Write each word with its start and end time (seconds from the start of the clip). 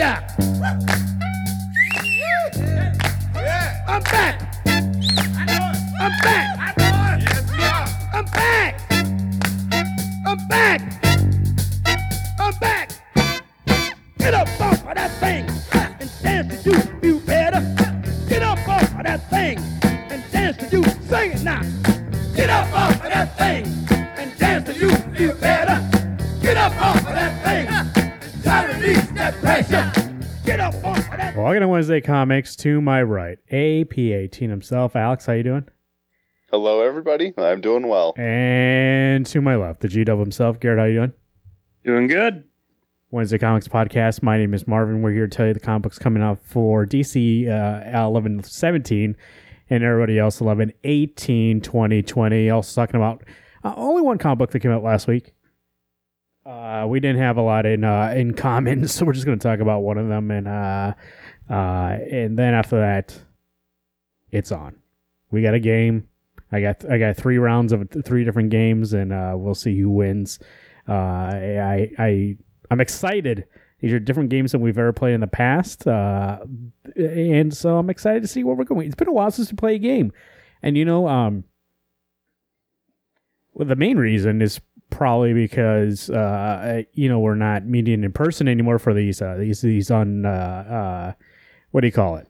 that. 0.00 0.59
That. 31.90 32.02
Walking 32.02 32.14
on 32.14 32.28
Wednesday 32.28 32.46
Comics 32.46 32.56
to 32.56 32.80
my 32.80 33.02
right, 33.02 33.38
AP18 33.50 34.48
himself. 34.48 34.94
Alex, 34.94 35.26
how 35.26 35.32
you 35.32 35.42
doing? 35.42 35.68
Hello, 36.50 36.82
everybody. 36.82 37.32
I'm 37.38 37.60
doing 37.60 37.88
well. 37.88 38.14
And 38.16 39.26
to 39.26 39.40
my 39.40 39.56
left, 39.56 39.80
the 39.80 39.88
G 39.88 40.04
Dub 40.04 40.18
himself. 40.18 40.60
Garrett, 40.60 40.78
how 40.78 40.84
you 40.84 40.94
doing? 40.94 41.12
Doing 41.84 42.06
good. 42.06 42.44
Wednesday 43.10 43.38
Comics 43.38 43.66
Podcast. 43.66 44.22
My 44.22 44.38
name 44.38 44.54
is 44.54 44.66
Marvin. 44.66 45.02
We're 45.02 45.12
here 45.12 45.26
to 45.26 45.36
tell 45.36 45.46
you 45.46 45.54
the 45.54 45.60
comic 45.60 45.82
books 45.82 45.98
coming 45.98 46.22
out 46.22 46.38
for 46.42 46.86
DC 46.86 47.48
uh, 47.48 48.06
11 48.06 48.44
17 48.44 49.16
and 49.70 49.84
everybody 49.84 50.18
else 50.18 50.40
11 50.40 50.72
18 50.84 51.60
20 51.60 52.02
20. 52.02 52.50
Also 52.50 52.80
talking 52.80 52.96
about 53.00 53.24
uh, 53.64 53.74
only 53.76 54.02
one 54.02 54.18
comic 54.18 54.38
book 54.38 54.50
that 54.52 54.60
came 54.60 54.70
out 54.70 54.82
last 54.82 55.06
week. 55.06 55.32
Uh, 56.46 56.86
we 56.88 57.00
didn't 57.00 57.20
have 57.20 57.36
a 57.36 57.42
lot 57.42 57.66
in 57.66 57.84
uh, 57.84 58.12
in 58.16 58.34
common, 58.34 58.88
so 58.88 59.04
we're 59.04 59.12
just 59.12 59.26
going 59.26 59.38
to 59.38 59.42
talk 59.42 59.60
about 59.60 59.80
one 59.80 59.98
of 59.98 60.08
them, 60.08 60.30
and 60.30 60.48
uh, 61.50 61.98
and 62.10 62.38
then 62.38 62.54
after 62.54 62.78
that, 62.78 63.20
it's 64.30 64.52
on. 64.52 64.76
We 65.30 65.42
got 65.42 65.54
a 65.54 65.60
game. 65.60 66.08
I 66.52 66.60
got 66.60 66.88
I 66.90 66.98
got 66.98 67.16
three 67.16 67.38
rounds 67.38 67.72
of 67.72 67.88
three 68.04 68.24
different 68.24 68.50
games, 68.50 68.92
and 68.92 69.12
uh, 69.12 69.34
we'll 69.36 69.54
see 69.54 69.78
who 69.78 69.90
wins. 69.90 70.38
Uh, 70.88 70.92
I 70.92 71.90
I 71.98 72.36
I'm 72.70 72.80
excited. 72.80 73.46
These 73.80 73.92
are 73.92 73.98
different 73.98 74.30
games 74.30 74.52
than 74.52 74.60
we've 74.60 74.78
ever 74.78 74.92
played 74.92 75.14
in 75.14 75.20
the 75.20 75.26
past, 75.26 75.86
uh, 75.86 76.38
and 76.96 77.54
so 77.54 77.78
I'm 77.78 77.90
excited 77.90 78.22
to 78.22 78.28
see 78.28 78.44
where 78.44 78.54
we're 78.54 78.64
going. 78.64 78.86
It's 78.86 78.94
been 78.94 79.08
a 79.08 79.12
while 79.12 79.30
since 79.30 79.50
we 79.50 79.56
played 79.56 79.76
a 79.76 79.78
game, 79.78 80.12
and 80.62 80.76
you 80.76 80.84
know, 80.84 81.08
um, 81.08 81.44
well, 83.54 83.66
the 83.66 83.76
main 83.76 83.96
reason 83.96 84.42
is 84.42 84.60
probably 84.90 85.32
because 85.32 86.10
uh, 86.10 86.82
you 86.92 87.08
know 87.08 87.20
we're 87.20 87.34
not 87.34 87.64
meeting 87.64 88.04
in 88.04 88.12
person 88.12 88.48
anymore 88.48 88.78
for 88.78 88.92
these 88.92 89.22
uh, 89.22 89.36
these 89.38 89.62
these 89.62 89.90
on 89.90 90.26
uh, 90.26 90.28
uh, 91.18 91.22
what 91.70 91.80
do 91.82 91.86
you 91.86 91.92
call 91.92 92.16
it 92.16 92.26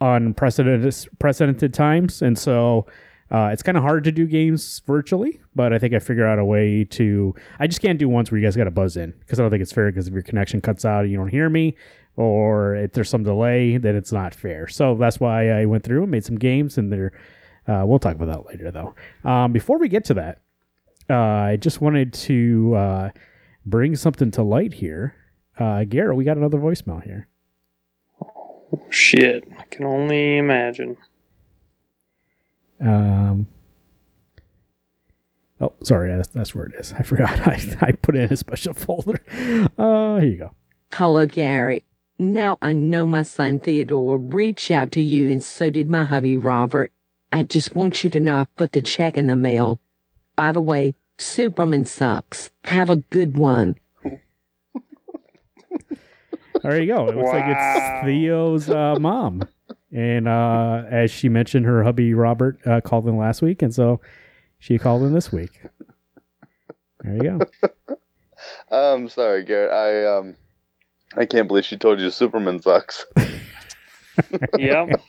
unprecedented 0.00 0.94
precedented 1.18 1.74
times, 1.74 2.22
and 2.22 2.38
so 2.38 2.86
uh, 3.30 3.50
it's 3.52 3.62
kind 3.62 3.76
of 3.76 3.82
hard 3.82 4.04
to 4.04 4.12
do 4.12 4.26
games 4.26 4.80
virtually. 4.86 5.40
But 5.54 5.72
I 5.72 5.78
think 5.78 5.94
I 5.94 5.98
figured 5.98 6.26
out 6.26 6.38
a 6.38 6.44
way 6.44 6.84
to. 6.84 7.34
I 7.58 7.66
just 7.66 7.82
can't 7.82 7.98
do 7.98 8.08
ones 8.08 8.30
where 8.30 8.40
you 8.40 8.46
guys 8.46 8.56
got 8.56 8.64
to 8.64 8.70
buzz 8.70 8.96
in 8.96 9.12
because 9.20 9.38
I 9.38 9.42
don't 9.42 9.50
think 9.50 9.62
it's 9.62 9.72
fair. 9.72 9.90
Because 9.90 10.08
if 10.08 10.14
your 10.14 10.22
connection 10.22 10.60
cuts 10.60 10.84
out 10.84 11.02
and 11.02 11.10
you 11.10 11.18
don't 11.18 11.28
hear 11.28 11.50
me, 11.50 11.76
or 12.16 12.74
if 12.76 12.92
there's 12.92 13.10
some 13.10 13.24
delay, 13.24 13.76
then 13.76 13.96
it's 13.96 14.12
not 14.12 14.34
fair. 14.34 14.66
So 14.68 14.94
that's 14.94 15.20
why 15.20 15.50
I 15.50 15.66
went 15.66 15.84
through 15.84 16.02
and 16.02 16.10
made 16.10 16.24
some 16.24 16.36
games, 16.36 16.78
and 16.78 16.92
they're. 16.92 17.12
Uh, 17.66 17.84
we'll 17.84 17.98
talk 17.98 18.14
about 18.14 18.28
that 18.28 18.46
later, 18.46 18.70
though. 18.70 18.94
Um, 19.30 19.52
before 19.52 19.78
we 19.78 19.88
get 19.88 20.02
to 20.06 20.14
that, 20.14 20.40
uh, 21.10 21.14
I 21.16 21.56
just 21.56 21.82
wanted 21.82 22.14
to 22.14 22.74
uh, 22.74 23.10
bring 23.66 23.94
something 23.94 24.30
to 24.30 24.42
light 24.42 24.72
here. 24.72 25.14
Uh, 25.58 25.84
Garrett, 25.84 26.16
we 26.16 26.24
got 26.24 26.38
another 26.38 26.56
voicemail 26.56 27.02
here. 27.02 27.28
Shit. 28.90 29.48
I 29.58 29.64
can 29.64 29.84
only 29.84 30.38
imagine. 30.38 30.96
Um, 32.80 33.46
oh, 35.60 35.72
sorry, 35.82 36.14
that's, 36.14 36.28
that's 36.28 36.54
where 36.54 36.66
it 36.66 36.74
is. 36.74 36.92
I 36.92 37.02
forgot. 37.02 37.30
I, 37.46 37.60
I 37.80 37.92
put 37.92 38.16
it 38.16 38.22
in 38.22 38.32
a 38.32 38.36
special 38.36 38.74
folder. 38.74 39.20
Uh, 39.78 40.18
here 40.18 40.28
you 40.28 40.36
go. 40.36 40.50
Hello, 40.92 41.26
Gary. 41.26 41.84
Now 42.18 42.58
I 42.60 42.72
know 42.72 43.06
my 43.06 43.22
son 43.22 43.60
Theodore 43.60 44.18
reached 44.18 44.70
out 44.70 44.90
to 44.92 45.00
you, 45.00 45.30
and 45.30 45.42
so 45.42 45.70
did 45.70 45.88
my 45.88 46.04
hubby 46.04 46.36
Robert. 46.36 46.92
I 47.30 47.44
just 47.44 47.76
want 47.76 48.02
you 48.02 48.10
to 48.10 48.20
know 48.20 48.38
I 48.38 48.46
put 48.56 48.72
the 48.72 48.82
check 48.82 49.16
in 49.16 49.28
the 49.28 49.36
mail. 49.36 49.78
By 50.34 50.52
the 50.52 50.60
way, 50.60 50.94
Superman 51.18 51.84
sucks. 51.84 52.50
Have 52.64 52.90
a 52.90 52.96
good 52.96 53.36
one. 53.36 53.76
There 56.62 56.80
you 56.80 56.92
go. 56.92 57.08
It 57.08 57.16
looks 57.16 57.30
like 57.30 57.44
it's 57.46 58.04
Theo's 58.04 58.68
uh, 58.68 58.96
mom. 58.98 59.42
And 59.92 60.28
uh, 60.28 60.84
as 60.90 61.10
she 61.10 61.28
mentioned, 61.28 61.64
her 61.66 61.82
hubby 61.82 62.12
Robert 62.14 62.58
uh, 62.66 62.80
called 62.80 63.06
in 63.08 63.16
last 63.16 63.40
week, 63.42 63.62
and 63.62 63.74
so 63.74 64.00
she 64.58 64.78
called 64.78 65.02
in 65.02 65.14
this 65.14 65.32
week. 65.32 65.62
There 67.00 67.14
you 67.14 67.22
go. 67.22 68.76
I'm 68.76 69.08
sorry, 69.08 69.44
Garrett. 69.44 69.72
I 69.72 70.18
um, 70.18 70.36
I 71.16 71.24
can't 71.24 71.48
believe 71.48 71.64
she 71.64 71.76
told 71.76 72.00
you 72.00 72.10
Superman 72.10 72.60
sucks. 72.60 73.06
Yep. 74.58 75.00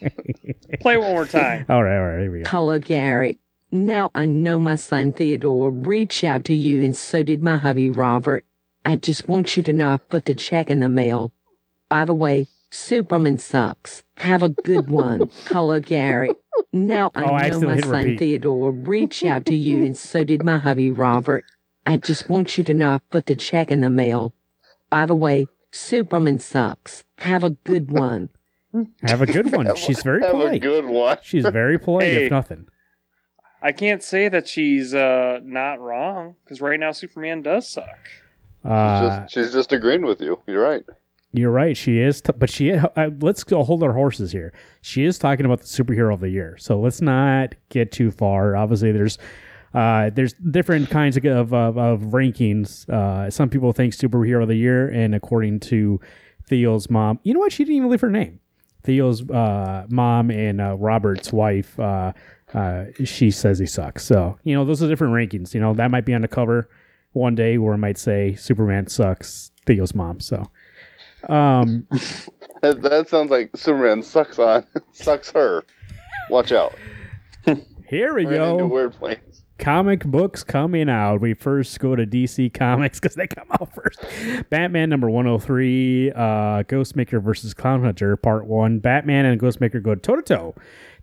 Play 0.82 0.98
one 0.98 1.12
more 1.12 1.26
time. 1.26 1.66
All 1.68 1.84
right, 1.84 1.98
all 1.98 2.06
right, 2.06 2.22
here 2.22 2.32
we 2.32 2.42
go. 2.44 2.50
Hello, 2.50 2.78
Gary. 2.78 3.40
Now 3.72 4.12
I 4.16 4.26
know 4.26 4.60
my 4.60 4.76
son 4.76 5.14
Theodore 5.14 5.72
reached 5.72 6.24
out 6.24 6.46
to 6.46 6.54
you, 6.54 6.84
and 6.84 6.96
so 6.96 7.24
did 7.24 7.44
my 7.44 7.58
hubby 7.58 7.90
Robert. 7.90 8.46
I 8.86 8.96
just 8.96 9.28
want 9.28 9.58
you 9.58 9.64
to 9.64 9.74
know 9.74 9.94
I 9.94 9.98
put 9.98 10.26
the 10.26 10.34
check 10.36 10.70
in 10.70 10.80
the 10.80 10.90
mail. 10.90 11.32
By 11.90 12.06
the 12.06 12.14
way, 12.14 12.48
Superman 12.72 13.38
sucks. 13.40 14.04
Have 14.18 14.44
a 14.44 14.50
good 14.50 14.90
one. 14.90 15.30
Hello, 15.48 15.80
Gary. 15.80 16.32
Now 16.72 17.12
I 17.16 17.24
Oh, 17.24 17.26
I 17.26 17.32
know 17.32 17.36
accidentally 17.38 17.66
my 17.68 17.76
hit 17.76 17.84
son 17.86 18.04
repeat. 18.06 18.20
Theodore 18.20 18.72
reached 18.72 19.26
out 19.26 19.46
to 19.48 19.56
you, 19.56 19.84
and 19.86 19.98
so 19.98 20.24
did 20.24 20.44
my 20.44 20.58
hubby 20.60 20.92
Robert. 20.92 21.46
I 21.86 21.98
just 21.98 22.30
want 22.30 22.58
you 22.58 22.64
to 22.66 22.74
know 22.74 22.92
I 22.92 23.00
put 23.10 23.26
the 23.26 23.36
check 23.36 23.72
in 23.72 23.82
the 23.82 23.90
mail. 23.90 24.34
By 24.90 25.06
the 25.08 25.16
way, 25.16 25.48
Superman 25.72 26.40
sucks. 26.40 27.04
Have 27.20 27.44
a 27.44 27.52
good 27.52 27.92
one. 27.92 28.30
Have 29.04 29.22
a 29.22 29.26
good 29.26 29.52
one. 29.56 29.76
She's 29.76 30.04
very 30.04 30.22
Have 30.22 30.36
a 30.36 30.38
polite. 30.38 30.62
good 30.62 30.86
one. 30.86 31.18
She's 31.24 31.46
very 31.48 31.80
polite, 31.80 32.04
Hey. 32.04 32.26
if 32.26 32.32
nothing. 32.32 32.68
I 33.64 33.72
can't 33.72 34.04
say 34.04 34.30
that 34.30 34.48
she's 34.48 34.94
uh, 34.94 35.40
not 35.44 35.80
wrong 35.80 36.36
because 36.44 36.62
right 36.62 36.80
now 36.80 36.92
Superman 36.92 37.42
does 37.42 37.68
suck. 37.68 38.10
She's 38.62 38.72
Uh, 38.72 39.22
just, 39.22 39.34
she's 39.34 39.54
just 39.54 39.72
agreeing 39.74 40.04
with 40.06 40.22
you. 40.22 40.40
You're 40.46 40.62
right. 40.64 40.84
You're 41.32 41.52
right. 41.52 41.78
She 41.78 42.00
is, 42.00 42.22
t- 42.22 42.34
but 42.36 42.50
she. 42.50 42.74
Let's 43.20 43.44
go 43.44 43.64
hold 43.64 43.84
our 43.84 43.94
horses 43.94 44.32
here. 44.32 44.52
She 44.82 45.06
is 45.06 45.20
talking 45.20 45.46
about 45.46 45.60
the 45.62 45.68
superhero 45.68 46.14
of 46.14 46.22
the 46.22 46.30
year, 46.30 46.58
so 46.58 46.80
let's 46.80 47.02
not 47.02 47.54
get 47.70 47.92
too 47.92 48.10
far. 48.10 48.56
Obviously, 48.56 48.92
there's 48.92 49.20
uh, 49.74 50.10
there's 50.10 50.34
different 50.34 50.90
kinds 50.90 51.18
of 51.18 51.26
of, 51.26 51.54
of, 51.54 52.02
rankings. 52.02 52.90
Uh, 52.90 53.30
some 53.30 53.50
people 53.50 53.74
think 53.74 53.94
superhero 53.94 54.42
of 54.42 54.48
the 54.48 54.56
year, 54.56 54.90
and 54.90 55.14
according 55.14 55.60
to 55.60 56.00
Theo's 56.48 56.90
mom, 56.90 57.20
you 57.22 57.36
know 57.36 57.42
what? 57.42 57.52
She 57.52 57.64
didn't 57.64 57.78
even 57.78 57.90
leave 57.90 58.02
her 58.02 58.10
name. 58.10 58.40
Theo's 58.84 59.30
uh, 59.30 59.86
mom 59.90 60.32
and 60.32 60.60
uh, 60.60 60.76
Robert's 60.78 61.32
wife. 61.32 61.80
Uh, 61.80 62.14
uh, 62.56 62.86
she 63.04 63.30
says 63.30 63.60
he 63.60 63.68
sucks. 63.68 64.04
So 64.04 64.40
you 64.44 64.56
know 64.56 64.66
those 64.66 64.82
are 64.82 64.88
different 64.88 65.14
rankings. 65.14 65.54
You 65.54 65.62
know 65.62 65.76
that 65.76 65.92
might 65.92 66.06
be 66.06 66.16
on 66.16 66.22
the 66.22 66.28
cover 66.28 66.72
one 67.12 67.36
day 67.36 67.60
where 67.60 67.76
it 67.76 67.80
might 67.80 68.00
say 68.00 68.34
Superman 68.34 68.88
sucks. 68.88 69.52
Theo's 69.68 69.94
mom. 69.94 70.20
So. 70.22 70.50
Um, 71.28 71.88
That, 72.62 72.82
that 72.82 73.08
sounds 73.10 73.32
like 73.32 73.52
Superman 73.56 74.04
sucks 74.04 74.38
on 74.38 74.66
sucks 74.92 75.32
her. 75.32 75.64
Watch 76.30 76.52
out. 76.52 76.76
here 77.88 78.14
we 78.14 78.26
We're 78.26 78.36
go. 78.36 78.68
weird 78.68 78.94
planes. 78.94 79.44
Comic 79.58 80.06
books 80.06 80.44
coming 80.44 80.90
out. 80.90 81.20
We 81.20 81.34
first 81.34 81.78
go 81.80 81.96
to 81.96 82.06
DC 82.06 82.54
Comics 82.54 83.00
because 83.02 83.16
they 83.16 83.28
come 83.28 83.48
out 83.52 83.74
first. 83.74 84.00
Batman 84.50 84.90
number 84.90 85.10
103, 85.10 86.12
uh, 86.12 86.16
Ghostmaker 86.64 87.22
versus 87.22 87.54
Clown 87.54 87.84
Hunter, 87.84 88.16
part 88.16 88.46
one. 88.46 88.80
Batman 88.80 89.26
and 89.26 89.40
Ghostmaker 89.40 89.82
go 89.82 89.96
toe 89.96 90.16
to 90.16 90.22
toe 90.22 90.56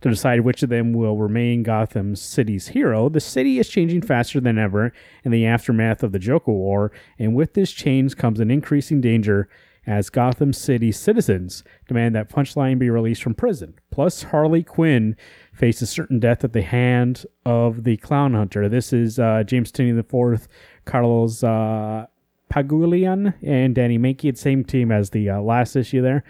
to 0.03 0.11
decide 0.11 0.41
which 0.41 0.63
of 0.63 0.69
them 0.69 0.93
will 0.93 1.17
remain 1.17 1.63
Gotham 1.63 2.17
City's 2.17 2.69
hero. 2.69 3.09
The 3.09 3.21
city 3.21 3.59
is 3.59 3.69
changing 3.69 4.03
faster 4.03 4.41
than 4.41 4.59
ever 4.59 4.93
in 5.25 5.33
the 5.33 5.47
aftermath 5.47 6.03
of 6.03 6.13
the 6.13 6.19
Joker 6.19 6.53
War, 6.53 6.93
and 7.19 7.35
with 7.35 7.55
this 7.55 7.73
change 7.73 8.17
comes 8.17 8.41
an 8.41 8.51
increasing 8.51 9.01
danger 9.01 9.49
as 9.87 10.11
Gotham 10.11 10.53
City 10.53 10.91
citizens 10.91 11.63
demand 11.87 12.15
that 12.15 12.29
Punchline 12.29 12.79
be 12.79 12.91
released 12.91 13.23
from 13.23 13.35
prison. 13.35 13.75
Plus, 13.91 14.25
Harley 14.25 14.63
Quinn 14.63 15.17
faces 15.53 15.91
certain 15.91 16.19
death 16.19 16.43
at 16.43 16.53
the 16.53 16.63
hand 16.63 17.25
of 17.45 17.85
the 17.85 17.97
Clown 17.99 18.35
Hunter. 18.35 18.69
This 18.69 18.93
is 18.93 19.19
uh, 19.19 19.45
James 19.45 19.71
Tynion 19.71 19.99
IV, 19.99 20.49
Carlos 20.85 21.45
uh, 21.45 22.07
Pagulayan, 22.53 23.35
and 23.43 23.75
Danny 23.75 23.99
Mankey. 23.99 24.37
Same 24.37 24.65
team 24.65 24.91
as 24.91 25.11
the 25.11 25.31
uh, 25.31 25.41
last 25.41 25.77
issue 25.77 26.03
there. 26.03 26.25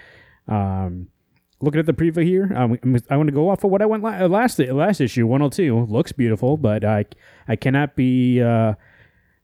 Um, 0.49 1.09
looking 1.61 1.81
at 1.81 1.87
the 1.87 1.93
preview 1.93 2.25
here, 2.25 2.53
um, 2.55 2.79
I 3.09 3.17
want 3.17 3.29
to 3.29 3.35
go 3.35 3.49
off 3.49 3.65
of 3.65 3.71
what 3.71 3.83
I 3.83 3.87
went 3.87 4.03
la- 4.03 4.27
last 4.27 4.59
last 4.59 5.01
issue. 5.01 5.27
102 5.27 5.87
looks 5.87 6.13
beautiful, 6.13 6.57
but 6.57 6.85
I 6.85 7.07
I 7.49 7.57
cannot 7.57 7.97
be 7.97 8.43
uh, 8.43 8.75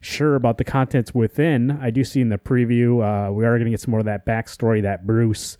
sure 0.02 0.34
about 0.34 0.58
the 0.58 0.64
contents 0.64 1.14
within. 1.14 1.70
I 1.80 1.90
do 1.90 2.04
see 2.04 2.20
in 2.20 2.28
the 2.28 2.36
preview, 2.36 3.00
uh, 3.02 3.32
we 3.32 3.46
are 3.46 3.56
going 3.56 3.64
to 3.66 3.70
get 3.70 3.80
some 3.80 3.92
more 3.92 4.00
of 4.00 4.06
that 4.06 4.26
backstory, 4.26 4.82
that 4.82 5.06
Bruce 5.06 5.56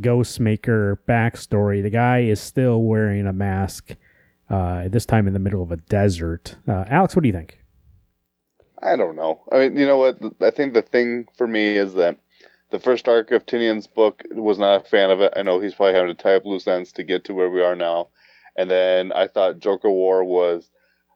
Ghostmaker 0.00 0.98
backstory. 1.06 1.82
The 1.82 1.90
guy 1.90 2.20
is 2.20 2.40
still 2.40 2.82
wearing 2.82 3.26
a 3.26 3.32
mask, 3.32 3.94
uh, 4.50 4.88
this 4.88 5.06
time 5.06 5.26
in 5.28 5.34
the 5.34 5.38
middle 5.38 5.62
of 5.62 5.70
a 5.70 5.76
desert. 5.76 6.56
Uh, 6.66 6.84
Alex, 6.88 7.14
what 7.14 7.22
do 7.22 7.28
you 7.28 7.34
think? 7.34 7.60
I 8.82 8.96
don't 8.96 9.16
know. 9.16 9.42
I 9.52 9.60
mean, 9.60 9.76
you 9.76 9.86
know 9.86 9.98
what? 9.98 10.18
I 10.40 10.50
think 10.50 10.74
the 10.74 10.82
thing 10.82 11.26
for 11.36 11.46
me 11.46 11.76
is 11.76 11.94
that 11.94 12.18
the 12.70 12.78
first 12.78 13.06
arc 13.06 13.30
of 13.30 13.46
Tynion's 13.46 13.86
book 13.86 14.22
was 14.32 14.58
not 14.58 14.80
a 14.80 14.88
fan 14.88 15.10
of 15.10 15.20
it. 15.20 15.32
I 15.36 15.42
know 15.42 15.60
he's 15.60 15.74
probably 15.74 15.94
having 15.94 16.14
to 16.14 16.22
tie 16.22 16.34
up 16.34 16.44
loose 16.44 16.66
ends 16.66 16.92
to 16.92 17.04
get 17.04 17.24
to 17.24 17.34
where 17.34 17.50
we 17.50 17.62
are 17.62 17.76
now. 17.76 18.08
And 18.56 18.70
then 18.70 19.12
I 19.12 19.28
thought 19.28 19.58
Joker 19.58 19.90
War 19.90 20.24
was 20.24 20.70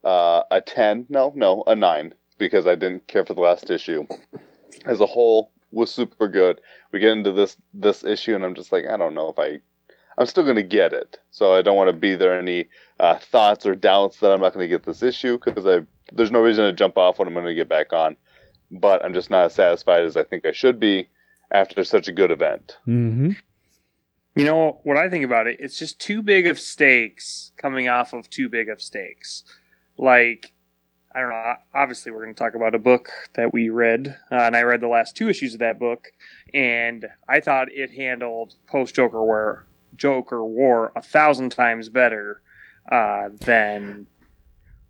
uh, 0.05 0.43
a 0.51 0.61
10. 0.61 1.07
No, 1.09 1.33
no, 1.35 1.65
a 1.67 1.75
9 1.75 2.15
because 2.39 2.67
I 2.67 2.75
didn't 2.75 3.07
care 3.07 3.25
for 3.25 3.35
the 3.35 3.41
last 3.41 3.71
issue. 3.71 4.07
As 4.87 5.01
a 5.01 5.07
whole, 5.07 5.51
was 5.71 5.91
super 5.91 6.29
good. 6.29 6.61
We 6.93 7.01
get 7.01 7.13
into 7.13 7.33
this 7.33 7.57
this 7.75 8.05
issue, 8.05 8.35
and 8.35 8.45
I'm 8.45 8.55
just 8.55 8.73
like, 8.73 8.87
I 8.87 8.97
don't 8.97 9.15
know 9.15 9.29
if 9.29 9.39
I, 9.39 9.61
I'm 10.17 10.27
still 10.27 10.45
gonna 10.45 10.63
get 10.63 10.93
it. 10.93 11.19
So 11.31 11.55
I 11.55 11.63
don't 11.63 11.77
want 11.77 11.89
to 11.89 11.97
be 11.97 12.15
there 12.15 12.39
any 12.39 12.69
uh, 12.99 13.19
thoughts 13.19 13.67
or 13.67 13.75
doubts 13.75 14.21
that 14.21 14.33
I'm 14.33 14.41
not 14.41 14.55
gonna 14.55 14.69
get 14.69 14.85
this 14.85 15.03
issue 15.03 15.39
because 15.39 15.67
I 15.67 15.85
there's 16.13 16.31
no 16.31 16.41
reason 16.41 16.65
to 16.65 16.73
jump 16.73 16.97
off 16.97 17.19
when 17.19 17.29
I'm 17.29 17.35
gonna 17.35 17.55
get 17.55 17.69
back 17.69 17.93
on. 17.93 18.17
But 18.71 19.05
I'm 19.05 19.15
just 19.15 19.31
not 19.31 19.47
as 19.47 19.55
satisfied 19.55 20.05
as 20.05 20.17
I 20.17 20.25
think 20.25 20.45
I 20.45 20.53
should 20.53 20.79
be 20.79 21.09
after 21.51 21.85
such 21.85 22.09
a 22.09 22.13
good 22.13 22.31
event. 22.31 22.77
Mm-hmm. 22.87 23.31
You 24.37 24.45
know 24.45 24.81
what 24.85 24.97
I 24.97 25.09
think 25.09 25.25
about 25.25 25.47
it? 25.47 25.57
It's 25.59 25.79
just 25.79 25.99
too 25.99 26.23
big 26.23 26.47
of 26.47 26.61
stakes 26.61 27.53
coming 27.57 27.89
off 27.89 28.13
of 28.13 28.31
too 28.31 28.49
big 28.49 28.69
of 28.69 28.81
stakes. 28.81 29.43
Like, 29.97 30.53
I 31.19 31.23
don't 31.23 31.31
know. 31.31 31.55
Obviously, 31.75 32.13
we're 32.13 32.23
going 32.23 32.35
to 32.35 32.39
talk 32.39 32.55
about 32.55 32.77
a 32.77 32.79
book 32.79 33.11
that 33.35 33.53
we 33.53 33.71
read, 33.71 34.17
uh, 34.31 34.37
and 34.37 34.57
I 34.57 34.63
read 34.63 34.81
the 34.81 34.87
last 34.87 35.17
two 35.17 35.29
issues 35.29 35.53
of 35.53 35.59
that 35.59 35.77
book, 35.77 36.13
and 36.55 37.07
I 37.29 37.41
thought 37.41 37.73
it 37.73 37.91
handled 37.91 38.55
post 38.69 38.95
Joker 38.95 39.21
War, 39.21 39.67
Joker 39.97 40.45
War 40.45 40.93
a 40.95 41.03
thousand 41.03 41.51
times 41.51 41.89
better 41.89 42.41
uh, 42.93 43.31
than 43.41 44.07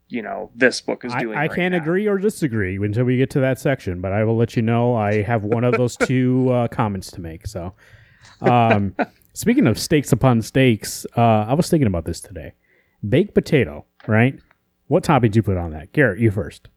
you 0.08 0.20
know 0.20 0.50
this 0.54 0.82
book 0.82 1.02
is 1.06 1.14
doing. 1.14 1.38
I 1.38 1.42
right 1.46 1.54
can't 1.54 1.72
now. 1.72 1.78
agree 1.78 2.06
or 2.06 2.18
disagree 2.18 2.76
until 2.76 3.04
we 3.04 3.16
get 3.16 3.30
to 3.30 3.40
that 3.40 3.58
section, 3.58 4.02
but 4.02 4.12
I 4.12 4.24
will 4.24 4.36
let 4.36 4.54
you 4.54 4.60
know 4.60 4.96
I 4.96 5.22
have 5.22 5.44
one 5.44 5.64
of 5.64 5.78
those 5.78 5.96
two 5.96 6.50
uh, 6.50 6.68
comments 6.70 7.10
to 7.12 7.22
make. 7.22 7.46
So, 7.46 7.72
um, 8.42 8.94
speaking 9.32 9.66
of 9.66 9.78
steaks 9.78 10.12
upon 10.12 10.42
steaks, 10.42 11.06
uh, 11.16 11.46
I 11.48 11.54
was 11.54 11.70
thinking 11.70 11.86
about 11.86 12.04
this 12.04 12.20
today. 12.20 12.52
Baked 13.08 13.32
potato, 13.32 13.86
right? 14.06 14.38
What 14.88 15.04
topping 15.04 15.30
did 15.30 15.36
you 15.36 15.42
put 15.42 15.56
on 15.56 15.70
that? 15.72 15.92
Garrett, 15.92 16.18
you 16.18 16.30
first. 16.30 16.68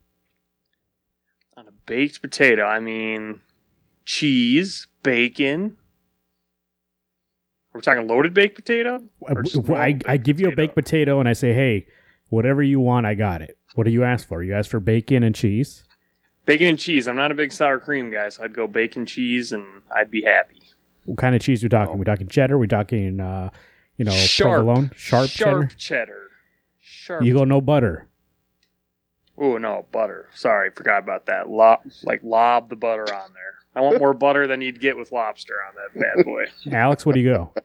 on 1.58 1.68
a 1.68 1.72
baked 1.86 2.22
potato. 2.22 2.64
I 2.64 2.80
mean, 2.80 3.42
cheese, 4.06 4.88
bacon. 5.04 5.78
We're 7.74 7.82
talking 7.82 8.06
loaded 8.08 8.34
baked 8.34 8.56
potato. 8.56 9.02
Or 9.22 9.46
small 9.46 9.76
I, 9.76 9.98
I 10.06 10.18
give 10.18 10.42
you 10.42 10.50
a 10.50 10.56
baked 10.56 10.76
potato 10.76 11.20
and 11.22 11.30
I 11.30 11.34
say, 11.34 11.54
hey, 11.54 11.88
whatever 12.30 12.62
you 12.62 12.82
want, 12.82 13.06
I 13.06 13.14
got 13.16 13.42
it. 13.42 13.58
What 13.76 13.86
do 13.86 13.92
you 13.92 14.04
ask 14.04 14.28
for? 14.28 14.44
You 14.44 14.54
ask 14.56 14.70
for 14.70 14.82
bacon 14.82 15.24
and 15.24 15.34
cheese? 15.34 15.86
Bacon 16.46 16.68
and 16.68 16.80
cheese. 16.80 17.08
I'm 17.08 17.16
not 17.16 17.32
a 17.32 17.36
big 17.36 17.54
sour 17.54 17.80
cream 17.80 18.12
guy, 18.12 18.28
so 18.28 18.44
I'd 18.44 18.54
go 18.54 18.68
bacon 18.68 19.06
cheese, 19.06 19.54
and 19.54 19.64
I'd 19.96 20.12
be 20.12 20.24
happy. 20.24 20.62
What 21.06 21.18
kind 21.18 21.34
of 21.36 21.42
cheese 21.42 21.64
we 21.64 21.70
talking? 21.70 21.94
Oh. 21.94 21.98
We 21.98 22.04
talking 22.04 22.28
cheddar? 22.28 22.58
We 22.58 22.68
talking, 22.68 23.22
uh, 23.22 23.52
you 23.96 24.04
know, 24.04 24.12
Sharp. 24.12 24.66
provolone? 24.66 24.92
Sharp, 24.96 25.30
Sharp 25.30 25.70
cheddar? 25.70 25.76
cheddar. 25.78 26.31
Sharp. 27.12 27.24
You 27.24 27.34
go 27.34 27.44
no 27.44 27.60
butter. 27.60 28.08
Oh 29.38 29.58
no, 29.58 29.86
butter. 29.92 30.30
Sorry, 30.34 30.72
forgot 30.72 31.00
about 31.00 31.26
that. 31.26 31.50
Lob, 31.50 31.82
like 32.04 32.22
lob 32.24 32.70
the 32.70 32.76
butter 32.76 33.14
on 33.14 33.34
there. 33.34 33.56
I 33.76 33.82
want 33.82 34.00
more 34.00 34.14
butter 34.14 34.48
than 34.48 34.62
you'd 34.62 34.80
get 34.80 34.98
with 34.98 35.12
lobster 35.12 35.56
on 35.68 35.76
that 35.76 36.00
bad 36.00 36.26
boy. 36.26 36.46
Alex, 36.72 37.06
what 37.06 37.16
do 37.16 37.22
you 37.22 37.34
go? 37.34 37.54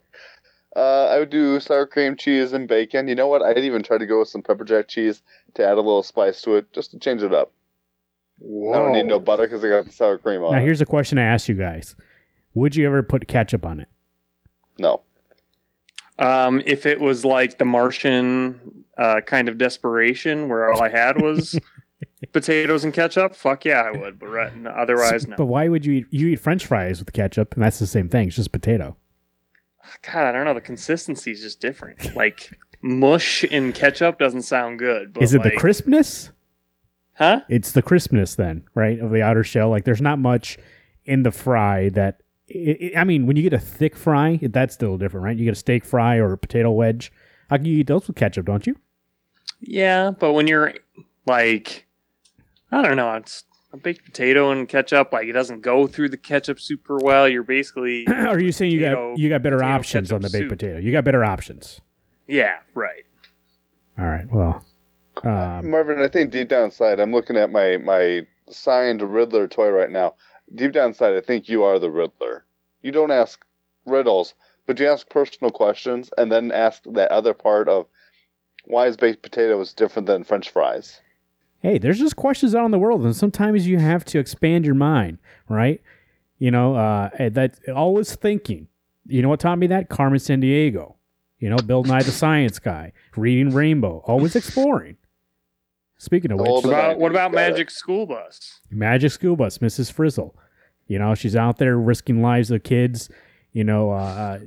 Uh, 0.74 1.06
I 1.06 1.18
would 1.18 1.30
do 1.30 1.58
sour 1.58 1.86
cream, 1.86 2.16
cheese, 2.16 2.52
and 2.52 2.68
bacon. 2.68 3.08
You 3.08 3.14
know 3.14 3.28
what? 3.28 3.40
I'd 3.40 3.56
even 3.56 3.82
try 3.82 3.96
to 3.96 4.04
go 4.04 4.18
with 4.18 4.28
some 4.28 4.42
pepper 4.42 4.62
jack 4.62 4.88
cheese 4.88 5.22
to 5.54 5.64
add 5.64 5.72
a 5.72 5.76
little 5.76 6.02
spice 6.02 6.42
to 6.42 6.56
it, 6.56 6.70
just 6.74 6.90
to 6.90 6.98
change 6.98 7.22
it 7.22 7.32
up. 7.32 7.50
I 8.42 8.76
don't 8.76 8.92
need 8.92 9.06
no 9.06 9.18
butter 9.18 9.44
because 9.44 9.64
I 9.64 9.70
got 9.70 9.86
the 9.86 9.92
sour 9.92 10.18
cream 10.18 10.42
on. 10.42 10.52
Now, 10.52 10.58
it. 10.58 10.64
here's 10.64 10.82
a 10.82 10.84
question 10.84 11.16
I 11.16 11.22
ask 11.22 11.48
you 11.48 11.54
guys: 11.54 11.96
Would 12.52 12.76
you 12.76 12.86
ever 12.86 13.02
put 13.02 13.26
ketchup 13.26 13.64
on 13.64 13.80
it? 13.80 13.88
No. 14.78 15.00
Um, 16.18 16.62
if 16.66 16.84
it 16.84 17.00
was 17.00 17.24
like 17.24 17.56
the 17.56 17.64
Martian 17.64 18.84
uh, 18.96 19.20
kind 19.26 19.48
of 19.48 19.58
desperation, 19.58 20.48
where 20.48 20.72
all 20.72 20.82
I 20.82 20.88
had 20.88 21.20
was 21.20 21.58
potatoes 22.32 22.84
and 22.84 22.92
ketchup, 22.92 23.34
fuck 23.34 23.64
yeah, 23.64 23.82
I 23.82 23.90
would. 23.96 24.18
But 24.18 24.28
right, 24.28 24.52
otherwise, 24.66 25.26
no. 25.26 25.36
But 25.36 25.46
why 25.46 25.68
would 25.68 25.84
you 25.84 25.92
eat? 25.94 26.06
You 26.10 26.28
eat 26.28 26.36
French 26.40 26.66
fries 26.66 26.98
with 26.98 27.12
ketchup, 27.12 27.54
and 27.54 27.62
that's 27.62 27.78
the 27.78 27.86
same 27.86 28.08
thing. 28.08 28.28
It's 28.28 28.36
just 28.36 28.52
potato. 28.52 28.96
God, 30.02 30.26
I 30.26 30.32
don't 30.32 30.44
know. 30.44 30.54
The 30.54 30.60
consistency 30.60 31.30
is 31.30 31.40
just 31.40 31.60
different. 31.60 32.16
Like 32.16 32.50
mush 32.82 33.44
in 33.44 33.72
ketchup 33.72 34.18
doesn't 34.18 34.42
sound 34.42 34.78
good. 34.78 35.12
But 35.12 35.22
Is 35.22 35.34
it 35.34 35.40
like, 35.40 35.52
the 35.52 35.58
crispness? 35.58 36.30
Huh? 37.14 37.40
It's 37.48 37.72
the 37.72 37.82
crispness 37.82 38.34
then, 38.34 38.64
right, 38.74 38.98
of 39.00 39.10
the 39.10 39.22
outer 39.22 39.42
shell. 39.42 39.70
Like, 39.70 39.84
there's 39.84 40.02
not 40.02 40.18
much 40.18 40.58
in 41.04 41.22
the 41.22 41.30
fry 41.30 41.88
that. 41.90 42.22
i 42.54 42.92
i 42.94 43.00
I 43.00 43.04
mean, 43.04 43.26
when 43.26 43.36
you 43.36 43.42
get 43.42 43.52
a 43.52 43.58
thick 43.58 43.96
fry, 43.96 44.38
that's 44.42 44.74
still 44.74 44.98
different, 44.98 45.24
right? 45.24 45.36
You 45.36 45.44
get 45.44 45.52
a 45.52 45.56
steak 45.56 45.84
fry 45.84 46.16
or 46.16 46.32
a 46.32 46.38
potato 46.38 46.70
wedge. 46.70 47.12
How 47.48 47.56
can 47.56 47.66
you 47.66 47.78
eat 47.78 47.86
those 47.86 48.06
with 48.06 48.16
ketchup? 48.16 48.46
Don't 48.46 48.66
you? 48.66 48.76
Yeah, 49.60 50.10
but 50.10 50.32
when 50.32 50.46
you're 50.46 50.74
like, 51.26 51.86
I 52.70 52.82
don't 52.82 52.96
know, 52.96 53.14
it's 53.14 53.44
a 53.72 53.76
baked 53.76 54.04
potato 54.04 54.50
and 54.50 54.68
ketchup. 54.68 55.12
Like 55.12 55.26
it 55.26 55.32
doesn't 55.32 55.60
go 55.60 55.86
through 55.86 56.10
the 56.10 56.16
ketchup 56.16 56.60
super 56.60 56.98
well. 56.98 57.28
You're 57.28 57.42
basically, 57.42 58.06
Are 58.08 58.40
you 58.40 58.52
saying 58.52 58.72
you 58.72 58.80
got 58.80 59.18
you 59.18 59.28
got 59.28 59.42
better 59.42 59.58
potato 59.58 59.74
options 59.74 60.12
on 60.12 60.20
the 60.22 60.28
baked 60.30 60.44
soup. 60.44 60.48
potato? 60.50 60.78
You 60.78 60.92
got 60.92 61.04
better 61.04 61.24
options. 61.24 61.80
yeah, 62.26 62.58
right. 62.74 63.04
All 63.98 64.06
right. 64.06 64.30
Well, 64.30 64.64
um, 65.24 65.70
Marvin, 65.70 66.00
I 66.00 66.08
think 66.08 66.30
deep 66.30 66.48
down 66.48 66.64
inside, 66.64 67.00
I'm 67.00 67.12
looking 67.12 67.36
at 67.36 67.50
my 67.50 67.78
my 67.78 68.26
signed 68.50 69.02
Riddler 69.02 69.48
toy 69.48 69.70
right 69.70 69.90
now. 69.90 70.14
Deep 70.54 70.72
down 70.72 70.88
inside, 70.88 71.16
I 71.16 71.20
think 71.20 71.48
you 71.48 71.64
are 71.64 71.78
the 71.78 71.90
Riddler. 71.90 72.44
You 72.82 72.92
don't 72.92 73.10
ask 73.10 73.44
riddles, 73.84 74.34
but 74.66 74.78
you 74.78 74.86
ask 74.86 75.08
personal 75.08 75.50
questions, 75.50 76.10
and 76.18 76.30
then 76.30 76.52
ask 76.52 76.82
that 76.92 77.10
other 77.10 77.34
part 77.34 77.68
of 77.68 77.86
why 78.66 78.86
is 78.86 78.96
baked 78.96 79.22
potatoes 79.22 79.72
different 79.72 80.06
than 80.06 80.24
French 80.24 80.50
fries? 80.50 81.00
hey, 81.66 81.78
there's 81.78 81.98
just 81.98 82.14
questions 82.14 82.54
out 82.54 82.64
in 82.64 82.70
the 82.70 82.78
world, 82.78 83.04
and 83.04 83.16
sometimes 83.16 83.66
you 83.66 83.78
have 83.78 84.04
to 84.04 84.20
expand 84.20 84.64
your 84.64 84.74
mind, 84.74 85.18
right? 85.48 85.82
You 86.38 86.52
know, 86.52 86.76
uh, 86.76 87.10
that 87.30 87.58
always 87.74 88.14
thinking. 88.14 88.68
You 89.06 89.22
know 89.22 89.28
what 89.28 89.40
taught 89.40 89.58
me 89.58 89.66
that? 89.68 89.88
Carmen 89.88 90.18
Sandiego. 90.18 90.94
You 91.40 91.50
know, 91.50 91.56
Bill 91.56 91.82
Nye 91.82 92.02
the 92.02 92.12
Science 92.12 92.58
Guy, 92.58 92.92
reading 93.16 93.52
Rainbow, 93.52 94.02
always 94.06 94.36
exploring. 94.36 94.96
Speaking 95.98 96.30
of 96.30 96.38
which, 96.38 96.48
What 96.48 96.64
about 96.64 96.98
what 96.98 97.10
about 97.10 97.32
it. 97.32 97.34
Magic 97.34 97.70
School 97.70 98.06
Bus? 98.06 98.60
Magic 98.70 99.10
School 99.12 99.34
Bus, 99.34 99.58
Mrs. 99.58 99.90
Frizzle. 99.90 100.36
You 100.86 100.98
know, 100.98 101.14
she's 101.14 101.34
out 101.34 101.58
there 101.58 101.76
risking 101.76 102.22
lives 102.22 102.50
of 102.50 102.62
kids. 102.62 103.10
You 103.52 103.64
know, 103.64 103.90
uh, 103.90 103.94
uh, 103.94 104.38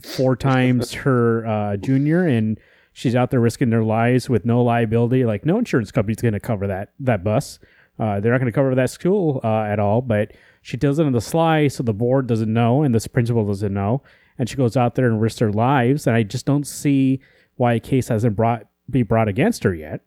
four 0.00 0.36
times 0.50 0.92
her 0.94 1.46
uh, 1.46 1.76
junior, 1.76 2.26
and 2.26 2.58
she's 2.96 3.14
out 3.14 3.30
there 3.30 3.40
risking 3.40 3.68
their 3.68 3.84
lives 3.84 4.30
with 4.30 4.46
no 4.46 4.62
liability. 4.62 5.26
Like 5.26 5.44
no 5.44 5.58
insurance 5.58 5.92
company's 5.92 6.22
going 6.22 6.32
to 6.32 6.40
cover 6.40 6.66
that 6.66 6.92
that 7.00 7.22
bus. 7.22 7.58
Uh, 7.98 8.20
they're 8.20 8.32
not 8.32 8.38
going 8.38 8.50
to 8.50 8.54
cover 8.54 8.74
that 8.74 8.90
school 8.90 9.40
uh, 9.44 9.64
at 9.64 9.78
all. 9.78 10.00
But 10.00 10.32
she 10.62 10.78
does 10.78 10.98
it 10.98 11.04
on 11.04 11.12
the 11.12 11.20
sly, 11.20 11.68
so 11.68 11.82
the 11.82 11.92
board 11.92 12.26
doesn't 12.26 12.52
know, 12.52 12.82
and 12.82 12.94
this 12.94 13.06
principal 13.06 13.46
doesn't 13.46 13.72
know. 13.72 14.02
And 14.38 14.48
she 14.48 14.56
goes 14.56 14.76
out 14.76 14.94
there 14.94 15.06
and 15.06 15.20
risks 15.20 15.38
her 15.40 15.52
lives. 15.52 16.06
And 16.06 16.16
I 16.16 16.22
just 16.22 16.46
don't 16.46 16.66
see 16.66 17.20
why 17.56 17.74
a 17.74 17.80
case 17.80 18.08
hasn't 18.08 18.34
brought 18.34 18.66
be 18.88 19.02
brought 19.02 19.28
against 19.28 19.62
her 19.64 19.74
yet. 19.74 20.00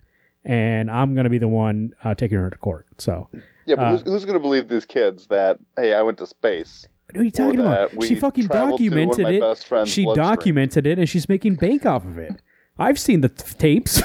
And 0.43 0.89
I'm 0.89 1.13
going 1.13 1.25
to 1.25 1.29
be 1.29 1.37
the 1.37 1.47
one 1.47 1.93
uh, 2.03 2.15
taking 2.15 2.39
her 2.39 2.49
to 2.49 2.57
court. 2.57 2.87
So. 2.97 3.29
Yeah, 3.65 3.75
but 3.75 3.83
Uh, 3.83 3.91
who's, 3.91 4.01
who's 4.01 4.25
going 4.25 4.33
to 4.33 4.39
believe 4.39 4.67
these 4.67 4.85
kids 4.85 5.27
that 5.27 5.59
hey, 5.77 5.93
I 5.93 6.01
went 6.01 6.17
to 6.17 6.25
space? 6.25 6.87
What 7.11 7.21
are 7.21 7.23
you 7.23 7.29
or 7.29 7.31
talking 7.31 7.59
about? 7.59 8.03
She 8.03 8.15
fucking 8.15 8.47
traveled 8.47 8.79
to 8.79 8.89
one 8.89 8.99
of 8.99 9.17
documented 9.17 9.43
it. 9.43 9.87
She 9.87 10.05
documented 10.05 10.87
it, 10.87 10.97
and 10.97 11.07
she's 11.07 11.29
making 11.29 11.55
bank 11.55 11.85
off 11.85 12.05
of 12.05 12.17
it. 12.17 12.41
I've 12.79 12.99
seen 12.99 13.21
the 13.21 13.29
t- 13.29 13.53
tapes. 13.57 14.01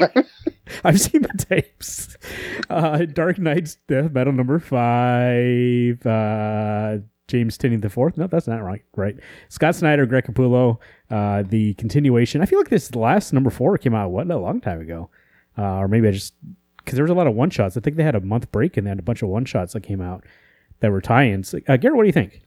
I've 0.84 1.00
seen 1.00 1.22
the 1.22 1.46
tapes. 1.48 2.16
Uh, 2.68 3.04
Dark 3.04 3.38
Knight's 3.38 3.76
Death 3.88 4.12
Metal 4.12 4.32
number 4.32 4.58
five. 4.58 6.04
Uh, 6.06 6.98
James 7.28 7.56
Tynion 7.56 7.80
the 7.80 7.88
fourth. 7.88 8.16
No, 8.16 8.26
that's 8.26 8.48
not 8.48 8.62
right. 8.62 8.82
Right. 8.96 9.16
Scott 9.48 9.76
Snyder, 9.76 10.04
Greg 10.06 10.24
Capullo. 10.24 10.78
Uh, 11.10 11.42
the 11.46 11.74
continuation. 11.74 12.42
I 12.42 12.46
feel 12.46 12.58
like 12.58 12.68
this 12.70 12.94
last 12.94 13.32
number 13.32 13.50
four 13.50 13.78
came 13.78 13.94
out 13.94 14.10
what 14.10 14.30
a 14.30 14.36
long 14.36 14.60
time 14.60 14.80
ago, 14.80 15.10
uh, 15.56 15.76
or 15.76 15.88
maybe 15.88 16.08
I 16.08 16.10
just 16.12 16.34
because 16.78 16.96
there 16.96 17.04
was 17.04 17.10
a 17.10 17.14
lot 17.14 17.26
of 17.26 17.34
one 17.34 17.50
shots. 17.50 17.76
I 17.76 17.80
think 17.80 17.96
they 17.96 18.02
had 18.02 18.14
a 18.16 18.20
month 18.20 18.50
break 18.50 18.76
and 18.76 18.86
they 18.86 18.90
had 18.90 18.98
a 18.98 19.02
bunch 19.02 19.22
of 19.22 19.28
one 19.28 19.44
shots 19.44 19.74
that 19.74 19.82
came 19.82 20.00
out 20.00 20.24
that 20.80 20.90
were 20.90 21.00
tie-ins. 21.00 21.54
Uh, 21.54 21.76
Garrett, 21.76 21.96
what 21.96 22.02
do 22.02 22.08
you 22.08 22.12
think? 22.12 22.42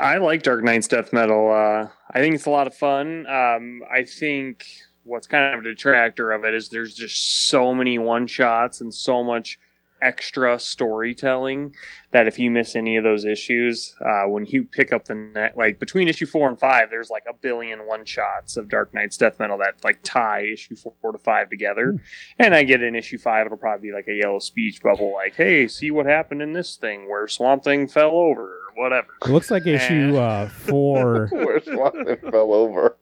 I 0.00 0.18
like 0.18 0.42
Dark 0.42 0.64
Knight's 0.64 0.88
death 0.88 1.12
metal. 1.12 1.50
Uh, 1.50 1.88
I 2.10 2.20
think 2.20 2.34
it's 2.34 2.46
a 2.46 2.50
lot 2.50 2.66
of 2.66 2.74
fun. 2.74 3.26
Um, 3.26 3.82
I 3.92 4.04
think 4.04 4.66
what's 5.04 5.26
kind 5.26 5.54
of 5.54 5.60
a 5.60 5.62
detractor 5.62 6.32
of 6.32 6.44
it 6.44 6.54
is 6.54 6.68
there's 6.68 6.94
just 6.94 7.48
so 7.48 7.74
many 7.74 7.98
one 7.98 8.26
shots 8.26 8.80
and 8.80 8.92
so 8.92 9.22
much 9.22 9.58
extra 10.02 10.58
storytelling 10.58 11.74
that 12.10 12.26
if 12.26 12.38
you 12.38 12.50
miss 12.50 12.76
any 12.76 12.96
of 12.96 13.04
those 13.04 13.24
issues, 13.24 13.94
uh, 14.04 14.24
when 14.24 14.44
you 14.44 14.64
pick 14.64 14.92
up 14.92 15.06
the 15.06 15.14
net, 15.14 15.56
like 15.56 15.78
between 15.78 16.08
issue 16.08 16.26
four 16.26 16.48
and 16.48 16.58
five, 16.58 16.90
there's 16.90 17.10
like 17.10 17.24
a 17.28 17.32
billion 17.32 17.86
one 17.86 18.04
shots 18.04 18.56
of 18.56 18.68
Dark 18.68 18.92
Knight's 18.92 19.16
Death 19.16 19.38
Metal 19.38 19.58
that 19.58 19.82
like 19.82 20.00
tie 20.02 20.42
issue 20.52 20.76
four 20.76 21.12
to 21.12 21.18
five 21.18 21.48
together. 21.48 21.98
And 22.38 22.54
I 22.54 22.64
get 22.64 22.82
in 22.82 22.94
issue 22.94 23.18
five, 23.18 23.46
it'll 23.46 23.58
probably 23.58 23.88
be 23.88 23.94
like 23.94 24.08
a 24.08 24.14
yellow 24.14 24.40
speech 24.40 24.82
bubble, 24.82 25.12
like, 25.14 25.36
hey, 25.36 25.68
see 25.68 25.90
what 25.90 26.06
happened 26.06 26.42
in 26.42 26.52
this 26.52 26.76
thing 26.76 27.08
where 27.08 27.26
Swamp 27.26 27.64
Thing 27.64 27.88
fell 27.88 28.10
over 28.10 28.63
whatever. 28.76 29.08
It 29.24 29.30
looks 29.30 29.50
like 29.50 29.66
issue 29.66 30.16
uh, 30.16 30.48
four. 30.48 31.28
Where 31.32 31.60
Swan 31.62 32.16
fell 32.30 32.52
over. 32.52 32.96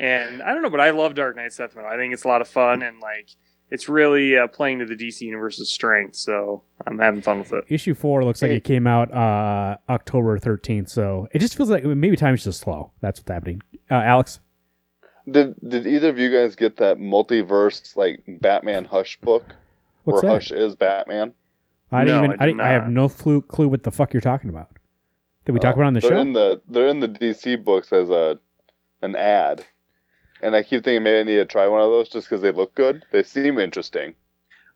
and 0.00 0.42
I 0.42 0.52
don't 0.52 0.62
know, 0.62 0.70
but 0.70 0.80
I 0.80 0.90
love 0.90 1.14
Dark 1.14 1.36
Knight 1.36 1.52
Death 1.56 1.74
Metal. 1.74 1.90
I 1.90 1.96
think 1.96 2.12
it's 2.12 2.24
a 2.24 2.28
lot 2.28 2.40
of 2.40 2.48
fun 2.48 2.82
and 2.82 3.00
like 3.00 3.28
it's 3.70 3.88
really 3.88 4.36
uh, 4.36 4.46
playing 4.46 4.78
to 4.78 4.86
the 4.86 4.94
DC 4.94 5.20
Universe's 5.22 5.72
strength. 5.72 6.16
So 6.16 6.62
I'm 6.86 6.98
having 6.98 7.22
fun 7.22 7.40
with 7.40 7.52
it. 7.52 7.64
Issue 7.68 7.94
four 7.94 8.24
looks 8.24 8.42
like 8.42 8.50
it 8.50 8.64
came 8.64 8.86
out 8.86 9.12
uh, 9.12 9.76
October 9.88 10.38
13th, 10.38 10.88
so 10.88 11.28
it 11.32 11.40
just 11.40 11.56
feels 11.56 11.70
like 11.70 11.84
maybe 11.84 12.16
time's 12.16 12.44
just 12.44 12.60
slow. 12.60 12.92
That's 13.00 13.20
what's 13.20 13.30
happening. 13.30 13.62
Uh, 13.90 13.94
Alex? 13.96 14.40
Did 15.30 15.54
did 15.66 15.86
either 15.86 16.08
of 16.08 16.18
you 16.18 16.32
guys 16.32 16.56
get 16.56 16.78
that 16.78 16.96
multiverse 16.98 17.94
like 17.96 18.22
Batman 18.40 18.86
Hush 18.86 19.18
book 19.20 19.44
What's 20.04 20.22
where 20.22 20.32
that? 20.32 20.36
Hush 20.36 20.50
is 20.52 20.74
Batman? 20.74 21.34
I 21.90 22.04
didn't 22.04 22.16
No, 22.22 22.24
even. 22.24 22.30
I 22.40 22.42
I, 22.42 22.46
did 22.46 22.52
didn't, 22.52 22.60
I 22.60 22.68
have 22.70 22.88
no 22.88 23.08
clue, 23.08 23.42
clue 23.42 23.68
what 23.68 23.82
the 23.82 23.90
fuck 23.90 24.12
you're 24.12 24.20
talking 24.20 24.50
about. 24.50 24.68
Did 25.44 25.52
we 25.52 25.60
talk 25.60 25.76
Oh, 25.76 25.80
about 25.80 25.84
it 25.84 25.86
on 25.86 25.94
the 25.94 26.00
they're 26.00 26.10
show? 26.10 26.18
In 26.20 26.32
the 26.34 26.60
they're 26.68 26.88
in 26.88 27.00
the 27.00 27.08
DC 27.08 27.64
books 27.64 27.92
as 27.92 28.10
a 28.10 28.38
an 29.00 29.16
ad, 29.16 29.64
and 30.42 30.54
I 30.54 30.62
keep 30.62 30.84
thinking 30.84 31.02
maybe 31.02 31.18
I 31.20 31.22
need 31.22 31.36
to 31.36 31.44
try 31.46 31.66
one 31.66 31.80
of 31.80 31.88
those 31.90 32.08
just 32.08 32.28
because 32.28 32.42
they 32.42 32.50
look 32.52 32.74
good. 32.74 33.04
They 33.12 33.22
seem 33.22 33.58
interesting. 33.58 34.14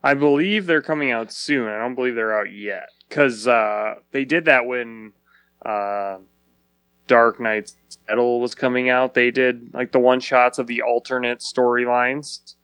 I 0.03 0.15
believe 0.15 0.67
they're 0.67 0.83
coming 0.83 1.11
out 1.11 1.31
soon. 1.33 1.69
I 1.69 1.79
don't 1.79 1.95
believe 1.95 2.15
they're 2.15 2.37
out 2.39 2.53
yet 2.53 2.89
because 3.09 3.47
uh, 3.47 3.97
they 4.13 4.25
did 4.25 4.47
that 4.47 4.67
when 4.67 5.13
uh, 5.65 6.19
Dark 7.07 7.39
Knight's 7.39 7.77
Metal 8.09 8.41
was 8.41 8.55
coming 8.55 8.89
out. 8.89 9.15
They 9.15 9.31
did 9.31 9.73
like 9.75 9.93
the 9.93 9.99
one 10.01 10.21
shots 10.21 10.59
of 10.59 10.67
the 10.67 10.83
alternate 10.83 11.41
storylines, 11.41 12.55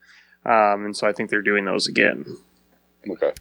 um, 0.46 0.86
and 0.86 0.96
so 0.96 1.06
I 1.06 1.12
think 1.12 1.28
they're 1.30 1.42
doing 1.42 1.64
those 1.66 1.86
again. 1.86 2.24
Okay. 3.08 3.32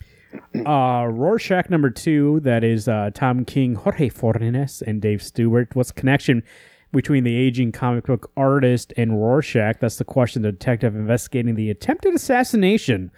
Uh, 0.66 1.08
Rorschach 1.10 1.70
number 1.70 1.90
two, 1.90 2.40
that 2.42 2.64
is 2.64 2.88
uh, 2.88 3.12
Tom 3.14 3.46
King, 3.46 3.76
Jorge 3.76 4.10
Fornes, 4.10 4.82
and 4.82 5.02
Dave 5.02 5.24
Stewart. 5.24 5.76
What's 5.76 5.92
the 5.92 6.00
connection 6.00 6.44
between 6.92 7.24
the 7.24 7.36
aging 7.36 7.72
comic 7.72 8.06
book 8.06 8.32
artist 8.36 8.94
and 8.98 9.20
Rorschach? 9.22 9.80
That's 9.80 9.98
the 9.98 10.06
question 10.06 10.42
the 10.42 10.52
detective 10.52 10.96
investigating 10.96 11.56
the 11.56 11.70
attempted 11.70 12.14
assassination 12.14 13.12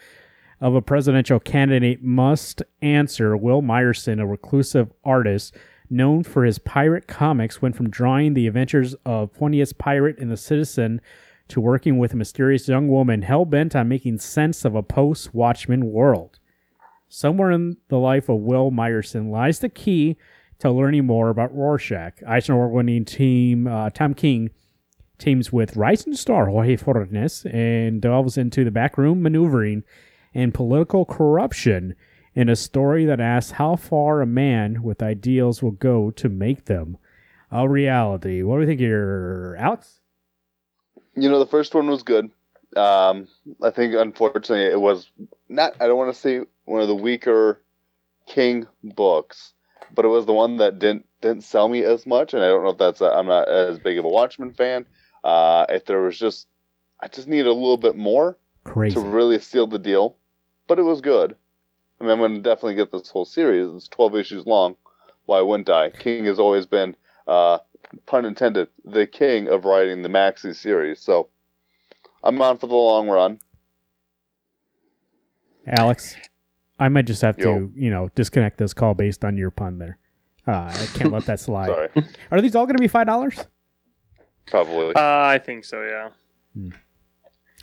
of 0.61 0.75
a 0.75 0.81
presidential 0.81 1.39
candidate 1.39 2.03
must 2.03 2.61
answer. 2.81 3.37
Will 3.37 3.61
Myerson, 3.61 4.19
a 4.19 4.27
reclusive 4.27 4.91
artist 5.03 5.55
known 5.89 6.23
for 6.23 6.43
his 6.43 6.59
pirate 6.59 7.07
comics, 7.07 7.61
went 7.61 7.75
from 7.75 7.89
drawing 7.89 8.33
the 8.33 8.47
adventures 8.47 8.95
of 9.05 9.31
Phineas 9.31 9.73
Pirate 9.73 10.19
and 10.19 10.31
the 10.31 10.37
Citizen 10.37 11.01
to 11.47 11.59
working 11.59 11.97
with 11.97 12.13
a 12.13 12.17
mysterious 12.17 12.67
young 12.67 12.87
woman 12.87 13.23
hell 13.23 13.45
bent 13.45 13.75
on 13.75 13.87
making 13.87 14.19
sense 14.19 14.65
of 14.65 14.75
a 14.75 14.83
post 14.83 15.33
Watchmen 15.33 15.91
world. 15.91 16.38
Somewhere 17.09 17.51
in 17.51 17.77
the 17.87 17.97
life 17.97 18.29
of 18.29 18.37
Will 18.37 18.71
Myerson 18.71 19.31
lies 19.31 19.59
the 19.59 19.69
key 19.69 20.15
to 20.59 20.69
learning 20.69 21.07
more 21.07 21.29
about 21.29 21.55
Rorschach. 21.55 22.21
Eisner 22.27 22.53
Award 22.53 22.71
winning 22.71 23.03
team 23.03 23.65
uh, 23.65 23.89
Tom 23.89 24.13
King 24.13 24.51
teams 25.17 25.51
with 25.51 25.75
rising 25.75 26.15
star 26.15 26.45
Jorge 26.45 26.77
Fornes 26.77 27.45
and 27.45 28.01
delves 28.01 28.37
into 28.37 28.63
the 28.63 28.71
backroom 28.71 29.21
maneuvering 29.23 29.83
and 30.33 30.53
political 30.53 31.03
corruption 31.03 31.95
in 32.35 32.47
a 32.47 32.55
story 32.55 33.05
that 33.05 33.19
asks 33.19 33.51
how 33.53 33.75
far 33.75 34.21
a 34.21 34.27
man 34.27 34.83
with 34.83 35.01
ideals 35.01 35.63
will 35.63 35.71
go 35.71 36.11
to 36.11 36.29
make 36.29 36.65
them 36.65 36.97
a 37.51 37.67
reality. 37.67 38.43
What 38.43 38.57
do 38.57 38.61
you 38.61 38.67
think 38.67 38.79
here, 38.79 39.57
Alex? 39.59 39.99
You 41.15 41.29
know, 41.29 41.39
the 41.39 41.47
first 41.47 41.73
one 41.73 41.87
was 41.87 42.03
good. 42.03 42.29
Um, 42.77 43.27
I 43.63 43.71
think 43.71 43.95
unfortunately 43.95 44.65
it 44.65 44.79
was 44.79 45.09
not. 45.49 45.75
I 45.79 45.87
don't 45.87 45.97
want 45.97 46.13
to 46.13 46.19
say 46.19 46.41
one 46.65 46.81
of 46.81 46.87
the 46.87 46.95
weaker 46.95 47.61
King 48.27 48.67
books, 48.83 49.53
but 49.93 50.05
it 50.05 50.09
was 50.09 50.25
the 50.25 50.33
one 50.33 50.57
that 50.57 50.79
didn't 50.79 51.05
didn't 51.21 51.43
sell 51.43 51.67
me 51.67 51.83
as 51.83 52.05
much. 52.05 52.33
And 52.33 52.43
I 52.43 52.47
don't 52.47 52.63
know 52.63 52.69
if 52.69 52.77
that's. 52.77 53.01
i 53.01 53.09
I'm 53.09 53.27
not 53.27 53.49
as 53.49 53.79
big 53.79 53.97
of 53.97 54.05
a 54.05 54.09
Watchmen 54.09 54.53
fan. 54.53 54.85
Uh, 55.23 55.65
if 55.69 55.85
there 55.85 56.01
was 56.01 56.17
just, 56.17 56.47
I 57.01 57.07
just 57.07 57.27
needed 57.27 57.47
a 57.47 57.53
little 57.53 57.77
bit 57.77 57.97
more 57.97 58.37
Crazy. 58.63 58.95
to 58.95 59.01
really 59.01 59.39
seal 59.39 59.67
the 59.67 59.79
deal, 59.79 60.15
but 60.67 60.79
it 60.79 60.83
was 60.83 61.01
good. 61.01 61.35
I 61.99 62.03
mean, 62.03 62.11
I'm 62.11 62.19
going 62.19 62.35
to 62.35 62.41
definitely 62.41 62.75
get 62.75 62.91
this 62.91 63.09
whole 63.09 63.25
series. 63.25 63.67
It's 63.75 63.87
12 63.89 64.15
issues 64.15 64.45
long. 64.45 64.75
Why 65.25 65.41
wouldn't 65.41 65.69
I? 65.69 65.89
King 65.89 66.25
has 66.25 66.39
always 66.39 66.65
been, 66.65 66.95
uh, 67.27 67.59
pun 68.05 68.25
intended, 68.25 68.69
the 68.85 69.05
king 69.05 69.49
of 69.49 69.65
writing 69.65 70.01
the 70.01 70.09
Maxi 70.09 70.55
series. 70.55 71.01
So 71.01 71.27
I'm 72.23 72.41
on 72.41 72.57
for 72.57 72.67
the 72.67 72.75
long 72.75 73.09
run. 73.09 73.39
Alex, 75.67 76.15
I 76.79 76.89
might 76.89 77.05
just 77.05 77.21
have 77.21 77.37
to, 77.37 77.71
you 77.75 77.89
know, 77.91 78.09
disconnect 78.15 78.57
this 78.57 78.73
call 78.73 78.93
based 78.93 79.23
on 79.25 79.37
your 79.37 79.51
pun 79.51 79.77
there. 79.79 79.97
Uh, 80.47 80.71
I 80.73 80.85
can't 80.95 81.11
let 81.11 81.25
that 81.25 81.39
slide. 81.39 81.67
Sorry. 81.67 81.89
Are 82.31 82.41
these 82.41 82.55
all 82.55 82.65
going 82.65 82.77
to 82.77 82.81
be 82.81 82.87
five 82.87 83.05
dollars? 83.07 83.45
Probably. 84.47 84.95
Uh, 84.95 85.01
I 85.01 85.37
think 85.37 85.63
so. 85.65 85.83
Yeah, 85.83 86.09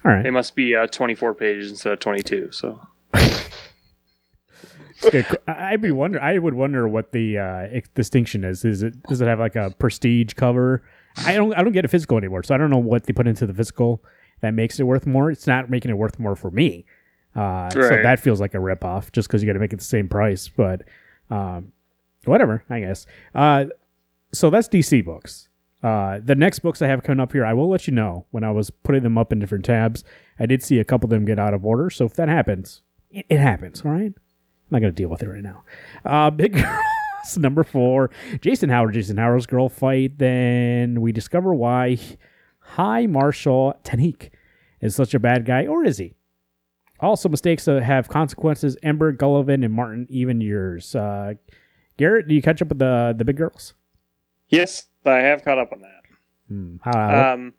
All 0.05 0.12
right. 0.12 0.23
they 0.23 0.31
must 0.31 0.55
be 0.55 0.76
uh, 0.76 0.87
24 0.87 1.35
pages 1.35 1.71
instead 1.71 1.93
of 1.95 1.99
22. 1.99 2.53
So 2.53 2.81
I- 3.15 3.43
I'd 5.49 5.83
be 5.83 5.91
wonder. 5.91 6.21
I 6.23 6.38
would 6.38 6.55
wonder 6.55 6.87
what 6.88 7.12
the 7.12 7.38
uh, 7.38 7.81
distinction 7.95 8.45
is. 8.45 8.65
Is 8.65 8.83
it 8.83 9.03
does 9.05 9.21
it 9.21 9.26
have 9.26 9.38
like 9.41 9.57
a 9.57 9.71
prestige 9.79 10.35
cover? 10.35 10.83
I 11.25 11.35
don't. 11.35 11.53
I 11.55 11.62
don't 11.62 11.73
get 11.73 11.85
a 11.85 11.88
physical 11.88 12.19
anymore, 12.19 12.43
so 12.43 12.55
I 12.55 12.59
don't 12.59 12.71
know 12.71 12.79
what 12.79 13.05
they 13.05 13.12
put 13.12 13.26
into 13.26 13.47
the 13.47 13.55
physical 13.55 14.03
that 14.41 14.53
makes 14.55 14.79
it 14.79 14.85
worth 14.85 15.07
more. 15.07 15.31
It's 15.31 15.47
not 15.47 15.71
making 15.71 15.91
it 15.91 15.99
worth 15.99 16.19
more 16.19 16.37
for 16.37 16.50
me. 16.50 16.85
Uh, 17.37 17.69
So 17.71 18.02
that 18.02 18.19
feels 18.21 18.40
like 18.40 18.55
a 18.55 18.59
ripoff, 18.59 19.12
just 19.12 19.28
because 19.28 19.43
you 19.43 19.47
got 19.47 19.52
to 19.52 19.59
make 19.61 19.73
it 19.73 19.76
the 19.78 19.85
same 19.85 20.09
price. 20.09 20.49
But 20.49 20.83
um, 21.31 21.73
whatever, 22.25 22.64
I 22.71 22.81
guess. 22.81 23.07
Uh, 23.35 23.66
so 24.33 24.50
that's 24.50 24.69
DC 24.69 25.05
books. 25.05 25.49
Uh, 25.83 26.19
the 26.25 26.35
next 26.35 26.61
books 26.61 26.81
I 26.83 26.88
have 26.88 27.02
coming 27.02 27.21
up 27.21 27.33
here, 27.33 27.45
I 27.45 27.52
will 27.52 27.69
let 27.69 27.87
you 27.87 27.93
know 27.93 28.26
when 28.31 28.43
I 28.43 28.50
was 28.50 28.71
putting 28.71 29.02
them 29.02 29.19
up 29.19 29.33
in 29.33 29.38
different 29.38 29.64
tabs. 29.64 30.02
I 30.38 30.47
did 30.47 30.62
see 30.62 30.78
a 30.78 30.85
couple 30.85 31.07
of 31.07 31.11
them 31.11 31.25
get 31.25 31.38
out 31.38 31.55
of 31.55 31.64
order, 31.64 31.90
so 31.90 32.05
if 32.07 32.14
that 32.14 32.28
happens, 32.28 32.83
it, 33.11 33.26
it 33.28 33.38
happens. 33.38 33.83
All 33.85 33.93
right. 33.93 34.12
I'm 34.12 34.71
not 34.71 34.81
going 34.81 34.93
to 34.93 34.97
deal 35.00 35.09
with 35.11 35.23
it 35.23 35.28
right 35.28 35.43
now. 35.45 35.62
Uh, 36.05 36.31
Big 36.31 36.55
Girls, 36.57 37.37
number 37.38 37.62
four. 37.62 38.11
Jason 38.40 38.69
Howard, 38.69 38.95
Jason 38.95 39.16
Howard's 39.16 39.47
girl 39.47 39.69
fight. 39.69 40.19
Then 40.19 41.00
we 41.00 41.12
discover 41.12 41.55
why 41.55 41.99
High 42.61 43.07
Marshal 43.07 43.78
Tanik 43.85 44.31
is 44.81 44.97
such 44.97 45.14
a 45.14 45.21
bad 45.21 45.45
guy, 45.45 45.66
or 45.66 45.85
is 45.85 45.99
he? 45.99 46.14
Also, 47.00 47.29
mistakes 47.29 47.65
that 47.67 47.83
have 47.83 48.09
consequences. 48.09 48.76
Ember, 48.83 49.12
Gullivan, 49.12 49.65
and 49.65 49.73
Martin, 49.75 50.07
even 50.09 50.41
yours. 50.41 50.95
Uh, 50.95 51.35
Garrett, 51.97 52.29
do 52.29 52.35
you 52.35 52.43
catch 52.43 52.61
up 52.62 52.69
with 52.69 52.79
the 52.79 53.15
the 53.17 53.25
big 53.25 53.37
girls? 53.37 53.75
yes, 54.49 54.87
I 55.05 55.19
have 55.19 55.45
caught 55.45 55.59
up 55.59 55.73
on 55.73 55.81
that. 55.83 56.03
Hmm. 56.49 56.76
How, 56.83 57.35
Um, 57.35 57.55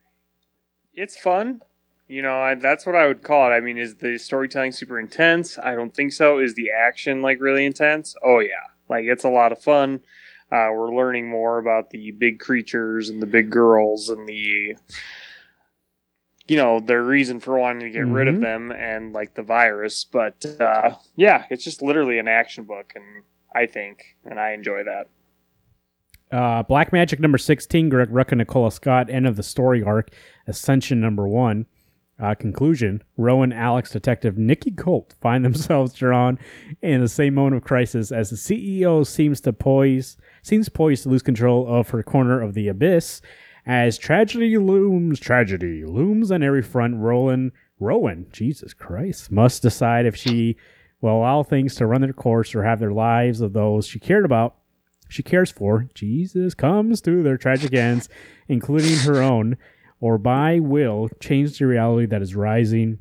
it's 0.94 1.18
fun. 1.18 1.62
You 2.08 2.22
know, 2.22 2.40
I, 2.40 2.56
that's 2.56 2.86
what 2.86 2.96
I 2.96 3.06
would 3.08 3.22
call 3.22 3.52
it. 3.52 3.54
I 3.54 3.60
mean, 3.60 3.78
is 3.78 3.96
the 3.96 4.18
storytelling 4.18 4.72
super 4.72 4.98
intense? 5.00 5.58
I 5.58 5.76
don't 5.76 5.94
think 5.94 6.14
so. 6.14 6.40
Is 6.40 6.54
the 6.56 6.72
action 6.72 7.22
like 7.22 7.42
really 7.42 7.66
intense? 7.66 8.16
Oh 8.24 8.40
yeah, 8.40 8.68
like 8.90 9.06
it's 9.06 9.26
a 9.26 9.30
lot 9.30 9.52
of 9.52 9.62
fun. 9.62 10.00
Uh, 10.50 10.70
we're 10.72 10.96
learning 10.96 11.30
more 11.30 11.58
about 11.58 11.90
the 11.90 12.12
big 12.12 12.40
creatures 12.40 13.10
and 13.10 13.22
the 13.22 13.26
big 13.26 13.50
girls 13.50 14.08
and 14.08 14.26
the, 14.30 14.78
you 16.48 16.56
know, 16.58 16.80
their 16.80 17.04
reason 17.04 17.40
for 17.40 17.58
wanting 17.60 17.82
to 17.82 17.90
get 17.90 18.06
rid 18.08 18.28
Mhm. 18.28 18.36
of 18.36 18.42
them 18.42 18.72
and 18.72 19.14
like 19.14 19.34
the 19.34 19.44
virus. 19.44 20.06
But 20.06 20.46
uh, 20.60 20.96
yeah, 21.16 21.46
it's 21.50 21.64
just 21.64 21.82
literally 21.82 22.20
an 22.20 22.28
action 22.28 22.64
book, 22.64 22.94
and 22.96 23.24
I 23.54 23.66
think, 23.66 24.16
and 24.26 24.40
I 24.40 24.52
enjoy 24.52 24.84
that. 24.84 25.08
Uh, 26.32 26.62
Black 26.64 26.92
Magick 26.92 27.20
number 27.20 27.38
16, 27.38 27.88
Greg 27.90 28.10
Rucka, 28.10 28.36
Nicola 28.36 28.72
Scott, 28.72 29.10
end 29.10 29.26
of 29.26 29.38
the 29.38 29.44
story 29.44 29.82
arc, 29.82 30.10
Ascension 30.46 31.00
number 31.00 31.28
one. 31.28 31.66
Uh, 32.20 32.34
conclusion 32.34 33.04
Rowan, 33.16 33.54
Alex, 33.54 33.92
Detective 33.92 34.40
Nikki 34.40 34.72
Colt 34.72 35.14
find 35.22 35.46
themselves 35.46 35.94
drawn 35.94 36.40
in 36.82 37.00
the 37.00 37.08
same 37.08 37.36
moment 37.36 37.58
of 37.58 37.64
crisis 37.64 38.12
as 38.12 38.32
the 38.32 38.36
CEO 38.36 39.06
seems 39.06 39.40
to 39.42 39.54
poise 39.54 40.18
seems 40.42 40.68
poised 40.68 41.04
to 41.04 41.10
lose 41.10 41.22
control 41.22 41.68
of 41.68 41.90
her 41.92 42.02
corner 42.02 42.42
of 42.42 42.56
the 42.56 42.68
abyss. 42.70 43.22
As 43.68 43.98
tragedy 43.98 44.58
looms, 44.58 45.20
tragedy 45.20 45.84
looms 45.86 46.32
on 46.32 46.42
every 46.42 46.64
front. 46.64 46.96
Rowan, 46.96 47.52
Rowan, 47.80 48.28
Jesus 48.32 48.74
Christ, 48.74 49.30
must 49.30 49.62
decide 49.62 50.06
if 50.06 50.16
she 50.16 50.56
will 51.02 51.18
allow 51.20 51.44
things 51.44 51.76
to 51.76 51.86
run 51.86 52.02
their 52.02 52.14
course 52.14 52.56
or 52.56 52.64
have 52.64 52.80
their 52.80 52.94
lives 52.94 53.42
of 53.42 53.54
those 53.54 53.86
she 53.86 54.00
cared 54.00 54.26
about 54.26 54.56
she 55.10 55.24
cares 55.24 55.52
for, 55.52 55.88
Jesus 55.94 56.54
comes 56.54 57.02
to 57.02 57.24
their 57.24 57.38
tragic 57.38 57.74
ends, 57.74 58.10
including 58.48 58.98
her 59.00 59.22
own. 59.22 59.58
or 60.00 60.18
by 60.18 60.60
will 60.60 61.10
change 61.20 61.58
the 61.58 61.66
reality 61.66 62.06
that 62.06 62.22
is 62.22 62.36
rising 62.36 63.00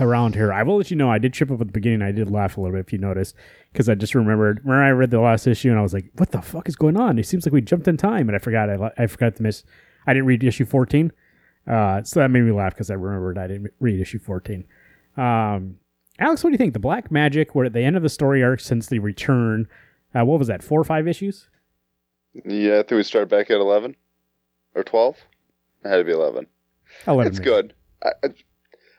around 0.00 0.34
her. 0.34 0.52
I 0.52 0.62
will 0.62 0.76
let 0.76 0.90
you 0.90 0.96
know 0.96 1.10
I 1.10 1.18
did 1.18 1.32
trip 1.32 1.50
up 1.50 1.60
at 1.60 1.68
the 1.68 1.72
beginning. 1.72 2.02
I 2.02 2.12
did 2.12 2.30
laugh 2.30 2.56
a 2.56 2.60
little 2.60 2.76
bit 2.76 2.86
if 2.86 2.92
you 2.92 2.98
noticed 2.98 3.34
because 3.72 3.88
I 3.88 3.94
just 3.94 4.14
remembered. 4.14 4.60
Remember 4.64 4.84
I 4.84 4.90
read 4.90 5.10
the 5.10 5.20
last 5.20 5.46
issue 5.46 5.70
and 5.70 5.78
I 5.78 5.82
was 5.82 5.94
like, 5.94 6.10
"What 6.16 6.30
the 6.30 6.42
fuck 6.42 6.68
is 6.68 6.76
going 6.76 6.96
on?" 6.96 7.18
It 7.18 7.26
seems 7.26 7.46
like 7.46 7.52
we 7.52 7.60
jumped 7.60 7.88
in 7.88 7.96
time, 7.96 8.28
and 8.28 8.36
I 8.36 8.38
forgot. 8.38 8.70
I, 8.70 8.90
I 8.98 9.06
forgot 9.06 9.36
to 9.36 9.42
miss. 9.42 9.64
I 10.06 10.12
didn't 10.12 10.26
read 10.26 10.44
issue 10.44 10.64
fourteen, 10.64 11.12
uh, 11.66 12.02
so 12.02 12.20
that 12.20 12.30
made 12.30 12.42
me 12.42 12.52
laugh 12.52 12.74
because 12.74 12.90
I 12.90 12.94
remembered 12.94 13.38
I 13.38 13.46
didn't 13.46 13.72
read 13.80 14.00
issue 14.00 14.18
fourteen. 14.18 14.64
Um, 15.16 15.76
Alex, 16.18 16.44
what 16.44 16.50
do 16.50 16.54
you 16.54 16.58
think? 16.58 16.74
The 16.74 16.78
Black 16.78 17.10
Magick, 17.10 17.54
we're 17.54 17.64
at 17.64 17.72
the 17.72 17.80
end 17.82 17.96
of 17.96 18.02
the 18.02 18.08
story 18.08 18.42
arc 18.42 18.60
since 18.60 18.86
the 18.86 18.98
return. 18.98 19.68
Uh, 20.14 20.24
what 20.24 20.38
was 20.38 20.48
that? 20.48 20.62
Four 20.62 20.80
or 20.80 20.84
five 20.84 21.08
issues? 21.08 21.48
Yeah, 22.44 22.74
I 22.74 22.82
think 22.82 22.92
we 22.92 23.02
start 23.02 23.28
back 23.28 23.50
at 23.50 23.56
eleven 23.56 23.96
or 24.74 24.82
twelve. 24.84 25.16
It 25.84 25.88
had 25.88 25.96
to 25.96 26.04
be 26.04 26.12
eleven. 26.12 26.46
Eleven. 27.06 27.30
It's 27.30 27.40
good. 27.40 27.74
I, 28.04 28.10
I, 28.24 28.28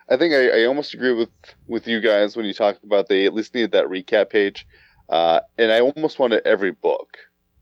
I 0.10 0.18
think 0.18 0.34
I, 0.34 0.62
I 0.62 0.66
almost 0.66 0.94
agree 0.94 1.14
with 1.14 1.30
with 1.68 1.88
you 1.88 2.02
guys 2.02 2.36
when 2.36 2.46
you 2.46 2.54
talk 2.54 2.78
about 2.84 3.08
they 3.08 3.26
at 3.26 3.34
least 3.34 3.54
needed 3.56 3.72
that 3.72 3.86
recap 3.86 4.30
page, 4.30 4.68
uh, 5.10 5.40
and 5.58 5.72
I 5.72 5.80
almost 5.82 6.20
wanted 6.20 6.46
every 6.46 6.72
book, 6.72 7.18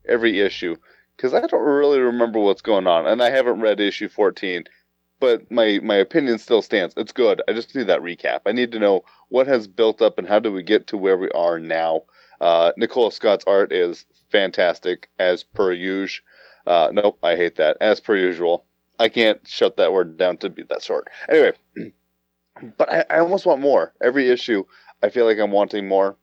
every 0.07 0.39
issue, 0.39 0.75
because 1.15 1.33
I 1.33 1.45
don't 1.45 1.61
really 1.61 1.99
remember 1.99 2.39
what's 2.39 2.61
going 2.61 2.87
on, 2.87 3.07
and 3.07 3.21
I 3.21 3.29
haven't 3.29 3.61
read 3.61 3.79
issue 3.79 4.09
fourteen, 4.09 4.63
but 5.19 5.49
my 5.51 5.79
my 5.83 5.95
opinion 5.95 6.39
still 6.39 6.61
stands. 6.61 6.93
It's 6.97 7.13
good. 7.13 7.41
I 7.47 7.53
just 7.53 7.75
need 7.75 7.87
that 7.87 8.01
recap. 8.01 8.41
I 8.45 8.51
need 8.51 8.71
to 8.71 8.79
know 8.79 9.03
what 9.29 9.47
has 9.47 9.67
built 9.67 10.01
up 10.01 10.17
and 10.17 10.27
how 10.27 10.39
do 10.39 10.51
we 10.51 10.63
get 10.63 10.87
to 10.87 10.97
where 10.97 11.17
we 11.17 11.29
are 11.31 11.59
now. 11.59 12.01
Uh, 12.41 12.71
Nicola 12.75 13.11
Scott's 13.11 13.45
art 13.45 13.71
is 13.71 14.05
fantastic 14.31 15.09
as 15.19 15.43
per 15.43 15.71
usual. 15.71 16.23
Uh, 16.65 16.89
nope, 16.91 17.19
I 17.23 17.35
hate 17.35 17.55
that. 17.57 17.77
As 17.81 17.99
per 17.99 18.15
usual. 18.15 18.65
I 18.99 19.09
can't 19.09 19.45
shut 19.47 19.77
that 19.77 19.93
word 19.93 20.17
down 20.17 20.37
to 20.37 20.49
be 20.49 20.63
that 20.63 20.83
short. 20.83 21.07
Anyway, 21.27 21.53
but 22.77 22.91
I, 22.91 23.05
I 23.09 23.19
almost 23.19 23.45
want 23.45 23.61
more. 23.61 23.93
Every 24.01 24.29
issue, 24.29 24.63
I 25.03 25.09
feel 25.09 25.25
like 25.25 25.39
I'm 25.39 25.51
wanting 25.51 25.87
more. 25.87 26.17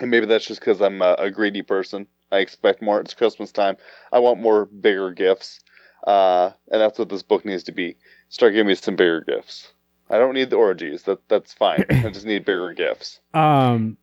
And 0.00 0.10
maybe 0.10 0.26
that's 0.26 0.46
just 0.46 0.60
because 0.60 0.80
I'm 0.80 1.02
a, 1.02 1.14
a, 1.18 1.30
greedy 1.30 1.62
person. 1.62 2.06
I 2.30 2.38
expect 2.38 2.82
more. 2.82 3.00
It's 3.00 3.14
Christmas 3.14 3.50
time. 3.50 3.76
I 4.12 4.20
want 4.20 4.40
more 4.40 4.66
bigger 4.66 5.10
gifts. 5.12 5.60
Uh, 6.06 6.50
and 6.70 6.80
that's 6.80 6.98
what 6.98 7.08
this 7.08 7.22
book 7.22 7.44
needs 7.44 7.64
to 7.64 7.72
be. 7.72 7.96
Start 8.28 8.52
giving 8.52 8.68
me 8.68 8.74
some 8.74 8.96
bigger 8.96 9.22
gifts. 9.22 9.72
I 10.10 10.18
don't 10.18 10.34
need 10.34 10.50
the 10.50 10.56
orgies. 10.56 11.02
That 11.02 11.26
that's 11.28 11.52
fine. 11.52 11.84
I 11.90 12.10
just 12.10 12.26
need 12.26 12.44
bigger 12.44 12.72
gifts. 12.72 13.20
Um, 13.34 13.98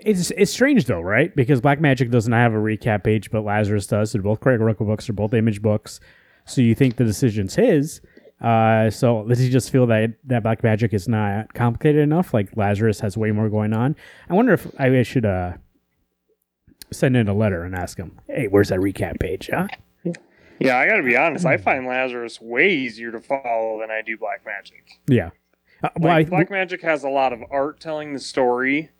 it's 0.00 0.30
it's 0.30 0.50
strange 0.50 0.86
though, 0.86 1.00
right? 1.00 1.34
Because 1.34 1.60
Black 1.60 1.78
Magick 1.78 2.10
doesn't 2.10 2.32
have 2.32 2.54
a 2.54 2.58
recap 2.58 3.04
page, 3.04 3.30
but 3.30 3.44
Lazarus 3.44 3.86
does. 3.86 4.12
They're 4.12 4.22
both 4.22 4.40
Greg 4.40 4.60
Rucka 4.60 4.86
books. 4.86 5.06
They're 5.06 5.14
both 5.14 5.34
image 5.34 5.60
books. 5.60 6.00
So 6.46 6.60
you 6.60 6.74
think 6.74 6.96
the 6.96 7.04
decision's 7.04 7.54
his. 7.54 8.00
Uh, 8.44 8.90
so 8.90 9.24
does 9.26 9.38
he 9.38 9.48
just 9.48 9.70
feel 9.70 9.86
that 9.86 10.12
that 10.24 10.42
Black 10.42 10.60
Magick 10.60 10.92
is 10.92 11.08
not 11.08 11.54
complicated 11.54 12.02
enough? 12.02 12.34
Like 12.34 12.54
Lazarus 12.56 13.00
has 13.00 13.16
way 13.16 13.30
more 13.30 13.48
going 13.48 13.72
on. 13.72 13.96
I 14.28 14.34
wonder 14.34 14.52
if 14.52 14.68
I 14.78 15.02
should 15.02 15.24
uh 15.24 15.54
send 16.92 17.16
in 17.16 17.26
a 17.26 17.34
letter 17.34 17.64
and 17.64 17.74
ask 17.74 17.96
him, 17.96 18.20
"Hey, 18.26 18.46
where's 18.48 18.68
that 18.68 18.80
recap 18.80 19.18
page?" 19.18 19.48
Huh? 19.50 19.68
Yeah, 20.60 20.78
I 20.78 20.86
got 20.86 20.96
to 20.96 21.02
be 21.02 21.16
honest. 21.16 21.46
I 21.46 21.56
find 21.56 21.86
Lazarus 21.86 22.40
way 22.40 22.70
easier 22.72 23.10
to 23.10 23.20
follow 23.20 23.80
than 23.80 23.90
I 23.90 24.02
do 24.02 24.16
Black 24.16 24.44
Magick. 24.44 24.98
Yeah. 25.08 25.30
Uh, 25.82 25.88
well, 25.98 26.14
like, 26.14 26.26
I, 26.26 26.30
Black 26.30 26.50
Magick 26.50 26.82
has 26.82 27.02
a 27.02 27.08
lot 27.08 27.32
of 27.32 27.40
art 27.50 27.80
telling 27.80 28.12
the 28.12 28.20
story, 28.20 28.90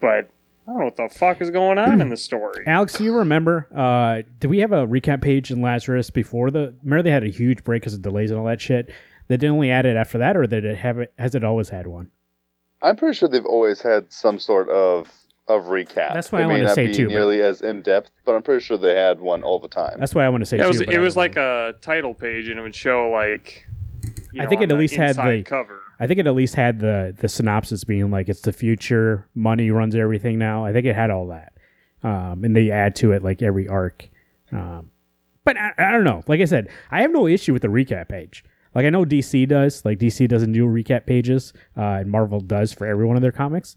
but 0.00 0.30
I 0.66 0.70
don't 0.70 0.78
know 0.78 0.84
what 0.86 0.96
the 0.96 1.08
fuck 1.10 1.42
is 1.42 1.50
going 1.50 1.76
on 1.76 2.00
in 2.00 2.08
the 2.08 2.16
story. 2.16 2.64
Alex, 2.66 2.94
do 2.94 3.04
you 3.04 3.14
remember? 3.14 3.68
Uh, 3.74 4.22
did 4.38 4.48
we 4.48 4.60
have 4.60 4.72
a 4.72 4.86
recap 4.86 5.20
page 5.20 5.50
in 5.50 5.60
Lazarus 5.60 6.08
before 6.08 6.50
the? 6.50 6.74
Remember 6.82 7.02
they 7.02 7.10
had 7.10 7.22
a 7.22 7.28
huge 7.28 7.62
break 7.64 7.82
because 7.82 7.92
of 7.92 8.00
delays 8.00 8.30
and 8.30 8.40
all 8.40 8.46
that 8.46 8.62
shit. 8.62 8.90
They 9.28 9.36
didn't 9.36 9.54
only 9.54 9.70
add 9.70 9.84
it 9.84 9.96
after 9.96 10.18
that, 10.18 10.36
or 10.36 10.46
did 10.46 10.64
it 10.64 10.78
have 10.78 10.98
it? 10.98 11.12
Has 11.18 11.34
it 11.34 11.44
always 11.44 11.68
had 11.68 11.86
one? 11.86 12.10
I'm 12.80 12.96
pretty 12.96 13.14
sure 13.16 13.28
they've 13.28 13.44
always 13.44 13.82
had 13.82 14.10
some 14.10 14.38
sort 14.38 14.70
of 14.70 15.10
of 15.48 15.64
recap. 15.64 16.14
That's 16.14 16.32
what 16.32 16.40
it 16.40 16.44
I 16.44 16.46
want 16.46 16.62
to 16.62 16.74
say 16.74 16.92
too. 16.92 17.08
Nearly 17.08 17.38
but... 17.38 17.44
as 17.44 17.60
in 17.60 17.82
depth, 17.82 18.10
but 18.24 18.34
I'm 18.34 18.42
pretty 18.42 18.64
sure 18.64 18.78
they 18.78 18.94
had 18.94 19.20
one 19.20 19.42
all 19.42 19.58
the 19.58 19.68
time. 19.68 19.96
That's 19.98 20.14
what 20.14 20.24
I 20.24 20.28
want 20.30 20.42
to 20.42 20.46
say. 20.46 20.56
Yeah, 20.56 20.64
it 20.64 20.68
was, 20.68 20.78
too, 20.78 20.90
it 20.90 20.98
was 20.98 21.16
like 21.16 21.36
a 21.36 21.74
title 21.82 22.14
page, 22.14 22.48
and 22.48 22.58
it 22.58 22.62
would 22.62 22.74
show 22.74 23.10
like. 23.10 23.66
I 24.38 24.46
think 24.46 24.62
it 24.62 24.72
at 24.72 24.78
least 24.78 24.94
had 24.94 25.16
the 25.16 25.42
cover. 25.44 25.80
I 26.00 26.06
think 26.06 26.20
it 26.20 26.26
at 26.26 26.34
least 26.34 26.54
had 26.54 26.80
the 26.80 27.14
the 27.18 27.28
synopsis 27.28 27.84
being 27.84 28.10
like 28.10 28.28
it's 28.28 28.40
the 28.40 28.52
future, 28.52 29.28
money 29.34 29.70
runs 29.70 29.94
everything 29.94 30.38
now. 30.38 30.64
I 30.64 30.72
think 30.72 30.86
it 30.86 30.94
had 30.94 31.10
all 31.10 31.28
that, 31.28 31.52
um, 32.02 32.44
and 32.44 32.56
they 32.56 32.70
add 32.70 32.96
to 32.96 33.12
it 33.12 33.22
like 33.22 33.42
every 33.42 33.68
arc. 33.68 34.08
Um, 34.52 34.90
but 35.44 35.56
I, 35.56 35.72
I, 35.78 35.90
don't 35.90 36.04
know. 36.04 36.22
Like 36.26 36.40
I 36.40 36.46
said, 36.46 36.68
I 36.90 37.02
have 37.02 37.12
no 37.12 37.26
issue 37.26 37.52
with 37.52 37.62
the 37.62 37.68
recap 37.68 38.08
page. 38.08 38.44
Like 38.74 38.86
I 38.86 38.90
know 38.90 39.04
DC 39.04 39.46
does. 39.48 39.84
Like 39.84 39.98
DC 39.98 40.28
doesn't 40.28 40.52
do 40.52 40.66
recap 40.66 41.06
pages, 41.06 41.52
uh, 41.76 42.00
and 42.00 42.10
Marvel 42.10 42.40
does 42.40 42.72
for 42.72 42.86
every 42.86 43.06
one 43.06 43.16
of 43.16 43.22
their 43.22 43.32
comics. 43.32 43.76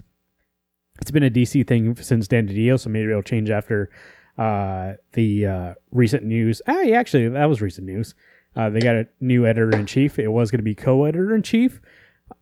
It's 1.00 1.12
been 1.12 1.24
a 1.24 1.30
DC 1.30 1.68
thing 1.68 1.96
since 1.98 2.28
Dan 2.28 2.48
DiDio, 2.48 2.80
so 2.80 2.90
maybe 2.90 3.10
it'll 3.10 3.22
change 3.22 3.50
after 3.50 3.90
uh, 4.38 4.94
the 5.14 5.46
uh, 5.46 5.74
recent 5.92 6.24
news. 6.24 6.62
Ah, 6.68 6.82
yeah, 6.82 7.00
actually, 7.00 7.28
that 7.30 7.46
was 7.46 7.62
recent 7.62 7.86
news. 7.86 8.16
Uh, 8.56 8.70
they 8.70 8.80
got 8.80 8.96
a 8.96 9.08
new 9.20 9.46
editor 9.46 9.76
in 9.78 9.86
chief. 9.86 10.18
It 10.18 10.30
was 10.30 10.50
going 10.50 10.60
to 10.60 10.64
be 10.64 10.74
co-editor 10.74 11.36
in 11.36 11.44
chief, 11.44 11.80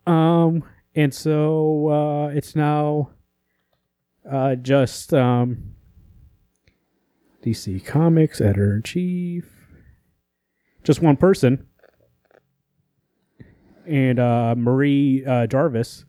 um, 0.06 0.64
and 0.94 1.12
so 1.12 1.88
uh, 1.88 2.28
it's 2.28 2.56
now 2.56 3.10
uh, 4.30 4.54
just 4.54 5.12
um, 5.12 5.74
DC 7.44 7.84
Comics 7.84 8.40
editor 8.40 8.76
in 8.76 8.82
chief. 8.82 9.52
Just 10.82 11.02
one 11.02 11.16
person, 11.16 11.66
and 13.86 14.20
uh, 14.20 14.54
Marie 14.56 15.24
uh, 15.26 15.48
Javins 15.48 16.04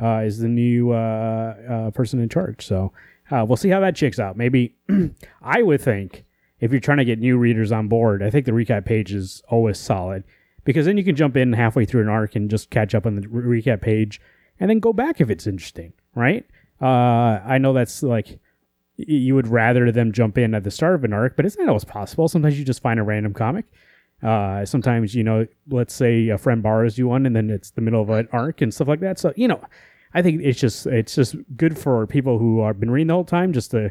uh, 0.00 0.18
is 0.18 0.38
the 0.38 0.46
new 0.46 0.92
uh, 0.92 1.90
person 1.90 2.20
in 2.20 2.28
charge. 2.28 2.64
So 2.64 2.92
we'll 3.30 3.56
see 3.56 3.70
how 3.70 3.80
that 3.80 3.96
checks 3.96 4.20
out. 4.20 4.36
Maybe 4.36 4.76
I 5.42 5.62
would 5.62 5.80
think 5.80 6.24
if 6.60 6.70
you're 6.70 6.80
trying 6.80 6.98
to 6.98 7.04
get 7.04 7.18
new 7.18 7.38
readers 7.38 7.72
on 7.72 7.88
board, 7.88 8.22
I 8.22 8.30
think 8.30 8.46
the 8.46 8.52
recap 8.52 8.84
page 8.84 9.12
is 9.12 9.42
always 9.48 9.78
solid 9.78 10.22
because 10.68 10.84
then 10.84 10.98
you 10.98 11.02
can 11.02 11.16
jump 11.16 11.34
in 11.34 11.54
halfway 11.54 11.86
through 11.86 12.02
an 12.02 12.10
arc 12.10 12.36
and 12.36 12.50
just 12.50 12.68
catch 12.68 12.94
up 12.94 13.06
on 13.06 13.14
the 13.14 13.26
re- 13.26 13.62
recap 13.62 13.80
page 13.80 14.20
and 14.60 14.68
then 14.68 14.80
go 14.80 14.92
back 14.92 15.18
if 15.18 15.30
it's 15.30 15.46
interesting, 15.46 15.94
right? 16.14 16.44
Uh, 16.78 17.40
I 17.42 17.56
know 17.56 17.72
that's 17.72 18.02
like 18.02 18.38
you 18.98 19.34
would 19.34 19.48
rather 19.48 19.90
them 19.90 20.12
jump 20.12 20.36
in 20.36 20.54
at 20.54 20.64
the 20.64 20.70
start 20.70 20.94
of 20.94 21.04
an 21.04 21.14
arc, 21.14 21.36
but 21.36 21.46
it's 21.46 21.56
not 21.56 21.68
always 21.68 21.86
possible. 21.86 22.28
Sometimes 22.28 22.58
you 22.58 22.66
just 22.66 22.82
find 22.82 23.00
a 23.00 23.02
random 23.02 23.32
comic. 23.32 23.64
Uh, 24.22 24.66
sometimes, 24.66 25.14
you 25.14 25.24
know, 25.24 25.46
let's 25.70 25.94
say 25.94 26.28
a 26.28 26.36
friend 26.36 26.62
borrows 26.62 26.98
you 26.98 27.08
one 27.08 27.24
and 27.24 27.34
then 27.34 27.48
it's 27.48 27.70
the 27.70 27.80
middle 27.80 28.02
of 28.02 28.10
an 28.10 28.28
arc 28.32 28.60
and 28.60 28.74
stuff 28.74 28.88
like 28.88 29.00
that. 29.00 29.18
So, 29.18 29.32
you 29.36 29.48
know, 29.48 29.62
I 30.12 30.20
think 30.20 30.42
it's 30.42 30.60
just 30.60 30.86
it's 30.86 31.14
just 31.14 31.34
good 31.56 31.78
for 31.78 32.06
people 32.06 32.38
who 32.38 32.62
have 32.62 32.78
been 32.78 32.90
reading 32.90 33.06
the 33.06 33.14
whole 33.14 33.24
time 33.24 33.54
just 33.54 33.70
to 33.70 33.90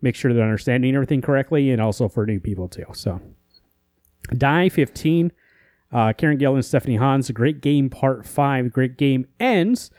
make 0.00 0.14
sure 0.14 0.32
they're 0.32 0.42
understanding 0.42 0.94
everything 0.94 1.20
correctly 1.20 1.72
and 1.72 1.82
also 1.82 2.08
for 2.08 2.24
new 2.24 2.40
people 2.40 2.68
too. 2.68 2.86
So, 2.94 3.20
Die 4.34 4.70
15 4.70 5.30
uh, 5.96 6.12
Kieron 6.12 6.38
Gillen 6.38 6.56
and 6.56 6.64
Stephanie 6.64 6.96
Hans, 6.96 7.30
great 7.30 7.62
game 7.62 7.88
part 7.88 8.26
five. 8.26 8.70
Great 8.70 8.98
game 8.98 9.26
ends. 9.40 9.90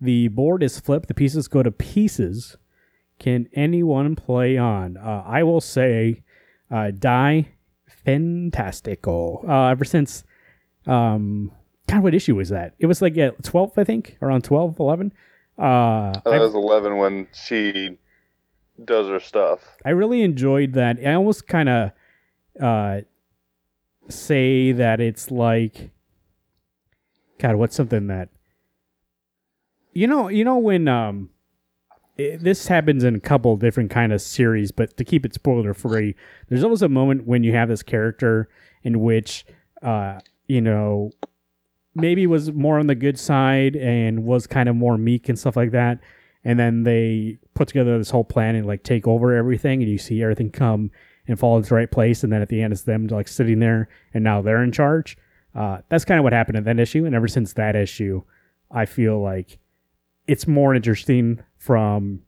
The 0.00 0.28
board 0.28 0.62
is 0.62 0.78
flipped. 0.78 1.08
The 1.08 1.14
pieces 1.14 1.48
go 1.48 1.64
to 1.64 1.72
pieces. 1.72 2.56
Can 3.18 3.48
anyone 3.52 4.14
play 4.14 4.56
on? 4.56 4.96
Uh, 4.96 5.24
I 5.26 5.42
will 5.42 5.60
say, 5.60 6.22
uh, 6.70 6.92
die 6.92 7.48
fantastical. 8.04 9.44
Uh, 9.46 9.66
ever 9.66 9.84
since, 9.84 10.22
um, 10.86 11.50
God, 11.88 12.04
what 12.04 12.14
issue 12.14 12.36
was 12.36 12.50
that? 12.50 12.74
It 12.78 12.86
was 12.86 13.02
like 13.02 13.18
at 13.18 13.42
12, 13.42 13.72
I 13.76 13.82
think, 13.82 14.18
around 14.22 14.44
12, 14.44 14.78
11. 14.78 15.12
Uh, 15.58 16.12
that 16.12 16.40
was 16.40 16.54
11 16.54 16.96
when 16.96 17.26
she 17.34 17.98
does 18.84 19.08
her 19.08 19.18
stuff. 19.18 19.58
I 19.84 19.90
really 19.90 20.22
enjoyed 20.22 20.74
that. 20.74 20.98
I 21.04 21.14
almost 21.14 21.48
kind 21.48 21.68
of 21.68 21.90
uh, 22.62 23.00
say 24.10 24.72
that 24.72 25.00
it's 25.00 25.30
like 25.30 25.90
God, 27.38 27.56
what's 27.56 27.76
something 27.76 28.06
that 28.08 28.28
you 29.92 30.06
know, 30.06 30.28
you 30.28 30.44
know 30.44 30.58
when 30.58 30.88
um 30.88 31.30
it, 32.16 32.42
this 32.42 32.66
happens 32.66 33.02
in 33.04 33.14
a 33.14 33.20
couple 33.20 33.56
different 33.56 33.90
kind 33.90 34.12
of 34.12 34.20
series, 34.20 34.72
but 34.72 34.96
to 34.96 35.04
keep 35.04 35.24
it 35.24 35.34
spoiler 35.34 35.72
free, 35.74 36.14
there's 36.48 36.64
always 36.64 36.82
a 36.82 36.88
moment 36.88 37.26
when 37.26 37.42
you 37.44 37.52
have 37.52 37.68
this 37.68 37.82
character 37.82 38.48
in 38.82 39.00
which 39.00 39.44
uh 39.82 40.20
you 40.46 40.60
know 40.60 41.10
maybe 41.94 42.26
was 42.26 42.52
more 42.52 42.78
on 42.78 42.86
the 42.86 42.94
good 42.94 43.18
side 43.18 43.74
and 43.76 44.24
was 44.24 44.46
kind 44.46 44.68
of 44.68 44.76
more 44.76 44.96
meek 44.96 45.28
and 45.28 45.38
stuff 45.38 45.56
like 45.56 45.72
that 45.72 45.98
and 46.44 46.58
then 46.58 46.84
they 46.84 47.38
put 47.54 47.68
together 47.68 47.98
this 47.98 48.10
whole 48.10 48.24
plan 48.24 48.54
and 48.54 48.66
like 48.66 48.82
take 48.82 49.06
over 49.06 49.34
everything 49.34 49.82
and 49.82 49.90
you 49.90 49.98
see 49.98 50.22
everything 50.22 50.50
come 50.50 50.90
and 51.30 51.38
fall 51.38 51.56
into 51.56 51.70
the 51.70 51.74
right 51.74 51.90
place. 51.90 52.22
And 52.22 52.32
then 52.32 52.42
at 52.42 52.48
the 52.48 52.60
end, 52.60 52.72
it's 52.72 52.82
them 52.82 53.06
like 53.06 53.28
sitting 53.28 53.60
there 53.60 53.88
and 54.12 54.22
now 54.22 54.42
they're 54.42 54.62
in 54.62 54.72
charge. 54.72 55.16
Uh, 55.54 55.78
that's 55.88 56.04
kind 56.04 56.18
of 56.18 56.24
what 56.24 56.32
happened 56.32 56.58
in 56.58 56.64
that 56.64 56.78
issue. 56.78 57.06
And 57.06 57.14
ever 57.14 57.28
since 57.28 57.54
that 57.54 57.74
issue, 57.74 58.22
I 58.70 58.84
feel 58.84 59.20
like 59.20 59.58
it's 60.26 60.46
more 60.46 60.74
interesting 60.74 61.40
from 61.56 62.22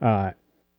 uh, 0.00 0.32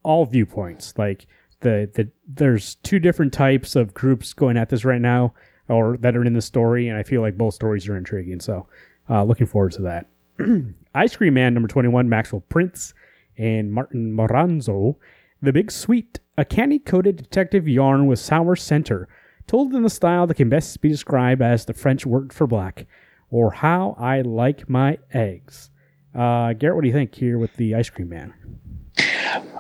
all 0.04 0.26
viewpoints. 0.26 0.94
Like 0.98 1.26
the, 1.62 1.90
the 1.94 2.10
there's 2.28 2.76
two 2.76 3.00
different 3.00 3.34
types 3.34 3.76
of 3.76 3.94
groups 3.94 4.34
going 4.34 4.58
at 4.58 4.70
this 4.70 4.86
right 4.86 5.02
now. 5.02 5.34
or 5.70 5.98
that 5.98 6.16
are 6.16 6.26
in 6.26 6.34
the 6.34 6.42
story, 6.42 6.88
and 6.90 6.98
I 6.98 7.04
feel 7.04 7.22
like 7.22 7.38
both 7.38 7.54
stories 7.54 7.88
are 7.88 7.98
intriguing. 7.98 8.40
So, 8.40 8.68
uh, 9.10 9.24
looking 9.24 9.48
forward 9.48 9.72
to 9.74 9.82
that. 9.84 10.08
Ice 10.96 11.16
Cream 11.16 11.34
Man 11.36 11.54
number 11.54 11.68
21, 11.68 12.10
Maxwell 12.10 12.42
Prince 12.50 12.94
and 13.38 13.72
Martin 13.72 14.16
Morazzo. 14.16 14.96
The 15.44 15.52
Big 15.52 15.72
Sweet, 15.72 16.22
a 16.38 16.46
candy 16.46 16.80
coated 16.80 17.18
detective 17.18 17.68
yarn 17.68 18.08
with 18.08 18.20
sour 18.20 18.56
center, 18.56 19.10
told 19.46 19.76
in 19.76 19.84
a 19.84 19.90
style 19.90 20.26
that 20.26 20.36
can 20.36 20.48
best 20.48 20.80
be 20.80 20.88
described 20.88 21.42
as 21.42 21.66
the 21.66 21.74
French 21.74 22.06
word 22.06 22.32
for 22.32 22.48
black, 22.48 22.88
or 23.30 23.52
how 23.52 23.94
I 24.00 24.22
like 24.22 24.70
my 24.70 25.00
eggs. 25.14 25.70
Uh, 26.16 26.54
Garrett, 26.54 26.76
what 26.78 26.84
do 26.84 26.88
you 26.88 26.94
think 26.94 27.14
here 27.14 27.38
with 27.38 27.58
the 27.58 27.76
Ice 27.76 27.90
Cream 27.90 28.08
Man? 28.08 28.34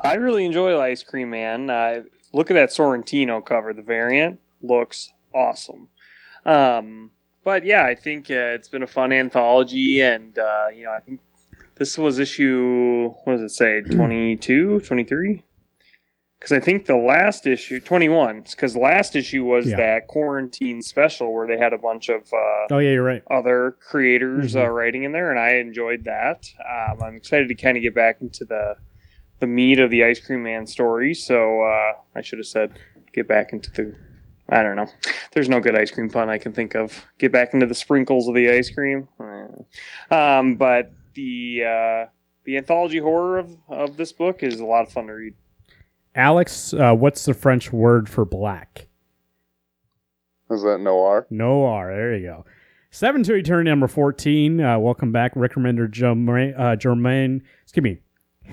I 0.06 0.14
really 0.14 0.46
enjoy 0.46 0.80
Ice 0.80 1.04
Cream 1.04 1.32
Man. 1.32 1.70
Uh, 1.70 2.04
look 2.32 2.50
at 2.50 2.54
that 2.54 2.70
Sorrentino 2.70 3.46
cover. 3.46 3.74
The 3.74 3.82
variant 3.82 4.40
looks 4.62 5.12
awesome. 5.36 5.90
Um, 6.46 7.12
but 7.44 7.66
yeah, 7.66 7.84
I 7.84 7.96
think 7.96 8.32
uh, 8.32 8.56
it's 8.56 8.70
been 8.70 8.84
a 8.84 8.88
fun 8.88 9.12
anthology, 9.12 10.00
and 10.00 10.40
uh, 10.40 10.68
you 10.74 10.86
know, 10.86 10.94
I 10.94 11.02
think 11.02 11.20
this 11.76 11.98
was 11.98 12.20
issue. 12.20 13.14
What 13.26 13.34
does 13.34 13.42
it 13.42 13.52
say? 13.54 13.82
22, 13.82 14.80
23? 14.80 15.44
Because 16.44 16.58
I 16.58 16.60
think 16.60 16.88
the 16.88 16.98
last 16.98 17.48
issue, 17.48 17.80
21, 17.80 18.42
because 18.42 18.76
last 18.76 19.16
issue 19.16 19.46
was 19.46 19.70
Yeah. 19.70 19.78
that 19.78 20.08
quarantine 20.08 20.82
special 20.82 21.34
where 21.34 21.48
they 21.48 21.58
had 21.58 21.72
a 21.72 21.78
bunch 21.78 22.10
of 22.10 22.24
uh, 22.34 22.68
Oh, 22.70 22.80
yeah, 22.80 22.92
you're 22.92 23.04
right. 23.04 23.24
other 23.32 23.78
creators 23.80 24.54
Mhm. 24.54 24.66
uh, 24.66 24.70
writing 24.70 25.04
in 25.04 25.14
there, 25.14 25.30
and 25.32 25.40
I 25.40 25.52
enjoyed 25.54 26.04
that. 26.04 26.50
Um, 26.60 27.02
I'm 27.02 27.16
excited 27.16 27.48
to 27.48 27.56
kind 27.56 27.78
of 27.78 27.84
get 27.84 27.96
back 27.96 28.18
into 28.22 28.44
the 28.44 28.76
the 29.40 29.48
meat 29.48 29.80
of 29.80 29.90
the 29.90 30.04
Ice 30.04 30.20
Cream 30.26 30.44
Man 30.44 30.66
story. 30.68 31.14
So 31.14 31.62
uh, 31.64 31.94
I 32.14 32.22
should 32.22 32.40
have 32.40 32.46
said 32.46 32.72
get 33.14 33.26
back 33.26 33.54
into 33.54 33.72
the. 33.72 33.96
I 34.50 34.64
don't 34.64 34.76
know. 34.76 34.88
There's 35.32 35.48
no 35.48 35.62
good 35.62 35.78
ice 35.78 35.92
cream 35.92 36.10
pun 36.10 36.30
I 36.30 36.38
can 36.40 36.52
think 36.52 36.76
of. 36.76 37.06
Get 37.20 37.32
back 37.32 37.54
into 37.54 37.66
the 37.68 37.74
sprinkles 37.76 38.28
of 38.28 38.36
the 38.36 38.50
ice 38.50 38.70
cream. 38.70 39.08
Eh. 39.22 40.14
Um, 40.14 40.56
but 40.56 40.92
the 41.14 41.64
uh, 41.66 42.06
the 42.44 42.58
anthology 42.58 42.98
horror 43.00 43.40
of, 43.40 43.56
of 43.70 43.96
this 43.96 44.12
book 44.12 44.44
is 44.44 44.60
a 44.60 44.66
lot 44.66 44.86
of 44.86 44.92
fun 44.92 45.08
to 45.08 45.14
read. 45.14 45.34
Alex, 46.16 46.74
uh, 46.74 46.94
what's 46.94 47.26
the 47.26 47.34
French 47.34 47.72
word 47.74 48.08
for 48.08 48.26
black? 48.26 48.88
Is 50.52 50.62
that 50.64 50.80
noir? 50.80 51.26
Noir. 51.30 51.94
There 51.96 52.16
you 52.16 52.28
go. 52.28 52.46
Seven 52.92 53.24
to 53.24 53.34
Eternity, 53.34 53.70
number 53.70 53.88
14. 53.88 54.62
Uh, 54.62 54.78
welcome 54.78 55.12
back, 55.12 55.32
Rick 55.36 55.54
Remender 55.54 55.90
Jermaine, 55.90 56.54
uh, 56.60 56.76
Jermaine, 56.76 57.42
excuse 57.64 57.84
me, 57.84 57.98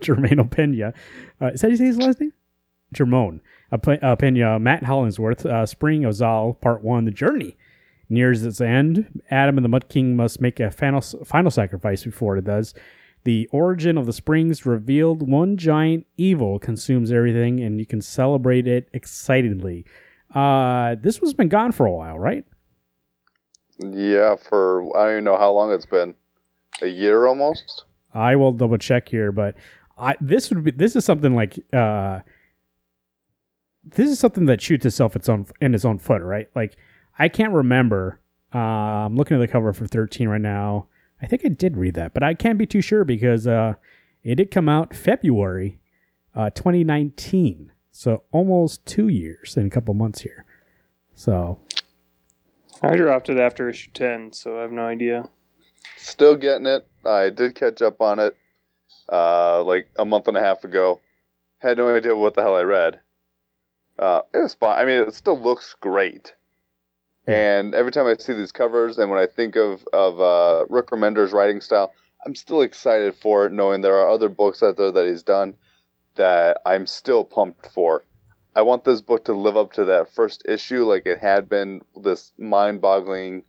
Jermaine 0.00 0.40
Opena. 0.44 0.92
Uh, 1.40 1.52
is 1.52 1.60
that 1.60 1.70
you 1.70 1.76
say 1.76 1.84
his 1.84 1.98
last 1.98 2.20
name? 2.20 2.32
Jermone. 2.92 3.40
Ope- 3.70 4.00
Opena, 4.02 4.60
Matt 4.60 4.82
Hollingsworth, 4.84 5.46
uh, 5.46 5.66
Spring 5.66 6.04
of 6.04 6.14
Zal, 6.14 6.54
Part 6.54 6.82
1, 6.82 7.04
The 7.04 7.10
Journey. 7.12 7.56
Nears 8.08 8.44
its 8.44 8.60
end. 8.60 9.20
Adam 9.30 9.58
and 9.58 9.64
the 9.64 9.68
Mud 9.68 9.88
King 9.88 10.16
must 10.16 10.40
make 10.40 10.58
a 10.60 10.70
final, 10.70 11.00
final 11.00 11.50
sacrifice 11.50 12.04
before 12.04 12.36
it 12.36 12.44
does. 12.44 12.74
The 13.26 13.48
origin 13.50 13.98
of 13.98 14.06
the 14.06 14.12
springs 14.12 14.64
revealed 14.64 15.28
one 15.28 15.56
giant 15.56 16.06
evil 16.16 16.60
consumes 16.60 17.10
everything, 17.10 17.58
and 17.58 17.80
you 17.80 17.84
can 17.84 18.00
celebrate 18.00 18.68
it 18.68 18.88
excitedly. 18.92 19.84
Uh, 20.32 20.94
this 21.00 21.20
one's 21.20 21.34
been 21.34 21.48
gone 21.48 21.72
for 21.72 21.86
a 21.86 21.90
while, 21.90 22.16
right? 22.20 22.44
Yeah, 23.80 24.36
for 24.36 24.96
I 24.96 25.06
don't 25.06 25.12
even 25.12 25.24
know 25.24 25.36
how 25.36 25.50
long 25.50 25.72
it's 25.72 25.86
been. 25.86 26.14
A 26.80 26.86
year 26.86 27.26
almost. 27.26 27.86
I 28.14 28.36
will 28.36 28.52
double 28.52 28.78
check 28.78 29.08
here, 29.08 29.32
but 29.32 29.56
I 29.98 30.14
this 30.20 30.48
would 30.50 30.62
be 30.62 30.70
this 30.70 30.94
is 30.94 31.04
something 31.04 31.34
like 31.34 31.58
uh 31.72 32.20
this 33.82 34.08
is 34.08 34.20
something 34.20 34.46
that 34.46 34.62
shoots 34.62 34.86
itself 34.86 35.16
its 35.16 35.28
own 35.28 35.46
in 35.60 35.74
its 35.74 35.84
own 35.84 35.98
foot, 35.98 36.22
right? 36.22 36.48
Like 36.54 36.76
I 37.18 37.28
can't 37.28 37.52
remember. 37.52 38.20
Uh, 38.54 38.58
I'm 38.58 39.16
looking 39.16 39.36
at 39.36 39.40
the 39.40 39.48
cover 39.48 39.72
for 39.72 39.88
13 39.88 40.28
right 40.28 40.40
now. 40.40 40.86
I 41.20 41.26
think 41.26 41.42
I 41.44 41.48
did 41.48 41.76
read 41.76 41.94
that, 41.94 42.12
but 42.14 42.22
I 42.22 42.34
can't 42.34 42.58
be 42.58 42.66
too 42.66 42.80
sure 42.80 43.04
because 43.04 43.46
uh, 43.46 43.74
it 44.22 44.34
did 44.36 44.50
come 44.50 44.68
out 44.68 44.94
February 44.94 45.78
uh, 46.34 46.50
2019, 46.50 47.72
so 47.90 48.22
almost 48.32 48.84
two 48.84 49.08
years 49.08 49.56
in 49.56 49.66
a 49.66 49.70
couple 49.70 49.94
months 49.94 50.20
here. 50.20 50.44
So 51.14 51.58
I 52.82 52.96
dropped 52.96 53.30
it 53.30 53.38
after 53.38 53.68
issue 53.68 53.90
10, 53.94 54.32
so 54.32 54.58
I 54.58 54.62
have 54.62 54.72
no 54.72 54.86
idea. 54.86 55.28
Still 55.96 56.36
getting 56.36 56.66
it. 56.66 56.86
I 57.04 57.30
did 57.30 57.54
catch 57.54 57.80
up 57.80 58.00
on 58.00 58.18
it 58.18 58.36
uh, 59.10 59.62
like 59.64 59.88
a 59.98 60.04
month 60.04 60.28
and 60.28 60.36
a 60.36 60.40
half 60.40 60.64
ago. 60.64 61.00
Had 61.58 61.78
no 61.78 61.94
idea 61.94 62.14
what 62.14 62.34
the 62.34 62.42
hell 62.42 62.56
I 62.56 62.62
read. 62.62 63.00
Uh, 63.98 64.20
it 64.34 64.38
was 64.38 64.54
fine. 64.54 64.78
I 64.78 64.84
mean, 64.84 65.08
it 65.08 65.14
still 65.14 65.40
looks 65.40 65.74
great. 65.80 66.34
And 67.26 67.74
every 67.74 67.90
time 67.90 68.06
I 68.06 68.14
see 68.16 68.34
these 68.34 68.52
covers, 68.52 68.98
and 68.98 69.10
when 69.10 69.18
I 69.18 69.26
think 69.26 69.56
of 69.56 69.86
of 69.92 70.20
uh, 70.20 70.66
Rick 70.68 70.88
Remender's 70.88 71.32
writing 71.32 71.60
style, 71.60 71.92
I'm 72.24 72.34
still 72.34 72.62
excited 72.62 73.14
for 73.14 73.46
it, 73.46 73.52
knowing 73.52 73.80
there 73.80 73.96
are 73.96 74.08
other 74.08 74.28
books 74.28 74.62
out 74.62 74.76
there 74.76 74.92
that 74.92 75.06
he's 75.06 75.22
done 75.22 75.54
that 76.14 76.58
I'm 76.64 76.86
still 76.86 77.24
pumped 77.24 77.68
for. 77.72 78.04
I 78.54 78.62
want 78.62 78.84
this 78.84 79.02
book 79.02 79.24
to 79.26 79.34
live 79.34 79.56
up 79.56 79.72
to 79.74 79.84
that 79.84 80.14
first 80.14 80.42
issue, 80.48 80.84
like 80.84 81.04
it 81.04 81.18
had 81.18 81.48
been 81.48 81.82
this 82.02 82.32
mind-boggling 82.38 83.42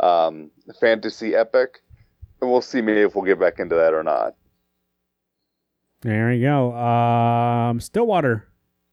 um, 0.00 0.50
fantasy 0.80 1.34
epic, 1.34 1.80
and 2.40 2.50
we'll 2.50 2.60
see 2.60 2.80
maybe 2.80 3.02
if 3.02 3.14
we'll 3.14 3.24
get 3.24 3.38
back 3.38 3.60
into 3.60 3.76
that 3.76 3.94
or 3.94 4.02
not. 4.02 4.34
There 6.00 6.32
you 6.32 6.46
go. 6.46 6.72
Um, 6.74 7.80
Stillwater, 7.80 8.48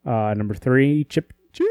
uh, 0.06 0.34
number 0.38 0.54
three, 0.54 1.04
Chip 1.06 1.34
Chip 1.52 1.68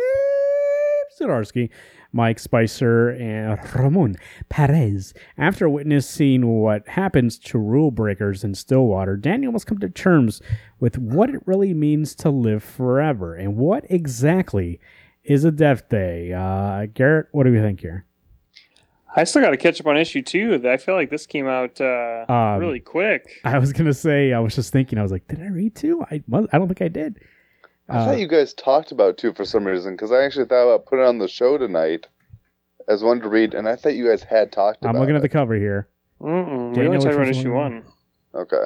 Zdarsky, 1.21 1.71
Mike 2.15 2.39
Spicer, 2.39 3.11
and 3.11 3.59
Ramon 3.75 4.17
Perez. 4.49 5.13
After 5.37 5.69
witnessing 5.69 6.47
what 6.47 6.87
happens 6.89 7.39
to 7.41 7.59
rule 7.59 7.91
breakers 7.91 8.45
in 8.45 8.55
Stillwater, 8.55 9.17
Daniel 9.17 9.53
must 9.53 9.67
come 9.67 9.79
to 9.79 9.89
terms 9.91 10.41
with 10.79 10.97
what 10.97 11.29
it 11.31 11.43
really 11.45 11.75
means 11.75 12.15
to 12.17 12.31
live 12.31 12.63
forever 12.63 13.35
and 13.35 13.57
what 13.57 13.85
exactly 13.91 14.79
is 15.25 15.45
a 15.45 15.51
death 15.51 15.89
day. 15.89 16.33
Uh, 16.33 16.87
Garrett, 16.95 17.27
what 17.33 17.45
do 17.45 17.53
you 17.53 17.61
think 17.61 17.81
here? 17.81 18.07
I 19.17 19.25
still 19.25 19.43
got 19.43 19.51
to 19.51 19.57
catch 19.57 19.81
up 19.81 19.87
on 19.87 19.97
issue 19.97 20.23
two. 20.23 20.61
I 20.69 20.77
feel 20.77 20.95
like 20.95 21.11
this 21.11 21.27
came 21.27 21.47
out 21.47 21.81
uh, 21.81 22.25
Um, 22.29 22.59
really 22.61 22.81
quick. 22.81 23.41
I 23.45 23.59
was 23.59 23.73
gonna 23.73 23.95
say, 23.95 24.33
I 24.33 24.41
was 24.41 24.55
just 24.57 24.73
thinking, 24.73 24.99
I 24.99 25.03
was 25.03 25.13
like, 25.13 25.27
did 25.29 25.41
I 25.41 25.47
read 25.49 25.75
two? 25.77 26.05
I 26.11 26.23
I 26.53 26.59
don't 26.59 26.67
think 26.69 26.83
I 26.83 26.89
did. 26.89 27.21
I 27.89 27.99
Uh, 27.99 28.05
thought 28.07 28.19
you 28.19 28.29
guys 28.29 28.55
talked 28.55 28.93
about 28.93 29.19
two 29.19 29.33
for 29.33 29.45
some 29.45 29.65
reason 29.67 29.95
because 29.95 30.11
I 30.11 30.25
actually 30.25 30.47
thought 30.47 30.65
about 30.67 30.87
putting 30.87 31.05
it 31.05 31.09
on 31.09 31.19
the 31.19 31.29
show 31.29 31.59
tonight 31.59 32.07
as 32.89 33.03
one 33.05 33.21
to 33.21 33.29
read, 33.29 33.55
and 33.55 33.69
I 33.69 33.77
thought 33.77 33.95
you 33.95 34.09
guys 34.09 34.23
had 34.23 34.53
talked 34.53 34.79
about. 34.83 34.95
I'm 34.95 35.01
looking 35.01 35.15
it. 35.15 35.19
at 35.19 35.23
the 35.23 35.29
cover 35.29 35.55
here. 35.55 35.89
Mm-mm, 36.21 36.71
we 36.71 36.75
Daniel, 36.77 36.95
only 36.95 36.99
talked 37.05 37.15
about 37.15 37.29
issue 37.29 37.53
one? 37.53 37.85
one. 38.33 38.43
Okay. 38.43 38.65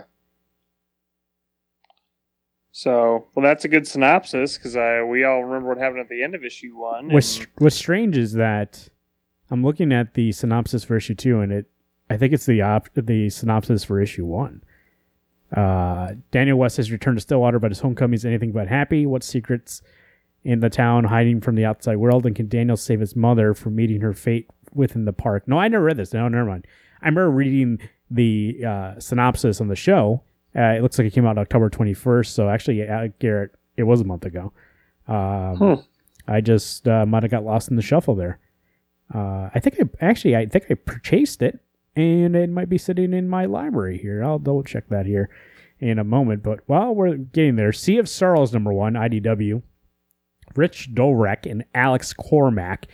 So, 2.71 3.27
well, 3.35 3.43
that's 3.45 3.65
a 3.65 3.69
good 3.69 3.89
synopsis 3.89 4.57
because 4.57 4.77
we 5.09 5.25
all 5.25 5.43
remember 5.43 5.71
what 5.71 5.79
happened 5.79 6.01
at 6.01 6.09
the 6.09 6.23
end 6.23 6.35
of 6.37 6.45
issue 6.45 6.77
one. 6.79 7.09
What's 7.11 7.39
and- 7.39 7.49
What's 7.59 7.75
strange 7.77 8.17
is 8.17 8.35
that 8.35 8.89
I'm 9.51 9.65
looking 9.65 9.93
at 9.93 10.15
the 10.15 10.31
synopsis 10.33 10.85
for 10.85 10.97
issue 10.97 11.15
two, 11.17 11.41
and 11.41 11.51
it 11.51 11.67
I 12.11 12.17
think 12.17 12.33
it's 12.33 12.47
the 12.47 12.63
op- 12.63 12.89
the 12.95 13.29
synopsis 13.31 13.83
for 13.85 14.01
issue 14.01 14.25
one. 14.27 14.63
Uh, 15.55 16.15
Daniel 16.31 16.59
West 16.59 16.77
has 16.77 16.91
returned 16.93 17.17
to 17.17 17.21
Stillwater, 17.23 17.59
but 17.59 17.71
his 17.71 17.81
homecoming 17.81 18.15
is 18.15 18.25
anything 18.25 18.53
but 18.53 18.69
happy. 18.69 19.07
What 19.07 19.23
secrets 19.23 19.83
in 20.45 20.61
the 20.61 20.71
town 20.71 21.05
hiding 21.05 21.41
from 21.41 21.55
the 21.57 21.65
outside 21.65 21.97
world, 21.97 22.27
and 22.27 22.37
can 22.37 22.49
Daniel 22.49 22.77
save 22.77 23.01
his 23.01 23.17
mother 23.17 23.55
from 23.55 23.75
meeting 23.75 24.01
her 24.03 24.13
fate 24.13 24.49
within 24.75 25.05
the 25.05 25.13
park? 25.13 25.49
No, 25.49 25.59
I 25.59 25.69
never 25.69 25.85
read 25.85 25.97
this. 25.97 26.13
No, 26.13 26.29
never 26.29 26.45
mind. 26.49 26.67
I 27.03 27.07
remember 27.07 27.31
reading 27.31 27.81
the 28.11 28.65
uh, 28.67 28.99
synopsis 29.01 29.61
on 29.61 29.69
the 29.69 29.77
show. 29.77 30.23
Uh, 30.57 30.75
it 30.77 30.83
looks 30.83 30.99
like 30.99 31.07
it 31.07 31.13
came 31.13 31.27
out 31.27 31.39
October 31.39 31.71
21st. 31.71 32.27
So 32.27 32.49
actually, 32.49 32.89
uh, 32.89 33.09
Garrett, 33.19 33.53
it 33.77 33.85
was 33.85 34.01
a 34.01 34.05
month 34.05 34.25
ago. 34.25 34.53
Um, 35.07 35.57
Hmm. 35.57 35.75
I 36.31 36.43
just 36.43 36.87
uh, 36.87 37.07
might 37.07 37.23
have 37.23 37.31
got 37.31 37.45
lost 37.45 37.71
in 37.71 37.77
the 37.77 37.83
shuffle 37.83 38.15
there. 38.15 38.39
Uh, 39.15 39.49
I 39.55 39.61
think 39.61 39.79
I 39.81 40.05
actually 40.05 40.37
I 40.37 40.45
think 40.45 40.67
I 40.71 40.75
purchased 40.75 41.41
it, 41.41 41.59
and 41.99 42.37
it 42.37 42.51
might 42.51 42.69
be 42.69 42.79
sitting 42.79 43.13
in 43.13 43.29
my 43.29 43.45
library 43.45 43.99
here. 43.99 44.23
I'll 44.23 44.39
double 44.39 44.63
check 44.63 44.89
that 44.89 45.07
here 45.07 45.29
in 45.81 45.99
a 45.99 46.05
moment. 46.05 46.43
But 46.43 46.61
while 46.67 46.95
we're 46.95 47.17
getting 47.17 47.57
there, 47.57 47.73
Sea 47.73 47.99
of 47.99 48.09
Sorrows 48.09 48.53
number 48.53 48.73
one 48.73 48.95
IDW, 48.95 49.63
Rich 50.55 50.95
Douek 50.95 51.51
and 51.51 51.65
Alex 51.75 52.13
Cormack, 52.13 52.87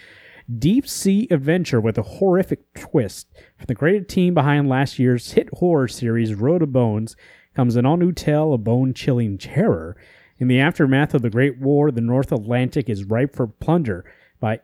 deep 0.59 0.89
sea 0.89 1.29
adventure 1.31 1.81
with 1.81 1.99
a 1.99 2.03
horrific 2.03 2.73
twist. 2.75 3.29
From 3.57 3.67
the 3.67 3.75
creative 3.75 4.09
team 4.09 4.35
behind 4.35 4.69
last 4.69 4.99
year's 4.99 5.33
hit 5.33 5.49
horror 5.55 5.89
series 5.89 6.35
Road 6.35 6.63
of 6.63 6.73
Bones 6.73 7.17
comes 7.55 7.77
an 7.77 7.87
all 7.87 7.97
new 7.97 8.13
tale 8.13 8.53
of 8.53 8.65
bone 8.65 8.95
chilling 8.95 9.39
terror. 9.39 9.97
In 10.39 10.49
the 10.49 10.61
aftermath 10.61 11.15
of 11.15 11.23
the 11.23 11.31
Great 11.31 11.59
War, 11.59 11.91
the 11.91 12.01
North 12.01 12.33
Atlantic 12.33 12.89
is 12.89 13.05
ripe 13.05 13.37
for 13.37 13.47
plunder 13.47 14.05
by 14.41 14.61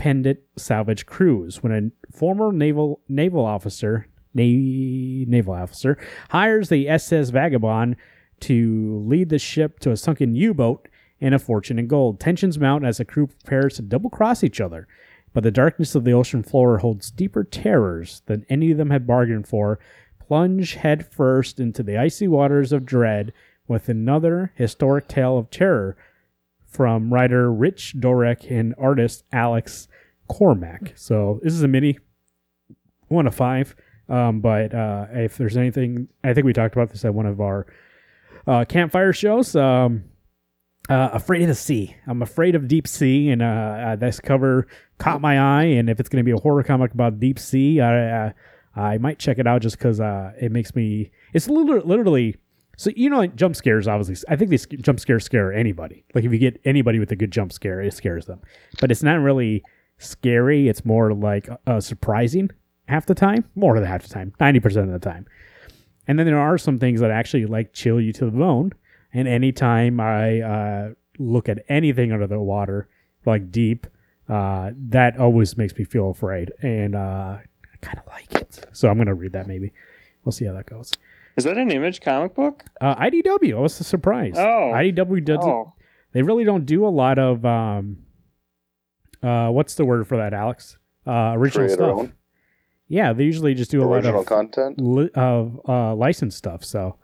independent 0.00 0.40
salvage 0.56 1.06
crews. 1.06 1.62
When 1.62 1.72
a 1.72 2.16
former 2.16 2.52
naval 2.52 3.00
naval 3.08 3.44
officer, 3.44 4.06
na- 4.34 4.42
naval 4.42 5.54
officer, 5.54 5.98
hires 6.30 6.68
the 6.68 6.88
SS 6.88 7.30
Vagabond 7.30 7.96
to 8.40 9.04
lead 9.06 9.28
the 9.28 9.38
ship 9.38 9.78
to 9.80 9.90
a 9.90 9.96
sunken 9.96 10.34
U-boat 10.34 10.88
and 11.20 11.34
a 11.34 11.38
fortune 11.38 11.78
in 11.78 11.86
gold, 11.86 12.18
tensions 12.18 12.58
mount 12.58 12.84
as 12.84 12.96
the 12.96 13.04
crew 13.04 13.26
prepares 13.26 13.76
to 13.76 13.82
double 13.82 14.08
cross 14.08 14.42
each 14.42 14.60
other. 14.60 14.88
but 15.32 15.44
the 15.44 15.50
darkness 15.52 15.94
of 15.94 16.02
the 16.02 16.12
ocean 16.12 16.42
floor 16.42 16.78
holds 16.78 17.08
deeper 17.12 17.44
terrors 17.44 18.22
than 18.26 18.44
any 18.48 18.72
of 18.72 18.78
them 18.78 18.90
had 18.90 19.06
bargained 19.06 19.46
for. 19.46 19.78
Plunge 20.18 20.74
headfirst 20.74 21.60
into 21.60 21.84
the 21.84 21.96
icy 21.96 22.26
waters 22.26 22.72
of 22.72 22.84
dread 22.84 23.32
with 23.68 23.88
another 23.88 24.50
historic 24.56 25.06
tale 25.06 25.38
of 25.38 25.48
terror 25.48 25.96
from 26.66 27.14
writer 27.14 27.52
Rich 27.52 27.94
Douek 28.00 28.50
and 28.50 28.74
artist 28.76 29.22
Alex 29.32 29.86
Cormack. 30.30 30.92
So 30.96 31.40
this 31.42 31.52
is 31.52 31.62
a 31.62 31.68
mini, 31.68 31.98
one 33.08 33.26
of 33.26 33.34
five. 33.34 33.74
Um, 34.08 34.40
but 34.40 34.74
uh, 34.74 35.06
if 35.12 35.36
there's 35.36 35.56
anything, 35.56 36.08
I 36.24 36.34
think 36.34 36.44
we 36.44 36.52
talked 36.52 36.74
about 36.74 36.90
this 36.90 37.04
at 37.04 37.14
one 37.14 37.26
of 37.26 37.40
our 37.40 37.66
uh, 38.46 38.64
campfire 38.64 39.12
shows. 39.12 39.54
Um, 39.56 40.04
uh, 40.88 41.10
afraid 41.12 41.42
of 41.42 41.48
the 41.48 41.54
sea. 41.54 41.96
I'm 42.06 42.22
afraid 42.22 42.54
of 42.54 42.66
deep 42.66 42.88
sea, 42.88 43.30
and 43.30 43.42
uh, 43.42 43.44
uh, 43.44 43.96
this 43.96 44.18
cover 44.18 44.66
caught 44.98 45.20
my 45.20 45.38
eye. 45.38 45.64
And 45.64 45.90
if 45.90 46.00
it's 46.00 46.08
going 46.08 46.24
to 46.24 46.28
be 46.28 46.36
a 46.36 46.40
horror 46.40 46.62
comic 46.62 46.92
about 46.92 47.20
deep 47.20 47.38
sea, 47.38 47.80
I 47.80 48.26
uh, 48.26 48.32
I 48.74 48.98
might 48.98 49.18
check 49.18 49.38
it 49.38 49.46
out 49.46 49.62
just 49.62 49.78
because 49.78 50.00
uh, 50.00 50.32
it 50.40 50.50
makes 50.50 50.74
me. 50.74 51.10
It's 51.32 51.48
literally, 51.48 51.86
literally. 51.86 52.36
So 52.76 52.90
you 52.96 53.10
know, 53.10 53.18
like 53.18 53.36
jump 53.36 53.54
scares. 53.54 53.86
Obviously, 53.86 54.16
I 54.28 54.36
think 54.36 54.50
these 54.50 54.66
jump 54.66 54.98
scares 54.98 55.24
scare 55.24 55.52
anybody. 55.52 56.04
Like 56.14 56.24
if 56.24 56.32
you 56.32 56.38
get 56.38 56.60
anybody 56.64 56.98
with 56.98 57.12
a 57.12 57.16
good 57.16 57.30
jump 57.30 57.52
scare, 57.52 57.80
it 57.80 57.94
scares 57.94 58.26
them. 58.26 58.40
But 58.80 58.90
it's 58.90 59.02
not 59.02 59.20
really 59.20 59.62
scary. 60.00 60.68
It's 60.68 60.84
more 60.84 61.12
like 61.14 61.48
uh, 61.66 61.80
surprising 61.80 62.50
half 62.88 63.06
the 63.06 63.14
time, 63.14 63.44
more 63.54 63.78
than 63.78 63.84
half 63.88 64.02
the 64.02 64.08
time, 64.12 64.32
ninety 64.40 64.58
percent 64.60 64.86
of 64.86 64.92
the 64.92 64.98
time. 65.08 65.26
And 66.08 66.18
then 66.18 66.26
there 66.26 66.40
are 66.40 66.58
some 66.58 66.78
things 66.78 67.00
that 67.00 67.10
actually 67.12 67.46
like 67.46 67.72
chill 67.72 68.00
you 68.00 68.12
to 68.14 68.24
the 68.24 68.30
bone. 68.32 68.72
And 69.12 69.28
anytime 69.28 70.00
I 70.00 70.40
uh, 70.40 70.90
look 71.18 71.48
at 71.48 71.64
anything 71.68 72.10
under 72.12 72.26
the 72.26 72.40
water, 72.40 72.88
like 73.26 73.50
deep, 73.52 73.86
uh, 74.28 74.70
that 74.88 75.18
always 75.18 75.56
makes 75.56 75.76
me 75.76 75.84
feel 75.84 76.10
afraid. 76.10 76.52
And 76.62 76.94
uh, 76.96 77.38
I 77.38 77.76
kind 77.80 77.98
of 77.98 78.06
like 78.08 78.34
it. 78.34 78.66
So 78.72 78.88
I'm 78.88 78.96
going 78.96 79.06
to 79.06 79.14
read 79.14 79.32
that 79.32 79.46
maybe. 79.46 79.72
We'll 80.24 80.32
see 80.32 80.46
how 80.46 80.52
that 80.54 80.66
goes. 80.66 80.92
Is 81.36 81.44
that 81.44 81.56
an 81.56 81.70
image 81.70 82.00
comic 82.00 82.34
book? 82.34 82.64
Uh, 82.80 82.94
IDW, 82.96 83.56
I 83.56 83.60
was 83.60 83.74
surprised. 83.74 84.36
Oh. 84.36 84.72
IDW 84.74 85.24
does 85.24 85.38
Oh, 85.40 85.72
They 86.12 86.22
really 86.22 86.44
don't 86.44 86.66
do 86.66 86.86
a 86.86 86.90
lot 86.90 87.18
of, 87.18 87.44
um, 87.44 87.98
uh, 89.22 89.48
what's 89.50 89.74
the 89.74 89.84
word 89.84 90.06
for 90.08 90.16
that, 90.16 90.32
Alex? 90.32 90.78
Uh, 91.06 91.32
original 91.34 91.66
Create 91.66 91.76
stuff. 91.76 91.98
own 91.98 92.12
Yeah, 92.88 93.12
they 93.12 93.24
usually 93.24 93.54
just 93.54 93.70
do 93.70 93.82
a 93.82 93.86
lot 93.86 94.04
of 94.04 94.26
content. 94.26 94.80
li- 94.80 95.10
of 95.14 95.60
uh, 95.68 95.94
licensed 95.94 96.36
stuff. 96.38 96.64
So 96.64 96.96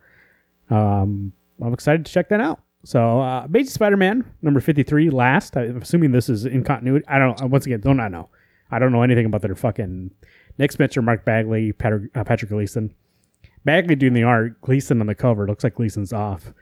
um, 0.69 1.33
I'm 1.61 1.73
excited 1.73 2.05
to 2.05 2.11
check 2.11 2.29
that 2.29 2.41
out. 2.41 2.59
So 2.83 3.19
uh, 3.21 3.43
Amazing 3.45 3.71
Spider-Man 3.71 4.23
number 4.41 4.59
53, 4.61 5.09
last. 5.09 5.57
I'm 5.57 5.81
assuming 5.81 6.11
this 6.11 6.29
is 6.29 6.45
in 6.45 6.63
continuity. 6.63 7.05
I 7.07 7.17
don't. 7.19 7.49
Once 7.49 7.65
again, 7.65 7.81
don't 7.81 7.99
I 7.99 8.07
know? 8.07 8.29
I 8.71 8.79
don't 8.79 8.91
know 8.91 9.01
anything 9.01 9.25
about 9.25 9.41
their 9.41 9.55
fucking 9.55 10.11
Nick 10.57 10.71
Spencer, 10.71 11.01
Mark 11.01 11.25
Bagley, 11.25 11.71
Patrick, 11.73 12.15
uh, 12.15 12.23
Patrick 12.23 12.51
Gleason. 12.51 12.93
Bagley 13.65 13.95
doing 13.95 14.13
the 14.13 14.23
art, 14.23 14.61
Gleason 14.61 15.01
on 15.01 15.07
the 15.07 15.15
cover. 15.15 15.47
Looks 15.47 15.63
like 15.63 15.75
Gleason's 15.75 16.13
off, 16.13 16.53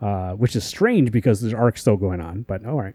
uh, 0.00 0.32
which 0.32 0.54
is 0.54 0.64
strange 0.64 1.10
because 1.10 1.40
there's 1.40 1.54
arc 1.54 1.76
still 1.78 1.96
going 1.96 2.20
on. 2.20 2.42
But 2.42 2.64
all 2.66 2.76
right. 2.80 2.94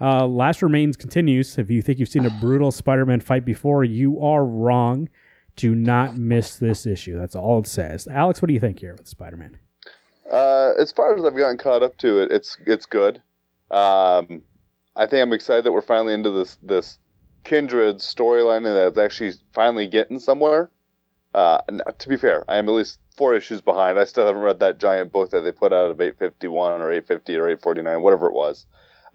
Uh, 0.00 0.26
Last 0.26 0.62
Remains 0.62 0.96
continues. 0.96 1.58
If 1.58 1.70
you 1.70 1.82
think 1.82 1.98
you've 1.98 2.08
seen 2.08 2.26
a 2.26 2.30
brutal 2.40 2.70
Spider-Man 2.70 3.20
fight 3.20 3.44
before, 3.44 3.84
you 3.84 4.20
are 4.20 4.44
wrong. 4.44 5.08
Do 5.56 5.74
not 5.74 6.16
miss 6.16 6.56
this 6.56 6.86
issue. 6.86 7.18
That's 7.18 7.34
all 7.34 7.60
it 7.60 7.66
says. 7.66 8.06
Alex, 8.08 8.42
what 8.42 8.48
do 8.48 8.54
you 8.54 8.60
think 8.60 8.80
here 8.80 8.94
with 8.94 9.08
Spider-Man? 9.08 9.58
Uh, 10.30 10.72
as 10.78 10.92
far 10.92 11.16
as 11.16 11.24
I've 11.24 11.36
gotten 11.36 11.56
caught 11.56 11.82
up 11.82 11.96
to 11.98 12.20
it, 12.20 12.32
it's 12.32 12.58
it's 12.66 12.84
good. 12.84 13.22
Um, 13.70 14.42
I 14.96 15.06
think 15.06 15.22
I'm 15.22 15.32
excited 15.32 15.64
that 15.64 15.72
we're 15.72 15.82
finally 15.82 16.14
into 16.14 16.30
this 16.30 16.58
this 16.62 16.98
kindred 17.44 17.98
storyline 17.98 18.58
and 18.58 18.66
that 18.66 18.88
it's 18.88 18.98
actually 18.98 19.32
finally 19.54 19.86
getting 19.86 20.18
somewhere. 20.18 20.70
Uh, 21.32 21.60
to 21.98 22.08
be 22.08 22.16
fair, 22.16 22.44
I 22.48 22.56
am 22.56 22.68
at 22.68 22.72
least 22.72 22.98
four 23.16 23.34
issues 23.34 23.60
behind. 23.60 23.98
I 23.98 24.04
still 24.04 24.26
haven't 24.26 24.42
read 24.42 24.58
that 24.60 24.78
giant 24.78 25.12
book 25.12 25.30
that 25.30 25.42
they 25.42 25.52
put 25.52 25.72
out 25.72 25.90
of 25.90 26.00
851 26.00 26.80
or 26.80 26.90
850 26.90 27.36
or 27.36 27.48
849, 27.48 28.02
whatever 28.02 28.26
it 28.26 28.32
was. 28.32 28.66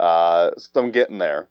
Uh, 0.02 0.50
so 0.58 0.82
I'm 0.82 0.90
getting 0.90 1.20
there, 1.20 1.48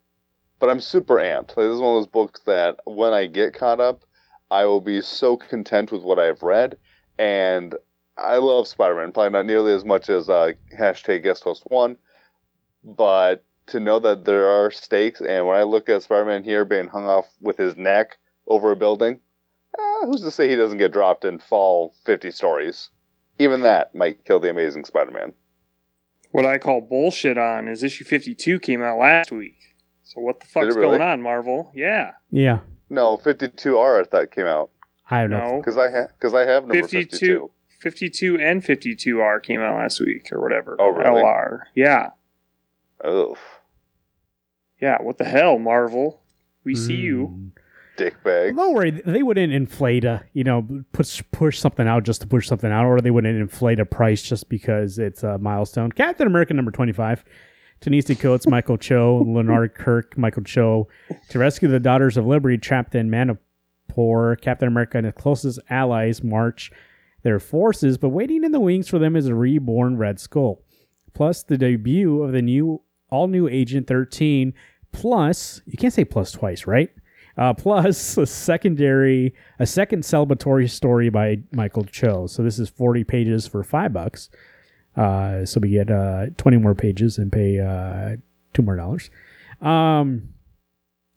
but 0.58 0.70
I'm 0.70 0.80
super 0.80 1.14
amped. 1.14 1.56
Like, 1.56 1.66
this 1.68 1.74
is 1.74 1.80
one 1.80 1.94
of 1.94 2.02
those 2.02 2.08
books 2.08 2.40
that 2.46 2.80
when 2.84 3.12
I 3.12 3.26
get 3.26 3.54
caught 3.54 3.78
up, 3.78 4.04
I 4.50 4.64
will 4.64 4.80
be 4.80 5.00
so 5.02 5.36
content 5.36 5.92
with 5.92 6.02
what 6.02 6.18
I've 6.18 6.42
read, 6.42 6.76
and 7.16 7.76
I 8.18 8.38
love 8.38 8.66
Spider-Man. 8.66 9.12
Probably 9.12 9.30
not 9.30 9.46
nearly 9.46 9.72
as 9.72 9.84
much 9.84 10.10
as 10.10 10.28
uh, 10.28 10.50
hashtag 10.76 11.22
guest 11.22 11.44
host 11.44 11.62
one, 11.68 11.96
but 12.82 13.44
to 13.68 13.78
know 13.78 14.00
that 14.00 14.24
there 14.24 14.48
are 14.48 14.72
stakes, 14.72 15.20
and 15.20 15.46
when 15.46 15.56
I 15.56 15.62
look 15.62 15.88
at 15.88 16.02
Spider-Man 16.02 16.42
here 16.42 16.64
being 16.64 16.88
hung 16.88 17.06
off 17.06 17.28
with 17.40 17.56
his 17.56 17.76
neck 17.76 18.18
over 18.48 18.72
a 18.72 18.76
building, 18.76 19.20
eh, 19.78 20.06
who's 20.06 20.22
to 20.22 20.30
say 20.32 20.48
he 20.48 20.56
doesn't 20.56 20.78
get 20.78 20.92
dropped 20.92 21.24
and 21.24 21.40
fall 21.40 21.94
50 22.04 22.32
stories? 22.32 22.90
Even 23.38 23.60
that 23.60 23.94
might 23.94 24.24
kill 24.24 24.40
the 24.40 24.50
Amazing 24.50 24.86
Spider-Man. 24.86 25.34
What 26.30 26.46
I 26.46 26.58
call 26.58 26.80
bullshit 26.80 27.38
on 27.38 27.68
is 27.68 27.82
issue 27.82 28.04
52 28.04 28.58
came 28.60 28.82
out 28.82 28.98
last 28.98 29.30
week. 29.32 29.56
So 30.04 30.20
what 30.20 30.40
the 30.40 30.46
fuck's 30.46 30.74
really? 30.74 30.98
going 30.98 31.02
on, 31.02 31.22
Marvel? 31.22 31.70
Yeah. 31.74 32.12
Yeah, 32.30 32.60
No, 32.88 33.16
52R 33.16 34.00
I 34.00 34.04
thought 34.04 34.30
came 34.32 34.46
out 34.46 34.70
I 35.08 35.22
don't 35.22 35.30
know. 35.30 35.56
Because 35.58 35.76
I 35.76 35.90
ha- 35.90 36.08
cause 36.20 36.34
I 36.34 36.40
have 36.46 36.64
number 36.64 36.86
52. 36.86 37.08
52. 37.10 37.50
52 37.80 38.38
and 38.38 38.62
52R 38.62 39.42
came 39.42 39.60
out 39.60 39.76
last 39.78 40.00
week 40.00 40.28
or 40.32 40.40
whatever. 40.40 40.76
Oh, 40.78 40.90
really? 40.90 41.22
LR. 41.22 41.60
Yeah. 41.74 42.10
Ugh, 43.02 43.36
Yeah. 44.80 44.98
What 45.00 45.18
the 45.18 45.24
hell, 45.24 45.58
Marvel? 45.58 46.22
We 46.62 46.74
see 46.74 46.96
you. 46.96 47.28
Mm. 47.28 47.50
Don't 48.52 48.74
worry, 48.74 48.90
they 48.90 49.22
wouldn't 49.22 49.52
inflate 49.52 50.04
a, 50.04 50.24
you 50.32 50.44
know, 50.44 50.66
push 50.92 51.22
push 51.32 51.58
something 51.58 51.86
out 51.86 52.04
just 52.04 52.20
to 52.22 52.26
push 52.26 52.46
something 52.46 52.70
out, 52.70 52.86
or 52.86 53.00
they 53.00 53.10
wouldn't 53.10 53.38
inflate 53.38 53.78
a 53.80 53.84
price 53.86 54.22
just 54.22 54.48
because 54.48 54.98
it's 54.98 55.22
a 55.22 55.38
milestone. 55.38 55.92
Captain 55.92 56.26
America 56.26 56.54
number 56.54 56.70
twenty 56.70 56.92
five. 56.92 57.24
Ta-Nehisi 57.80 58.18
Coates, 58.18 58.46
Michael 58.46 58.76
Cho, 58.76 59.24
Leonard 59.26 59.74
Kirk, 59.74 60.18
Michael 60.18 60.42
Cho, 60.42 60.86
to 61.30 61.38
rescue 61.38 61.66
the 61.66 61.80
Daughters 61.80 62.18
of 62.18 62.26
Liberty 62.26 62.58
trapped 62.58 62.94
in 62.94 63.10
Madripoor. 63.10 64.38
Captain 64.40 64.68
America 64.68 64.98
and 64.98 65.06
his 65.06 65.14
closest 65.14 65.60
allies 65.70 66.22
march 66.22 66.70
their 67.22 67.40
forces, 67.40 67.96
but 67.98 68.10
waiting 68.10 68.44
in 68.44 68.52
the 68.52 68.60
wings 68.60 68.88
for 68.88 68.98
them 68.98 69.16
is 69.16 69.26
a 69.26 69.34
reborn 69.34 69.96
Red 69.96 70.20
Skull. 70.20 70.62
Plus, 71.14 71.42
the 71.42 71.58
debut 71.58 72.22
of 72.22 72.32
the 72.32 72.42
new, 72.42 72.82
all 73.08 73.28
new 73.28 73.48
Agent 73.48 73.86
13. 73.86 74.52
Plus, 74.92 75.62
you 75.66 75.76
can't 75.78 75.92
say 75.92 76.04
plus 76.04 76.32
twice, 76.32 76.66
right? 76.66 76.90
Uh, 77.40 77.54
plus 77.54 78.18
a 78.18 78.26
secondary, 78.26 79.34
a 79.58 79.66
second 79.66 80.02
celebratory 80.02 80.68
story 80.68 81.08
by 81.08 81.38
Michael 81.52 81.84
Cho. 81.84 82.26
So 82.26 82.42
this 82.42 82.58
is 82.58 82.68
40 82.68 83.02
pages 83.04 83.46
for 83.46 83.64
five 83.64 83.94
bucks. 83.94 84.28
Uh, 84.94 85.46
so 85.46 85.58
we 85.58 85.70
get 85.70 85.90
uh, 85.90 86.26
20 86.36 86.58
more 86.58 86.74
pages 86.74 87.16
and 87.16 87.32
pay 87.32 87.58
uh, 87.58 88.16
two 88.52 88.60
more 88.60 88.76
dollars. 88.76 89.08
Um, 89.62 90.34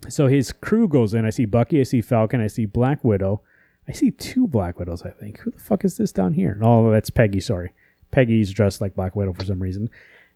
so 0.08 0.28
his 0.28 0.54
crew 0.54 0.88
goes 0.88 1.14
in. 1.14 1.26
I 1.26 1.30
see 1.30 1.44
Bucky, 1.44 1.82
I 1.82 1.84
see 1.84 2.00
Falcon, 2.00 2.40
I 2.40 2.48
see 2.48 2.66
Black 2.66 3.04
Widow. 3.04 3.42
I 3.90 3.92
see 3.92 4.12
two 4.12 4.48
Black 4.48 4.80
Widows, 4.80 5.04
I 5.04 5.10
think. 5.10 5.40
Who 5.40 5.52
the 5.52 5.60
fuck 5.60 5.84
is 5.84 5.98
this 5.98 6.14
down 6.14 6.34
here? 6.34 6.58
Oh, 6.62 6.90
that's 6.90 7.10
Peggy, 7.10 7.42
sorry. 7.42 7.74
Peggy's 8.12 8.54
dressed 8.54 8.80
like 8.80 8.96
Black 8.96 9.14
Widow 9.14 9.34
for 9.34 9.44
some 9.44 9.62
reason. 9.62 9.90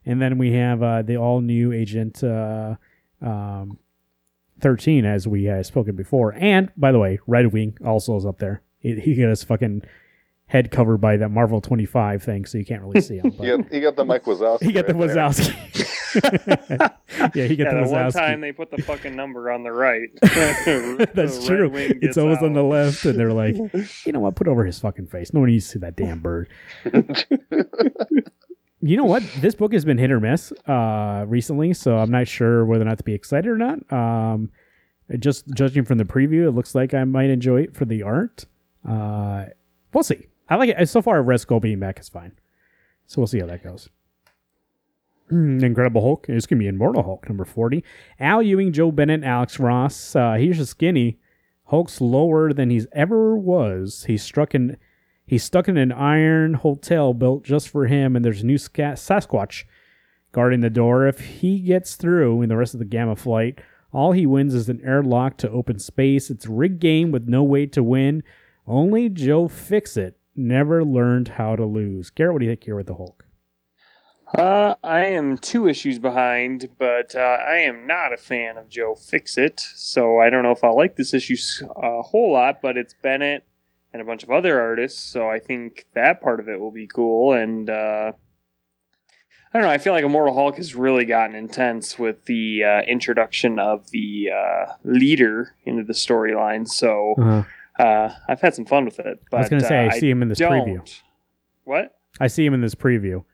And 0.04 0.20
then 0.20 0.36
we 0.36 0.52
have 0.52 0.82
uh, 0.82 1.00
the 1.00 1.16
all 1.16 1.40
new 1.40 1.72
agent 1.72 2.22
uh, 2.22 2.76
um, 3.22 3.78
13, 4.60 5.04
as 5.04 5.26
we 5.28 5.44
have 5.44 5.66
spoken 5.66 5.96
before. 5.96 6.34
And, 6.34 6.70
by 6.76 6.92
the 6.92 6.98
way, 6.98 7.18
Red 7.26 7.52
Wing 7.52 7.76
also 7.84 8.16
is 8.16 8.26
up 8.26 8.38
there. 8.38 8.62
He, 8.78 8.98
he 9.00 9.14
got 9.14 9.28
his 9.28 9.44
fucking 9.44 9.82
head 10.46 10.70
covered 10.70 10.98
by 10.98 11.16
that 11.18 11.28
Marvel 11.30 11.60
25 11.60 12.22
thing, 12.22 12.46
so 12.46 12.58
you 12.58 12.64
can't 12.64 12.82
really 12.82 13.00
see 13.00 13.18
him. 13.18 13.30
But 13.36 13.44
He 13.44 13.56
got, 13.56 13.72
he 13.72 13.80
got 13.80 13.96
the 13.96 14.04
Mike 14.04 14.24
Wazowski. 14.24 14.62
he 14.66 14.72
got 14.72 14.86
the 14.86 14.94
right 14.94 15.08
there. 15.08 15.28
Wazowski. 15.28 15.54
yeah, 17.34 17.44
he 17.44 17.56
got 17.56 17.64
Yeah, 17.64 17.80
the 17.82 17.86
the 17.86 17.92
one 17.92 18.10
time 18.12 18.40
they 18.40 18.52
put 18.52 18.70
the 18.70 18.82
fucking 18.82 19.14
number 19.14 19.50
on 19.50 19.62
the 19.62 19.72
right. 19.72 20.08
That's 20.22 20.64
The 20.64 21.44
true. 21.46 21.70
It's 21.74 21.98
gets 22.00 22.18
always 22.18 22.38
on 22.38 22.54
the 22.54 22.62
left, 22.62 23.04
and 23.04 23.18
they're 23.18 23.32
like, 23.32 23.56
you 24.06 24.12
know 24.12 24.20
what? 24.20 24.36
Put 24.36 24.48
over 24.48 24.64
his 24.64 24.78
fucking 24.78 25.08
face. 25.08 25.34
No 25.34 25.40
one 25.40 25.50
needs 25.50 25.66
to 25.66 25.72
see 25.72 25.78
that 25.80 25.96
damn 25.96 26.20
bird. 26.20 26.48
You 28.80 28.96
know 28.96 29.04
what? 29.04 29.22
This 29.40 29.54
book 29.54 29.72
has 29.72 29.84
been 29.84 29.98
hit 29.98 30.10
or 30.10 30.20
miss 30.20 30.52
uh, 30.66 31.24
recently, 31.26 31.74
so 31.74 31.98
I'm 31.98 32.10
not 32.10 32.28
sure 32.28 32.64
whether 32.64 32.82
or 32.82 32.88
not 32.88 32.98
to 32.98 33.04
be 33.04 33.14
excited 33.14 33.48
or 33.48 33.58
not. 33.58 33.92
Um, 33.92 34.50
just 35.18 35.48
judging 35.54 35.84
from 35.84 35.98
the 35.98 36.04
preview, 36.04 36.46
it 36.46 36.52
looks 36.52 36.74
like 36.74 36.94
I 36.94 37.04
might 37.04 37.30
enjoy 37.30 37.62
it 37.62 37.76
for 37.76 37.84
the 37.84 38.02
art. 38.02 38.44
Uh, 38.88 39.46
we'll 39.92 40.04
see. 40.04 40.26
I 40.48 40.56
like 40.56 40.70
it. 40.70 40.88
So 40.88 41.02
far, 41.02 41.22
Red 41.22 41.40
Skull 41.40 41.60
being 41.60 41.80
back 41.80 41.98
is 41.98 42.08
fine. 42.08 42.32
So 43.06 43.20
we'll 43.20 43.26
see 43.26 43.40
how 43.40 43.46
that 43.46 43.64
goes. 43.64 43.88
Hmm, 45.30 45.62
Incredible 45.62 46.00
Hulk. 46.00 46.26
It's 46.28 46.46
going 46.46 46.58
to 46.58 46.62
be 46.62 46.68
Immortal 46.68 47.02
Hulk, 47.02 47.28
number 47.28 47.44
40. 47.44 47.84
Al 48.20 48.42
Ewing, 48.42 48.72
Joe 48.72 48.90
Bennett, 48.90 49.24
Alex 49.24 49.58
Ross. 49.58 50.14
Uh, 50.16 50.34
here's 50.34 50.60
a 50.60 50.66
skinny. 50.66 51.18
Hulk's 51.64 52.00
lower 52.00 52.52
than 52.52 52.70
he's 52.70 52.86
ever 52.92 53.36
was. 53.36 54.04
He's 54.06 54.22
struck 54.22 54.54
in. 54.54 54.76
He's 55.28 55.44
stuck 55.44 55.68
in 55.68 55.76
an 55.76 55.92
iron 55.92 56.54
hotel 56.54 57.12
built 57.12 57.44
just 57.44 57.68
for 57.68 57.86
him, 57.86 58.16
and 58.16 58.24
there's 58.24 58.40
a 58.40 58.46
new 58.46 58.56
ska- 58.56 58.94
Sasquatch 58.96 59.64
guarding 60.32 60.60
the 60.60 60.70
door. 60.70 61.06
If 61.06 61.20
he 61.20 61.60
gets 61.60 61.96
through 61.96 62.40
in 62.40 62.48
the 62.48 62.56
rest 62.56 62.72
of 62.72 62.80
the 62.80 62.86
Gamma 62.86 63.14
flight, 63.14 63.60
All 63.92 64.12
he 64.12 64.26
wins 64.26 64.54
is 64.54 64.68
an 64.68 64.80
airlock 64.84 65.36
to 65.38 65.50
open 65.50 65.78
space. 65.78 66.30
It's 66.30 66.46
a 66.46 66.50
rigged 66.52 66.80
game 66.80 67.10
with 67.10 67.26
no 67.28 67.42
way 67.42 67.66
to 67.66 67.82
win. 67.82 68.22
Only 68.66 69.08
Joe 69.08 69.48
Fix 69.48 69.96
It 69.96 70.18
never 70.36 70.84
learned 70.84 71.28
how 71.28 71.56
to 71.56 71.64
lose. 71.64 72.10
Garrett, 72.10 72.34
what 72.34 72.40
do 72.40 72.44
you 72.46 72.50
think 72.52 72.64
here 72.64 72.76
with 72.76 72.86
the 72.86 72.94
Hulk? 72.94 73.24
Uh, 74.34 74.74
I 74.84 75.06
am 75.06 75.38
two 75.38 75.68
issues 75.68 75.98
behind, 75.98 76.68
but 76.78 77.14
uh, 77.14 77.18
I 77.18 77.60
am 77.60 77.86
not 77.86 78.12
a 78.12 78.18
fan 78.18 78.58
of 78.58 78.68
Joe 78.68 78.94
Fixit, 78.94 79.58
so 79.58 80.18
I 80.18 80.28
don't 80.28 80.42
know 80.42 80.50
if 80.50 80.62
I'll 80.62 80.76
like 80.76 80.96
this 80.96 81.14
issue 81.14 81.36
a 81.76 82.02
whole 82.02 82.32
lot. 82.32 82.60
But 82.60 82.76
it's 82.76 82.94
Bennett 83.02 83.44
and 83.98 84.06
a 84.06 84.10
bunch 84.10 84.22
of 84.22 84.30
other 84.30 84.60
artists, 84.60 85.02
so 85.02 85.28
I 85.28 85.38
think 85.40 85.86
that 85.94 86.20
part 86.20 86.38
of 86.40 86.48
it 86.48 86.60
will 86.60 86.70
be 86.70 86.86
cool. 86.86 87.32
And 87.32 87.68
uh, 87.68 88.12
I 89.52 89.58
don't 89.58 89.62
know. 89.62 89.70
I 89.72 89.78
feel 89.78 89.92
like 89.92 90.04
Immortal 90.04 90.34
Hulk 90.34 90.56
has 90.56 90.74
really 90.74 91.04
gotten 91.04 91.34
intense 91.34 91.98
with 91.98 92.24
the 92.26 92.62
uh, 92.64 92.80
introduction 92.82 93.58
of 93.58 93.90
the 93.90 94.30
uh, 94.32 94.72
leader 94.84 95.54
into 95.64 95.82
the 95.82 95.94
storyline. 95.94 96.68
So 96.68 97.14
Uh, 97.18 97.42
uh, 97.82 98.14
I've 98.28 98.40
had 98.40 98.54
some 98.54 98.64
fun 98.66 98.84
with 98.84 98.98
it. 99.00 99.20
But 99.30 99.36
I 99.36 99.40
was 99.40 99.48
going 99.48 99.62
to 99.62 99.68
say, 99.68 99.86
uh, 99.86 99.90
I 99.90 99.98
see 99.98 100.10
him 100.10 100.22
in 100.22 100.28
this 100.28 100.38
don't. 100.38 100.52
preview. 100.52 101.00
What? 101.64 101.96
I 102.20 102.26
see 102.28 102.44
him 102.44 102.54
in 102.54 102.60
this 102.60 102.74
preview. 102.74 103.24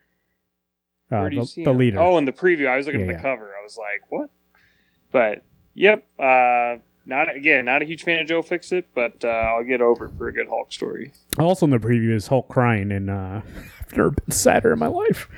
Uh, 1.11 1.21
Where 1.21 1.31
do 1.31 1.37
you 1.37 1.45
the, 1.45 1.65
the 1.65 1.73
leader. 1.73 2.01
Oh, 2.01 2.17
in 2.19 2.25
the 2.25 2.33
preview, 2.33 2.69
I 2.69 2.77
was 2.77 2.87
looking 2.87 3.01
Yeah, 3.03 3.07
at 3.07 3.13
yeah. 3.13 3.17
the 3.19 3.23
cover. 3.23 3.53
I 3.59 3.63
was 3.63 3.77
like, 3.77 4.11
"What?" 4.11 4.31
But 5.13 5.45
yep, 5.75 6.07
uh, 6.19 6.77
not 7.07 7.35
again, 7.35 7.65
not 7.65 7.83
a 7.83 7.85
huge 7.85 8.03
fan 8.03 8.21
of 8.21 8.27
Joe 8.27 8.43
Fix 8.43 8.73
It, 8.73 8.89
but 8.95 9.25
uh, 9.25 9.29
I'll 9.29 9.65
get 9.65 9.81
over 9.81 10.07
it 10.07 10.13
for 10.17 10.29
a 10.29 10.33
good 10.33 10.49
Hulk 10.49 10.73
story. 10.73 11.13
Also 11.39 11.67
in 11.67 11.71
the 11.71 11.79
preview 11.79 12.15
is 12.15 12.27
Hulk 12.27 12.49
crying, 12.49 12.93
and 12.93 13.11
uh, 13.11 13.41
I've 13.81 13.97
never 13.97 14.11
been 14.11 14.31
sadder 14.31 14.73
in 14.73 14.79
my 14.79 14.87
life. 14.87 15.29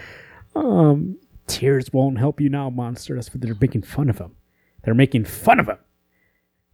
Um, 0.54 1.18
tears 1.46 1.92
won't 1.92 2.18
help 2.18 2.40
you 2.40 2.48
now, 2.48 2.70
monster. 2.70 3.14
That's 3.14 3.32
what 3.32 3.40
they're 3.40 3.56
making 3.60 3.82
fun 3.82 4.08
of 4.08 4.18
him. 4.18 4.36
They're 4.84 4.94
making 4.94 5.24
fun 5.24 5.60
of 5.60 5.66
him. 5.66 5.78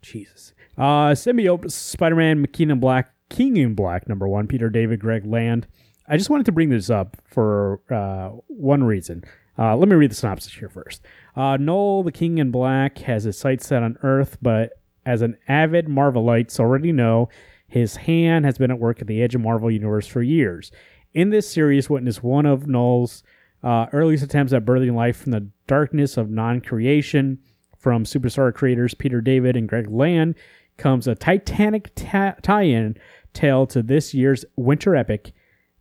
Jesus. 0.02 0.52
Uh, 0.76 1.12
symbiote 1.12 1.70
Spider-Man 1.70 2.44
McKean 2.46 2.78
Black, 2.80 3.12
King 3.28 3.56
in 3.56 3.74
Black, 3.74 4.08
number 4.08 4.28
one. 4.28 4.46
Peter 4.46 4.68
David, 4.68 5.00
Greg 5.00 5.24
Land. 5.24 5.66
I 6.08 6.16
just 6.16 6.30
wanted 6.30 6.46
to 6.46 6.52
bring 6.52 6.70
this 6.70 6.90
up 6.90 7.16
for 7.24 7.80
uh, 7.90 8.36
one 8.48 8.84
reason. 8.84 9.24
Uh, 9.58 9.76
let 9.76 9.88
me 9.88 9.94
read 9.94 10.10
the 10.10 10.14
synopsis 10.14 10.52
here 10.54 10.68
first. 10.68 11.02
Uh, 11.36 11.56
Noel, 11.58 12.02
the 12.02 12.12
King 12.12 12.38
in 12.38 12.50
Black, 12.50 12.98
has 12.98 13.24
his 13.24 13.38
sights 13.38 13.66
set 13.66 13.82
on 13.82 13.98
Earth, 14.02 14.38
but 14.42 14.72
as 15.04 15.22
an 15.22 15.36
avid 15.48 15.86
Marvelites 15.86 16.60
already 16.60 16.92
know, 16.92 17.28
his 17.66 17.96
hand 17.96 18.44
has 18.44 18.58
been 18.58 18.70
at 18.70 18.78
work 18.78 19.00
at 19.00 19.06
the 19.06 19.22
edge 19.22 19.34
of 19.34 19.40
Marvel 19.40 19.70
Universe 19.70 20.06
for 20.06 20.22
years. 20.22 20.70
In 21.14 21.30
this 21.30 21.50
series, 21.50 21.90
witness 21.90 22.22
one 22.22 22.46
of 22.46 22.66
Noel's 22.66 23.22
uh, 23.62 23.86
earliest 23.92 24.24
attempts 24.24 24.52
at 24.52 24.64
birthing 24.64 24.94
life 24.94 25.16
from 25.16 25.32
the 25.32 25.48
darkness 25.66 26.16
of 26.16 26.30
non-creation. 26.30 27.38
From 27.78 28.04
superstar 28.04 28.54
creators 28.54 28.94
Peter 28.94 29.20
David 29.20 29.56
and 29.56 29.68
Greg 29.68 29.90
Land 29.90 30.36
comes 30.76 31.08
a 31.08 31.14
titanic 31.14 31.90
ta- 31.94 32.36
tie-in 32.42 32.96
tale 33.32 33.66
to 33.66 33.82
this 33.82 34.14
year's 34.14 34.44
winter 34.56 34.94
epic, 34.94 35.32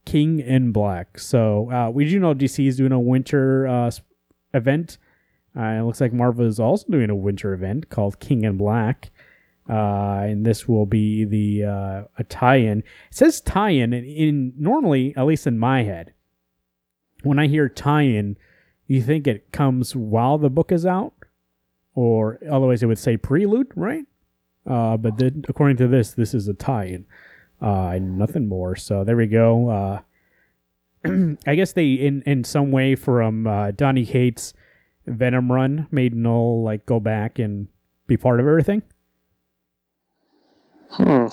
King 0.06 0.40
in 0.40 0.72
Black. 0.72 1.20
So 1.20 1.72
uh, 1.72 1.90
we 1.90 2.10
do 2.10 2.20
know 2.20 2.34
DC 2.34 2.66
is 2.68 2.78
doing 2.78 2.92
a 2.92 3.00
winter 3.00 3.68
uh, 3.68 3.92
event. 4.54 4.98
Uh, 5.58 5.64
it 5.64 5.82
looks 5.84 6.00
like 6.00 6.14
Marvel 6.14 6.46
is 6.46 6.60
also 6.60 6.86
doing 6.90 7.10
a 7.10 7.16
winter 7.16 7.54
event 7.54 7.90
called 7.90 8.20
King 8.20 8.44
in 8.44 8.58
Black. 8.58 9.12
Uh, 9.70 10.24
and 10.24 10.46
this 10.46 10.68
will 10.68 10.86
be 10.86 11.24
the 11.24 11.64
uh, 11.64 12.04
a 12.18 12.24
tie-in. 12.24 12.80
It 12.80 12.86
says 13.12 13.40
tie-in, 13.42 13.94
and 13.94 14.06
in 14.06 14.54
normally, 14.58 15.14
at 15.16 15.26
least 15.26 15.48
in 15.48 15.60
my 15.60 15.84
head, 15.84 16.14
when 17.24 17.40
I 17.40 17.48
hear 17.48 17.70
tie-in, 17.70 18.38
you 18.88 19.02
think 19.02 19.28
it 19.28 19.52
comes 19.52 19.96
while 19.96 20.38
the 20.38 20.50
book 20.50 20.72
is 20.72 20.86
out, 20.86 21.14
or 21.94 22.40
otherwise 22.50 22.82
it 22.82 22.88
would 22.88 23.00
say 23.00 23.18
prelude, 23.18 23.72
right? 23.76 24.06
Uh, 24.66 24.98
but 24.98 25.18
then, 25.18 25.46
according 25.48 25.78
to 25.78 25.88
this, 25.88 26.12
this 26.12 26.34
is 26.34 26.48
a 26.48 26.54
tie-in, 26.54 27.06
uh, 27.62 27.92
and 27.94 28.18
nothing 28.18 28.48
more. 28.48 28.76
So 28.76 29.04
there 29.04 29.16
we 29.16 29.28
go. 29.28 29.70
Uh, 29.70 30.00
I 31.48 31.56
guess 31.56 31.72
they, 31.74 31.94
in 31.94 32.24
in 32.24 32.44
some 32.44 32.72
way, 32.72 32.96
from 32.96 33.48
uh, 33.48 33.72
Donny 33.72 34.06
Cates' 34.06 34.54
Venom 35.08 35.52
run, 35.52 35.88
made 35.92 36.16
Knull 36.16 36.64
like 36.64 36.86
go 36.86 37.00
back 37.00 37.40
and 37.40 37.68
be 38.08 38.18
part 38.18 38.40
of 38.40 38.48
everything. 38.48 38.84
Hmm. 40.92 41.28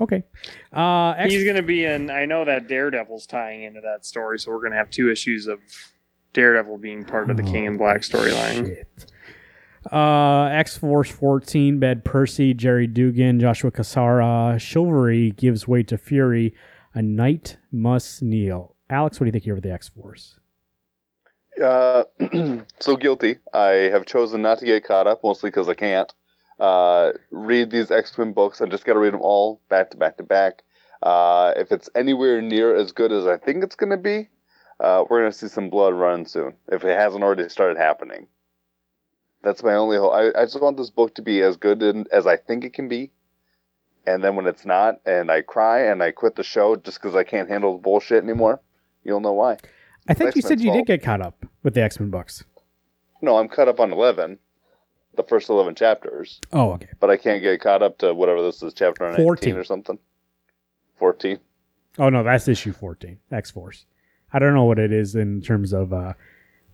Okay. 0.00 0.22
Uh, 0.72 1.10
X- 1.18 1.32
He's 1.32 1.44
gonna 1.44 1.62
be 1.62 1.84
in. 1.84 2.10
I 2.10 2.24
know 2.24 2.44
that 2.44 2.68
Daredevil's 2.68 3.26
tying 3.26 3.64
into 3.64 3.80
that 3.80 4.06
story, 4.06 4.38
so 4.38 4.52
we're 4.52 4.62
gonna 4.62 4.76
have 4.76 4.90
two 4.90 5.10
issues 5.10 5.46
of 5.48 5.58
Daredevil 6.32 6.78
being 6.78 7.04
part 7.04 7.30
of 7.30 7.36
the 7.36 7.42
King 7.42 7.66
and 7.66 7.78
Black 7.78 8.02
storyline. 8.02 8.84
Uh, 9.90 10.44
X 10.52 10.76
Force 10.76 11.10
14, 11.10 11.78
Ben 11.80 12.02
Percy, 12.04 12.52
Gerry 12.54 12.86
Duggan, 12.86 13.40
Joshua 13.40 13.70
Cassara, 13.72 14.60
Chivalry 14.60 15.30
gives 15.32 15.66
way 15.66 15.82
to 15.84 15.96
Fury. 15.98 16.54
A 16.94 17.02
knight 17.02 17.56
must 17.72 18.22
kneel. 18.22 18.76
Alex, 18.90 19.18
what 19.18 19.24
do 19.24 19.28
you 19.28 19.32
think 19.32 19.44
here 19.44 19.54
with 19.54 19.64
the 19.64 19.72
X 19.72 19.88
Force? 19.88 20.37
Uh, 21.60 22.04
so 22.80 22.96
guilty. 22.96 23.38
I 23.52 23.90
have 23.92 24.06
chosen 24.06 24.42
not 24.42 24.58
to 24.58 24.66
get 24.66 24.84
caught 24.84 25.06
up, 25.06 25.22
mostly 25.24 25.50
because 25.50 25.68
I 25.68 25.74
can't. 25.74 26.12
Uh, 26.58 27.12
read 27.30 27.70
these 27.70 27.90
X 27.90 28.16
Men 28.18 28.32
books. 28.32 28.60
I 28.60 28.66
just 28.66 28.84
got 28.84 28.94
to 28.94 28.98
read 28.98 29.14
them 29.14 29.22
all 29.22 29.60
back 29.68 29.90
to 29.90 29.96
back 29.96 30.16
to 30.16 30.24
back. 30.24 30.62
Uh, 31.02 31.52
if 31.56 31.70
it's 31.70 31.88
anywhere 31.94 32.42
near 32.42 32.74
as 32.74 32.92
good 32.92 33.12
as 33.12 33.26
I 33.26 33.36
think 33.36 33.62
it's 33.62 33.76
going 33.76 33.90
to 33.90 33.96
be, 33.96 34.28
uh, 34.80 35.04
we're 35.08 35.20
going 35.20 35.32
to 35.32 35.38
see 35.38 35.48
some 35.48 35.70
blood 35.70 35.94
run 35.94 36.26
soon. 36.26 36.54
If 36.70 36.84
it 36.84 36.98
hasn't 36.98 37.22
already 37.22 37.48
started 37.48 37.78
happening, 37.78 38.26
that's 39.42 39.62
my 39.62 39.74
only 39.74 39.96
hope. 39.96 40.12
I, 40.12 40.40
I 40.40 40.44
just 40.44 40.60
want 40.60 40.76
this 40.76 40.90
book 40.90 41.14
to 41.14 41.22
be 41.22 41.40
as 41.42 41.56
good 41.56 41.82
in, 41.82 42.06
as 42.12 42.26
I 42.26 42.36
think 42.36 42.64
it 42.64 42.74
can 42.74 42.88
be. 42.88 43.12
And 44.06 44.24
then 44.24 44.36
when 44.36 44.46
it's 44.46 44.64
not, 44.64 45.00
and 45.04 45.30
I 45.30 45.42
cry 45.42 45.86
and 45.90 46.02
I 46.02 46.12
quit 46.12 46.34
the 46.34 46.42
show 46.42 46.76
just 46.76 47.00
because 47.00 47.14
I 47.14 47.24
can't 47.24 47.48
handle 47.48 47.74
the 47.74 47.82
bullshit 47.82 48.24
anymore, 48.24 48.60
you'll 49.04 49.20
know 49.20 49.34
why. 49.34 49.58
I 50.08 50.14
think 50.14 50.34
you 50.36 50.42
said 50.42 50.52
X-Men's 50.52 50.64
you 50.64 50.72
did 50.72 50.86
get 50.86 51.02
caught 51.02 51.20
up 51.20 51.44
with 51.62 51.74
the 51.74 51.82
X 51.82 52.00
Men 52.00 52.10
books. 52.10 52.44
No, 53.20 53.36
I'm 53.38 53.48
caught 53.48 53.68
up 53.68 53.80
on 53.80 53.92
11, 53.92 54.38
the 55.16 55.22
first 55.24 55.48
11 55.48 55.74
chapters, 55.74 56.40
Oh, 56.52 56.72
okay. 56.72 56.88
but 57.00 57.10
I 57.10 57.16
can't 57.16 57.42
get 57.42 57.60
caught 57.60 57.82
up 57.82 57.98
to 57.98 58.14
whatever 58.14 58.40
this 58.42 58.62
is, 58.62 58.72
chapter 58.74 59.04
19 59.08 59.24
14. 59.24 59.56
or 59.56 59.64
something. 59.64 59.98
14. 60.98 61.38
Oh 61.98 62.08
no, 62.08 62.22
that's 62.22 62.46
issue 62.48 62.72
14, 62.72 63.18
X 63.32 63.50
Force. 63.50 63.86
I 64.32 64.38
don't 64.38 64.54
know 64.54 64.64
what 64.64 64.78
it 64.78 64.92
is 64.92 65.14
in 65.14 65.40
terms 65.42 65.72
of. 65.72 65.92
uh 65.92 66.12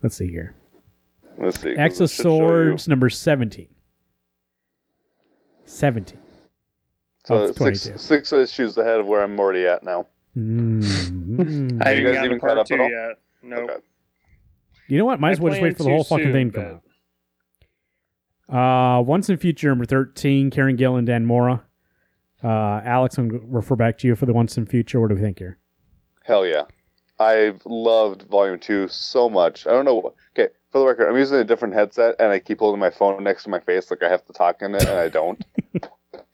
Let's 0.03 0.15
see 0.17 0.27
here. 0.29 0.53
Let's 1.37 1.59
see. 1.59 1.69
'cause 1.75 1.79
X 1.79 1.99
of 1.99 2.05
it 2.05 2.09
should 2.13 2.23
show 2.23 2.33
you. 2.33 2.37
Swords 2.39 2.87
number 2.87 3.09
17. 3.09 3.67
17. 5.65 6.19
So 7.25 7.35
of 7.37 7.49
it's 7.49 7.57
22. 7.57 7.77
six, 7.79 8.01
six 8.03 8.33
issues 8.33 8.77
ahead 8.77 8.99
of 8.99 9.07
where 9.07 9.23
I'm 9.23 9.39
already 9.39 9.65
at 9.65 9.83
now. 9.83 10.05
Mm. 10.37 11.81
I 11.85 11.91
You 11.93 11.97
haven't 11.97 12.03
guys 12.05 12.13
gotten 12.13 12.25
even 12.25 12.39
caught 12.39 12.57
up 12.59 12.71
at 12.71 12.79
all? 12.79 12.89
yet. 12.89 13.17
Nope. 13.45 13.69
Okay. 13.69 13.79
You 14.87 14.97
know 14.97 15.05
what? 15.05 15.19
Might 15.19 15.31
as 15.31 15.39
well 15.39 15.51
just 15.51 15.61
wait 15.61 15.77
for 15.77 15.83
the 15.83 15.89
whole 15.89 16.03
fucking 16.03 16.25
soon, 16.25 16.33
thing 16.33 16.51
to 16.51 16.57
come 16.57 16.81
out. 18.49 18.99
Uh, 18.99 19.01
Once 19.01 19.29
in 19.29 19.37
Future 19.37 19.69
number 19.69 19.85
13, 19.85 20.51
Kieron 20.51 20.77
Gillen 20.77 20.99
and 20.99 21.07
Dan 21.07 21.25
Mora. 21.25 21.63
Uh, 22.43 22.81
Alex, 22.83 23.17
I'm 23.17 23.29
going 23.29 23.41
to 23.41 23.47
refer 23.47 23.75
back 23.75 23.97
to 23.99 24.07
you 24.07 24.15
for 24.15 24.25
the 24.25 24.33
Once 24.33 24.57
in 24.57 24.65
Future. 24.65 24.99
What 24.99 25.09
do 25.09 25.15
we 25.15 25.21
think 25.21 25.39
here? 25.39 25.57
Hell 26.23 26.45
yeah. 26.45 26.63
I've 27.19 27.61
loved 27.65 28.23
Volume 28.23 28.59
2 28.59 28.87
so 28.89 29.29
much. 29.29 29.65
I 29.65 29.71
don't 29.71 29.85
know. 29.85 30.13
Okay, 30.37 30.53
for 30.71 30.79
the 30.79 30.85
record, 30.85 31.07
I'm 31.09 31.17
using 31.17 31.37
a 31.37 31.43
different 31.43 31.73
headset 31.73 32.15
and 32.19 32.31
I 32.31 32.39
keep 32.39 32.59
holding 32.59 32.79
my 32.79 32.89
phone 32.89 33.23
next 33.23 33.43
to 33.43 33.49
my 33.49 33.59
face 33.59 33.89
like 33.89 34.03
I 34.03 34.09
have 34.09 34.25
to 34.25 34.33
talk 34.33 34.61
in 34.61 34.75
it 34.75 34.83
and 34.85 34.99
I 34.99 35.07
don't. 35.07 35.43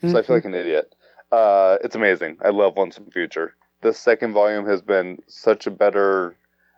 so 0.01 0.17
I 0.17 0.21
feel 0.23 0.35
like 0.35 0.45
an 0.45 0.55
idiot. 0.55 0.95
Uh, 1.31 1.77
it's 1.83 1.95
amazing. 1.95 2.37
I 2.43 2.49
love 2.49 2.75
Once 2.75 2.97
in 2.97 3.09
Future. 3.11 3.55
The 3.81 3.93
second 3.93 4.33
volume 4.33 4.65
has 4.65 4.81
been 4.81 5.19
such 5.27 5.67
a 5.67 5.71
better 5.71 6.35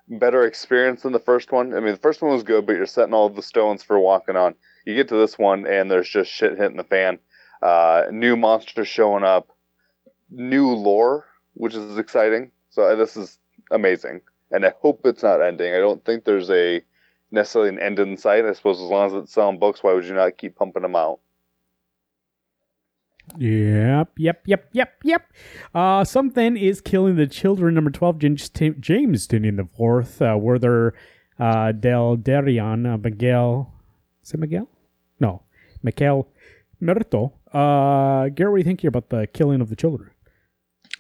better 0.07 0.45
experience 0.45 1.03
than 1.03 1.13
the 1.13 1.19
first 1.19 1.51
one. 1.51 1.73
I 1.73 1.79
mean, 1.79 1.93
the 1.93 1.97
first 1.97 2.21
one 2.21 2.31
was 2.31 2.43
good, 2.43 2.65
but 2.65 2.75
you're 2.75 2.85
setting 2.85 3.13
all 3.13 3.29
the 3.29 3.41
stones 3.41 3.83
for 3.83 3.99
walking 3.99 4.35
on. 4.35 4.55
You 4.85 4.95
get 4.95 5.07
to 5.09 5.15
this 5.15 5.37
one 5.37 5.65
and 5.65 5.89
there's 5.89 6.09
just 6.09 6.31
shit 6.31 6.57
hitting 6.57 6.77
the 6.77 6.83
fan. 6.83 7.19
Uh, 7.61 8.03
new 8.11 8.35
monsters 8.35 8.87
showing 8.87 9.23
up, 9.23 9.49
new 10.29 10.67
lore, 10.67 11.25
which 11.53 11.73
is 11.73 11.97
exciting. 11.97 12.51
So 12.69 12.83
uh, 12.83 12.95
this 12.95 13.15
is 13.15 13.37
amazing, 13.71 14.21
and 14.51 14.65
I 14.65 14.73
hope 14.81 15.01
it's 15.05 15.23
not 15.23 15.41
ending. 15.41 15.73
I 15.73 15.77
don't 15.77 16.03
think 16.03 16.25
there's 16.25 16.49
a 16.49 16.83
necessarily 17.31 17.69
an 17.69 17.79
end 17.79 17.99
in 17.99 18.17
sight. 18.17 18.45
I 18.45 18.53
suppose 18.53 18.81
as 18.81 18.89
long 18.89 19.07
as 19.07 19.13
it's 19.13 19.33
selling 19.33 19.59
books, 19.59 19.81
why 19.81 19.93
would 19.93 20.05
you 20.05 20.13
not 20.13 20.37
keep 20.37 20.55
pumping 20.55 20.81
them 20.81 20.95
out? 20.95 21.19
Yep, 23.37 24.11
yep, 24.17 24.43
yep, 24.45 24.69
yep, 24.73 24.93
yep. 25.03 25.33
Uh, 25.73 26.03
something 26.03 26.57
is 26.57 26.81
killing 26.81 27.15
the 27.15 27.27
children. 27.27 27.73
Number 27.73 27.89
twelve, 27.89 28.19
James, 28.19 28.49
James 28.49 29.27
Tynion 29.27 29.57
the 29.57 29.67
fourth. 29.75 30.21
Uh, 30.21 30.37
Werther 30.39 30.93
uh, 31.39 31.71
Dell'Edera, 31.71 32.93
uh, 32.93 32.97
Miguel. 32.97 33.73
Is 34.23 34.33
it 34.33 34.39
Miguel? 34.39 34.69
No, 35.19 35.41
Miguel 35.81 36.27
Muerto. 36.79 37.33
Uh, 37.51 38.29
Garrett, 38.29 38.51
what 38.51 38.57
do 38.57 38.59
you 38.59 38.63
think 38.63 38.81
here 38.81 38.89
about 38.89 39.09
the 39.09 39.27
killing 39.27 39.61
of 39.61 39.69
the 39.69 39.75
children? 39.75 40.11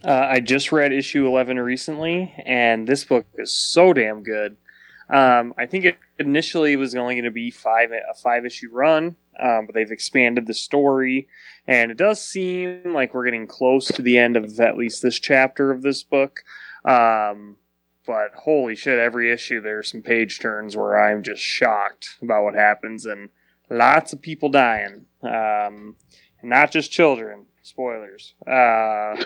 Uh, 0.03 0.27
I 0.29 0.39
just 0.39 0.71
read 0.71 0.91
issue 0.91 1.25
11 1.25 1.57
recently, 1.59 2.33
and 2.45 2.87
this 2.87 3.05
book 3.05 3.25
is 3.35 3.53
so 3.53 3.93
damn 3.93 4.21
good. 4.21 4.57
Um, 5.09 5.53
I 5.57 5.65
think 5.65 5.85
it 5.85 5.97
initially 6.19 6.75
was 6.75 6.95
only 6.95 7.15
going 7.15 7.25
to 7.25 7.31
be 7.31 7.51
five 7.51 7.91
a 7.91 8.13
five 8.15 8.45
issue 8.45 8.69
run, 8.71 9.15
um, 9.41 9.65
but 9.65 9.75
they've 9.75 9.91
expanded 9.91 10.47
the 10.47 10.53
story, 10.53 11.27
and 11.67 11.91
it 11.91 11.97
does 11.97 12.21
seem 12.21 12.93
like 12.93 13.13
we're 13.13 13.25
getting 13.25 13.47
close 13.47 13.87
to 13.87 14.01
the 14.01 14.17
end 14.17 14.35
of 14.37 14.59
at 14.59 14.77
least 14.77 15.01
this 15.01 15.19
chapter 15.19 15.71
of 15.71 15.81
this 15.81 16.03
book. 16.03 16.43
Um, 16.85 17.57
but 18.05 18.31
holy 18.35 18.75
shit, 18.75 18.99
every 18.99 19.31
issue 19.31 19.61
there's 19.61 19.89
some 19.89 20.01
page 20.01 20.39
turns 20.39 20.75
where 20.75 21.01
I'm 21.01 21.23
just 21.23 21.41
shocked 21.41 22.17
about 22.21 22.43
what 22.43 22.55
happens, 22.55 23.05
and 23.05 23.29
lots 23.69 24.13
of 24.13 24.21
people 24.21 24.49
dying, 24.49 25.05
um, 25.21 25.95
not 26.41 26.71
just 26.71 26.91
children. 26.91 27.45
Spoilers, 27.65 28.33
uh, 28.45 29.23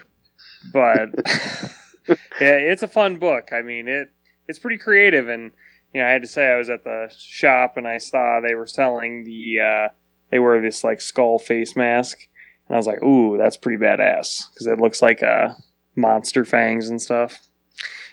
but 0.71 1.09
yeah, 2.39 2.57
it's 2.57 2.83
a 2.83 2.87
fun 2.87 3.17
book. 3.17 3.49
I 3.51 3.63
mean, 3.63 3.87
it 3.87 4.11
it's 4.47 4.59
pretty 4.59 4.77
creative, 4.77 5.27
and 5.27 5.51
you 5.97 6.03
know, 6.03 6.09
I 6.09 6.11
had 6.11 6.21
to 6.21 6.27
say 6.27 6.51
I 6.51 6.57
was 6.57 6.69
at 6.69 6.83
the 6.83 7.11
shop 7.17 7.75
and 7.75 7.87
I 7.87 7.97
saw 7.97 8.39
they 8.39 8.53
were 8.53 8.67
selling 8.67 9.23
the 9.23 9.59
uh, 9.59 9.87
they 10.29 10.37
wear 10.37 10.61
this 10.61 10.83
like 10.83 11.01
skull 11.01 11.39
face 11.39 11.75
mask, 11.75 12.19
and 12.67 12.75
I 12.75 12.77
was 12.77 12.85
like, 12.85 13.01
ooh, 13.01 13.35
that's 13.35 13.57
pretty 13.57 13.83
badass 13.83 14.43
because 14.53 14.67
it 14.67 14.79
looks 14.79 15.01
like 15.01 15.23
uh, 15.23 15.55
monster 15.95 16.45
fangs 16.45 16.87
and 16.87 17.01
stuff. 17.01 17.47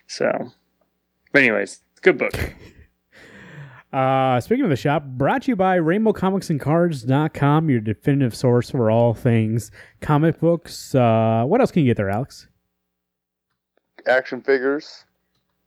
So, 0.06 0.30
but 1.30 1.42
anyways, 1.42 1.80
good 2.00 2.16
book. 2.16 2.32
Uh, 3.92 4.40
speaking 4.40 4.64
of 4.64 4.70
the 4.70 4.76
shop, 4.76 5.04
brought 5.04 5.42
to 5.42 5.52
you 5.52 5.54
by 5.54 5.78
RainbowComicsAndCards.com, 5.78 7.70
your 7.70 7.78
definitive 7.78 8.34
source 8.34 8.68
for 8.68 8.90
all 8.90 9.14
things 9.14 9.70
comic 10.00 10.40
books. 10.40 10.96
Uh, 10.96 11.44
what 11.46 11.60
else 11.60 11.70
can 11.70 11.84
you 11.84 11.90
get 11.90 11.96
there, 11.96 12.10
Alex? 12.10 12.48
Action 14.04 14.42
figures, 14.42 15.04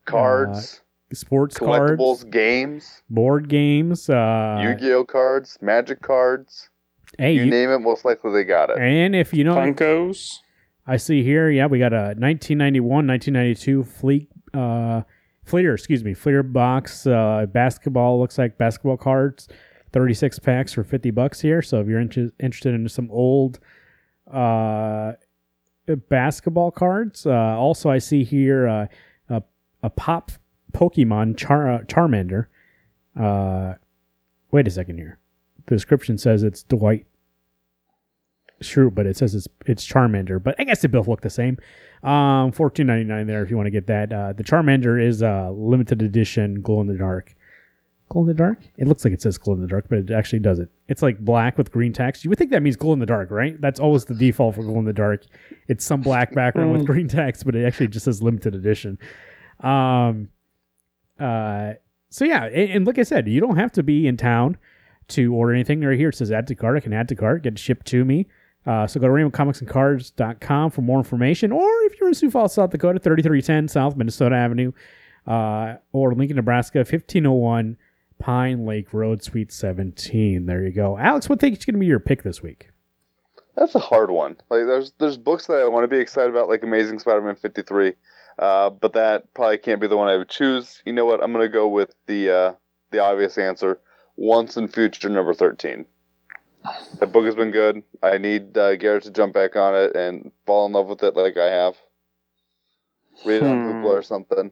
cards, 0.04 0.82
Sports 1.14 1.58
collectibles, 1.58 1.98
cards, 2.20 2.24
games, 2.26 3.02
board 3.10 3.48
games. 3.48 4.10
Uh, 4.10 4.60
Yu-Gi-Oh 4.62 5.06
cards, 5.06 5.58
Magic 5.62 6.02
cards. 6.02 6.70
hey, 7.18 7.32
you 7.34 7.44
you- 7.46 7.50
name 7.50 7.70
it, 7.70 7.80
most 7.80 8.04
likely 8.04 8.32
they 8.34 8.44
got 8.44 8.70
it. 8.70 8.78
and 8.80 9.16
if 9.16 9.34
you 9.34 9.44
know, 9.44 9.56
Funkos. 9.56 10.40
I 10.86 10.98
see 10.98 11.24
here, 11.24 11.50
yeah, 11.50 11.66
we 11.68 11.80
got 11.80 11.94
a 11.94 12.16
1991, 12.18 13.06
1992 13.08 13.84
Fleet, 13.84 14.30
uh, 14.54 15.02
Fleeter, 15.44 15.74
excuse 15.74 16.04
me, 16.04 16.14
Fleeter 16.14 16.44
box, 16.44 17.06
uh, 17.08 17.46
basketball, 17.52 18.20
looks 18.20 18.38
like 18.38 18.58
basketball 18.58 18.98
cards, 18.98 19.48
36 19.94 20.40
packs 20.40 20.74
for 20.74 20.84
50 20.84 21.12
bucks 21.12 21.40
here. 21.42 21.62
So 21.62 21.80
if 21.82 21.88
you're 21.88 22.00
inter- 22.02 22.32
interested 22.40 22.74
in 22.74 22.88
some 22.90 23.10
old, 23.12 23.60
uh, 24.32 25.14
basketball 26.10 26.72
cards, 26.72 27.26
uh, 27.26 27.32
also 27.32 27.90
I 27.90 27.98
see 28.00 28.24
here, 28.24 28.68
uh, 28.68 28.88
a, 29.30 29.44
a 29.84 29.90
pop 29.90 30.32
Pokemon 30.74 31.38
Char- 31.38 31.72
uh, 31.72 31.80
Charmander. 31.84 32.48
Uh, 33.20 33.74
wait 34.52 34.68
a 34.68 34.72
second 34.72 34.98
here. 34.98 35.20
The 35.66 35.76
description 35.76 36.18
says 36.18 36.44
it's 36.44 36.64
Dwight 36.64 37.06
Schrute, 38.62 38.96
but 38.96 39.06
it 39.06 39.18
says 39.18 39.36
it's 39.36 39.48
it's 39.66 39.86
Charmander. 39.86 40.42
But 40.42 40.56
I 40.60 40.64
guess 40.64 40.82
they 40.82 40.88
both 40.88 41.08
look 41.08 41.22
the 41.22 41.30
same. 41.30 41.58
Um, 42.04 42.52
fourteen 42.52 42.88
ninety 42.88 43.04
nine 43.06 43.28
there 43.28 43.44
if 43.44 43.50
you 43.50 43.58
want 43.58 43.68
to 43.68 43.72
get 43.72 43.88
that. 43.88 44.12
Uh, 44.12 44.34
the 44.34 44.44
Charmander 44.44 45.02
is 45.04 45.22
a 45.22 45.52
limited 45.54 46.02
edition 46.02 46.62
glow 46.62 46.82
in 46.82 46.88
the 46.88 46.98
dark. 46.98 47.36
Glow 48.10 48.22
in 48.22 48.28
the 48.30 48.34
dark? 48.34 48.60
It 48.78 48.88
looks 48.88 49.04
like 49.04 49.14
it 49.14 49.22
says 49.22 49.38
glow 49.38 49.54
in 49.56 49.62
the 49.62 49.68
dark, 49.68 49.88
but 49.90 49.98
it 50.00 50.12
actually 50.12 50.40
doesn't. 50.40 50.70
It's 50.88 51.02
like 51.02 51.20
black 51.20 51.58
with 51.58 51.72
green 51.72 51.92
text. 51.92 52.24
You 52.24 52.30
would 52.30 52.40
think 52.40 52.52
that 52.52 52.64
means 52.64 52.78
glow 52.78 52.94
in 52.94 53.00
the 53.00 53.06
dark, 53.06 53.30
right? 53.32 53.60
That's 53.60 53.82
always 53.82 54.06
the 54.06 54.16
default 54.16 54.56
for 54.56 54.64
glow 54.64 54.80
in 54.80 54.86
the 54.86 54.94
dark. 54.94 55.26
It's 55.68 55.84
some 55.86 56.02
black 56.02 56.34
background 56.34 56.72
with 56.72 56.86
green 56.88 57.10
text, 57.10 57.46
but 57.46 57.54
it 57.54 57.66
actually 57.66 57.90
just 57.90 58.06
says 58.06 58.24
limited 58.24 58.56
edition. 58.56 58.98
Um, 59.60 60.30
uh, 61.20 61.74
so 62.10 62.26
yeah, 62.26 62.46
and, 62.46 62.72
and 62.72 62.88
like 62.88 63.00
I 63.00 63.04
said, 63.04 63.28
you 63.28 63.40
don't 63.40 63.58
have 63.58 63.72
to 63.74 63.84
be 63.84 64.08
in 64.08 64.18
town 64.18 64.58
to 65.10 65.34
order 65.34 65.54
anything. 65.54 65.82
Right 65.82 65.98
here 65.98 66.10
it 66.10 66.16
says 66.16 66.32
add 66.32 66.48
to 66.48 66.56
cart. 66.56 66.78
I 66.78 66.80
can 66.80 66.94
add 66.94 67.08
to 67.10 67.16
cart, 67.16 67.44
get 67.44 67.58
shipped 67.58 67.88
to 67.88 68.06
me. 68.06 68.28
Uh, 68.66 68.86
so 68.86 69.00
go 69.00 69.08
to 69.08 69.14
RainbowComicsAndCards.com 69.14 70.72
for 70.72 70.82
more 70.82 70.98
information. 70.98 71.54
Or 71.54 71.70
if 71.84 71.98
you're 72.00 72.10
in 72.10 72.16
Sioux 72.16 72.30
Falls, 72.30 72.54
South 72.54 72.70
Dakota, 72.70 73.00
3310 73.00 73.70
South 73.70 73.96
Minnesota 73.96 74.36
Avenue, 74.36 74.74
uh, 75.26 75.76
or 75.94 76.14
Lincoln, 76.14 76.36
Nebraska, 76.36 76.80
1501 76.80 77.78
Pine 78.20 78.66
Lake 78.66 78.94
Road, 78.94 79.24
Suite 79.24 79.54
17. 79.54 80.46
There 80.46 80.66
you 80.66 80.74
go. 80.74 80.98
Alex, 80.98 81.30
what 81.30 81.40
think 81.40 81.58
is 81.58 81.64
going 81.64 81.76
to 81.76 81.80
be 81.80 81.86
your 81.86 82.00
pick 82.00 82.24
this 82.24 82.44
week? 82.44 82.70
That's 83.56 83.76
a 83.76 83.80
hard 83.80 84.12
one. 84.12 84.38
Like 84.50 84.66
there's 84.66 84.92
there's 85.00 85.18
books 85.18 85.48
that 85.48 85.62
I 85.62 85.68
want 85.68 85.84
to 85.84 85.88
be 85.88 86.00
excited 86.00 86.30
about, 86.30 86.48
like 86.48 86.62
Amazing 86.62 87.00
Spider-Man 87.00 87.36
53, 87.36 87.94
uh, 88.40 88.70
but 88.70 88.94
that 88.94 89.34
probably 89.34 89.58
can't 89.58 89.82
be 89.82 89.88
the 89.88 89.98
one 89.98 90.08
I 90.08 90.18
would 90.18 90.30
choose. 90.30 90.82
You 90.86 90.94
know 90.94 91.06
what? 91.06 91.24
I'm 91.24 91.32
gonna 91.32 91.50
go 91.50 91.68
with 91.68 91.94
the 92.06 92.30
uh, 92.32 92.54
the 92.92 93.00
obvious 93.00 93.38
answer. 93.38 93.80
Once 94.16 94.58
in 94.58 94.68
Future 94.68 95.10
number 95.10 95.34
13. 95.34 95.86
That 97.00 97.12
book 97.14 97.26
has 97.26 97.36
been 97.36 97.52
good. 97.52 97.84
I 98.02 98.18
need 98.18 98.58
uh, 98.58 98.76
Garrett 98.76 99.04
to 99.04 99.12
jump 99.12 99.34
back 99.34 99.56
on 99.56 99.76
it 99.76 99.96
and 99.96 100.32
fall 100.46 100.66
in 100.66 100.72
love 100.74 100.88
with 100.88 101.04
it 101.04 101.16
like 101.16 101.38
I 101.38 101.46
have. 101.46 101.76
Read 103.26 103.44
it 103.44 103.46
on 103.46 103.58
Hmm. 103.64 103.72
Hoopla 103.86 104.00
or 104.00 104.02
something. 104.02 104.52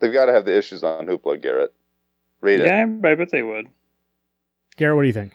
They've 0.00 0.12
got 0.12 0.26
to 0.26 0.32
have 0.32 0.44
the 0.44 0.56
issues 0.58 0.82
on 0.82 1.06
Hoopla, 1.06 1.40
Garrett. 1.40 1.72
Read 2.40 2.60
it. 2.60 2.66
Yeah, 2.66 2.82
I 2.82 3.14
bet 3.14 3.30
they 3.30 3.44
would. 3.44 3.68
Garrett, 4.76 4.96
what 4.96 5.02
do 5.02 5.06
you 5.06 5.14
think? 5.14 5.32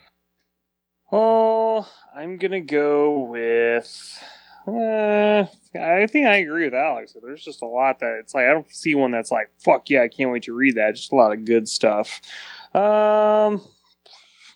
Oh, 1.11 1.89
I'm 2.13 2.37
gonna 2.37 2.59
go 2.59 3.19
with. 3.21 4.23
Uh, 4.67 5.45
I 5.79 6.07
think 6.07 6.27
I 6.27 6.37
agree 6.37 6.65
with 6.65 6.73
Alex. 6.73 7.15
There's 7.21 7.43
just 7.43 7.61
a 7.61 7.65
lot 7.65 7.99
that 7.99 8.17
it's 8.19 8.33
like 8.35 8.45
I 8.45 8.49
don't 8.49 8.69
see 8.69 8.95
one 8.95 9.11
that's 9.11 9.31
like 9.31 9.49
fuck 9.59 9.89
yeah, 9.89 10.01
I 10.01 10.09
can't 10.09 10.29
wait 10.29 10.43
to 10.43 10.53
read 10.53 10.75
that. 10.75 10.95
Just 10.95 11.13
a 11.13 11.15
lot 11.15 11.31
of 11.31 11.45
good 11.45 11.69
stuff. 11.69 12.19
Um, 12.73 13.61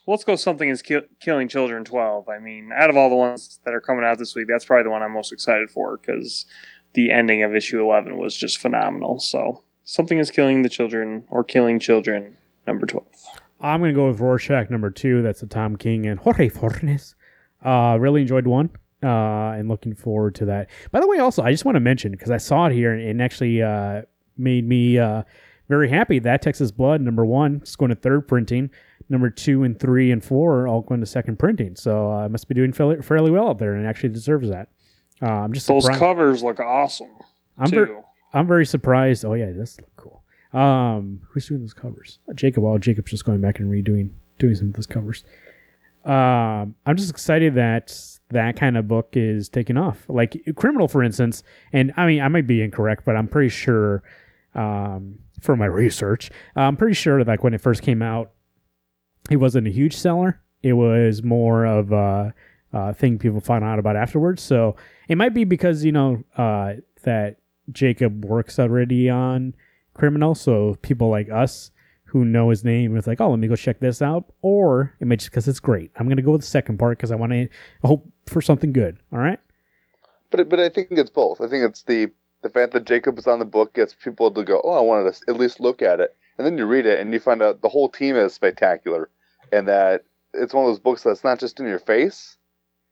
let's 0.07 0.25
go. 0.25 0.35
Something 0.35 0.67
is 0.69 0.81
kill- 0.81 1.07
killing 1.21 1.47
children. 1.47 1.85
Twelve. 1.85 2.27
I 2.27 2.39
mean, 2.39 2.71
out 2.75 2.89
of 2.89 2.97
all 2.97 3.09
the 3.09 3.15
ones 3.15 3.59
that 3.63 3.73
are 3.73 3.79
coming 3.79 4.03
out 4.03 4.17
this 4.17 4.35
week, 4.35 4.47
that's 4.49 4.65
probably 4.65 4.83
the 4.83 4.89
one 4.89 5.01
I'm 5.01 5.13
most 5.13 5.31
excited 5.31 5.71
for 5.71 5.97
because 5.97 6.45
the 6.93 7.09
ending 7.11 7.43
of 7.43 7.55
issue 7.55 7.81
eleven 7.81 8.17
was 8.17 8.35
just 8.35 8.57
phenomenal. 8.57 9.19
So 9.19 9.63
something 9.85 10.19
is 10.19 10.29
killing 10.29 10.61
the 10.63 10.69
children 10.69 11.23
or 11.29 11.43
killing 11.43 11.79
children. 11.79 12.35
Number 12.67 12.85
twelve. 12.85 13.07
I'm 13.61 13.81
to 13.83 13.93
go 13.93 14.07
with 14.09 14.19
Rorschach 14.19 14.69
number 14.69 14.89
two. 14.89 15.21
That's 15.21 15.39
the 15.39 15.47
Tom 15.47 15.77
King 15.77 16.05
and 16.05 16.19
Jorge 16.19 16.49
Fornes. 16.49 17.15
Uh, 17.63 17.95
really 17.99 18.21
enjoyed 18.21 18.47
one. 18.47 18.71
Uh, 19.03 19.53
and 19.57 19.67
looking 19.67 19.95
forward 19.95 20.35
to 20.35 20.45
that. 20.45 20.69
By 20.91 20.99
the 20.99 21.07
way, 21.07 21.17
also, 21.17 21.41
I 21.41 21.49
just 21.51 21.65
want 21.65 21.75
to 21.75 21.79
mention 21.79 22.11
because 22.11 22.29
I 22.29 22.37
saw 22.37 22.67
it 22.67 22.73
here 22.73 22.93
and 22.93 23.01
it 23.19 23.23
actually 23.23 23.61
uh, 23.63 24.03
made 24.37 24.67
me 24.67 24.99
uh, 24.99 25.23
very 25.69 25.89
happy 25.89 26.19
that 26.19 26.41
Texas 26.43 26.69
Blood 26.71 27.01
number 27.01 27.25
one 27.25 27.61
is 27.63 27.75
going 27.75 27.89
to 27.89 27.95
third 27.95 28.27
printing. 28.27 28.69
Number 29.09 29.29
two 29.31 29.63
and 29.63 29.79
three 29.79 30.11
and 30.11 30.23
four 30.23 30.59
are 30.59 30.67
all 30.67 30.81
going 30.81 30.99
to 30.99 31.07
second 31.07 31.39
printing. 31.39 31.75
So 31.75 32.11
uh, 32.11 32.25
I 32.25 32.27
must 32.27 32.47
be 32.47 32.53
doing 32.53 32.71
fairly, 32.73 33.01
fairly 33.01 33.31
well 33.31 33.47
up 33.49 33.57
there 33.57 33.73
and 33.73 33.87
actually 33.87 34.09
deserves 34.09 34.49
that. 34.49 34.69
Uh, 35.21 35.25
I'm 35.31 35.53
just 35.53 35.67
Those 35.67 35.83
surprised. 35.83 35.99
covers 35.99 36.43
look 36.43 36.59
awesome. 36.59 37.09
I'm, 37.57 37.71
too. 37.71 37.85
ver- 37.87 38.03
I'm 38.33 38.45
very 38.47 38.65
surprised. 38.67 39.25
Oh 39.25 39.33
yeah, 39.33 39.51
this 39.51 39.79
look 39.79 39.89
cool. 39.95 40.23
Um, 40.59 41.21
who's 41.29 41.47
doing 41.47 41.61
those 41.61 41.73
covers? 41.73 42.19
Uh, 42.29 42.33
Jacob. 42.33 42.63
Well, 42.63 42.77
Jacob's 42.77 43.09
just 43.11 43.25
going 43.25 43.41
back 43.41 43.59
and 43.59 43.71
redoing 43.71 44.11
doing 44.37 44.55
some 44.55 44.67
of 44.67 44.73
those 44.73 44.87
covers. 44.87 45.23
Um, 46.05 46.75
I'm 46.85 46.97
just 46.97 47.09
excited 47.09 47.55
that 47.55 47.95
that 48.29 48.55
kind 48.55 48.77
of 48.77 48.87
book 48.87 49.09
is 49.13 49.49
taking 49.49 49.77
off. 49.77 50.05
Like 50.07 50.41
Criminal, 50.55 50.87
for 50.87 51.03
instance. 51.03 51.43
And 51.73 51.93
I 51.97 52.05
mean, 52.07 52.21
I 52.21 52.27
might 52.27 52.47
be 52.47 52.61
incorrect, 52.61 53.03
but 53.05 53.15
I'm 53.15 53.27
pretty 53.27 53.49
sure, 53.49 54.03
um, 54.55 55.19
from 55.41 55.59
my 55.59 55.65
research, 55.65 56.31
I'm 56.55 56.77
pretty 56.77 56.95
sure 56.95 57.17
that 57.23 57.27
like 57.27 57.43
when 57.43 57.53
it 57.53 57.61
first 57.61 57.81
came 57.81 58.01
out, 58.01 58.31
it 59.29 59.37
wasn't 59.37 59.67
a 59.67 59.71
huge 59.71 59.95
seller. 59.95 60.41
It 60.63 60.73
was 60.73 61.23
more 61.23 61.65
of 61.65 61.91
a, 61.91 62.33
a 62.73 62.93
thing 62.93 63.17
people 63.17 63.41
found 63.41 63.63
out 63.63 63.79
about 63.79 63.95
afterwards. 63.95 64.41
So 64.41 64.75
it 65.07 65.17
might 65.17 65.33
be 65.33 65.43
because 65.43 65.83
you 65.83 65.91
know 65.91 66.23
uh, 66.37 66.73
that 67.03 67.37
Jacob 67.71 68.25
works 68.25 68.59
already 68.59 69.09
on 69.09 69.55
Criminal, 69.93 70.35
so 70.35 70.77
people 70.81 71.09
like 71.09 71.29
us 71.29 71.71
who 72.11 72.25
know 72.25 72.49
his 72.49 72.65
name 72.65 72.97
it's 72.97 73.07
like, 73.07 73.21
oh, 73.21 73.29
let 73.29 73.39
me 73.39 73.47
go 73.47 73.55
check 73.55 73.79
this 73.79 74.01
out, 74.01 74.25
or 74.41 74.93
it 74.99 75.07
may 75.07 75.15
just 75.15 75.31
because 75.31 75.47
it's 75.47 75.61
great. 75.61 75.91
I'm 75.95 76.09
gonna 76.09 76.21
go 76.21 76.33
with 76.33 76.41
the 76.41 76.47
second 76.47 76.77
part 76.77 76.97
because 76.97 77.09
I 77.11 77.15
want 77.15 77.31
to 77.31 77.47
hope 77.83 78.05
for 78.27 78.41
something 78.41 78.73
good. 78.73 78.97
All 79.13 79.19
right. 79.19 79.39
But 80.29 80.49
but 80.49 80.59
I 80.59 80.67
think 80.67 80.89
it's 80.91 81.09
both. 81.09 81.39
I 81.39 81.47
think 81.47 81.63
it's 81.63 81.83
the 81.83 82.11
the 82.41 82.49
fact 82.49 82.73
that 82.73 82.85
Jacob 82.85 83.17
is 83.17 83.27
on 83.27 83.39
the 83.39 83.45
book 83.45 83.73
gets 83.73 83.93
people 83.93 84.29
to 84.31 84.43
go, 84.43 84.61
oh, 84.63 84.73
I 84.73 84.81
wanted 84.81 85.13
to 85.13 85.21
at 85.29 85.39
least 85.39 85.61
look 85.61 85.81
at 85.81 86.01
it, 86.01 86.15
and 86.37 86.45
then 86.45 86.57
you 86.57 86.65
read 86.65 86.85
it 86.85 86.99
and 86.99 87.13
you 87.13 87.19
find 87.19 87.41
out 87.41 87.61
the 87.61 87.69
whole 87.69 87.87
team 87.87 88.17
is 88.17 88.33
spectacular, 88.33 89.09
and 89.53 89.67
that 89.69 90.03
it's 90.33 90.53
one 90.53 90.65
of 90.65 90.69
those 90.69 90.79
books 90.79 91.03
that's 91.03 91.23
not 91.23 91.39
just 91.39 91.61
in 91.61 91.67
your 91.67 91.79
face. 91.79 92.37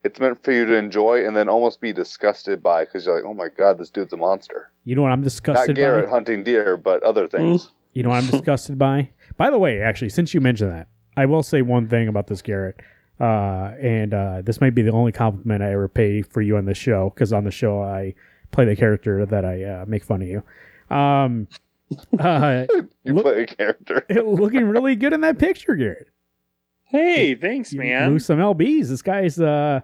It's 0.05 0.17
meant 0.17 0.41
for 0.45 0.53
you 0.53 0.65
to 0.65 0.75
enjoy 0.75 1.27
and 1.27 1.35
then 1.35 1.49
almost 1.49 1.81
be 1.81 1.91
disgusted 1.91 2.63
by 2.63 2.85
because 2.85 3.05
you're 3.05 3.15
like, 3.15 3.25
oh 3.25 3.33
my 3.33 3.49
god, 3.49 3.77
this 3.77 3.89
dude's 3.89 4.13
a 4.13 4.17
monster. 4.17 4.71
You 4.85 4.95
know 4.95 5.01
what 5.01 5.11
I'm 5.11 5.21
disgusted. 5.21 5.53
Not 5.55 5.67
disgusted 5.67 5.75
Garrett 5.75 6.05
by? 6.05 6.11
hunting 6.11 6.43
deer, 6.45 6.77
but 6.77 7.03
other 7.03 7.27
things. 7.27 7.65
Mm. 7.65 7.71
You 7.99 8.03
know 8.03 8.11
what 8.11 8.23
I'm 8.23 8.29
disgusted 8.31 8.77
by? 8.77 9.09
By 9.35 9.49
the 9.49 9.57
way, 9.59 9.81
actually, 9.81 10.07
since 10.07 10.33
you 10.33 10.39
mentioned 10.39 10.71
that, 10.71 10.87
I 11.17 11.25
will 11.25 11.43
say 11.43 11.61
one 11.61 11.89
thing 11.89 12.07
about 12.07 12.27
this 12.27 12.41
Garrett. 12.41 12.79
Uh, 13.19 13.73
and 13.81 14.13
uh, 14.13 14.41
this 14.41 14.61
might 14.61 14.73
be 14.73 14.81
the 14.83 14.93
only 14.93 15.11
compliment 15.11 15.61
I 15.61 15.73
ever 15.73 15.89
pay 15.89 16.21
for 16.21 16.39
you 16.41 16.55
on 16.55 16.63
the 16.63 16.73
show 16.73 17.11
because 17.13 17.33
on 17.33 17.43
the 17.43 17.51
show 17.51 17.81
I 17.83 18.15
play 18.51 18.63
the 18.63 18.77
character 18.77 19.25
that 19.25 19.43
I 19.43 19.63
uh, 19.65 19.85
make 19.85 20.05
fun 20.05 20.21
of 20.21 20.29
you. 20.29 20.43
Um, 20.89 21.49
uh, 22.19 22.65
You 23.03 23.13
Look- 23.13 23.25
play 23.25 23.43
a 23.43 23.47
character. 23.47 24.05
looking 24.23 24.63
really 24.69 24.95
good 24.95 25.11
in 25.11 25.19
that 25.19 25.37
picture, 25.37 25.75
Garrett. 25.75 26.07
Hey, 26.85 27.35
thanks, 27.35 27.73
You 27.73 27.79
man. 27.81 28.11
lose 28.11 28.25
some 28.25 28.39
lbs. 28.39 28.87
This 28.87 29.01
guy's 29.01 29.37
uh, 29.41 29.81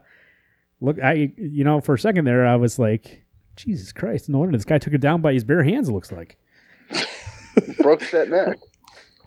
look. 0.79 1.03
I 1.03 1.33
you 1.37 1.65
know 1.65 1.81
for 1.81 1.95
a 1.95 1.99
second 1.99 2.23
there 2.23 2.47
I 2.47 2.55
was 2.55 2.79
like, 2.79 3.25
Jesus 3.57 3.91
Christ! 3.91 4.29
No 4.29 4.39
wonder 4.39 4.57
this 4.57 4.65
guy 4.65 4.77
took 4.79 4.93
it 4.93 5.01
down 5.01 5.19
by 5.21 5.33
his 5.33 5.43
bare 5.43 5.63
hands. 5.63 5.89
It 5.89 5.91
looks 5.91 6.11
like. 6.13 6.37
Broke 7.85 8.09
that 8.11 8.29
neck. 8.29 8.57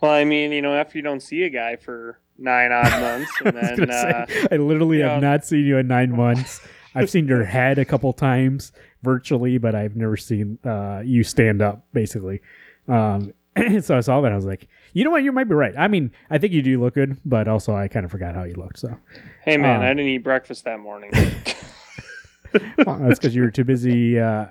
Well, 0.01 0.13
I 0.13 0.23
mean, 0.23 0.53
you 0.53 0.61
know, 0.61 0.73
after 0.73 0.97
you 0.97 1.01
don't 1.01 1.19
see 1.19 1.43
a 1.43 1.49
guy 1.49 1.75
for 1.75 2.21
nine 2.37 2.71
odd 2.71 3.01
months, 3.01 3.31
and 3.43 3.57
I, 3.57 3.75
then 3.75 3.91
uh, 3.91 4.27
say, 4.27 4.47
I 4.49 4.55
literally 4.55 5.01
have 5.01 5.21
yeah. 5.21 5.29
not 5.29 5.45
seen 5.45 5.65
you 5.65 5.75
in 5.75 5.89
nine 5.89 6.15
months. 6.15 6.61
I've 6.95 7.09
seen 7.09 7.27
your 7.27 7.43
head 7.43 7.77
a 7.77 7.83
couple 7.83 8.13
times 8.13 8.71
virtually, 9.03 9.57
but 9.57 9.75
I've 9.75 9.97
never 9.97 10.15
seen 10.15 10.57
uh, 10.63 11.01
you 11.03 11.25
stand 11.25 11.61
up. 11.61 11.85
Basically, 11.91 12.39
um, 12.87 13.33
so 13.81 13.97
I 13.97 13.99
saw 13.99 14.21
that. 14.21 14.31
I 14.31 14.35
was 14.35 14.45
like, 14.45 14.69
you 14.93 15.03
know 15.03 15.11
what? 15.11 15.21
You 15.23 15.33
might 15.33 15.49
be 15.49 15.55
right. 15.55 15.73
I 15.77 15.89
mean, 15.89 16.13
I 16.29 16.37
think 16.37 16.53
you 16.53 16.61
do 16.61 16.79
look 16.79 16.93
good, 16.93 17.17
but 17.25 17.49
also 17.49 17.75
I 17.75 17.89
kind 17.89 18.05
of 18.05 18.11
forgot 18.11 18.35
how 18.35 18.43
you 18.43 18.55
looked. 18.55 18.79
So 18.79 18.97
hey, 19.43 19.57
man, 19.57 19.81
Uh, 19.81 19.83
I 19.83 19.89
didn't 19.89 20.07
eat 20.07 20.19
breakfast 20.19 20.63
that 20.63 20.79
morning. 20.79 21.11
well, 22.85 22.99
that's 22.99 23.19
because 23.19 23.35
you 23.35 23.41
were 23.41 23.51
too 23.51 23.65
busy 23.65 24.17
uh, 24.17 24.45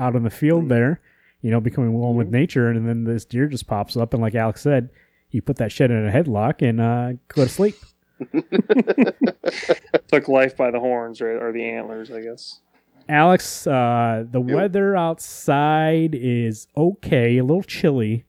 out 0.00 0.16
in 0.16 0.24
the 0.24 0.30
field 0.30 0.68
there, 0.68 1.00
you 1.42 1.50
know, 1.50 1.60
becoming 1.60 1.92
one 1.92 2.16
with 2.16 2.30
nature, 2.30 2.70
and 2.70 2.88
then 2.88 3.04
this 3.04 3.24
deer 3.24 3.46
just 3.46 3.66
pops 3.66 3.96
up, 3.96 4.14
and 4.14 4.22
like 4.22 4.34
Alex 4.34 4.62
said, 4.62 4.90
you 5.30 5.42
put 5.42 5.56
that 5.56 5.70
shit 5.72 5.90
in 5.90 6.06
a 6.08 6.10
headlock 6.10 6.66
and 6.66 6.80
uh, 6.80 7.12
go 7.28 7.44
to 7.44 7.48
sleep. 7.48 7.76
Took 10.08 10.28
life 10.28 10.56
by 10.56 10.70
the 10.70 10.80
horns 10.80 11.20
or, 11.20 11.48
or 11.48 11.52
the 11.52 11.64
antlers, 11.64 12.10
I 12.10 12.20
guess. 12.22 12.60
Alex, 13.08 13.66
uh, 13.66 14.24
the 14.30 14.40
Yep. 14.40 14.54
weather 14.54 14.96
outside 14.96 16.14
is 16.14 16.68
okay, 16.76 17.38
a 17.38 17.44
little 17.44 17.62
chilly, 17.62 18.24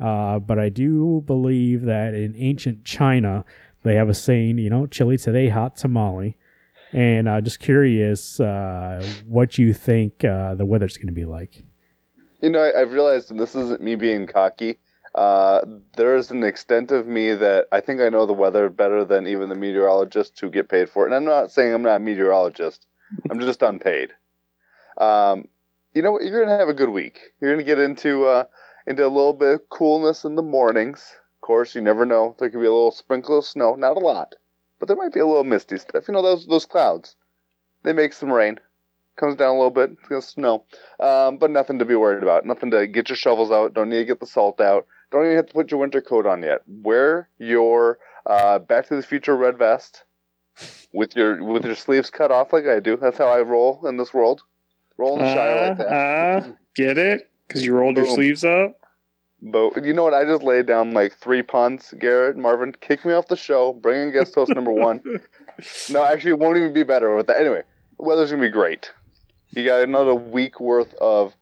uh, 0.00 0.38
but 0.40 0.58
I 0.58 0.68
do 0.68 1.22
believe 1.26 1.82
that 1.82 2.14
in 2.14 2.34
ancient 2.36 2.84
China 2.84 3.44
they 3.82 3.94
have 3.94 4.08
a 4.08 4.14
saying, 4.14 4.58
you 4.58 4.68
know, 4.68 4.86
chilly 4.86 5.16
today, 5.16 5.48
hot 5.48 5.76
tamale. 5.76 6.36
And 6.92 7.28
uh, 7.28 7.40
just 7.40 7.60
curious 7.60 8.40
uh, 8.40 9.04
what 9.26 9.58
you 9.58 9.72
think 9.74 10.24
uh, 10.24 10.54
the 10.54 10.64
weather's 10.64 10.96
going 10.96 11.08
to 11.08 11.12
be 11.12 11.24
like. 11.24 11.62
You 12.40 12.50
know, 12.50 12.60
I, 12.60 12.80
I've 12.80 12.92
realized, 12.92 13.30
and 13.30 13.40
this 13.40 13.54
isn't 13.54 13.80
me 13.82 13.94
being 13.94 14.26
cocky. 14.26 14.78
Uh, 15.14 15.62
there 15.96 16.16
is 16.16 16.30
an 16.30 16.44
extent 16.44 16.90
of 16.90 17.06
me 17.06 17.32
that 17.32 17.66
I 17.72 17.80
think 17.80 18.00
I 18.00 18.10
know 18.10 18.26
the 18.26 18.34
weather 18.34 18.68
better 18.68 19.04
than 19.04 19.26
even 19.26 19.48
the 19.48 19.54
meteorologists 19.54 20.38
who 20.38 20.50
get 20.50 20.68
paid 20.68 20.90
for 20.90 21.04
it. 21.04 21.06
And 21.06 21.14
I'm 21.14 21.24
not 21.24 21.50
saying 21.50 21.72
I'm 21.72 21.82
not 21.82 21.96
a 21.96 22.00
meteorologist. 22.00 22.86
I'm 23.30 23.40
just 23.40 23.62
unpaid. 23.62 24.10
Um, 24.98 25.48
you 25.94 26.02
know 26.02 26.12
what? 26.12 26.22
You're 26.22 26.44
gonna 26.44 26.58
have 26.58 26.68
a 26.68 26.74
good 26.74 26.90
week. 26.90 27.20
You're 27.40 27.52
gonna 27.52 27.64
get 27.64 27.78
into 27.78 28.26
uh, 28.26 28.44
into 28.86 29.06
a 29.06 29.08
little 29.08 29.32
bit 29.32 29.54
of 29.54 29.68
coolness 29.70 30.24
in 30.24 30.34
the 30.34 30.42
mornings. 30.42 31.14
Of 31.36 31.40
course, 31.40 31.74
you 31.74 31.80
never 31.80 32.04
know. 32.04 32.36
There 32.38 32.50
could 32.50 32.60
be 32.60 32.66
a 32.66 32.72
little 32.72 32.90
sprinkle 32.90 33.38
of 33.38 33.46
snow. 33.46 33.74
Not 33.74 33.96
a 33.96 34.00
lot, 34.00 34.34
but 34.78 34.88
there 34.88 34.96
might 34.96 35.14
be 35.14 35.20
a 35.20 35.26
little 35.26 35.44
misty 35.44 35.78
stuff. 35.78 36.08
You 36.08 36.14
know 36.14 36.22
those 36.22 36.46
those 36.46 36.66
clouds. 36.66 37.16
They 37.82 37.94
make 37.94 38.12
some 38.12 38.32
rain. 38.32 38.58
Comes 39.16 39.36
down 39.36 39.48
a 39.54 39.58
little 39.58 39.70
bit. 39.70 39.90
It's 39.92 40.08
gonna 40.08 40.22
snow. 40.22 40.64
Um, 41.00 41.38
but 41.38 41.50
nothing 41.50 41.78
to 41.78 41.84
be 41.84 41.94
worried 41.94 42.22
about. 42.22 42.44
Nothing 42.44 42.70
to 42.72 42.86
get 42.86 43.08
your 43.08 43.16
shovels 43.16 43.50
out. 43.50 43.72
Don't 43.74 43.88
need 43.88 43.98
to 43.98 44.04
get 44.04 44.20
the 44.20 44.26
salt 44.26 44.60
out. 44.60 44.86
Don't 45.10 45.24
even 45.24 45.36
have 45.36 45.46
to 45.46 45.54
put 45.54 45.70
your 45.70 45.80
winter 45.80 46.00
coat 46.02 46.26
on 46.26 46.42
yet. 46.42 46.62
Wear 46.66 47.28
your 47.38 47.98
uh, 48.26 48.58
Back 48.58 48.88
to 48.88 48.96
the 48.96 49.02
Future 49.02 49.36
red 49.36 49.56
vest 49.56 50.04
with 50.92 51.14
your 51.16 51.42
with 51.44 51.64
your 51.64 51.74
sleeves 51.76 52.10
cut 52.10 52.30
off 52.30 52.52
like 52.52 52.66
I 52.66 52.80
do. 52.80 52.96
That's 52.96 53.18
how 53.18 53.28
I 53.28 53.40
roll 53.42 53.86
in 53.86 53.96
this 53.96 54.12
world. 54.12 54.42
Roll 54.98 55.18
and 55.20 55.28
shy 55.28 55.68
like 55.68 55.80
Uh, 55.80 55.84
that. 55.84 56.42
uh, 56.48 56.52
get 56.74 56.98
it? 56.98 57.30
Because 57.46 57.64
you 57.64 57.74
rolled 57.74 57.96
your 57.96 58.06
sleeves 58.06 58.44
up? 58.44 58.78
But 59.42 59.84
you 59.84 59.92
know 59.92 60.02
what? 60.04 60.14
I 60.14 60.24
just 60.24 60.42
laid 60.42 60.66
down 60.66 60.92
like 60.92 61.12
three 61.14 61.42
punts. 61.42 61.92
Garrett, 61.98 62.36
Marvin, 62.36 62.74
kick 62.80 63.04
me 63.04 63.12
off 63.12 63.28
the 63.28 63.36
show. 63.36 63.72
Bring 63.74 64.00
in 64.08 64.12
guest 64.12 64.34
host 64.34 64.54
number 64.54 64.72
one. 64.72 65.00
No, 65.88 66.04
actually, 66.04 66.32
it 66.32 66.38
won't 66.38 66.58
even 66.58 66.74
be 66.74 66.82
better 66.82 67.16
with 67.16 67.28
that. 67.28 67.40
Anyway, 67.40 67.62
the 67.98 68.04
weather's 68.04 68.30
gonna 68.30 68.42
be 68.42 68.50
great. 68.50 68.90
You 69.56 69.64
got 69.64 69.80
another 69.80 70.14
week 70.14 70.60
worth 70.60 70.92
of 71.00 71.34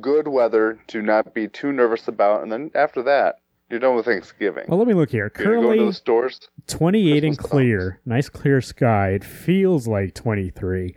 good 0.00 0.26
weather 0.26 0.80
to 0.86 1.02
not 1.02 1.34
be 1.34 1.46
too 1.46 1.72
nervous 1.72 2.08
about, 2.08 2.42
and 2.42 2.50
then 2.50 2.70
after 2.74 3.02
that, 3.02 3.36
you're 3.68 3.80
done 3.80 3.96
with 3.96 4.06
Thanksgiving. 4.06 4.64
Well, 4.66 4.78
let 4.78 4.88
me 4.88 4.94
look 4.94 5.10
here. 5.10 5.28
Go 5.28 5.44
Currently, 5.44 5.78
to 5.78 5.84
the 5.84 5.92
stores. 5.92 6.48
28 6.68 7.22
and 7.22 7.36
Christmas 7.36 7.50
clear. 7.50 8.00
Nice 8.06 8.30
clear 8.30 8.62
sky. 8.62 9.10
It 9.10 9.24
feels 9.24 9.86
like 9.86 10.14
23. 10.14 10.94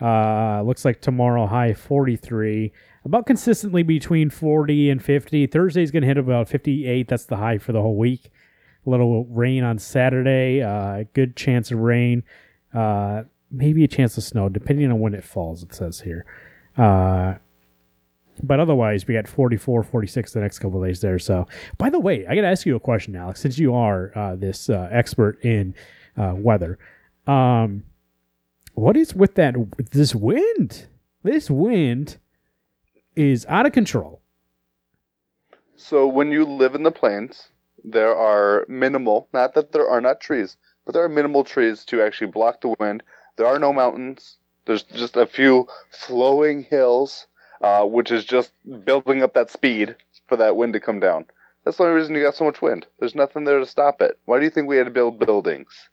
Uh, 0.00 0.62
looks 0.62 0.84
like 0.84 1.00
tomorrow 1.00 1.46
high 1.46 1.74
43. 1.74 2.72
About 3.04 3.26
consistently 3.26 3.84
between 3.84 4.30
40 4.30 4.90
and 4.90 5.04
50. 5.04 5.46
Thursday's 5.46 5.92
going 5.92 6.02
to 6.02 6.08
hit 6.08 6.18
about 6.18 6.48
58. 6.48 7.06
That's 7.06 7.26
the 7.26 7.36
high 7.36 7.58
for 7.58 7.70
the 7.70 7.80
whole 7.80 7.96
week. 7.96 8.32
A 8.84 8.90
little 8.90 9.26
rain 9.26 9.62
on 9.62 9.78
Saturday. 9.78 10.60
Uh, 10.60 11.04
good 11.12 11.36
chance 11.36 11.70
of 11.70 11.78
rain. 11.78 12.24
Uh, 12.72 13.22
maybe 13.54 13.84
a 13.84 13.88
chance 13.88 14.16
of 14.18 14.24
snow, 14.24 14.48
depending 14.48 14.90
on 14.90 15.00
when 15.00 15.14
it 15.14 15.24
falls, 15.24 15.62
it 15.62 15.74
says 15.74 16.00
here. 16.00 16.24
Uh, 16.76 17.34
but 18.42 18.58
otherwise, 18.58 19.06
we 19.06 19.14
got 19.14 19.28
44, 19.28 19.82
46 19.84 20.32
the 20.32 20.40
next 20.40 20.58
couple 20.58 20.82
days 20.82 21.00
there. 21.00 21.18
So, 21.18 21.46
by 21.78 21.90
the 21.90 22.00
way, 22.00 22.26
I 22.26 22.34
got 22.34 22.42
to 22.42 22.48
ask 22.48 22.66
you 22.66 22.74
a 22.74 22.80
question, 22.80 23.14
Alex, 23.14 23.40
since 23.40 23.58
you 23.58 23.74
are 23.74 24.12
uh, 24.16 24.36
this 24.36 24.68
uh, 24.68 24.88
expert 24.90 25.42
in 25.44 25.74
uh, 26.16 26.34
weather. 26.36 26.78
Um, 27.26 27.84
what 28.74 28.96
is 28.96 29.14
with 29.14 29.36
that? 29.36 29.54
This 29.92 30.14
wind, 30.14 30.86
this 31.22 31.48
wind 31.48 32.18
is 33.14 33.46
out 33.48 33.66
of 33.66 33.72
control. 33.72 34.20
So 35.76 36.06
when 36.06 36.32
you 36.32 36.44
live 36.44 36.74
in 36.74 36.82
the 36.82 36.90
plains, 36.90 37.48
there 37.84 38.14
are 38.14 38.64
minimal, 38.68 39.28
not 39.32 39.54
that 39.54 39.72
there 39.72 39.88
are 39.88 40.00
not 40.00 40.20
trees, 40.20 40.56
but 40.84 40.92
there 40.92 41.04
are 41.04 41.08
minimal 41.08 41.44
trees 41.44 41.84
to 41.86 42.02
actually 42.02 42.30
block 42.30 42.60
the 42.60 42.74
wind. 42.80 43.02
There 43.36 43.46
are 43.46 43.58
no 43.58 43.72
mountains. 43.72 44.36
There's 44.66 44.82
just 44.82 45.16
a 45.16 45.26
few 45.26 45.66
flowing 45.90 46.64
hills, 46.64 47.26
uh, 47.60 47.84
which 47.84 48.10
is 48.10 48.24
just 48.24 48.52
building 48.84 49.22
up 49.22 49.34
that 49.34 49.50
speed 49.50 49.96
for 50.28 50.36
that 50.36 50.56
wind 50.56 50.72
to 50.72 50.80
come 50.80 51.00
down. 51.00 51.26
That's 51.64 51.78
the 51.78 51.84
only 51.84 51.96
reason 51.96 52.14
you 52.14 52.22
got 52.22 52.34
so 52.34 52.44
much 52.44 52.60
wind. 52.60 52.86
There's 52.98 53.14
nothing 53.14 53.44
there 53.44 53.58
to 53.58 53.66
stop 53.66 54.02
it. 54.02 54.18
Why 54.26 54.38
do 54.38 54.44
you 54.44 54.50
think 54.50 54.68
we 54.68 54.76
had 54.76 54.84
to 54.84 54.90
build 54.90 55.18
buildings 55.18 55.88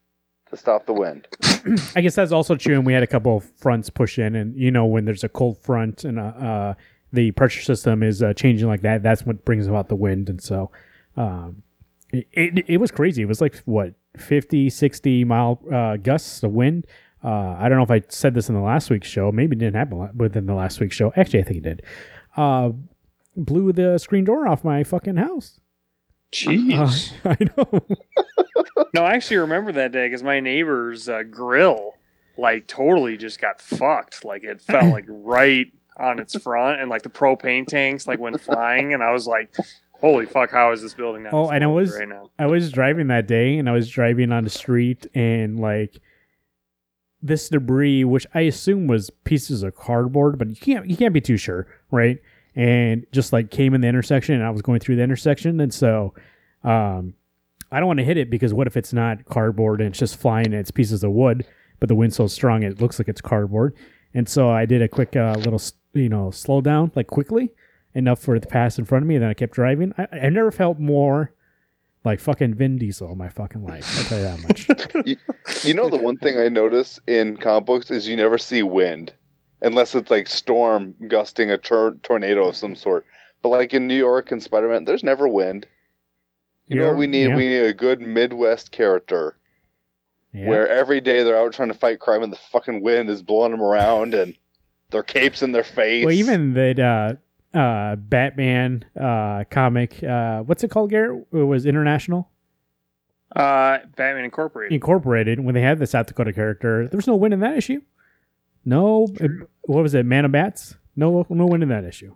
to 0.49 0.57
stop 0.57 0.85
the 0.85 0.93
wind? 0.93 1.27
I 1.95 2.01
guess 2.01 2.15
that's 2.15 2.31
also 2.31 2.55
true. 2.55 2.75
And 2.75 2.85
we 2.85 2.93
had 2.93 3.03
a 3.03 3.07
couple 3.07 3.37
of 3.37 3.49
fronts 3.57 3.89
push 3.89 4.19
in, 4.19 4.35
and 4.35 4.55
you 4.55 4.71
know 4.71 4.85
when 4.85 5.05
there's 5.05 5.23
a 5.23 5.29
cold 5.29 5.57
front 5.59 6.03
and 6.03 6.19
uh, 6.19 6.23
uh, 6.23 6.73
the 7.13 7.31
pressure 7.31 7.61
system 7.61 8.03
is 8.03 8.21
uh, 8.21 8.33
changing 8.33 8.67
like 8.67 8.81
that, 8.81 9.03
that's 9.03 9.25
what 9.25 9.45
brings 9.45 9.67
about 9.67 9.89
the 9.89 9.95
wind. 9.95 10.29
And 10.29 10.41
so, 10.41 10.71
um, 11.17 11.63
it, 12.11 12.27
it 12.33 12.65
it 12.67 12.77
was 12.77 12.91
crazy. 12.91 13.21
It 13.21 13.27
was 13.27 13.41
like 13.41 13.57
what 13.65 13.93
50, 14.17 14.69
60 14.69 15.23
mile 15.23 15.61
uh, 15.73 15.97
gusts 15.97 16.43
of 16.43 16.51
wind. 16.51 16.85
Uh, 17.23 17.55
I 17.59 17.69
don't 17.69 17.77
know 17.77 17.83
if 17.83 17.91
I 17.91 18.01
said 18.09 18.33
this 18.33 18.49
in 18.49 18.55
the 18.55 18.61
last 18.61 18.89
week's 18.89 19.07
show. 19.07 19.31
Maybe 19.31 19.55
it 19.55 19.59
didn't 19.59 19.75
happen 19.75 20.09
within 20.17 20.45
the 20.47 20.53
last 20.55 20.79
week's 20.79 20.95
show. 20.95 21.13
Actually, 21.15 21.39
I 21.41 21.43
think 21.43 21.57
it 21.57 21.63
did. 21.63 21.81
Uh, 22.35 22.71
blew 23.35 23.71
the 23.73 23.97
screen 23.97 24.23
door 24.23 24.47
off 24.47 24.63
my 24.63 24.83
fucking 24.83 25.17
house. 25.17 25.59
Jeez. 26.31 27.11
Uh, 27.25 27.29
I 27.37 27.37
know. 27.57 27.81
no, 28.93 29.03
I 29.03 29.13
actually 29.13 29.37
remember 29.37 29.71
that 29.73 29.91
day 29.91 30.07
because 30.07 30.23
my 30.23 30.39
neighbor's 30.39 31.07
uh, 31.09 31.23
grill, 31.23 31.93
like, 32.37 32.67
totally 32.67 33.17
just 33.17 33.39
got 33.39 33.61
fucked. 33.61 34.23
Like, 34.25 34.43
it 34.43 34.61
fell, 34.61 34.89
like, 34.91 35.05
right 35.09 35.67
on 35.97 36.19
its 36.19 36.37
front, 36.41 36.79
and, 36.81 36.89
like, 36.89 37.03
the 37.03 37.09
propane 37.09 37.67
tanks, 37.67 38.07
like, 38.07 38.19
went 38.19 38.39
flying, 38.41 38.93
and 38.93 39.03
I 39.03 39.11
was 39.11 39.27
like, 39.27 39.53
holy 39.99 40.25
fuck, 40.25 40.49
how 40.49 40.71
is 40.71 40.81
this 40.81 40.93
building 40.95 41.23
not 41.23 41.33
Oh, 41.33 41.49
and 41.49 41.63
exploding 41.63 41.75
was- 41.75 41.95
right 41.99 42.09
now? 42.09 42.29
I 42.39 42.45
was 42.47 42.71
driving 42.71 43.07
that 43.07 43.27
day 43.27 43.57
and 43.59 43.69
I 43.69 43.73
was 43.73 43.87
driving 43.87 44.31
on 44.31 44.43
the 44.43 44.49
street 44.49 45.05
and 45.13 45.59
like 45.59 45.99
this 47.21 47.49
debris, 47.49 48.03
which 48.03 48.25
I 48.33 48.41
assume 48.41 48.87
was 48.87 49.09
pieces 49.23 49.63
of 49.63 49.75
cardboard, 49.75 50.37
but 50.37 50.49
you 50.49 50.55
can't 50.55 50.89
you 50.89 50.97
can't 50.97 51.13
be 51.13 51.21
too 51.21 51.37
sure, 51.37 51.67
right? 51.91 52.19
And 52.55 53.05
just 53.11 53.31
like 53.31 53.51
came 53.51 53.73
in 53.73 53.81
the 53.81 53.87
intersection 53.87 54.35
and 54.35 54.43
I 54.43 54.49
was 54.49 54.61
going 54.61 54.79
through 54.79 54.97
the 54.97 55.03
intersection 55.03 55.59
and 55.61 55.73
so 55.73 56.13
um 56.63 57.13
I 57.71 57.79
don't 57.79 57.87
want 57.87 57.99
to 57.99 58.05
hit 58.05 58.17
it 58.17 58.29
because 58.29 58.53
what 58.53 58.67
if 58.67 58.75
it's 58.75 58.91
not 58.91 59.25
cardboard 59.25 59.79
and 59.79 59.89
it's 59.89 59.99
just 59.99 60.17
flying 60.17 60.47
and 60.47 60.55
it's 60.55 60.71
pieces 60.71 61.03
of 61.05 61.11
wood, 61.11 61.45
but 61.79 61.87
the 61.87 61.95
wind's 61.95 62.17
so 62.17 62.27
strong 62.27 62.63
it 62.63 62.81
looks 62.81 62.99
like 62.99 63.07
it's 63.07 63.21
cardboard. 63.21 63.75
And 64.13 64.27
so 64.27 64.49
I 64.49 64.65
did 64.65 64.81
a 64.81 64.89
quick 64.89 65.15
uh, 65.15 65.35
little 65.37 65.61
you 65.93 66.09
know 66.09 66.31
slow 66.31 66.61
down 66.61 66.91
like 66.95 67.07
quickly 67.07 67.51
enough 67.93 68.19
for 68.19 68.35
it 68.35 68.41
to 68.41 68.47
pass 68.47 68.79
in 68.79 68.85
front 68.85 69.03
of 69.03 69.07
me. 69.07 69.15
And 69.15 69.23
then 69.23 69.29
I 69.29 69.33
kept 69.33 69.53
driving. 69.53 69.93
I, 69.97 70.07
I 70.11 70.29
never 70.29 70.51
felt 70.51 70.79
more 70.79 71.33
like 72.03 72.19
fucking 72.19 72.55
Vin 72.55 72.77
Diesel 72.77 73.11
in 73.11 73.17
my 73.17 73.29
fucking 73.29 73.63
life. 73.63 73.85
I'll 73.97 74.03
tell 74.05 74.17
you 74.19 74.23
that 74.25 74.43
much. 74.47 75.17
You 75.63 75.73
know, 75.75 75.89
the 75.89 75.97
one 75.97 76.17
thing 76.17 76.39
I 76.39 76.47
notice 76.49 76.99
in 77.07 77.37
comic 77.37 77.65
books 77.65 77.91
is 77.91 78.07
you 78.07 78.15
never 78.15 78.37
see 78.37 78.63
wind 78.63 79.13
unless 79.61 79.93
it's 79.93 80.09
like 80.09 80.27
storm 80.27 80.95
gusting 81.07 81.51
a 81.51 81.57
tor- 81.57 81.97
tornado 82.01 82.47
of 82.47 82.55
some 82.55 82.75
sort. 82.75 83.05
But 83.43 83.49
like 83.49 83.73
in 83.73 83.87
New 83.87 83.95
York 83.97 84.31
and 84.31 84.41
Spider 84.41 84.69
Man, 84.69 84.85
there's 84.85 85.03
never 85.03 85.27
wind. 85.27 85.67
You 86.67 86.79
know 86.79 86.87
what 86.87 86.97
we 86.97 87.05
need? 87.07 87.29
Yeah. 87.29 87.35
We 87.35 87.47
need 87.49 87.65
a 87.65 87.73
good 87.73 88.01
Midwest 88.01 88.71
character 88.71 89.35
Yeah. 90.33 90.47
where 90.47 90.67
every 90.67 91.01
day 91.01 91.21
they're 91.23 91.37
out 91.37 91.53
trying 91.53 91.67
to 91.67 91.73
fight 91.77 91.99
crime 91.99 92.23
and 92.23 92.31
the 92.31 92.39
fucking 92.51 92.81
wind 92.81 93.09
is 93.09 93.21
blowing 93.21 93.51
them 93.51 93.61
around 93.61 94.13
and 94.13 94.35
their 94.89 95.03
capes 95.03 95.41
in 95.43 95.51
their 95.51 95.63
face. 95.63 96.05
well, 96.05 96.13
even 96.13 96.53
that 96.53 96.79
uh, 96.79 97.13
uh, 97.53 97.95
Batman 97.97 98.85
uh, 98.99 99.43
comic, 99.49 100.03
uh, 100.03 100.41
what's 100.41 100.63
it 100.63 100.71
called, 100.71 100.89
Garrett? 100.89 101.25
It 101.33 101.37
was 101.37 101.65
international. 101.65 102.29
Uh, 103.35 103.79
Batman 103.95 104.25
Incorporated. 104.25 104.73
Incorporated 104.73 105.39
when 105.39 105.55
they 105.55 105.61
had 105.61 105.79
the 105.79 105.87
South 105.87 106.07
Dakota 106.07 106.33
character. 106.33 106.87
There 106.87 106.97
was 106.97 107.07
no 107.07 107.15
win 107.15 107.31
in 107.33 107.39
that 107.39 107.57
issue. 107.57 107.81
No, 108.65 109.07
it- 109.19 109.31
what 109.63 109.81
was 109.83 109.93
it? 109.93 110.05
Man 110.05 110.25
of 110.25 110.31
Bats. 110.31 110.75
No, 110.95 111.25
no 111.29 111.45
win 111.45 111.63
in 111.63 111.69
that 111.69 111.85
issue. 111.85 112.15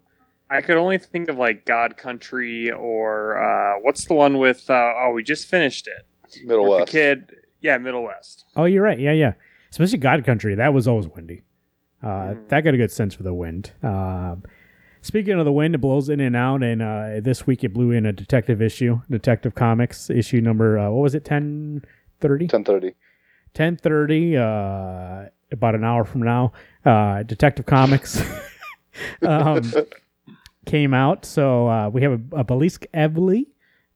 I 0.50 0.62
could 0.62 0.78
only 0.78 0.98
think 0.98 1.30
of 1.30 1.38
like 1.38 1.66
God 1.66 1.98
Country 1.98 2.70
or 2.72 3.38
uh, 3.42 3.80
what's 3.82 4.06
the 4.06 4.14
one 4.14 4.38
with? 4.38 4.70
Uh, 4.70 4.94
oh, 4.98 5.12
we 5.14 5.24
just 5.24 5.48
finished 5.48 5.88
it. 5.88 6.06
Middle 6.46 6.70
With 6.70 6.80
West. 6.82 6.92
The 6.92 6.98
kid. 6.98 7.36
Yeah, 7.62 7.78
Middle 7.78 8.04
West. 8.04 8.46
Oh, 8.56 8.66
you're 8.66 8.84
right. 8.84 9.00
Yeah, 9.00 9.14
yeah. 9.14 9.34
Especially 9.72 9.98
God 9.98 10.24
Country. 10.26 10.54
That 10.56 10.74
was 10.74 10.88
always 10.88 11.08
windy. 11.08 11.42
Uh, 12.04 12.08
Mm. 12.36 12.50
That 12.50 12.62
got 12.62 12.74
a 12.74 12.78
good 12.78 12.92
sense 12.92 13.16
for 13.16 13.24
the 13.24 13.34
wind. 13.34 13.72
Um, 13.82 14.44
speaking 15.06 15.38
of 15.40 15.46
the 15.46 15.52
wind, 15.52 15.76
it 15.76 15.78
blows 15.78 16.10
in 16.10 16.20
and 16.20 16.36
out. 16.36 16.64
And 16.64 16.82
uh, 16.82 17.22
this 17.22 17.46
week 17.46 17.64
it 17.64 17.74
blew 17.74 17.92
in 17.92 18.06
a 18.06 18.14
detective 18.14 18.62
issue, 18.62 19.02
Detective 19.10 19.56
Comics 19.56 20.10
issue 20.10 20.42
number, 20.42 20.78
uh, 20.80 20.90
what 20.90 21.02
was 21.02 21.16
it, 21.16 21.24
1030? 21.24 22.46
1030. 22.46 22.88
1030, 23.56 24.38
uh, 24.38 25.30
about 25.52 25.76
an 25.76 25.84
hour 25.84 26.04
from 26.04 26.24
now. 26.24 26.52
Uh, 26.84 27.24
Detective 27.24 27.66
Comics 27.66 28.22
um, 29.22 29.62
came 30.66 30.94
out. 30.94 31.24
So 31.24 31.68
uh, 31.70 31.90
we 31.90 32.02
have 32.02 32.12
a, 32.14 32.40
a 32.40 32.44
Belisk 32.44 32.86
Evely 32.94 33.46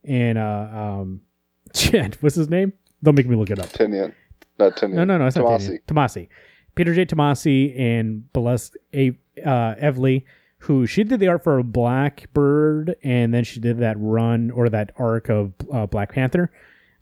and 0.04 0.38
uh, 0.38 0.68
um, 0.72 1.22
shit, 1.74 2.22
what's 2.22 2.36
his 2.36 2.48
name? 2.48 2.72
Don't 3.02 3.16
make 3.16 3.26
me 3.26 3.36
look 3.36 3.50
it 3.50 3.58
up. 3.58 3.66
Tynion. 3.70 4.14
Not 4.58 4.76
Tynion. 4.76 4.92
No, 4.92 5.04
no, 5.04 5.18
no, 5.18 5.26
it's 5.26 5.36
not 5.36 5.44
Tomasi. 5.44 5.84
Tomasi. 5.86 5.86
Tomasi. 5.86 6.28
Peter 6.76 6.94
J. 6.94 7.04
Tomasi 7.04 7.78
and 7.78 8.24
Celeste 8.32 8.76
A. 8.94 9.10
Uh, 9.44 9.74
Evely, 9.76 10.24
who 10.60 10.86
she 10.86 11.04
did 11.04 11.20
the 11.20 11.28
art 11.28 11.42
for 11.42 11.62
Blackbird, 11.62 12.96
and 13.02 13.32
then 13.32 13.44
she 13.44 13.60
did 13.60 13.78
that 13.78 13.96
run 13.98 14.50
or 14.50 14.68
that 14.68 14.92
arc 14.96 15.28
of 15.28 15.52
uh, 15.72 15.86
Black 15.86 16.12
Panther. 16.12 16.50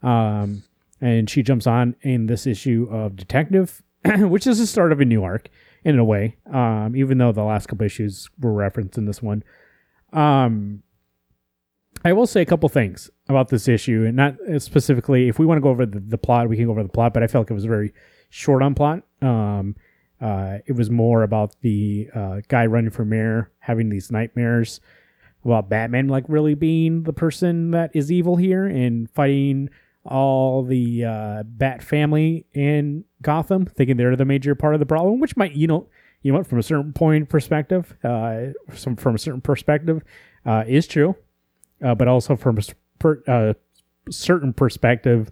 Um, 0.02 0.62
and 1.00 1.28
she 1.28 1.42
jumps 1.42 1.66
on 1.66 1.96
in 2.02 2.26
this 2.26 2.46
issue 2.46 2.88
of 2.90 3.16
Detective, 3.16 3.82
which 4.04 4.46
is 4.46 4.59
the 4.59 4.66
start 4.66 4.92
of 4.92 5.00
a 5.00 5.04
new 5.04 5.24
arc 5.24 5.48
in 5.84 5.98
a 5.98 6.04
way. 6.04 6.36
Um, 6.52 6.94
even 6.94 7.18
though 7.18 7.32
the 7.32 7.42
last 7.42 7.66
couple 7.66 7.84
issues 7.84 8.30
were 8.38 8.52
referenced 8.52 8.96
in 8.96 9.06
this 9.06 9.22
one. 9.22 9.42
Um, 10.12 10.82
I 12.04 12.12
will 12.12 12.28
say 12.28 12.42
a 12.42 12.46
couple 12.46 12.68
things 12.68 13.11
about 13.28 13.48
this 13.48 13.66
issue, 13.66 14.04
and 14.06 14.16
not 14.16 14.36
specifically. 14.59 15.28
If 15.28 15.40
we 15.40 15.46
want 15.46 15.59
to 15.59 15.62
go 15.62 15.70
over 15.70 15.84
the, 15.84 15.98
the 15.98 16.18
plot, 16.18 16.48
we 16.48 16.56
can 16.56 16.66
go 16.66 16.70
over 16.70 16.82
the 16.84 16.88
plot. 16.88 17.12
But 17.12 17.24
I 17.24 17.26
felt 17.26 17.46
like 17.46 17.50
it 17.50 17.54
was 17.54 17.64
very 17.64 17.92
short 18.30 18.62
on 18.62 18.74
plot. 18.74 19.02
Um, 19.20 19.74
uh, 20.20 20.58
it 20.66 20.72
was 20.72 20.90
more 20.90 21.22
about 21.22 21.60
the 21.60 22.08
uh, 22.14 22.40
guy 22.48 22.66
running 22.66 22.90
for 22.90 23.04
mayor 23.04 23.50
having 23.60 23.88
these 23.88 24.10
nightmares 24.10 24.80
about 25.44 25.68
Batman, 25.68 26.08
like 26.08 26.24
really 26.28 26.54
being 26.54 27.04
the 27.04 27.12
person 27.12 27.70
that 27.70 27.90
is 27.94 28.10
evil 28.10 28.36
here 28.36 28.66
and 28.66 29.10
fighting 29.10 29.70
all 30.04 30.62
the 30.62 31.04
uh, 31.04 31.42
Bat 31.44 31.82
family 31.82 32.46
in 32.52 33.04
Gotham, 33.22 33.66
thinking 33.66 33.96
they're 33.96 34.16
the 34.16 34.24
major 34.24 34.54
part 34.54 34.74
of 34.74 34.80
the 34.80 34.86
problem. 34.86 35.20
Which 35.20 35.36
might, 35.36 35.52
you 35.52 35.66
know, 35.66 35.88
you 36.22 36.32
know, 36.32 36.42
from 36.42 36.58
a 36.58 36.62
certain 36.62 36.92
point 36.92 37.28
perspective, 37.28 37.96
uh, 38.02 38.46
some 38.74 38.96
from 38.96 39.14
a 39.14 39.18
certain 39.18 39.40
perspective, 39.40 40.02
uh, 40.44 40.64
is 40.66 40.86
true 40.86 41.14
but 41.80 42.08
also 42.08 42.36
from 42.36 42.58
a 42.58 42.62
per, 42.98 43.54
certain 44.10 44.52
perspective, 44.52 45.30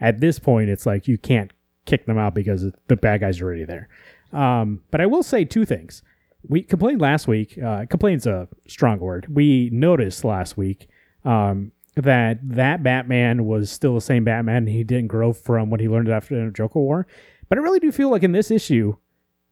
at 0.00 0.20
this 0.20 0.38
point, 0.38 0.68
it's 0.68 0.86
like 0.86 1.08
you 1.08 1.18
can't 1.18 1.52
kick 1.84 2.06
them 2.06 2.18
out 2.18 2.34
because 2.34 2.66
the 2.88 2.96
bad 2.96 3.20
guys 3.20 3.40
are 3.40 3.46
already 3.46 3.64
there. 3.64 3.88
Um, 4.36 4.82
but 4.90 5.00
I 5.00 5.06
will 5.06 5.22
say 5.22 5.44
two 5.44 5.64
things. 5.64 6.02
We 6.46 6.62
complained 6.62 7.00
last 7.00 7.26
week. 7.26 7.58
Uh, 7.58 7.86
complain's 7.86 8.26
a 8.26 8.48
strong 8.68 9.00
word. 9.00 9.26
We 9.28 9.70
noticed 9.72 10.24
last 10.24 10.56
week 10.56 10.88
um, 11.24 11.72
that 11.96 12.38
that 12.42 12.82
Batman 12.82 13.46
was 13.46 13.70
still 13.70 13.94
the 13.94 14.00
same 14.00 14.24
Batman. 14.24 14.66
He 14.66 14.84
didn't 14.84 15.08
grow 15.08 15.32
from 15.32 15.70
what 15.70 15.80
he 15.80 15.88
learned 15.88 16.08
after 16.08 16.44
the 16.44 16.50
Joker 16.52 16.78
War. 16.78 17.06
But 17.48 17.58
I 17.58 17.62
really 17.62 17.80
do 17.80 17.90
feel 17.90 18.10
like 18.10 18.22
in 18.22 18.32
this 18.32 18.50
issue, 18.50 18.96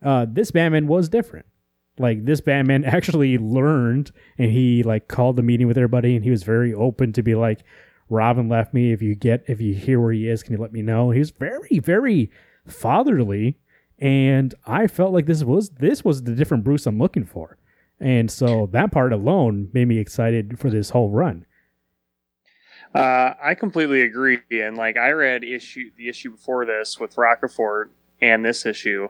uh, 0.03 0.27
this 0.29 0.51
Batman 0.51 0.87
was 0.87 1.09
different 1.09 1.47
like 1.99 2.25
this 2.25 2.41
batman 2.41 2.85
actually 2.85 3.39
learned 3.39 4.11
and 4.39 4.51
he 4.51 4.83
like 4.83 5.09
called 5.09 5.37
the 5.37 5.43
meeting 5.43 5.67
with 5.67 5.79
everybody 5.79 6.17
and 6.17 6.25
he 6.25 6.31
was 6.31 6.43
very 6.43 6.75
open 6.75 7.13
to 7.13 7.23
be 7.23 7.35
like 7.35 7.63
robin 8.09 8.49
left 8.49 8.75
me 8.75 8.93
if 8.93 9.01
you 9.01 9.15
get 9.15 9.45
if 9.47 9.61
you 9.61 9.75
hear 9.75 10.01
where 10.01 10.13
he 10.13 10.29
is 10.29 10.43
can 10.43 10.53
you 10.53 10.59
let 10.59 10.73
me 10.73 10.83
know 10.83 11.11
he 11.11 11.19
was 11.19 11.31
very 11.31 11.79
very 11.79 12.31
fatherly 12.67 13.59
and 13.99 14.55
i 14.67 14.87
felt 14.87 15.13
like 15.13 15.27
this 15.27 15.45
was 15.45 15.71
this 15.71 16.05
was 16.05 16.23
the 16.25 16.33
different 16.35 16.65
bruce 16.65 16.87
i'm 16.87 16.99
looking 16.99 17.25
for 17.25 17.57
and 18.01 18.31
so 18.31 18.69
that 18.73 18.91
part 18.91 19.13
alone 19.13 19.69
made 19.73 19.87
me 19.87 19.99
excited 19.99 20.59
for 20.59 20.69
this 20.71 20.91
whole 20.91 21.11
run 21.11 21.47
Uh, 22.95 23.35
I 23.43 23.55
completely 23.55 24.03
agree. 24.03 24.39
And 24.53 24.77
like 24.77 24.97
I 24.97 25.11
read 25.11 25.43
issue 25.43 25.91
the 25.97 26.09
issue 26.09 26.31
before 26.31 26.65
this 26.65 26.99
with 27.01 27.17
Rocafort 27.17 27.87
and 28.23 28.45
this 28.45 28.65
issue, 28.67 29.09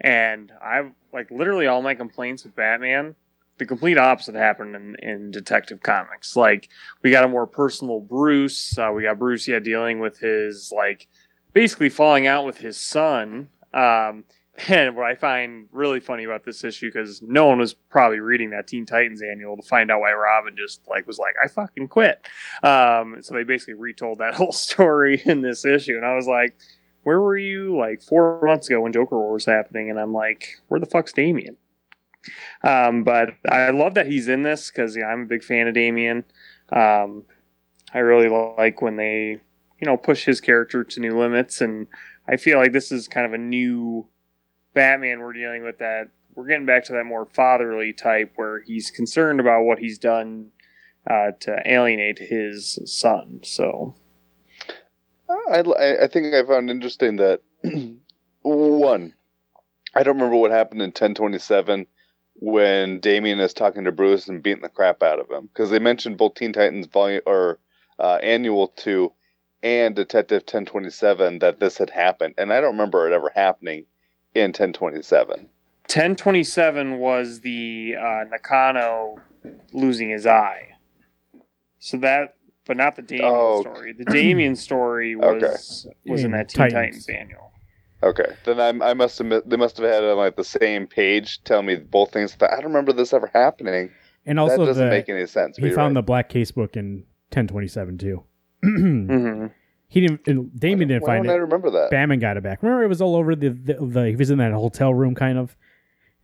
and 0.00 0.52
I've 0.62 0.92
like 1.12 1.30
literally 1.32 1.66
all 1.66 1.82
my 1.82 1.94
complaints 1.94 2.44
with 2.44 2.54
Batman. 2.54 3.16
The 3.58 3.66
complete 3.66 3.98
opposite 3.98 4.34
happened 4.36 4.74
in, 4.76 4.96
in 5.02 5.30
Detective 5.32 5.82
Comics. 5.82 6.36
Like 6.36 6.68
we 7.02 7.10
got 7.10 7.24
a 7.24 7.28
more 7.28 7.46
personal 7.46 8.00
Bruce. 8.00 8.76
Uh, 8.78 8.90
we 8.94 9.02
got 9.02 9.18
Bruce, 9.18 9.48
yeah, 9.48 9.58
dealing 9.58 9.98
with 10.00 10.18
his 10.18 10.72
like 10.74 11.08
basically 11.52 11.88
falling 11.88 12.26
out 12.28 12.46
with 12.46 12.58
his 12.58 12.76
son. 12.76 13.48
Um, 13.74 14.24
and 14.68 14.96
what 14.96 15.06
I 15.06 15.14
find 15.14 15.68
really 15.72 16.00
funny 16.00 16.24
about 16.24 16.44
this 16.44 16.62
issue 16.62 16.88
because 16.88 17.20
no 17.22 17.46
one 17.46 17.58
was 17.58 17.74
probably 17.74 18.20
reading 18.20 18.50
that 18.50 18.68
Teen 18.68 18.86
Titans 18.86 19.20
annual 19.22 19.56
to 19.56 19.62
find 19.62 19.90
out 19.90 20.00
why 20.00 20.12
Robin 20.12 20.54
just 20.56 20.80
like 20.88 21.06
was 21.06 21.18
like 21.18 21.34
I 21.42 21.48
fucking 21.48 21.88
quit. 21.88 22.24
Um, 22.62 23.16
so 23.20 23.34
they 23.34 23.42
basically 23.42 23.74
retold 23.74 24.18
that 24.18 24.34
whole 24.36 24.52
story 24.52 25.20
in 25.24 25.42
this 25.42 25.64
issue, 25.64 25.96
and 25.96 26.06
I 26.06 26.14
was 26.14 26.26
like, 26.26 26.56
"Where 27.02 27.20
were 27.20 27.36
you 27.36 27.76
like 27.76 28.02
four 28.02 28.40
months 28.44 28.68
ago 28.68 28.80
when 28.80 28.92
Joker 28.92 29.18
War 29.18 29.32
was 29.32 29.44
happening?" 29.44 29.90
And 29.90 29.98
I'm 29.98 30.12
like, 30.12 30.60
"Where 30.68 30.80
the 30.80 30.86
fuck's 30.86 31.12
Damian?" 31.12 31.56
Um, 32.62 33.04
but 33.04 33.34
I 33.48 33.70
love 33.70 33.94
that 33.94 34.06
he's 34.06 34.28
in 34.28 34.42
this 34.42 34.70
because 34.70 34.96
yeah, 34.96 35.06
I'm 35.06 35.22
a 35.22 35.26
big 35.26 35.42
fan 35.42 35.66
of 35.66 35.74
Damian. 35.74 36.24
Um, 36.72 37.24
I 37.92 37.98
really 37.98 38.28
like 38.28 38.80
when 38.80 38.96
they, 38.96 39.40
you 39.80 39.86
know, 39.86 39.96
push 39.96 40.24
his 40.24 40.40
character 40.40 40.84
to 40.84 41.00
new 41.00 41.18
limits, 41.18 41.60
and 41.60 41.88
I 42.28 42.36
feel 42.36 42.58
like 42.58 42.72
this 42.72 42.90
is 42.92 43.08
kind 43.08 43.26
of 43.26 43.32
a 43.32 43.38
new 43.38 44.06
Batman 44.74 45.20
we're 45.20 45.32
dealing 45.32 45.62
with. 45.64 45.78
That 45.78 46.08
we're 46.34 46.46
getting 46.46 46.66
back 46.66 46.84
to 46.86 46.92
that 46.94 47.04
more 47.04 47.26
fatherly 47.26 47.92
type 47.92 48.32
where 48.36 48.60
he's 48.62 48.90
concerned 48.90 49.40
about 49.40 49.64
what 49.64 49.78
he's 49.78 49.98
done 49.98 50.50
uh, 51.08 51.32
to 51.40 51.60
alienate 51.64 52.18
his 52.18 52.78
son. 52.86 53.40
So 53.42 53.94
I, 55.28 55.60
I- 55.60 56.06
think 56.08 56.34
I 56.34 56.44
found 56.46 56.70
interesting 56.70 57.16
that 57.16 57.40
one, 58.42 59.14
I 59.94 60.02
don't 60.02 60.16
remember 60.16 60.36
what 60.36 60.50
happened 60.50 60.82
in 60.82 60.88
1027 60.88 61.86
when 62.36 63.00
Damian 63.00 63.38
is 63.40 63.54
talking 63.54 63.84
to 63.84 63.92
Bruce 63.92 64.28
and 64.28 64.42
beating 64.42 64.62
the 64.62 64.68
crap 64.68 65.02
out 65.02 65.20
of 65.20 65.30
him 65.30 65.46
because 65.46 65.70
they 65.70 65.78
mentioned 65.78 66.16
both 66.18 66.34
Teen 66.34 66.52
Titans 66.52 66.86
volume 66.86 67.22
or 67.26 67.58
uh, 67.98 68.18
annual 68.22 68.68
two 68.68 69.12
and 69.64 69.96
Detective 69.96 70.42
1027 70.42 71.38
that 71.38 71.58
this 71.58 71.78
had 71.78 71.90
happened, 71.90 72.34
and 72.36 72.52
I 72.52 72.60
don't 72.60 72.72
remember 72.72 73.10
it 73.10 73.14
ever 73.14 73.32
happening 73.34 73.86
in 74.34 74.48
1027. 74.50 75.48
1027 75.86 76.98
was 76.98 77.40
the 77.40 77.94
uh, 77.98 78.24
Nakano 78.30 79.16
losing 79.72 80.10
his 80.10 80.26
eye. 80.26 80.72
So 81.78 81.96
that, 81.98 82.36
but 82.66 82.76
not 82.76 82.96
the 82.96 83.02
Damian 83.02 83.30
Oh, 83.32 83.60
story. 83.62 83.92
The 83.92 84.04
Damian 84.04 84.54
story 84.54 85.16
was 85.16 85.86
was 86.06 86.20
in 86.20 86.26
In 86.26 86.30
that 86.32 86.50
Teen 86.50 86.70
Titans. 86.70 87.06
Titans 87.06 87.08
annual. 87.08 87.50
Okay, 88.02 88.34
then 88.44 88.60
I, 88.60 88.90
I 88.90 88.94
must 88.94 89.18
have 89.18 89.42
they 89.46 89.56
must 89.56 89.78
have 89.78 89.90
had 89.90 90.04
it 90.04 90.10
on 90.10 90.18
like 90.18 90.36
the 90.36 90.44
same 90.44 90.86
page 90.86 91.42
telling 91.44 91.66
me 91.66 91.76
both 91.76 92.12
things. 92.12 92.36
But 92.38 92.52
I 92.52 92.56
don't 92.56 92.66
remember 92.66 92.92
this 92.92 93.14
ever 93.14 93.30
happening. 93.32 93.90
and 94.26 94.38
also, 94.38 94.52
that 94.52 94.60
also 94.60 94.70
doesn't 94.70 94.84
the, 94.84 94.90
make 94.90 95.08
any 95.08 95.26
sense. 95.26 95.58
but 95.58 95.68
he 95.68 95.74
found 95.74 95.94
right. 95.94 96.00
the 96.00 96.04
black 96.04 96.28
casebook 96.28 96.76
in 96.76 97.04
1027 97.30 97.96
too 97.96 98.24
hmm 99.06 99.46
he 99.88 100.00
didn't 100.00 100.58
damian 100.58 100.88
didn't 100.88 101.02
Why 101.02 101.06
find 101.14 101.24
don't 101.26 101.32
I 101.34 101.36
remember 101.38 101.70
that? 101.70 101.90
Batman 101.90 102.18
got 102.18 102.36
it 102.36 102.42
back. 102.42 102.62
Remember, 102.62 102.82
it 102.82 102.88
was 102.88 103.00
all 103.00 103.14
over 103.14 103.36
the, 103.36 103.50
the, 103.50 103.74
the 103.74 104.08
he 104.08 104.16
was 104.16 104.30
in 104.30 104.38
that 104.38 104.52
hotel 104.52 104.92
room 104.92 105.14
kind 105.14 105.38
of, 105.38 105.56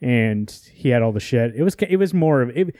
and 0.01 0.51
he 0.73 0.89
had 0.89 1.03
all 1.03 1.13
the 1.13 1.21
shit. 1.21 1.55
It 1.55 1.63
was 1.63 1.75
it 1.77 1.97
was 1.97 2.13
more 2.13 2.43
of 2.43 2.57
it. 2.57 2.75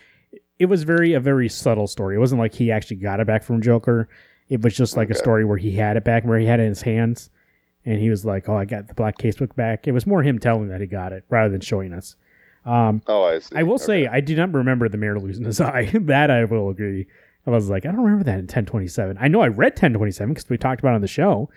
It 0.59 0.67
was 0.67 0.83
very 0.83 1.13
a 1.13 1.21
very 1.21 1.49
subtle 1.49 1.87
story. 1.87 2.17
It 2.17 2.19
wasn't 2.19 2.41
like 2.41 2.55
he 2.55 2.73
actually 2.73 2.97
got 2.97 3.21
it 3.21 3.27
back 3.27 3.43
from 3.45 3.63
Joker. 3.63 4.09
It 4.49 4.63
was 4.63 4.75
just 4.77 4.97
like 4.97 5.11
a 5.11 5.15
story 5.15 5.45
where 5.45 5.59
he 5.59 5.71
had 5.77 5.97
it 5.97 6.05
back, 6.05 6.25
where 6.25 6.39
he 6.39 6.47
had 6.47 6.59
it 6.59 6.65
in 6.65 6.71
his 6.71 6.83
hands, 6.83 7.31
and 7.85 8.01
he 8.01 8.11
was 8.11 8.25
like, 8.25 8.49
"Oh, 8.49 8.57
I 8.57 8.65
got 8.65 8.89
the 8.89 8.95
black 8.95 9.17
casebook 9.17 9.55
back." 9.55 9.87
It 9.87 9.93
was 9.93 10.07
more 10.09 10.23
him 10.25 10.39
telling 10.41 10.69
that 10.71 10.81
he 10.81 10.87
got 10.89 11.13
it 11.13 11.25
rather 11.29 11.51
than 11.51 11.61
showing 11.61 11.93
us. 11.93 12.17
Um, 12.67 13.01
Oh, 13.07 13.23
I 13.23 13.39
see. 13.39 13.55
I 13.57 13.63
will 13.63 13.75
Okay. 13.75 13.85
say 13.85 14.07
I 14.09 14.21
do 14.21 14.35
not 14.35 14.53
remember 14.53 14.89
the 14.89 14.99
mayor 14.99 15.21
losing 15.21 15.45
his 15.45 15.61
eye. 15.61 15.91
that 15.95 16.31
I 16.33 16.45
will 16.47 16.69
agree. 16.69 17.07
I 17.47 17.51
was 17.51 17.71
like, 17.71 17.87
I 17.87 17.91
don't 17.91 18.03
remember 18.03 18.25
that 18.25 18.39
in 18.39 18.45
1027. 18.45 19.17
I 19.21 19.29
know 19.29 19.41
I 19.41 19.49
read 19.49 19.73
1027 19.73 20.35
because 20.35 20.49
we 20.51 20.59
talked 20.59 20.81
about 20.81 20.93
it 20.93 20.97
on 20.97 21.01
the 21.01 21.09
show, 21.09 21.51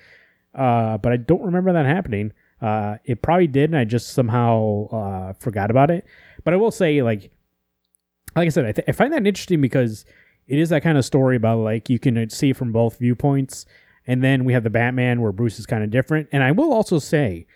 uh, 0.55 0.97
but 0.97 1.11
I 1.11 1.17
don't 1.17 1.43
remember 1.43 1.73
that 1.73 1.85
happening. 1.85 2.31
Uh, 2.61 2.97
it 3.03 3.21
probably 3.21 3.47
did, 3.47 3.69
and 3.69 3.77
I 3.77 3.83
just 3.83 4.13
somehow 4.13 4.87
uh, 4.87 5.33
forgot 5.33 5.69
about 5.69 5.91
it. 5.91 6.05
But 6.43 6.53
I 6.53 6.57
will 6.57 6.71
say, 6.71 7.01
like, 7.01 7.31
like 8.35 8.45
I 8.45 8.49
said, 8.49 8.65
I, 8.65 8.71
th- 8.71 8.87
I 8.87 8.91
find 8.93 9.11
that 9.11 9.27
interesting 9.27 9.61
because 9.61 10.05
it 10.47 10.59
is 10.59 10.69
that 10.69 10.83
kind 10.83 10.97
of 10.97 11.05
story 11.05 11.35
about 11.35 11.59
like 11.59 11.89
you 11.89 11.99
can 11.99 12.29
see 12.29 12.53
from 12.53 12.71
both 12.71 12.99
viewpoints. 12.99 13.65
And 14.05 14.23
then 14.23 14.43
we 14.43 14.53
have 14.53 14.63
the 14.63 14.69
Batman 14.69 15.21
where 15.21 15.31
Bruce 15.31 15.59
is 15.59 15.65
kind 15.65 15.83
of 15.83 15.89
different. 15.89 16.27
And 16.31 16.43
I 16.43 16.51
will 16.51 16.73
also 16.73 16.99
say, 16.99 17.47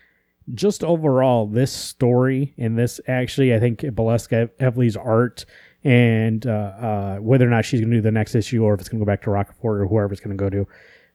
just 0.53 0.83
overall, 0.83 1.45
this 1.45 1.71
story 1.71 2.53
and 2.57 2.77
this 2.77 3.01
actually, 3.07 3.53
I 3.53 3.59
think 3.59 3.81
Valeska 3.81 4.49
Evely's 4.59 4.95
art 4.95 5.45
and 5.83 6.45
uh, 6.45 6.49
uh, 6.49 7.17
whether 7.17 7.45
or 7.45 7.49
not 7.49 7.65
she's 7.65 7.79
going 7.79 7.91
to 7.91 7.97
do 7.97 8.01
the 8.01 8.11
next 8.11 8.35
issue 8.35 8.63
or 8.63 8.73
if 8.73 8.79
it's 8.79 8.89
going 8.89 8.99
to 8.99 9.05
go 9.05 9.09
back 9.09 9.21
to 9.23 9.29
Rocafort 9.29 9.81
or 9.81 9.87
whoever 9.87 10.11
it's 10.11 10.21
going 10.21 10.35
to 10.35 10.41
go 10.41 10.49
to. 10.49 10.67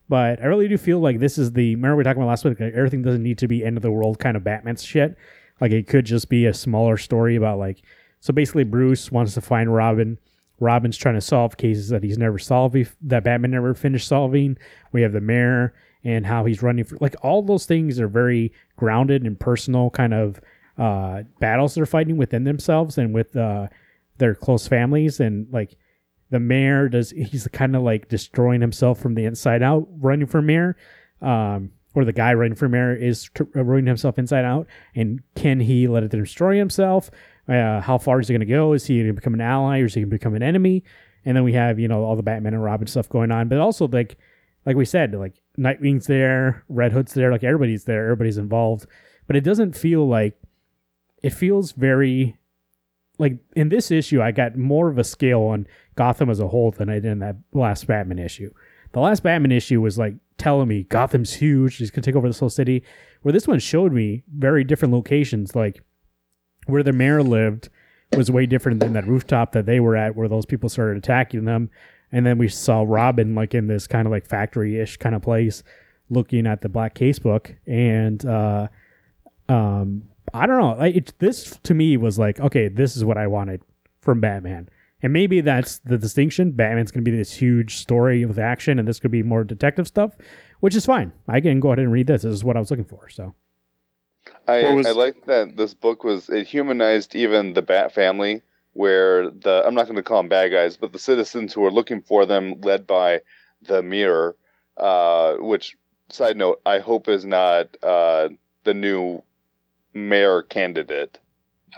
But 0.08 0.40
I 0.42 0.46
really 0.46 0.68
do 0.68 0.76
feel 0.76 0.98
like 0.98 1.20
this 1.20 1.38
is 1.38 1.52
the. 1.52 1.74
Remember 1.74 1.96
we 1.96 2.04
talked 2.04 2.16
about 2.16 2.28
last 2.28 2.44
week? 2.44 2.60
Like 2.60 2.74
everything 2.74 3.02
doesn't 3.02 3.22
need 3.22 3.38
to 3.38 3.48
be 3.48 3.64
end 3.64 3.76
of 3.76 3.82
the 3.82 3.90
world 3.90 4.18
kind 4.18 4.36
of 4.36 4.44
Batman 4.44 4.76
shit. 4.76 5.16
Like 5.60 5.72
it 5.72 5.86
could 5.86 6.04
just 6.04 6.28
be 6.28 6.46
a 6.46 6.54
smaller 6.54 6.96
story 6.96 7.36
about 7.36 7.58
like. 7.58 7.82
So 8.20 8.32
basically, 8.32 8.64
Bruce 8.64 9.10
wants 9.10 9.34
to 9.34 9.40
find 9.40 9.72
Robin. 9.72 10.18
Robin's 10.60 10.96
trying 10.96 11.14
to 11.16 11.20
solve 11.20 11.56
cases 11.56 11.88
that 11.88 12.04
he's 12.04 12.18
never 12.18 12.38
solved, 12.38 12.76
that 13.02 13.24
Batman 13.24 13.50
never 13.50 13.74
finished 13.74 14.06
solving. 14.06 14.56
We 14.92 15.02
have 15.02 15.12
the 15.12 15.20
mayor 15.20 15.74
and 16.04 16.26
how 16.26 16.44
he's 16.44 16.62
running 16.62 16.84
for 16.84 16.96
like 17.00 17.14
all 17.22 17.42
those 17.42 17.66
things 17.66 18.00
are 18.00 18.08
very 18.08 18.52
grounded 18.76 19.22
and 19.22 19.38
personal 19.38 19.90
kind 19.90 20.14
of 20.14 20.40
uh, 20.78 21.22
battles 21.38 21.74
they're 21.74 21.86
fighting 21.86 22.16
within 22.16 22.44
themselves 22.44 22.98
and 22.98 23.12
with 23.14 23.36
uh, 23.36 23.68
their 24.18 24.34
close 24.34 24.66
families 24.68 25.20
and 25.20 25.46
like 25.52 25.76
the 26.30 26.40
mayor 26.40 26.88
does 26.88 27.10
he's 27.10 27.46
kind 27.52 27.76
of 27.76 27.82
like 27.82 28.08
destroying 28.08 28.60
himself 28.60 28.98
from 28.98 29.14
the 29.14 29.24
inside 29.24 29.62
out 29.62 29.86
running 29.98 30.26
for 30.26 30.42
mayor 30.42 30.76
um, 31.20 31.70
or 31.94 32.04
the 32.04 32.12
guy 32.12 32.32
running 32.32 32.54
for 32.54 32.68
mayor 32.68 32.94
is 32.94 33.30
t- 33.34 33.44
ruining 33.54 33.86
himself 33.86 34.18
inside 34.18 34.44
out 34.44 34.66
and 34.94 35.20
can 35.34 35.60
he 35.60 35.86
let 35.86 36.02
it 36.02 36.10
destroy 36.10 36.56
himself? 36.56 37.10
Uh, 37.48 37.80
how 37.80 37.98
far 37.98 38.20
is 38.20 38.28
he 38.28 38.32
going 38.32 38.40
to 38.40 38.46
go? 38.46 38.72
Is 38.72 38.86
he 38.86 38.96
going 38.98 39.08
to 39.08 39.12
become 39.12 39.34
an 39.34 39.40
ally 39.40 39.80
or 39.80 39.84
is 39.84 39.94
he 39.94 40.00
going 40.00 40.10
to 40.10 40.16
become 40.16 40.34
an 40.34 40.42
enemy? 40.42 40.84
And 41.24 41.36
then 41.36 41.44
we 41.44 41.52
have 41.52 41.78
you 41.78 41.86
know 41.86 42.02
all 42.02 42.16
the 42.16 42.22
batman 42.22 42.54
and 42.54 42.64
robin 42.64 42.86
stuff 42.86 43.08
going 43.08 43.30
on 43.30 43.48
but 43.48 43.58
also 43.58 43.86
like 43.86 44.16
like 44.66 44.76
we 44.76 44.84
said 44.84 45.14
like 45.14 45.34
nightwing's 45.56 46.06
there 46.06 46.64
red 46.68 46.92
hood's 46.92 47.14
there 47.14 47.30
like 47.30 47.44
everybody's 47.44 47.84
there 47.84 48.04
everybody's 48.04 48.38
involved 48.38 48.86
but 49.26 49.36
it 49.36 49.42
doesn't 49.42 49.76
feel 49.76 50.08
like 50.08 50.36
it 51.22 51.30
feels 51.30 51.72
very 51.72 52.36
like 53.22 53.38
in 53.54 53.68
this 53.68 53.92
issue, 53.92 54.20
I 54.20 54.32
got 54.32 54.56
more 54.56 54.88
of 54.88 54.98
a 54.98 55.04
scale 55.04 55.42
on 55.42 55.68
Gotham 55.94 56.28
as 56.28 56.40
a 56.40 56.48
whole 56.48 56.72
than 56.72 56.90
I 56.90 56.94
did 56.94 57.04
in 57.04 57.18
that 57.20 57.36
last 57.52 57.86
Batman 57.86 58.18
issue. 58.18 58.52
The 58.90 59.00
last 59.00 59.22
Batman 59.22 59.52
issue 59.52 59.80
was 59.80 59.96
like 59.96 60.16
telling 60.38 60.66
me 60.66 60.82
Gotham's 60.82 61.34
huge, 61.34 61.76
he's 61.76 61.92
gonna 61.92 62.02
take 62.02 62.16
over 62.16 62.26
this 62.26 62.40
whole 62.40 62.50
city. 62.50 62.82
Where 63.22 63.32
this 63.32 63.46
one 63.46 63.60
showed 63.60 63.92
me 63.92 64.24
very 64.36 64.64
different 64.64 64.92
locations, 64.92 65.54
like 65.54 65.82
where 66.66 66.82
the 66.82 66.92
mayor 66.92 67.22
lived 67.22 67.68
was 68.16 68.28
way 68.28 68.44
different 68.44 68.80
than 68.80 68.92
that 68.94 69.06
rooftop 69.06 69.52
that 69.52 69.66
they 69.66 69.78
were 69.78 69.96
at, 69.96 70.16
where 70.16 70.28
those 70.28 70.44
people 70.44 70.68
started 70.68 70.96
attacking 70.96 71.44
them. 71.44 71.70
And 72.10 72.26
then 72.26 72.38
we 72.38 72.48
saw 72.48 72.84
Robin 72.86 73.36
like 73.36 73.54
in 73.54 73.68
this 73.68 73.86
kind 73.86 74.04
of 74.04 74.10
like 74.10 74.26
factory 74.26 74.80
ish 74.80 74.96
kind 74.96 75.14
of 75.14 75.22
place, 75.22 75.62
looking 76.10 76.48
at 76.48 76.60
the 76.60 76.68
Black 76.68 76.96
casebook, 76.96 77.54
and 77.68 78.26
uh, 78.26 78.66
um, 79.48 80.08
I 80.34 80.46
don't 80.46 80.58
know. 80.58 80.74
Like 80.74 80.96
it, 80.96 81.12
this 81.18 81.58
to 81.62 81.74
me 81.74 81.96
was 81.96 82.18
like, 82.18 82.40
okay, 82.40 82.68
this 82.68 82.96
is 82.96 83.04
what 83.04 83.18
I 83.18 83.26
wanted 83.26 83.62
from 84.00 84.20
Batman. 84.20 84.68
And 85.02 85.12
maybe 85.12 85.40
that's 85.40 85.78
the 85.80 85.98
distinction. 85.98 86.52
Batman's 86.52 86.92
going 86.92 87.04
to 87.04 87.10
be 87.10 87.16
this 87.16 87.32
huge 87.32 87.76
story 87.76 88.24
with 88.24 88.38
action, 88.38 88.78
and 88.78 88.86
this 88.86 89.00
could 89.00 89.10
be 89.10 89.22
more 89.24 89.42
detective 89.42 89.88
stuff, 89.88 90.16
which 90.60 90.76
is 90.76 90.86
fine. 90.86 91.12
I 91.26 91.40
can 91.40 91.58
go 91.58 91.68
ahead 91.68 91.80
and 91.80 91.90
read 91.90 92.06
this. 92.06 92.22
This 92.22 92.32
is 92.32 92.44
what 92.44 92.56
I 92.56 92.60
was 92.60 92.70
looking 92.70 92.84
for. 92.84 93.08
So, 93.08 93.34
I, 94.46 94.72
was- 94.72 94.86
I 94.86 94.92
like 94.92 95.26
that 95.26 95.56
this 95.56 95.74
book 95.74 96.04
was 96.04 96.28
it 96.28 96.46
humanized 96.46 97.16
even 97.16 97.54
the 97.54 97.62
Bat 97.62 97.92
family, 97.92 98.42
where 98.74 99.28
the 99.30 99.64
I'm 99.66 99.74
not 99.74 99.86
going 99.86 99.96
to 99.96 100.02
call 100.04 100.18
them 100.18 100.28
bad 100.28 100.52
guys, 100.52 100.76
but 100.76 100.92
the 100.92 100.98
citizens 101.00 101.52
who 101.52 101.64
are 101.64 101.72
looking 101.72 102.00
for 102.00 102.24
them, 102.24 102.60
led 102.60 102.86
by 102.86 103.22
the 103.62 103.82
Mirror, 103.82 104.36
uh, 104.76 105.34
which 105.38 105.76
side 106.10 106.36
note 106.36 106.60
I 106.64 106.78
hope 106.78 107.08
is 107.08 107.24
not 107.24 107.76
uh, 107.82 108.28
the 108.62 108.74
new 108.74 109.22
mayor 109.94 110.42
candidate. 110.42 111.18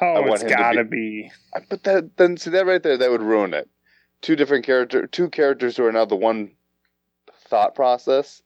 Oh, 0.01 0.25
it's 0.33 0.43
gotta 0.43 0.85
be. 0.85 1.31
I- 1.55 1.61
But 1.69 1.85
that 1.85 2.17
then 2.17 2.37
see 2.37 2.51
that 2.51 2.67
right 2.67 2.83
there 2.83 2.97
that 2.97 3.11
would 3.11 3.23
ruin 3.23 3.55
it. 3.55 3.69
Two 4.23 4.37
different 4.37 4.65
character, 4.65 5.07
two 5.07 5.29
characters 5.29 5.77
who 5.77 5.85
are 5.85 5.93
now 5.93 6.05
the 6.05 6.17
one 6.17 6.51
thought 7.49 7.75
process. 7.75 8.43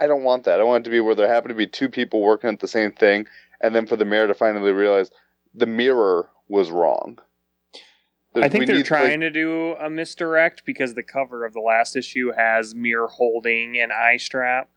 I 0.00 0.06
don't 0.06 0.24
want 0.24 0.44
that. 0.44 0.60
I 0.60 0.64
want 0.64 0.82
it 0.82 0.84
to 0.84 0.90
be 0.90 1.00
where 1.00 1.14
there 1.14 1.28
happen 1.28 1.48
to 1.50 1.54
be 1.54 1.66
two 1.66 1.88
people 1.88 2.20
working 2.20 2.50
at 2.50 2.60
the 2.60 2.68
same 2.68 2.92
thing, 2.92 3.26
and 3.60 3.74
then 3.74 3.86
for 3.86 3.96
the 3.96 4.04
mayor 4.04 4.26
to 4.26 4.34
finally 4.34 4.72
realize 4.72 5.10
the 5.54 5.66
mirror 5.66 6.28
was 6.48 6.70
wrong. 6.70 7.18
I 8.36 8.48
think 8.48 8.66
they're 8.66 8.76
need, 8.76 8.86
trying 8.86 9.20
like- 9.20 9.20
to 9.20 9.30
do 9.30 9.72
a 9.80 9.90
misdirect 9.90 10.64
because 10.64 10.94
the 10.94 11.02
cover 11.02 11.44
of 11.44 11.52
the 11.52 11.60
last 11.60 11.96
issue 11.96 12.30
has 12.32 12.74
mirror 12.74 13.08
holding 13.08 13.78
an 13.78 13.90
eye 13.92 14.16
strap, 14.18 14.70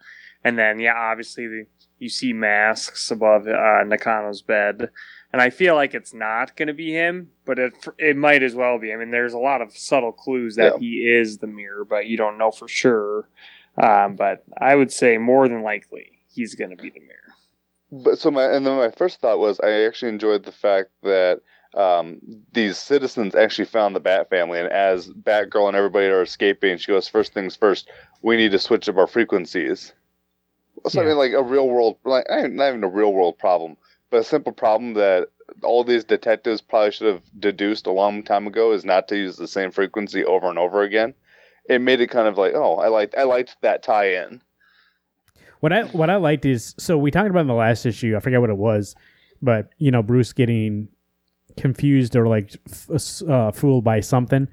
and 0.44 0.58
then 0.58 0.80
yeah, 0.80 0.96
obviously 0.96 1.48
the, 1.48 1.66
you 2.04 2.10
see 2.10 2.34
masks 2.34 3.10
above 3.10 3.48
uh, 3.48 3.84
Nakano's 3.86 4.42
bed, 4.42 4.90
and 5.32 5.42
I 5.42 5.50
feel 5.50 5.74
like 5.74 5.94
it's 5.94 6.14
not 6.14 6.56
going 6.58 6.68
to 6.68 6.74
be 6.74 6.92
him, 6.92 7.30
but 7.46 7.58
it 7.58 7.74
it 7.98 8.18
might 8.18 8.44
as 8.44 8.54
well 8.54 8.78
be. 8.78 8.94
I 8.94 8.98
mean, 8.98 9.10
there's 9.12 9.34
a 9.34 9.40
lot 9.40 9.62
of 9.62 9.76
subtle 9.76 10.12
clues 10.12 10.56
that 10.58 10.74
Yeah. 10.74 10.80
he 10.80 10.92
is 11.10 11.38
the 11.38 11.48
mirror, 11.48 11.86
but 11.86 12.06
you 12.06 12.18
don't 12.18 12.38
know 12.38 12.52
for 12.52 12.68
sure. 12.68 13.30
Um, 13.82 14.16
but 14.16 14.44
I 14.60 14.76
would 14.76 14.92
say 14.92 15.18
more 15.18 15.48
than 15.48 15.64
likely 15.64 16.20
he's 16.30 16.54
going 16.54 16.70
to 16.70 16.76
be 16.76 16.90
the 16.92 17.00
mirror. 17.00 18.04
But 18.04 18.20
so 18.20 18.30
my 18.30 18.44
and 18.46 18.66
then 18.66 18.76
my 18.76 18.92
first 18.92 19.22
thought 19.22 19.40
was 19.40 19.60
I 19.62 19.72
actually 19.86 20.10
enjoyed 20.10 20.44
the 20.44 20.52
fact 20.52 20.90
that 21.04 21.40
um, 21.74 22.20
these 22.52 22.78
citizens 22.78 23.34
actually 23.34 23.66
found 23.66 23.96
the 23.96 24.00
Bat 24.00 24.30
family, 24.30 24.60
and 24.60 24.70
as 24.72 25.08
Batgirl 25.10 25.70
and 25.70 25.78
everybody 25.78 26.06
are 26.08 26.22
escaping, 26.22 26.78
she 26.78 26.92
goes, 26.92 27.08
first 27.08 27.34
things 27.34 27.56
first, 27.56 27.90
we 28.22 28.36
need 28.38 28.52
to 28.52 28.60
switch 28.60 28.88
up 28.90 28.98
our 28.98 29.08
frequencies." 29.08 29.94
So 30.88 31.00
I 31.00 31.04
Yeah. 31.04 31.10
mean, 31.10 31.18
like 31.18 31.34
a 31.34 31.44
real 31.44 31.68
world, 31.68 31.98
like 32.06 32.26
not 32.30 32.70
even 32.70 32.84
a 32.84 32.90
real 32.90 33.14
world 33.14 33.38
problem, 33.38 33.78
but 34.10 34.22
a 34.22 34.24
simple 34.24 34.52
problem 34.52 34.94
that 34.96 35.30
all 35.62 35.84
these 35.84 36.04
detectives 36.04 36.62
probably 36.62 36.92
should 36.92 37.08
have 37.08 37.22
deduced 37.40 37.88
a 37.88 37.92
long 37.92 38.24
time 38.24 38.48
ago 38.48 38.72
is 38.72 38.84
not 38.86 39.08
to 39.10 39.18
use 39.18 39.38
the 39.38 39.48
same 39.48 39.72
frequency 39.72 40.26
over 40.26 40.50
and 40.50 40.60
over 40.60 40.82
again. 40.82 41.14
It 41.70 41.80
made 41.80 42.02
it 42.02 42.08
kind 42.08 42.28
of 42.28 42.38
like, 42.38 42.54
oh, 42.56 42.76
I 42.76 42.88
liked, 42.90 43.16
I 43.18 43.24
liked 43.24 43.56
that 43.62 43.84
tie-in. 43.84 44.42
What 45.62 45.72
I 45.72 45.84
what 45.84 46.10
I 46.10 46.18
liked 46.18 46.46
is 46.46 46.76
so 46.78 46.98
we 46.98 47.10
talked 47.10 47.30
about 47.30 47.42
in 47.42 47.48
the 47.48 47.54
last 47.54 47.86
issue. 47.86 48.16
I 48.18 48.20
forget 48.20 48.42
what 48.42 48.50
it 48.50 48.58
was, 48.58 48.96
but 49.42 49.70
you 49.78 49.92
know 49.92 50.04
Bruce 50.04 50.34
getting 50.34 50.90
confused 51.56 52.16
or 52.16 52.28
like 52.28 52.56
uh, 53.30 53.52
fooled 53.52 53.84
by 53.84 54.02
something. 54.02 54.48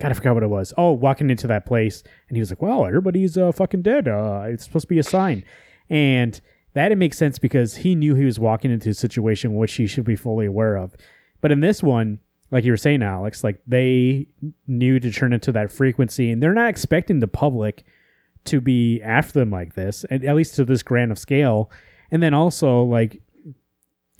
God, 0.00 0.10
I 0.10 0.14
forgot 0.14 0.34
what 0.34 0.42
it 0.42 0.48
was. 0.48 0.72
Oh, 0.76 0.92
walking 0.92 1.30
into 1.30 1.46
that 1.48 1.66
place, 1.66 2.02
and 2.28 2.36
he 2.36 2.40
was 2.40 2.50
like, 2.50 2.62
"Well, 2.62 2.86
everybody's 2.86 3.36
uh, 3.36 3.52
fucking 3.52 3.82
dead. 3.82 4.08
Uh, 4.08 4.44
it's 4.46 4.64
supposed 4.64 4.84
to 4.84 4.88
be 4.88 4.98
a 4.98 5.02
sign," 5.04 5.44
and 5.90 6.40
that 6.74 6.92
it 6.92 6.96
makes 6.96 7.16
sense 7.16 7.38
because 7.38 7.76
he 7.76 7.94
knew 7.94 8.14
he 8.14 8.24
was 8.24 8.38
walking 8.38 8.70
into 8.70 8.90
a 8.90 8.94
situation 8.94 9.54
which 9.54 9.74
he 9.74 9.86
should 9.86 10.04
be 10.04 10.16
fully 10.16 10.46
aware 10.46 10.76
of. 10.76 10.94
But 11.40 11.52
in 11.52 11.60
this 11.60 11.82
one, 11.82 12.18
like 12.50 12.64
you 12.64 12.72
were 12.72 12.76
saying, 12.76 13.02
Alex, 13.02 13.42
like 13.42 13.60
they 13.66 14.26
knew 14.66 15.00
to 15.00 15.10
turn 15.10 15.32
into 15.32 15.52
that 15.52 15.72
frequency, 15.72 16.30
and 16.30 16.42
they're 16.42 16.54
not 16.54 16.68
expecting 16.68 17.20
the 17.20 17.28
public 17.28 17.84
to 18.44 18.60
be 18.60 19.00
after 19.02 19.40
them 19.40 19.50
like 19.50 19.74
this, 19.74 20.04
and 20.10 20.24
at 20.24 20.36
least 20.36 20.54
to 20.56 20.64
this 20.64 20.82
grand 20.82 21.10
of 21.10 21.18
scale. 21.18 21.70
And 22.10 22.22
then 22.22 22.34
also 22.34 22.82
like 22.82 23.20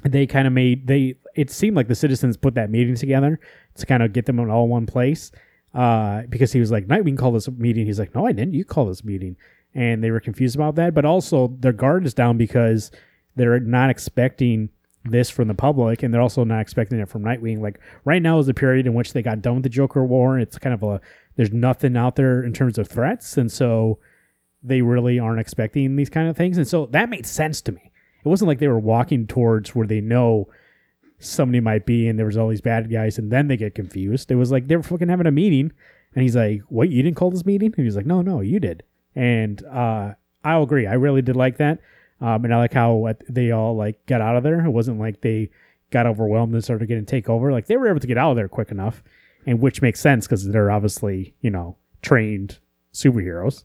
they 0.04 0.26
kind 0.26 0.46
of 0.46 0.52
made 0.52 0.86
they 0.86 1.14
it 1.34 1.50
seemed 1.50 1.76
like 1.76 1.88
the 1.88 1.94
citizens 1.94 2.36
put 2.36 2.54
that 2.54 2.70
meeting 2.70 2.94
together 2.94 3.40
to 3.76 3.86
kind 3.86 4.02
of 4.02 4.12
get 4.12 4.26
them 4.26 4.38
in 4.38 4.50
all 4.50 4.68
one 4.68 4.86
place. 4.86 5.30
Uh, 5.74 6.22
because 6.28 6.52
he 6.52 6.60
was 6.60 6.70
like, 6.70 6.86
Nightwing 6.86 7.18
called 7.18 7.34
this 7.34 7.48
meeting. 7.50 7.84
He's 7.86 7.98
like, 7.98 8.14
No, 8.14 8.26
I 8.26 8.32
didn't. 8.32 8.54
You 8.54 8.64
call 8.64 8.86
this 8.86 9.02
meeting. 9.02 9.36
And 9.74 10.04
they 10.04 10.10
were 10.10 10.20
confused 10.20 10.54
about 10.54 10.76
that. 10.76 10.94
But 10.94 11.04
also 11.04 11.48
their 11.58 11.72
guard 11.72 12.06
is 12.06 12.14
down 12.14 12.38
because 12.38 12.90
they're 13.36 13.58
not 13.60 13.90
expecting 13.90 14.68
this 15.04 15.28
from 15.28 15.48
the 15.48 15.54
public 15.54 16.02
and 16.02 16.14
they're 16.14 16.20
also 16.20 16.44
not 16.44 16.60
expecting 16.60 16.98
it 16.98 17.08
from 17.08 17.22
Nightwing. 17.22 17.60
Like 17.60 17.78
right 18.04 18.22
now 18.22 18.38
is 18.38 18.46
the 18.46 18.54
period 18.54 18.86
in 18.86 18.94
which 18.94 19.12
they 19.12 19.22
got 19.22 19.42
done 19.42 19.54
with 19.54 19.62
the 19.62 19.68
Joker 19.68 20.04
War. 20.04 20.38
It's 20.38 20.58
kind 20.58 20.74
of 20.74 20.82
a 20.82 21.00
there's 21.36 21.52
nothing 21.52 21.96
out 21.96 22.16
there 22.16 22.42
in 22.42 22.52
terms 22.52 22.78
of 22.78 22.88
threats, 22.88 23.36
and 23.36 23.50
so 23.50 23.98
they 24.62 24.82
really 24.82 25.18
aren't 25.18 25.40
expecting 25.40 25.96
these 25.96 26.08
kind 26.08 26.28
of 26.28 26.36
things. 26.36 26.56
And 26.56 26.66
so 26.66 26.86
that 26.86 27.10
made 27.10 27.26
sense 27.26 27.60
to 27.62 27.72
me. 27.72 27.90
It 28.24 28.28
wasn't 28.28 28.48
like 28.48 28.60
they 28.60 28.68
were 28.68 28.78
walking 28.78 29.26
towards 29.26 29.74
where 29.74 29.86
they 29.86 30.00
know 30.00 30.48
somebody 31.18 31.60
might 31.60 31.86
be 31.86 32.08
and 32.08 32.18
there 32.18 32.26
was 32.26 32.36
all 32.36 32.48
these 32.48 32.60
bad 32.60 32.90
guys 32.90 33.18
and 33.18 33.30
then 33.30 33.48
they 33.48 33.56
get 33.56 33.74
confused. 33.74 34.30
It 34.30 34.36
was 34.36 34.50
like 34.50 34.68
they 34.68 34.76
were 34.76 34.82
fucking 34.82 35.08
having 35.08 35.26
a 35.26 35.30
meeting 35.30 35.72
and 36.14 36.22
he's 36.22 36.36
like, 36.36 36.62
What, 36.68 36.88
you 36.90 37.02
didn't 37.02 37.16
call 37.16 37.30
this 37.30 37.44
meeting? 37.44 37.74
And 37.76 37.84
he's 37.84 37.96
like, 37.96 38.06
No, 38.06 38.22
no, 38.22 38.40
you 38.40 38.58
did. 38.60 38.82
And 39.14 39.64
uh 39.64 40.14
I'll 40.44 40.62
agree. 40.62 40.86
I 40.86 40.94
really 40.94 41.22
did 41.22 41.36
like 41.36 41.58
that. 41.58 41.80
Um 42.20 42.44
and 42.44 42.54
I 42.54 42.58
like 42.58 42.72
how 42.72 42.94
what, 42.94 43.22
they 43.28 43.50
all 43.50 43.76
like 43.76 44.04
got 44.06 44.20
out 44.20 44.36
of 44.36 44.42
there. 44.42 44.64
It 44.64 44.70
wasn't 44.70 45.00
like 45.00 45.20
they 45.20 45.50
got 45.90 46.06
overwhelmed 46.06 46.54
and 46.54 46.64
started 46.64 46.88
getting 46.88 47.06
take 47.06 47.28
over. 47.28 47.52
Like 47.52 47.66
they 47.66 47.76
were 47.76 47.88
able 47.88 48.00
to 48.00 48.06
get 48.06 48.18
out 48.18 48.30
of 48.30 48.36
there 48.36 48.48
quick 48.48 48.70
enough. 48.70 49.02
And 49.46 49.60
which 49.60 49.82
makes 49.82 50.00
sense 50.00 50.26
because 50.26 50.48
they're 50.48 50.70
obviously, 50.70 51.34
you 51.40 51.50
know, 51.50 51.76
trained 52.02 52.58
superheroes. 52.92 53.64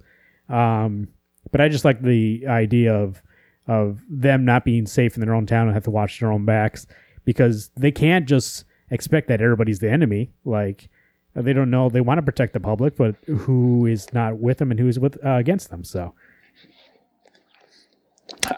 Um 0.49 1.09
but 1.51 1.61
I 1.61 1.69
just 1.69 1.85
like 1.85 2.01
the 2.01 2.45
idea 2.47 2.93
of 2.93 3.21
of 3.67 4.01
them 4.09 4.45
not 4.45 4.65
being 4.65 4.87
safe 4.87 5.15
in 5.15 5.21
their 5.21 5.35
own 5.35 5.45
town 5.45 5.67
and 5.67 5.75
have 5.75 5.83
to 5.83 5.91
watch 5.91 6.19
their 6.19 6.31
own 6.31 6.43
backs 6.43 6.87
because 7.23 7.69
they 7.77 7.91
can't 7.91 8.27
just 8.27 8.65
expect 8.89 9.27
that 9.27 9.41
everybody's 9.41 9.79
the 9.79 9.91
enemy. 9.91 10.31
Like 10.43 10.89
they 11.35 11.53
don't 11.53 11.69
know 11.69 11.89
they 11.89 12.01
want 12.01 12.17
to 12.17 12.23
protect 12.23 12.53
the 12.53 12.59
public, 12.59 12.95
but 12.95 13.15
who 13.25 13.85
is 13.85 14.11
not 14.13 14.37
with 14.37 14.57
them 14.57 14.71
and 14.71 14.79
who 14.79 14.87
is 14.87 14.99
with 14.99 15.23
uh, 15.25 15.35
against 15.35 15.69
them. 15.69 15.83
So 15.83 16.13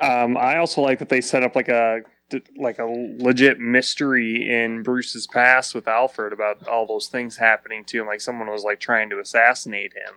Um, 0.01 0.37
I 0.37 0.57
also 0.57 0.81
like 0.81 0.99
that 0.99 1.09
they 1.09 1.21
set 1.21 1.43
up 1.43 1.55
like 1.55 1.69
a 1.69 2.01
like 2.57 2.79
a 2.79 2.85
legit 2.85 3.59
mystery 3.59 4.49
in 4.49 4.83
Bruce's 4.83 5.27
past 5.27 5.75
with 5.75 5.87
Alfred 5.87 6.31
about 6.31 6.65
all 6.67 6.87
those 6.87 7.07
things 7.07 7.37
happening 7.37 7.83
to 7.85 8.01
him. 8.01 8.07
Like 8.07 8.21
someone 8.21 8.49
was 8.49 8.63
like 8.63 8.79
trying 8.79 9.09
to 9.09 9.19
assassinate 9.19 9.93
him. 9.93 10.13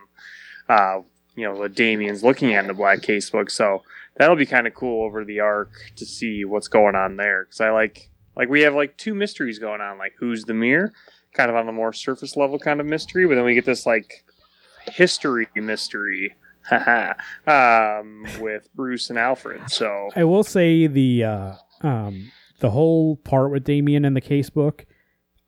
Uh, 0.68 1.00
you 1.34 1.44
know, 1.44 1.54
what 1.54 1.74
Damian's 1.74 2.22
looking 2.22 2.54
at 2.54 2.62
in 2.62 2.68
the 2.68 2.74
Black 2.74 3.00
Casebook. 3.00 3.50
So 3.50 3.82
that'll 4.16 4.36
be 4.36 4.46
kind 4.46 4.68
of 4.68 4.74
cool 4.74 5.04
over 5.04 5.24
the 5.24 5.40
arc 5.40 5.72
to 5.96 6.06
see 6.06 6.44
what's 6.44 6.68
going 6.68 6.94
on 6.94 7.16
there. 7.16 7.44
Because 7.44 7.60
I 7.60 7.70
like 7.70 8.10
like 8.36 8.48
we 8.48 8.62
have 8.62 8.74
like 8.74 8.96
two 8.96 9.14
mysteries 9.14 9.58
going 9.58 9.80
on. 9.80 9.98
Like 9.98 10.14
who's 10.18 10.44
the 10.44 10.54
mirror, 10.54 10.92
kind 11.34 11.50
of 11.50 11.56
on 11.56 11.66
the 11.66 11.72
more 11.72 11.92
surface 11.92 12.36
level 12.36 12.58
kind 12.58 12.80
of 12.80 12.86
mystery, 12.86 13.26
but 13.26 13.34
then 13.34 13.44
we 13.44 13.54
get 13.54 13.66
this 13.66 13.84
like 13.84 14.24
history 14.90 15.48
mystery 15.54 16.34
um, 17.46 18.26
with 18.40 18.68
Bruce 18.74 19.10
and 19.10 19.18
Alfred. 19.18 19.70
So 19.70 20.10
I 20.16 20.24
will 20.24 20.44
say 20.44 20.86
the 20.86 21.24
uh, 21.24 21.54
um, 21.82 22.30
the 22.60 22.70
whole 22.70 23.16
part 23.16 23.50
with 23.50 23.64
Damian 23.64 24.04
and 24.04 24.16
the 24.16 24.20
case 24.20 24.48
book, 24.48 24.86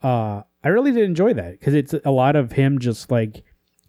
uh, 0.03 0.43
I 0.62 0.68
really 0.68 0.93
did 0.93 1.05
enjoy 1.05 1.32
that 1.34 1.53
because 1.53 1.74
it's 1.74 1.95
a 2.05 2.11
lot 2.11 2.37
of 2.37 2.53
him 2.53 2.78
just 2.78 3.11
like 3.11 3.43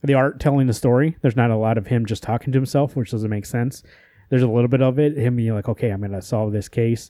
the 0.03 0.13
art 0.13 0.39
telling 0.39 0.67
the 0.67 0.73
story. 0.73 1.17
There's 1.21 1.35
not 1.35 1.51
a 1.51 1.57
lot 1.57 1.77
of 1.77 1.87
him 1.87 2.05
just 2.05 2.23
talking 2.23 2.53
to 2.53 2.57
himself, 2.57 2.95
which 2.95 3.11
doesn't 3.11 3.29
make 3.29 3.45
sense. 3.45 3.83
There's 4.29 4.43
a 4.43 4.47
little 4.47 4.67
bit 4.67 4.81
of 4.81 4.99
it, 4.99 5.17
him 5.17 5.37
being 5.37 5.53
like, 5.53 5.69
okay, 5.69 5.89
I'm 5.89 6.01
to 6.01 6.21
solve 6.21 6.51
this 6.51 6.69
case. 6.69 7.09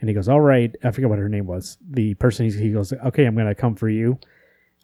And 0.00 0.08
he 0.08 0.14
goes, 0.14 0.28
all 0.28 0.40
right. 0.40 0.74
I 0.84 0.90
forget 0.90 1.08
what 1.08 1.18
her 1.18 1.28
name 1.28 1.46
was. 1.46 1.78
The 1.90 2.14
person, 2.14 2.50
he 2.50 2.70
goes, 2.70 2.92
okay, 2.92 3.24
I'm 3.24 3.34
going 3.34 3.46
to 3.46 3.54
come 3.54 3.74
for 3.74 3.88
you. 3.88 4.18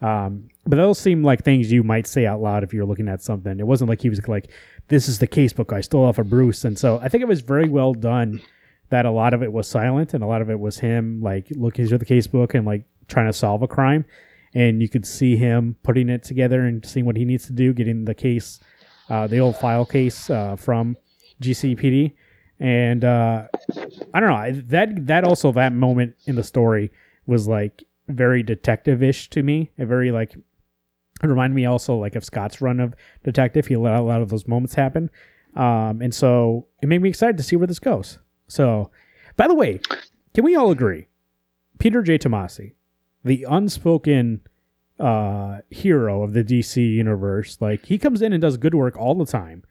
Um, 0.01 0.49
but 0.67 0.77
those 0.77 0.99
seem 0.99 1.23
like 1.23 1.45
things 1.45 1.71
you 1.71 1.83
might 1.83 2.07
say 2.07 2.27
out 2.27 2.41
loud 2.41 2.65
if 2.65 2.73
you're 2.73 2.85
looking 2.85 3.09
at 3.09 3.23
something. 3.23 3.61
It 3.61 3.67
wasn't 3.67 3.89
like 3.89 4.01
he 4.01 4.11
was 4.11 4.27
like, 4.27 4.51
this 4.89 5.09
is 5.09 5.19
the 5.19 5.29
casebook 5.29 5.73
I 5.73 5.81
stole 5.81 6.07
off 6.07 6.19
of 6.19 6.29
Bruce. 6.29 6.65
And 6.65 6.79
so 6.79 6.99
I 7.01 7.09
think 7.09 7.23
it 7.23 7.29
was 7.29 7.41
very 7.41 7.69
well 7.69 7.95
done 7.95 8.41
that 8.89 9.07
a 9.07 9.11
lot 9.11 9.33
of 9.33 9.43
it 9.43 9.53
was 9.53 9.69
silent 9.69 10.13
and 10.13 10.25
a 10.25 10.27
lot 10.27 10.43
of 10.43 10.51
it 10.51 10.59
was 10.59 10.79
him 10.79 11.23
like 11.23 11.47
looking 11.53 11.87
through 11.87 11.99
the 11.99 12.05
casebook 12.05 12.55
and 12.55 12.67
like 12.67 12.85
trying 13.09 13.27
to 13.27 13.33
solve 13.33 13.63
a 13.63 13.69
crime 13.69 14.05
and 14.55 14.83
you 14.83 14.89
could 14.89 15.07
see 15.07 15.37
him 15.37 15.77
putting 15.83 16.09
it 16.09 16.23
together 16.23 16.63
and 16.63 16.85
seeing 16.85 17.07
what 17.07 17.17
he 17.17 17.25
needs 17.25 17.47
to 17.47 17.53
do, 17.53 17.73
getting 17.73 18.05
the 18.05 18.15
case, 18.15 18.61
uh, 19.09 19.27
the 19.27 19.39
old 19.39 19.57
file 19.57 19.87
case 19.87 20.29
uh, 20.31 20.57
from 20.57 20.97
GCPD, 21.41 22.13
and 22.61 23.05
uh, 23.05 23.49
I 24.15 24.21
don't 24.21 24.31
know 24.31 24.63
that 24.69 25.07
that 25.07 25.25
also 25.25 25.53
that 25.53 25.73
moment 25.73 26.17
in 26.27 26.37
the 26.37 26.43
story 26.43 26.91
was 27.27 27.49
like 27.49 27.85
very 28.09 28.43
detective-ish 28.43 29.31
to 29.31 29.43
me. 29.43 29.71
It 29.79 29.87
very 29.87 30.11
like 30.11 30.35
it 30.35 31.27
reminded 31.27 31.55
me 31.55 31.67
also 31.67 31.97
like 31.97 32.17
of 32.17 32.25
Scott's 32.25 32.61
run 32.61 32.81
of 32.81 32.95
detective. 33.25 33.67
He 33.67 33.77
let 33.77 33.95
a 33.95 34.03
lot 34.03 34.23
of 34.23 34.29
those 34.29 34.47
moments 34.47 34.75
happen, 34.75 35.11
um, 35.55 36.03
and 36.03 36.15
so 36.15 36.67
it 36.83 36.89
made 36.89 37.03
me 37.03 37.09
excited 37.09 37.37
to 37.37 37.43
see 37.43 37.57
where 37.57 37.67
this 37.67 37.79
goes. 37.79 38.19
So, 38.49 38.91
by 39.37 39.47
the 39.47 39.55
way, 39.55 39.81
can 40.35 40.45
we 40.45 40.57
all 40.57 40.71
agree, 40.71 41.09
Peter 41.79 42.03
J. 42.03 42.19
Tomasi, 42.19 42.75
the 43.25 43.47
unspoken 43.49 44.41
uh, 45.03 45.59
hero 45.71 46.23
of 46.23 46.33
the 46.33 46.45
DC 46.45 46.77
universe. 46.77 47.59
Like 47.61 47.87
he 47.87 47.99
comes 47.99 48.23
in 48.23 48.33
and 48.33 48.41
does 48.41 48.57
good 48.57 48.75
work 48.75 48.97
all 48.97 49.15
the 49.15 49.27
time. 49.27 49.65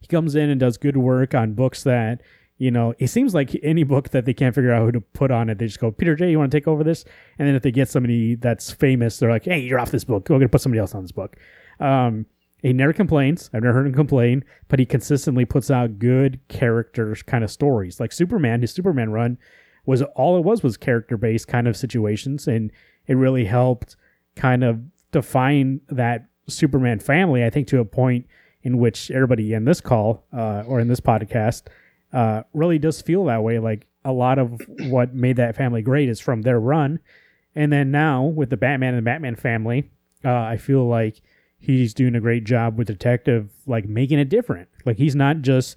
He 0.00 0.06
comes 0.06 0.34
in 0.34 0.48
and 0.48 0.60
does 0.60 0.76
good 0.76 0.96
work 0.96 1.34
on 1.34 1.54
books 1.54 1.82
that 1.82 2.20
you 2.58 2.70
know. 2.70 2.94
It 2.98 3.08
seems 3.08 3.34
like 3.34 3.58
any 3.62 3.84
book 3.84 4.10
that 4.10 4.24
they 4.24 4.34
can't 4.34 4.54
figure 4.54 4.72
out 4.72 4.82
who 4.82 4.92
to 4.92 5.00
put 5.00 5.30
on 5.30 5.48
it, 5.48 5.58
they 5.58 5.66
just 5.66 5.80
go, 5.80 5.90
Peter 5.90 6.14
J, 6.14 6.30
you 6.30 6.38
want 6.38 6.50
to 6.50 6.56
take 6.56 6.68
over 6.68 6.84
this? 6.84 7.04
And 7.38 7.46
then 7.46 7.54
if 7.54 7.62
they 7.62 7.70
get 7.70 7.88
somebody 7.88 8.34
that's 8.34 8.70
famous, 8.70 9.18
they're 9.18 9.30
like, 9.30 9.44
Hey, 9.44 9.60
you're 9.60 9.78
off 9.78 9.90
this 9.90 10.04
book. 10.04 10.28
We're 10.28 10.38
gonna 10.38 10.48
put 10.48 10.60
somebody 10.60 10.80
else 10.80 10.94
on 10.94 11.02
this 11.02 11.12
book. 11.12 11.36
Um, 11.80 12.26
he 12.62 12.72
never 12.72 12.92
complains. 12.92 13.50
I've 13.52 13.62
never 13.62 13.74
heard 13.74 13.86
him 13.86 13.92
complain, 13.94 14.44
but 14.68 14.78
he 14.78 14.86
consistently 14.86 15.44
puts 15.44 15.70
out 15.70 15.98
good 15.98 16.40
character 16.48 17.14
kind 17.26 17.44
of 17.44 17.50
stories. 17.50 18.00
Like 18.00 18.12
Superman, 18.12 18.62
his 18.62 18.72
Superman 18.72 19.10
run 19.10 19.38
was 19.84 20.02
all 20.02 20.36
it 20.36 20.44
was 20.44 20.62
was 20.62 20.76
character 20.76 21.16
based 21.16 21.48
kind 21.48 21.68
of 21.68 21.76
situations, 21.76 22.48
and 22.48 22.72
it 23.06 23.14
really 23.14 23.44
helped 23.44 23.96
kind 24.34 24.64
of 24.64 24.80
define 25.12 25.80
that 25.88 26.26
Superman 26.48 26.98
family, 26.98 27.44
I 27.44 27.50
think, 27.50 27.68
to 27.68 27.78
a 27.78 27.84
point 27.84 28.26
in 28.62 28.78
which 28.78 29.10
everybody 29.10 29.52
in 29.52 29.64
this 29.64 29.80
call 29.80 30.24
uh, 30.32 30.64
or 30.66 30.80
in 30.80 30.88
this 30.88 31.00
podcast 31.00 31.62
uh, 32.12 32.42
really 32.52 32.78
does 32.78 33.00
feel 33.02 33.24
that 33.26 33.42
way. 33.42 33.58
Like 33.58 33.86
a 34.04 34.12
lot 34.12 34.38
of 34.38 34.60
what 34.88 35.14
made 35.14 35.36
that 35.36 35.56
family 35.56 35.82
great 35.82 36.08
is 36.08 36.20
from 36.20 36.42
their 36.42 36.60
run. 36.60 37.00
And 37.54 37.72
then 37.72 37.90
now 37.90 38.24
with 38.24 38.50
the 38.50 38.56
Batman 38.56 38.94
and 38.94 38.98
the 38.98 39.10
Batman 39.10 39.36
family, 39.36 39.90
uh, 40.24 40.32
I 40.32 40.56
feel 40.56 40.86
like 40.86 41.22
he's 41.58 41.94
doing 41.94 42.14
a 42.14 42.20
great 42.20 42.44
job 42.44 42.78
with 42.78 42.86
Detective, 42.86 43.50
like 43.66 43.86
making 43.86 44.18
it 44.18 44.28
different. 44.28 44.68
Like 44.84 44.98
he's 44.98 45.14
not 45.14 45.42
just 45.42 45.76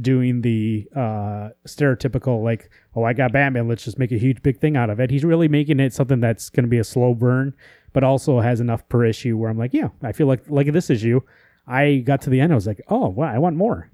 doing 0.00 0.40
the 0.40 0.88
uh, 0.94 1.50
stereotypical 1.66 2.42
like, 2.42 2.70
oh, 2.94 3.04
I 3.04 3.12
got 3.12 3.32
Batman, 3.32 3.68
let's 3.68 3.84
just 3.84 3.98
make 3.98 4.12
a 4.12 4.18
huge 4.18 4.42
big 4.42 4.58
thing 4.58 4.76
out 4.76 4.90
of 4.90 5.00
it. 5.00 5.10
He's 5.10 5.24
really 5.24 5.48
making 5.48 5.80
it 5.80 5.92
something 5.92 6.20
that's 6.20 6.48
going 6.50 6.64
to 6.64 6.70
be 6.70 6.78
a 6.78 6.84
slow 6.84 7.14
burn, 7.14 7.54
but 7.92 8.04
also 8.04 8.40
has 8.40 8.60
enough 8.60 8.88
per 8.88 9.04
issue 9.04 9.36
where 9.36 9.50
I'm 9.50 9.58
like, 9.58 9.74
yeah, 9.74 9.88
I 10.02 10.12
feel 10.12 10.26
like 10.26 10.48
like 10.48 10.72
this 10.72 10.90
issue, 10.90 11.20
I 11.66 11.98
got 11.98 12.22
to 12.22 12.30
the 12.30 12.40
end, 12.40 12.52
I 12.52 12.54
was 12.54 12.66
like, 12.66 12.80
oh, 12.88 13.08
wow, 13.08 13.32
I 13.32 13.38
want 13.38 13.56
more. 13.56 13.90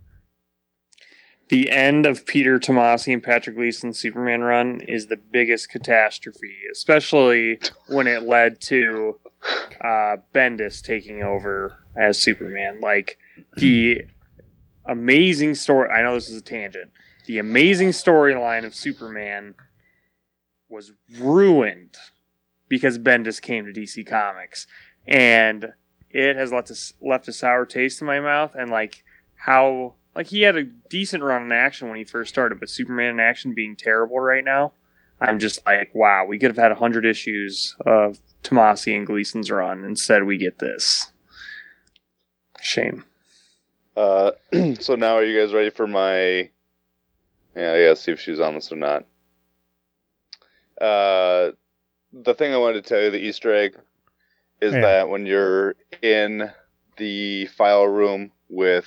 The 1.49 1.71
end 1.71 2.07
of 2.07 2.27
Peter 2.27 2.59
Tomasi 2.59 3.13
and 3.13 3.23
Patrick 3.23 3.57
Gleason's 3.57 3.99
Superman 3.99 4.41
run 4.41 4.81
is 4.81 5.07
the 5.07 5.17
biggest 5.17 5.69
catastrophe, 5.69 6.57
especially 6.73 7.61
when 7.89 8.09
it 8.09 8.25
led 8.25 8.61
to 8.63 9.21
uh, 9.81 10.17
Bendis 10.35 10.83
taking 10.83 11.23
over 11.23 11.85
as 11.97 12.19
Superman. 12.19 12.81
Like 12.81 13.19
the 13.57 14.07
amazing 14.85 15.55
story. 15.55 15.89
I 15.91 16.03
know 16.03 16.15
this 16.15 16.29
is 16.29 16.41
a 16.41 16.45
tangent. 16.45 16.91
The 17.27 17.39
amazing 17.39 17.91
storyline 17.91 18.65
of 18.65 18.75
Superman 18.75 19.55
was 20.69 20.93
ruined 21.19 21.97
because 22.69 22.99
Bendis 22.99 23.41
came 23.41 23.67
to 23.67 23.73
DC 23.73 24.07
Comics, 24.07 24.67
and 25.07 25.73
it 26.11 26.37
has 26.37 26.53
left 26.53 26.71
a, 26.71 26.77
left 27.01 27.29
a 27.29 27.33
sour 27.33 27.67
taste 27.67 28.01
in 28.01 28.07
my 28.07 28.21
mouth. 28.21 28.55
And 28.57 28.71
like 28.71 29.05
how 29.37 29.95
like 30.17 30.27
he 30.29 30.43
had 30.43 30.57
a 30.57 30.65
decent 30.65 31.23
run 31.23 31.43
in 31.43 31.53
action 31.53 31.89
when 31.89 31.99
he 31.99 32.05
first 32.05 32.31
started, 32.31 32.59
but 32.59 32.71
Superman 32.71 33.11
in 33.11 33.21
action 33.21 33.55
being 33.55 33.77
terrible 33.77 34.19
right 34.19 34.45
now, 34.45 34.73
I'm 35.21 35.39
just 35.39 35.65
like, 35.67 35.95
wow, 35.95 36.25
we 36.27 36.39
could 36.39 36.49
have 36.51 36.57
had 36.57 36.73
hundred 36.73 37.05
issues 37.05 37.77
of 37.85 38.19
Tomasi 38.43 38.97
and 38.97 39.07
Gleason's 39.07 39.51
run. 39.51 39.85
Instead, 39.85 40.25
we 40.25 40.39
get 40.39 40.59
this. 40.59 41.13
Shame. 42.61 43.05
Uh, 43.97 44.33
so 44.81 44.95
now 44.97 45.15
are 45.17 45.25
you 45.25 45.39
guys 45.39 45.53
ready 45.55 45.71
for 45.71 45.87
my? 45.87 46.49
Yeah, 47.55 47.73
I 47.73 47.83
gotta 47.85 47.97
see 47.97 48.13
if 48.13 48.21
she's 48.21 48.41
on 48.41 48.55
this 48.55 48.73
or 48.73 48.77
not. 48.77 49.05
Uh, 50.81 51.53
the 52.13 52.35
thing 52.35 52.53
I 52.53 52.59
wanted 52.59 52.83
to 52.85 52.89
tell 52.89 53.03
you, 53.03 53.11
the 53.11 53.19
Easter 53.19 53.55
egg, 53.55 53.77
is 54.61 54.75
Yeah. 54.75 54.81
that 54.81 55.09
when 55.09 55.27
you're 55.27 55.75
in 56.03 56.51
the 56.97 57.47
file 57.47 57.87
room 57.87 58.33
with 58.49 58.87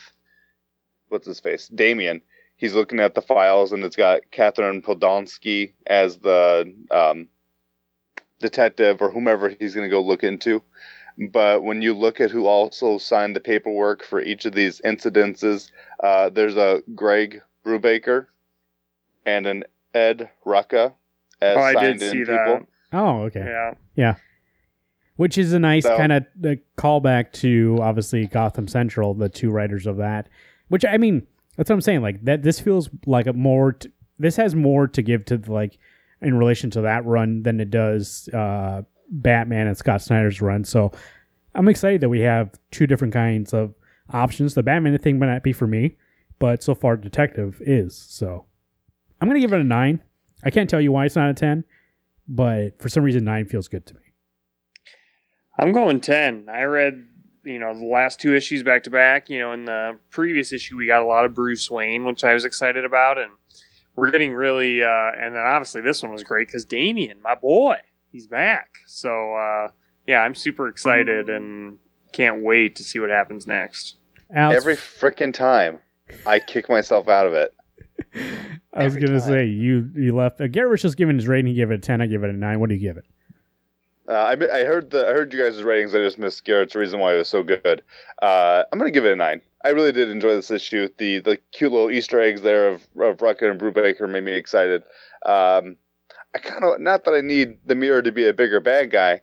what's 1.09 1.27
his 1.27 1.39
face, 1.39 1.67
Damian, 1.67 2.21
he's 2.57 2.73
looking 2.73 2.99
at 2.99 3.15
the 3.15 3.21
files 3.21 3.71
and 3.71 3.83
it's 3.83 3.95
got 3.95 4.21
Catherine 4.31 4.81
Podolsky 4.81 5.73
as 5.87 6.17
the 6.17 6.73
um, 6.91 7.27
detective 8.39 9.01
or 9.01 9.11
whomever 9.11 9.49
he's 9.49 9.75
going 9.75 9.85
to 9.85 9.91
go 9.93 10.01
look 10.01 10.23
into. 10.23 10.61
But 11.31 11.63
when 11.63 11.81
you 11.81 11.93
look 11.93 12.21
at 12.21 12.31
who 12.31 12.45
also 12.45 12.97
signed 12.97 13.35
the 13.35 13.41
paperwork 13.41 14.05
for 14.05 14.21
each 14.21 14.45
of 14.45 14.53
these 14.53 14.79
incidences, 14.85 15.69
uh, 16.01 16.29
there's 16.29 16.55
a 16.55 16.81
Greg 16.95 17.41
Brubaker 17.65 18.27
and 19.25 19.45
an 19.45 19.65
Ed 19.93 20.29
Rucka 20.45 20.93
as 21.41 21.57
Oh, 21.57 21.61
I 21.61 21.73
did 21.73 22.01
in 22.01 22.09
see 22.11 22.19
people. 22.19 22.35
that. 22.35 22.65
Oh, 22.93 23.23
okay. 23.23 23.41
Yeah. 23.45 23.73
Yeah. 23.95 24.15
Which 25.17 25.37
is 25.37 25.51
a 25.51 25.59
nice 25.59 25.83
So- 25.83 25.97
kind 25.97 26.13
of 26.13 26.25
uh, 26.45 26.55
callback 26.77 27.33
to 27.33 27.77
obviously 27.81 28.25
Gotham 28.27 28.69
Central, 28.69 29.13
the 29.13 29.27
two 29.27 29.49
writers 29.51 29.85
of 29.87 29.97
that. 29.97 30.29
Which 30.69 30.85
I 30.85 30.97
mean, 30.97 31.27
that's 31.57 31.69
what 31.69 31.75
I'm 31.75 31.81
saying. 31.81 32.01
Like 32.01 32.23
that, 32.25 32.43
this 32.43 32.59
feels 32.59 32.89
like 33.05 33.27
a 33.27 33.33
more. 33.33 33.73
T- 33.73 33.91
this 34.17 34.35
has 34.35 34.55
more 34.55 34.87
to 34.87 35.01
give 35.01 35.25
to 35.25 35.37
the, 35.37 35.51
like 35.51 35.77
in 36.21 36.37
relation 36.37 36.69
to 36.71 36.81
that 36.81 37.05
run 37.05 37.43
than 37.43 37.59
it 37.59 37.69
does 37.69 38.27
uh, 38.33 38.81
Batman 39.09 39.67
and 39.67 39.77
Scott 39.77 40.01
Snyder's 40.01 40.41
run. 40.41 40.63
So 40.63 40.91
I'm 41.55 41.67
excited 41.67 42.01
that 42.01 42.09
we 42.09 42.19
have 42.21 42.51
two 42.71 42.85
different 42.85 43.13
kinds 43.13 43.53
of 43.53 43.73
options. 44.11 44.53
The 44.53 44.63
Batman 44.63 44.97
thing 44.97 45.19
might 45.19 45.27
not 45.27 45.43
be 45.43 45.53
for 45.53 45.67
me, 45.67 45.95
but 46.37 46.61
so 46.61 46.75
far 46.75 46.97
Detective 46.97 47.61
is. 47.61 47.95
So 47.95 48.45
I'm 49.21 49.27
gonna 49.27 49.39
give 49.39 49.53
it 49.53 49.61
a 49.61 49.63
nine. 49.63 50.01
I 50.43 50.49
can't 50.51 50.69
tell 50.69 50.81
you 50.81 50.91
why 50.91 51.05
it's 51.05 51.15
not 51.15 51.29
a 51.29 51.33
ten, 51.33 51.63
but 52.27 52.81
for 52.81 52.89
some 52.89 53.03
reason 53.03 53.23
nine 53.23 53.45
feels 53.45 53.67
good 53.67 53.85
to 53.87 53.93
me. 53.95 54.01
I'm 55.59 55.73
going 55.73 55.99
10. 55.99 56.47
I 56.49 56.63
read, 56.63 57.05
you 57.43 57.59
know, 57.59 57.73
the 57.77 57.85
last 57.85 58.19
two 58.19 58.35
issues 58.35 58.63
back 58.63 58.83
to 58.83 58.89
back. 58.89 59.29
You 59.29 59.39
know, 59.39 59.53
in 59.53 59.65
the 59.65 59.97
previous 60.09 60.51
issue, 60.53 60.77
we 60.77 60.87
got 60.87 61.01
a 61.01 61.05
lot 61.05 61.25
of 61.25 61.33
Bruce 61.33 61.69
Wayne, 61.69 62.05
which 62.05 62.23
I 62.23 62.33
was 62.33 62.45
excited 62.45 62.85
about. 62.85 63.17
And 63.17 63.31
we're 63.95 64.11
getting 64.11 64.33
really, 64.33 64.83
uh, 64.83 65.11
and 65.17 65.35
then 65.35 65.41
obviously 65.43 65.81
this 65.81 66.01
one 66.03 66.11
was 66.11 66.23
great 66.23 66.47
because 66.47 66.65
Damian, 66.65 67.21
my 67.21 67.35
boy, 67.35 67.77
he's 68.11 68.27
back. 68.27 68.69
So, 68.87 69.33
uh, 69.35 69.69
yeah, 70.07 70.21
I'm 70.21 70.35
super 70.35 70.67
excited 70.67 71.29
and 71.29 71.77
can't 72.13 72.43
wait 72.43 72.75
to 72.77 72.83
see 72.83 72.99
what 72.99 73.09
happens 73.09 73.45
next. 73.45 73.97
Alex, 74.33 74.57
Every 74.57 74.75
freaking 74.75 75.33
time 75.33 75.79
I 76.25 76.39
kick 76.39 76.69
myself 76.69 77.07
out 77.07 77.27
of 77.27 77.33
it. 77.33 77.53
I 78.73 78.83
was 78.85 78.95
Every 78.95 79.01
gonna 79.01 79.19
time. 79.19 79.29
say 79.29 79.45
you 79.45 79.89
you 79.95 80.15
left. 80.15 80.39
Uh, 80.39 80.47
Garrett 80.47 80.71
was 80.71 80.81
just 80.81 80.95
giving 80.95 81.15
his 81.15 81.27
rating. 81.27 81.47
He 81.47 81.53
gave 81.55 81.69
it 81.71 81.75
a 81.75 81.79
ten. 81.79 82.01
I 82.01 82.05
give 82.07 82.23
it 82.23 82.29
a 82.29 82.33
nine. 82.33 82.59
What 82.59 82.69
do 82.69 82.75
you 82.75 82.81
give 82.81 82.97
it? 82.97 83.03
Uh, 84.09 84.13
I, 84.13 84.31
I 84.31 84.63
heard 84.63 84.89
the 84.89 85.07
I 85.07 85.11
heard 85.11 85.31
you 85.31 85.43
guys' 85.43 85.61
ratings. 85.61 85.93
I 85.93 85.99
just 85.99 86.17
missed 86.17 86.43
Garrett's 86.43 86.73
reason 86.73 86.99
why 86.99 87.13
it 87.13 87.17
was 87.17 87.27
so 87.29 87.43
good. 87.43 87.83
Uh, 88.21 88.63
I'm 88.71 88.79
gonna 88.79 88.91
give 88.91 89.05
it 89.05 89.13
a 89.13 89.15
nine. 89.15 89.41
I 89.63 89.69
really 89.69 89.91
did 89.91 90.09
enjoy 90.09 90.33
this 90.35 90.49
issue. 90.49 90.89
The 90.97 91.19
the 91.19 91.37
cute 91.51 91.71
little 91.71 91.91
Easter 91.91 92.19
eggs 92.19 92.41
there 92.41 92.69
of 92.69 92.81
of 92.97 93.17
Rucka 93.17 93.51
and 93.51 93.59
Brubaker 93.59 94.09
made 94.09 94.23
me 94.23 94.31
excited. 94.31 94.81
Um, 95.25 95.75
I 96.33 96.39
kind 96.39 96.63
of 96.63 96.79
not 96.79 97.03
that 97.05 97.13
I 97.13 97.21
need 97.21 97.59
the 97.65 97.75
mirror 97.75 98.01
to 98.01 98.11
be 98.11 98.27
a 98.27 98.33
bigger 98.33 98.59
bad 98.59 98.89
guy, 98.89 99.21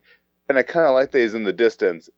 and 0.49 0.57
I 0.57 0.63
kind 0.63 0.87
of 0.87 0.95
like 0.95 1.11
that 1.11 1.19
he's 1.19 1.35
in 1.35 1.45
the 1.45 1.53
distance. 1.53 2.09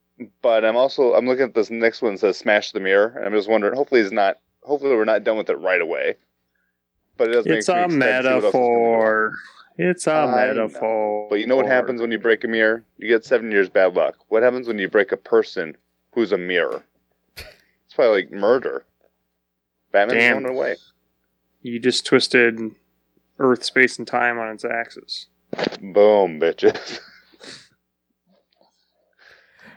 But 0.42 0.64
I'm 0.64 0.76
also 0.76 1.14
I'm 1.14 1.26
looking 1.26 1.44
at 1.44 1.54
this 1.54 1.70
next 1.70 2.02
one 2.02 2.14
that 2.14 2.20
says 2.20 2.36
smash 2.36 2.72
the 2.72 2.80
mirror, 2.80 3.14
and 3.16 3.24
I'm 3.24 3.32
just 3.32 3.48
wondering. 3.48 3.74
Hopefully 3.76 4.02
he's 4.02 4.12
not. 4.12 4.38
Hopefully 4.62 4.94
we're 4.94 5.04
not 5.06 5.24
done 5.24 5.38
with 5.38 5.48
it 5.48 5.58
right 5.58 5.80
away. 5.80 6.16
But 7.16 7.28
it 7.30 7.32
does 7.32 7.46
make 7.48 7.60
It's 7.60 7.68
a 7.70 7.72
excited 7.72 8.02
to 8.02 8.20
see 8.20 8.30
what 8.30 8.44
else 8.44 8.60
is 8.60 8.68
gonna 8.68 8.88
go 8.88 9.00
on. 9.00 9.14
metaphor. 9.14 9.32
It's 9.78 10.06
a 10.08 10.12
I 10.12 10.26
know. 10.26 10.54
metaphor. 10.54 11.26
But 11.30 11.36
you 11.38 11.46
know 11.46 11.56
what 11.56 11.66
happens 11.66 12.00
when 12.00 12.10
you 12.10 12.18
break 12.18 12.42
a 12.44 12.48
mirror? 12.48 12.84
You 12.98 13.08
get 13.08 13.24
seven 13.24 13.50
years 13.52 13.68
bad 13.68 13.94
luck. 13.94 14.16
What 14.28 14.42
happens 14.42 14.66
when 14.66 14.78
you 14.78 14.88
break 14.88 15.12
a 15.12 15.16
person 15.16 15.76
who's 16.12 16.32
a 16.32 16.38
mirror? 16.38 16.84
It's 17.36 17.94
probably 17.94 18.22
like 18.22 18.32
murder. 18.32 18.84
Batman's 19.92 20.18
Damn. 20.20 20.40
thrown 20.42 20.54
away. 20.56 20.76
You 21.62 21.78
just 21.78 22.04
twisted 22.04 22.58
Earth, 23.38 23.62
space, 23.64 23.98
and 23.98 24.06
time 24.06 24.38
on 24.38 24.48
its 24.52 24.64
axis. 24.64 25.26
Boom, 25.80 26.40
bitches. 26.40 26.98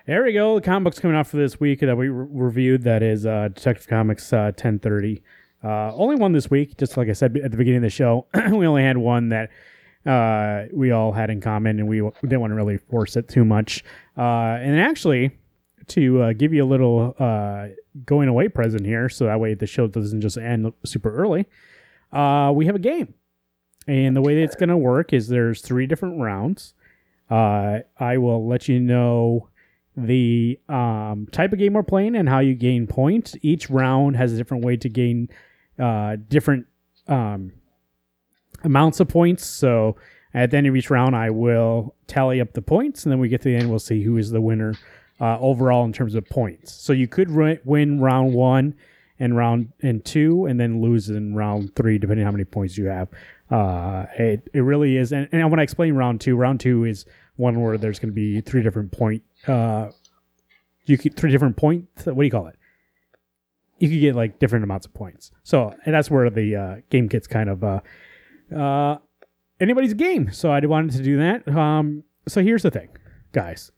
There 0.08 0.24
we 0.24 0.34
go. 0.34 0.56
The 0.56 0.62
comic 0.66 0.86
book's 0.86 1.00
coming 1.00 1.16
out 1.16 1.28
for 1.28 1.38
this 1.38 1.60
week 1.60 1.82
that 1.82 1.96
we 1.96 2.10
re- 2.10 2.28
reviewed. 2.30 2.82
That 2.84 3.04
is 3.04 3.26
uh, 3.26 3.50
Detective 3.54 3.88
Comics 3.88 4.34
uh, 4.34 4.50
1030. 4.56 5.22
Uh, 5.64 5.94
only 5.96 6.16
one 6.16 6.32
this 6.34 6.50
week. 6.50 6.76
Just 6.78 6.98
like 6.98 7.08
I 7.08 7.14
said 7.14 7.38
at 7.38 7.52
the 7.52 7.56
beginning 7.58 7.78
of 7.78 7.84
the 7.84 7.90
show, 7.92 8.26
we 8.52 8.66
only 8.66 8.82
had 8.82 8.98
one 8.98 9.30
that 9.30 9.52
uh, 10.06 10.64
we 10.74 10.92
all 10.92 11.12
had 11.12 11.30
in 11.30 11.42
common, 11.42 11.80
and 11.80 11.88
we 11.88 11.98
w- 11.98 12.14
didn't 12.22 12.42
want 12.42 12.52
to 12.52 12.56
really 12.56 12.78
force 12.78 13.16
it 13.16 13.28
too 13.28 13.46
much. 13.46 13.84
Uh, 14.18 14.58
and 14.62 14.80
actually, 14.80 15.32
to 15.88 16.22
uh, 16.22 16.34
give 16.34 16.54
you 16.54 16.64
a 16.64 16.66
little 16.66 17.16
uh, 17.20 17.68
going 18.06 18.28
away 18.28 18.48
present 18.48 18.86
here, 18.86 19.10
so 19.10 19.26
that 19.26 19.40
way 19.40 19.54
the 19.54 19.68
show 19.68 19.88
doesn't 19.88 20.22
just 20.22 20.38
end 20.38 20.72
super 20.86 21.14
early, 21.14 21.46
uh, 22.12 22.52
we 22.54 22.66
have 22.66 22.76
a 22.76 22.80
game. 22.80 23.14
And 23.88 24.16
the 24.16 24.22
way 24.22 24.36
that 24.36 24.44
it's 24.44 24.56
going 24.56 24.70
to 24.70 24.78
work 24.78 25.12
is 25.12 25.28
there's 25.28 25.62
three 25.62 25.88
different 25.88 26.22
rounds. 26.22 26.74
Uh, 27.30 27.80
I 27.98 28.18
will 28.18 28.48
let 28.48 28.68
you 28.68 28.80
know 28.80 29.50
the 29.98 30.60
um, 30.70 31.28
type 31.32 31.52
of 31.52 31.60
game 31.60 31.74
we're 31.74 31.84
playing 31.84 32.16
and 32.16 32.30
how 32.30 32.40
you 32.40 32.54
gain 32.56 32.88
points. 32.88 33.36
Each 33.42 33.70
round 33.70 34.16
has 34.18 34.34
a 34.34 34.38
different 34.38 34.64
way 34.64 34.78
to 34.78 34.90
gain 34.90 35.30
uh, 35.80 36.18
different 36.28 36.68
um, 37.08 37.54
amounts 38.64 39.00
of 39.00 39.08
points. 39.08 39.46
So 39.46 39.96
at 40.34 40.52
the 40.52 40.58
end 40.58 40.68
of 40.68 40.76
each 40.76 40.90
round, 40.90 41.16
I 41.16 41.30
will 41.30 41.96
tally 42.08 42.42
up 42.42 42.54
the 42.54 42.62
points, 42.62 43.06
and 43.06 43.12
then 43.12 43.20
we 43.20 43.30
get 43.30 43.42
to 43.42 43.50
the 43.50 43.56
end, 43.56 43.70
we'll 43.70 43.80
see 43.80 44.04
who 44.04 44.18
is 44.18 44.32
the 44.32 44.42
winner 44.42 44.76
uh, 45.20 45.40
overall 45.40 45.84
in 45.86 45.94
terms 45.94 46.16
of 46.16 46.28
points. 46.30 46.74
So 46.74 46.94
you 46.94 47.08
could 47.08 47.30
win 47.32 48.00
round 48.00 48.34
one 48.34 48.76
and 49.20 49.36
round 49.36 49.72
and 49.82 50.04
two, 50.04 50.46
and 50.46 50.60
then 50.60 50.82
lose 50.82 51.10
in 51.10 51.36
round 51.36 51.76
three, 51.76 51.98
depending 51.98 52.26
on 52.26 52.28
how 52.28 52.32
many 52.32 52.46
points 52.46 52.78
you 52.78 52.86
have. 52.86 53.08
Uh, 53.50 54.06
it, 54.18 54.50
it 54.54 54.62
really 54.62 54.98
is. 54.98 55.12
And, 55.12 55.28
and 55.32 55.52
when 55.52 55.60
I 55.60 55.64
explain 55.64 55.94
round 55.94 56.22
two, 56.22 56.36
round 56.36 56.60
two 56.60 56.86
is 56.86 57.06
one 57.42 57.60
where 57.62 57.78
there's 57.78 58.00
going 58.00 58.10
to 58.10 58.16
be 58.16 58.40
three 58.42 58.62
different 58.62 58.92
point 58.92 59.24
uh 59.48 59.90
you 60.86 60.98
could 60.98 61.16
three 61.16 61.32
different 61.32 61.58
points 61.58 62.06
what 62.06 62.16
do 62.16 62.24
you 62.24 62.32
call 62.32 62.48
it 62.48 62.56
you 63.80 63.90
could 63.90 64.00
get 64.00 64.16
like 64.16 64.38
different 64.40 64.64
amounts 64.64 64.86
of 64.86 64.94
points 64.94 65.32
so 65.44 65.74
and 65.86 65.96
that's 65.96 66.12
where 66.12 66.30
the 66.30 66.56
uh 66.56 66.76
game 66.90 67.08
gets 67.08 67.28
kind 67.28 67.50
of 67.50 67.64
uh 67.64 67.80
uh 68.56 68.98
anybody's 69.60 69.94
game 69.94 70.32
so 70.32 70.52
i 70.52 70.60
wanted 70.60 70.92
to 70.96 71.04
do 71.04 71.18
that 71.18 71.48
um 71.56 72.04
so 72.28 72.42
here's 72.42 72.64
the 72.64 72.72
thing 72.72 72.90
guys 73.32 73.72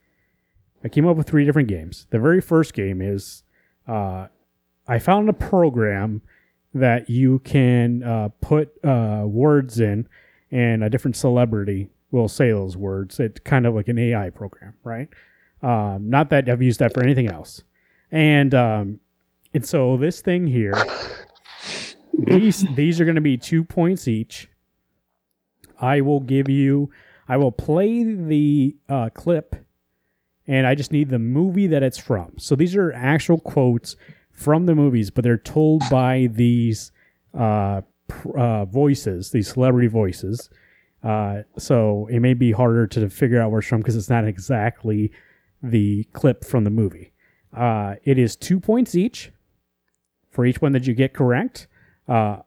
i 0.84 0.90
came 0.90 1.08
up 1.08 1.18
with 1.18 1.28
three 1.28 1.46
different 1.46 1.68
games 1.68 2.08
the 2.10 2.20
very 2.20 2.42
first 2.42 2.74
game 2.74 3.02
is 3.02 3.44
uh 3.88 4.28
i 4.88 5.00
found 5.00 5.30
a 5.30 5.34
program 5.34 6.22
that 6.74 7.10
you 7.10 7.40
can 7.40 8.04
uh 8.04 8.30
put 8.42 8.72
uh 8.84 9.24
words 9.26 9.80
in 9.80 10.08
and 10.52 10.84
a 10.84 10.90
different 10.90 11.16
celebrity 11.16 11.90
will 12.14 12.30
say 12.30 12.52
those 12.52 12.78
words. 12.78 13.20
It's 13.20 13.40
kind 13.40 13.66
of 13.66 13.74
like 13.74 13.90
an 13.90 13.98
AI 13.98 14.30
program, 14.30 14.76
right? 14.84 15.10
Um, 15.62 16.10
not 16.10 16.30
that 16.30 16.48
I've 16.48 16.62
used 16.62 16.80
that 16.80 16.94
for 16.94 17.04
anything 17.04 17.28
else. 17.28 17.64
And 18.12 18.54
um, 18.54 19.00
and 19.54 19.66
so 19.66 19.98
this 19.98 20.22
thing 20.22 20.46
here, 20.46 20.76
these 22.14 22.66
these 22.76 23.02
are 23.02 23.06
going 23.06 23.16
to 23.16 23.22
be 23.22 23.38
two 23.38 23.64
points 23.64 24.08
each. 24.08 24.48
I 25.84 26.00
will 26.00 26.22
give 26.22 26.50
you. 26.50 26.90
I 27.28 27.36
will 27.38 27.52
play 27.52 28.04
the 28.04 28.76
uh, 28.88 29.10
clip, 29.14 29.56
and 30.48 30.66
I 30.66 30.76
just 30.76 30.94
need 30.94 31.10
the 31.10 31.20
movie 31.20 31.68
that 31.68 31.84
it's 31.84 31.98
from. 31.98 32.34
So 32.38 32.56
these 32.56 32.76
are 32.76 32.94
actual 32.94 33.40
quotes 33.40 33.98
from 34.32 34.66
the 34.66 34.76
movies, 34.76 35.12
but 35.12 35.24
they're 35.24 35.38
told 35.38 35.84
by 35.92 36.30
these 36.32 36.92
uh, 37.38 37.82
uh, 38.36 38.66
voices, 38.66 39.32
these 39.32 39.50
celebrity 39.52 39.88
voices. 39.88 40.50
Uh, 41.04 41.42
so 41.58 42.08
it 42.10 42.22
may 42.22 42.34
be 42.34 42.54
harder 42.54 42.88
to 42.88 43.10
figure 43.10 43.42
out 43.42 43.52
where 43.52 43.60
it's 43.60 43.68
from 43.68 43.82
because 43.82 43.98
it's 43.98 44.10
not 44.10 44.26
exactly 44.26 45.12
the 45.62 46.06
clip 46.14 46.46
from 46.46 46.64
the 46.64 46.70
movie. 46.70 47.12
Uh, 47.56 47.96
it 48.04 48.18
is 48.18 48.38
two 48.38 48.60
points 48.60 48.96
each 48.96 49.32
for 50.32 50.46
each 50.46 50.62
one 50.62 50.72
that 50.72 50.88
you 50.88 50.94
get 50.94 51.14
correct. 51.14 51.68
Uh, 52.08 52.38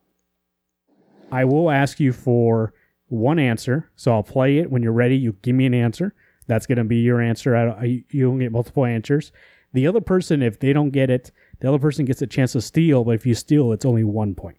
I 1.30 1.44
will 1.44 1.70
ask 1.70 2.00
you 2.00 2.12
for 2.12 2.72
one 3.08 3.38
answer, 3.38 3.90
so 3.96 4.12
I'll 4.12 4.22
play 4.22 4.58
it 4.58 4.70
when 4.70 4.82
you're 4.82 4.92
ready. 4.92 5.16
You 5.16 5.36
give 5.42 5.54
me 5.54 5.66
an 5.66 5.74
answer. 5.74 6.14
That's 6.46 6.66
going 6.66 6.78
to 6.78 6.84
be 6.84 6.98
your 6.98 7.20
answer. 7.20 7.56
I, 7.56 7.68
I, 7.70 8.04
you 8.10 8.26
don't 8.26 8.38
get 8.38 8.52
multiple 8.52 8.84
answers. 8.84 9.32
The 9.72 9.86
other 9.86 10.00
person, 10.00 10.42
if 10.42 10.60
they 10.60 10.72
don't 10.72 10.90
get 10.90 11.10
it, 11.10 11.32
the 11.60 11.68
other 11.68 11.78
person 11.78 12.04
gets 12.04 12.22
a 12.22 12.26
chance 12.26 12.52
to 12.52 12.60
steal. 12.60 13.04
But 13.04 13.12
if 13.12 13.26
you 13.26 13.34
steal, 13.34 13.72
it's 13.72 13.84
only 13.84 14.04
one 14.04 14.34
point. 14.34 14.58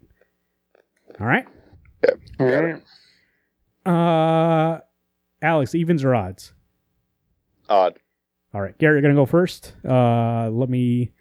All 1.20 1.28
right. 1.28 1.46
Yep. 2.04 2.20
All 2.40 2.46
right. 2.46 2.84
Uh, 3.86 4.82
Alex, 5.42 5.74
evens 5.74 6.04
or 6.04 6.14
odds? 6.14 6.54
Odd. 7.70 8.00
All 8.54 8.62
right, 8.62 8.78
Gary, 8.78 8.96
you're 8.96 9.02
gonna 9.02 9.14
go 9.14 9.26
first. 9.26 9.76
Uh, 9.88 10.50
let 10.50 10.70
me 10.70 11.12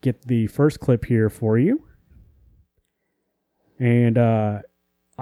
get 0.00 0.22
the 0.26 0.46
first 0.46 0.80
clip 0.80 1.04
here 1.04 1.28
for 1.28 1.58
you, 1.58 1.84
and 3.78 4.16
uh, 4.16 4.60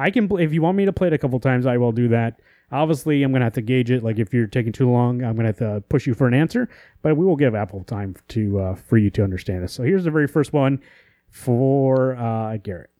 I 0.01 0.11
can. 0.11 0.31
If 0.41 0.55
you 0.55 0.63
want 0.63 0.79
me 0.79 0.87
to 0.87 0.93
play 0.93 1.09
it 1.09 1.13
a 1.13 1.19
couple 1.19 1.39
times, 1.41 1.67
I 1.67 1.77
will 1.77 1.93
do 1.93 2.09
that. 2.09 2.41
Obviously, 2.73 3.23
I'm 3.23 3.33
gonna 3.33 3.45
have 3.45 3.53
to 3.55 3.63
gauge 3.63 3.91
it. 3.91 4.03
Like 4.03 4.19
if 4.19 4.33
you're 4.33 4.47
taking 4.47 4.73
too 4.73 4.91
long, 4.91 5.23
I'm 5.23 5.37
gonna 5.37 5.49
have 5.49 5.59
to 5.59 5.83
push 5.89 6.07
you 6.07 6.15
for 6.15 6.27
an 6.27 6.33
answer. 6.33 6.71
But 7.03 7.17
we 7.17 7.27
will 7.27 7.37
give 7.37 7.55
Apple 7.55 7.85
time 7.85 8.17
to 8.29 8.61
uh, 8.61 8.75
for 8.77 8.97
you 8.97 9.11
to 9.11 9.23
understand 9.23 9.63
this. 9.63 9.75
So 9.75 9.83
here's 9.83 10.05
the 10.05 10.11
very 10.11 10.27
first 10.27 10.55
one 10.55 10.81
for 11.29 12.17
uh, 12.17 12.57
Garrett. 12.57 12.91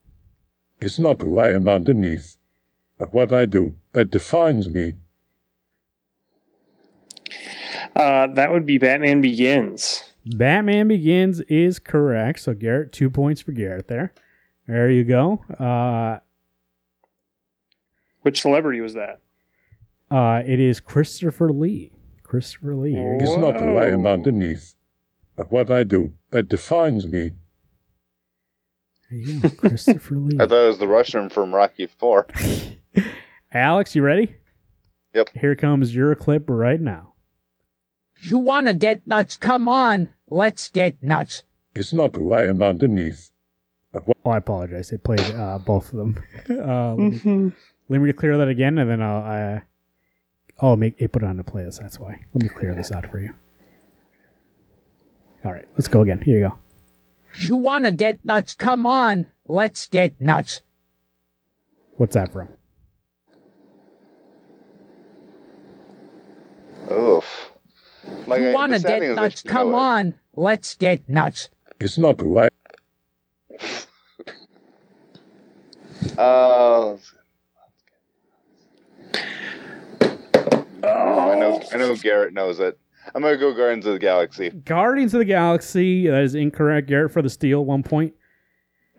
It's 0.79 0.99
not 0.99 1.21
who 1.21 1.39
I 1.39 1.53
am 1.53 1.67
underneath, 1.67 2.37
but 2.99 3.13
what 3.13 3.33
I 3.33 3.45
do 3.45 3.75
that 3.93 4.11
defines 4.11 4.69
me. 4.69 4.93
Uh, 7.95 8.27
that 8.27 8.51
would 8.51 8.65
be 8.65 8.77
Batman 8.77 9.21
Begins. 9.21 10.03
Batman 10.25 10.87
Begins 10.87 11.39
is 11.41 11.79
correct. 11.79 12.41
So 12.41 12.53
Garrett, 12.53 12.91
two 12.91 13.09
points 13.09 13.41
for 13.41 13.53
Garrett 13.53 13.87
there. 13.87 14.13
There 14.67 14.89
you 14.89 15.03
go. 15.03 15.43
Uh, 15.59 16.19
Which 18.21 18.41
celebrity 18.41 18.81
was 18.81 18.93
that? 18.93 19.19
Uh, 20.09 20.43
it 20.45 20.59
is 20.59 20.79
Christopher 20.79 21.51
Lee. 21.51 21.91
Christopher 22.23 22.75
Lee. 22.75 22.91
Here 22.91 23.13
you 23.13 23.19
It's 23.21 23.37
not 23.37 23.59
who 23.59 23.77
I 23.77 23.91
underneath, 23.91 24.75
but 25.35 25.51
what 25.51 25.71
I 25.71 25.83
do 25.83 26.13
that 26.31 26.49
defines 26.49 27.07
me. 27.07 27.31
There 29.09 29.19
you. 29.19 29.49
Christopher 29.49 30.15
Lee. 30.15 30.37
I 30.39 30.45
thought 30.45 30.63
it 30.65 30.67
was 30.67 30.77
the 30.77 30.87
Russian 30.87 31.29
from 31.29 31.53
Rocky 31.53 31.87
Four. 31.87 32.27
Alex, 33.53 33.95
you 33.95 34.01
ready? 34.01 34.35
Yep. 35.13 35.29
Here 35.39 35.55
comes 35.55 35.93
your 35.93 36.15
clip 36.15 36.45
right 36.47 36.79
now. 36.79 37.13
You 38.21 38.37
wanna 38.37 38.73
get 38.73 39.05
nuts? 39.07 39.35
Come 39.35 39.67
on, 39.67 40.09
let's 40.29 40.69
get 40.69 41.01
nuts. 41.01 41.43
It's 41.75 41.91
not 41.91 42.15
who 42.15 42.33
I 42.33 42.45
am 42.45 42.61
underneath, 42.61 43.31
Oh, 43.93 44.31
I 44.31 44.37
apologize. 44.37 44.93
I 44.93 44.97
played 44.97 45.19
uh, 45.35 45.57
both 45.59 45.91
of 45.93 45.97
them. 45.99 46.23
Uh, 46.49 46.95
let, 46.95 47.25
me, 47.25 47.51
let 47.91 47.99
me 47.99 48.13
clear 48.13 48.37
that 48.37 48.47
again, 48.47 48.77
and 48.77 48.89
then 48.89 49.01
I'll. 49.01 49.57
Uh, 49.57 49.59
oh, 50.61 50.75
make 50.77 50.95
it 50.97 51.11
put 51.11 51.23
it 51.23 51.25
on 51.25 51.35
the 51.35 51.43
playlist. 51.43 51.81
That's 51.81 51.99
why. 51.99 52.21
Let 52.33 52.43
me 52.43 52.47
clear 52.47 52.73
this 52.73 52.89
out 52.91 53.09
for 53.11 53.19
you. 53.19 53.33
All 55.43 55.51
right, 55.51 55.65
let's 55.73 55.89
go 55.89 56.01
again. 56.01 56.21
Here 56.21 56.39
you 56.39 56.47
go. 56.47 56.57
You 57.39 57.57
wanna 57.57 57.91
get 57.91 58.23
nuts? 58.23 58.53
Come 58.53 58.85
on, 58.85 59.27
let's 59.45 59.87
get 59.87 60.19
nuts. 60.21 60.61
What's 61.97 62.13
that 62.13 62.31
from? 62.31 62.47
Oof. 66.89 67.51
Like, 68.25 68.41
You 68.41 68.53
wanna 68.53 68.73
the 68.73 68.79
sad 68.79 68.99
thing 68.99 69.09
get 69.09 69.15
nuts? 69.15 69.41
Come 69.41 69.71
know 69.71 69.77
on, 69.77 70.13
let's 70.35 70.75
get 70.75 71.07
nuts. 71.09 71.49
it's 71.79 71.97
not 71.97 72.19
who 72.21 72.39
I 72.39 72.49
Uh, 76.17 76.97
I 80.83 81.35
know. 81.39 81.61
I 81.71 81.77
know. 81.77 81.95
Garrett 81.95 82.33
knows 82.33 82.59
it. 82.59 82.77
I'm 83.15 83.21
gonna 83.21 83.37
go 83.37 83.53
Guardians 83.53 83.85
of 83.85 83.93
the 83.93 83.99
Galaxy. 83.99 84.49
Guardians 84.49 85.13
of 85.13 85.19
the 85.19 85.25
Galaxy. 85.25 86.07
That 86.07 86.23
is 86.23 86.35
incorrect. 86.35 86.87
Garrett 86.87 87.11
for 87.11 87.21
the 87.21 87.29
steal. 87.29 87.65
One 87.65 87.83
point. 87.83 88.13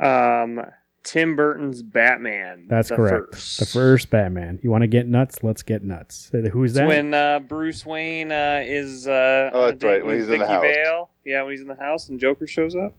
Um, 0.00 0.60
Tim 1.04 1.36
Burton's 1.36 1.82
Batman. 1.82 2.66
That's 2.68 2.88
the 2.88 2.96
correct. 2.96 3.32
First. 3.34 3.58
The 3.60 3.66
first 3.66 4.10
Batman. 4.10 4.58
You 4.62 4.70
want 4.70 4.82
to 4.82 4.88
get 4.88 5.06
nuts? 5.06 5.42
Let's 5.42 5.62
get 5.62 5.82
nuts. 5.84 6.30
Who's 6.52 6.72
It's 6.72 6.78
that? 6.78 6.88
when 6.88 7.14
uh, 7.14 7.38
Bruce 7.40 7.84
Wayne 7.86 8.32
uh, 8.32 8.62
is. 8.64 9.06
Uh, 9.06 9.50
Oh, 9.52 9.66
that's 9.66 9.78
date 9.78 9.88
right, 9.88 10.04
when 10.04 10.16
with 10.16 10.24
he's 10.26 10.32
in 10.34 10.40
the 10.40 10.46
house. 10.46 10.62
Vale. 10.62 11.10
Yeah, 11.24 11.42
when 11.42 11.52
he's 11.52 11.60
in 11.60 11.68
the 11.68 11.74
house 11.76 12.08
and 12.08 12.18
Joker 12.20 12.46
shows 12.46 12.74
up. 12.74 12.94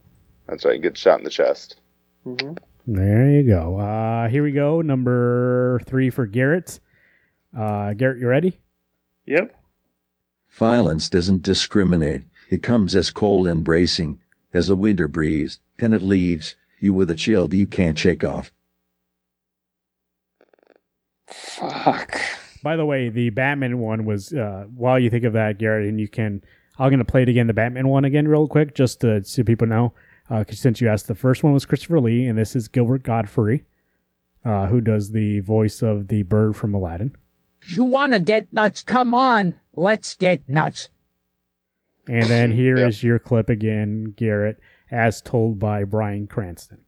That's 0.48 0.64
right. 0.64 0.80
Gets 0.80 1.00
shot 1.00 1.18
in 1.18 1.24
the 1.24 1.30
chest. 1.30 1.76
hmm 2.24 2.52
There 2.86 3.30
you 3.30 3.42
go. 3.46 3.78
Uh, 3.78 4.28
here 4.28 4.42
we 4.42 4.52
go. 4.52 4.80
Number 4.82 5.80
three 5.86 6.10
for 6.10 6.26
Garrett. 6.26 6.80
Uh, 7.56 7.92
Garrett, 7.94 8.18
you 8.20 8.26
ready? 8.28 8.58
Yep. 9.26 9.54
Violence 10.50 11.08
doesn't 11.08 11.42
discriminate. 11.42 12.22
It 12.50 12.62
comes 12.62 12.94
as 12.94 13.10
cold 13.10 13.46
and 13.48 13.64
bracing 13.64 14.20
as 14.52 14.68
a 14.70 14.76
winter 14.76 15.08
breeze, 15.08 15.58
and 15.78 15.94
it 15.94 16.02
leaves 16.02 16.54
you 16.78 16.92
with 16.92 17.10
a 17.10 17.14
chill 17.14 17.52
you 17.52 17.66
can't 17.66 17.98
shake 17.98 18.22
off. 18.22 18.52
Fuck. 21.26 22.20
By 22.62 22.76
the 22.76 22.86
way, 22.86 23.08
the 23.08 23.30
Batman 23.30 23.78
one 23.78 24.04
was 24.04 24.32
uh, 24.32 24.66
while 24.74 24.98
you 24.98 25.10
think 25.10 25.24
of 25.24 25.32
that, 25.34 25.58
Garrett, 25.58 25.88
and 25.88 26.00
you 26.00 26.08
can. 26.08 26.42
I'm 26.78 26.90
gonna 26.90 27.04
play 27.04 27.22
it 27.22 27.28
again, 27.28 27.46
the 27.46 27.52
Batman 27.54 27.88
one 27.88 28.04
again, 28.04 28.26
real 28.28 28.48
quick, 28.48 28.74
just 28.74 29.00
to 29.00 29.24
so 29.24 29.42
people 29.42 29.66
know. 29.66 29.92
Uh, 30.30 30.42
'cause 30.44 30.58
since 30.58 30.80
you 30.80 30.88
asked, 30.88 31.06
the 31.06 31.14
first 31.14 31.42
one 31.42 31.52
was 31.52 31.66
Christopher 31.66 32.00
Lee, 32.00 32.26
and 32.26 32.38
this 32.38 32.56
is 32.56 32.68
Gilbert 32.68 33.02
Gottfried, 33.02 33.64
uh, 34.44 34.66
who 34.68 34.80
does 34.80 35.10
the 35.12 35.40
voice 35.40 35.82
of 35.82 36.08
the 36.08 36.22
bird 36.22 36.56
from 36.56 36.74
Aladdin. 36.74 37.14
You 37.68 37.84
wanna 37.84 38.20
get 38.20 38.52
nuts? 38.52 38.82
Come 38.82 39.14
on, 39.14 39.54
let's 39.74 40.14
get 40.14 40.48
nuts. 40.48 40.88
And 42.06 42.26
then 42.28 42.52
here 42.56 42.76
is 42.76 43.02
Yeah. 43.02 43.08
your 43.08 43.18
clip 43.18 43.48
again, 43.48 44.12
Garrett, 44.16 44.58
as 44.90 45.20
told 45.22 45.58
by 45.58 45.84
Bryan 45.84 46.26
Cranston. 46.26 46.78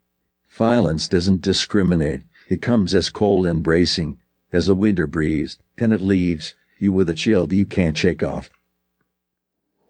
Violence 0.49 1.07
doesn't 1.07 1.41
discriminate. 1.41 2.21
It 2.49 2.61
comes 2.61 2.93
as 2.95 3.09
cold 3.09 3.45
and 3.45 3.61
bracing 3.63 4.19
as 4.53 4.69
a 4.69 4.75
winter 4.75 5.07
breeze, 5.07 5.57
and 5.77 5.91
it 5.93 6.01
leaves 6.01 6.55
you 6.79 6.91
with 6.93 7.09
a 7.09 7.13
chill 7.13 7.51
you 7.51 7.65
can't 7.65 7.97
shake 7.97 8.23
off. 8.23 8.49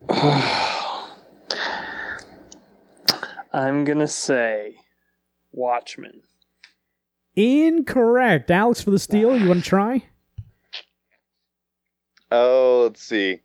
I'm 3.54 3.84
gonna 3.86 4.08
say 4.08 4.76
Watchmen. 5.52 6.22
Incorrect. 7.36 8.50
Alex 8.52 8.82
for 8.82 8.92
the 8.92 9.00
steal. 9.00 9.38
You 9.38 9.48
want 9.50 9.64
to 9.64 9.70
try? 9.70 10.04
Oh, 12.32 12.82
let's 12.84 13.02
see. 13.02 13.42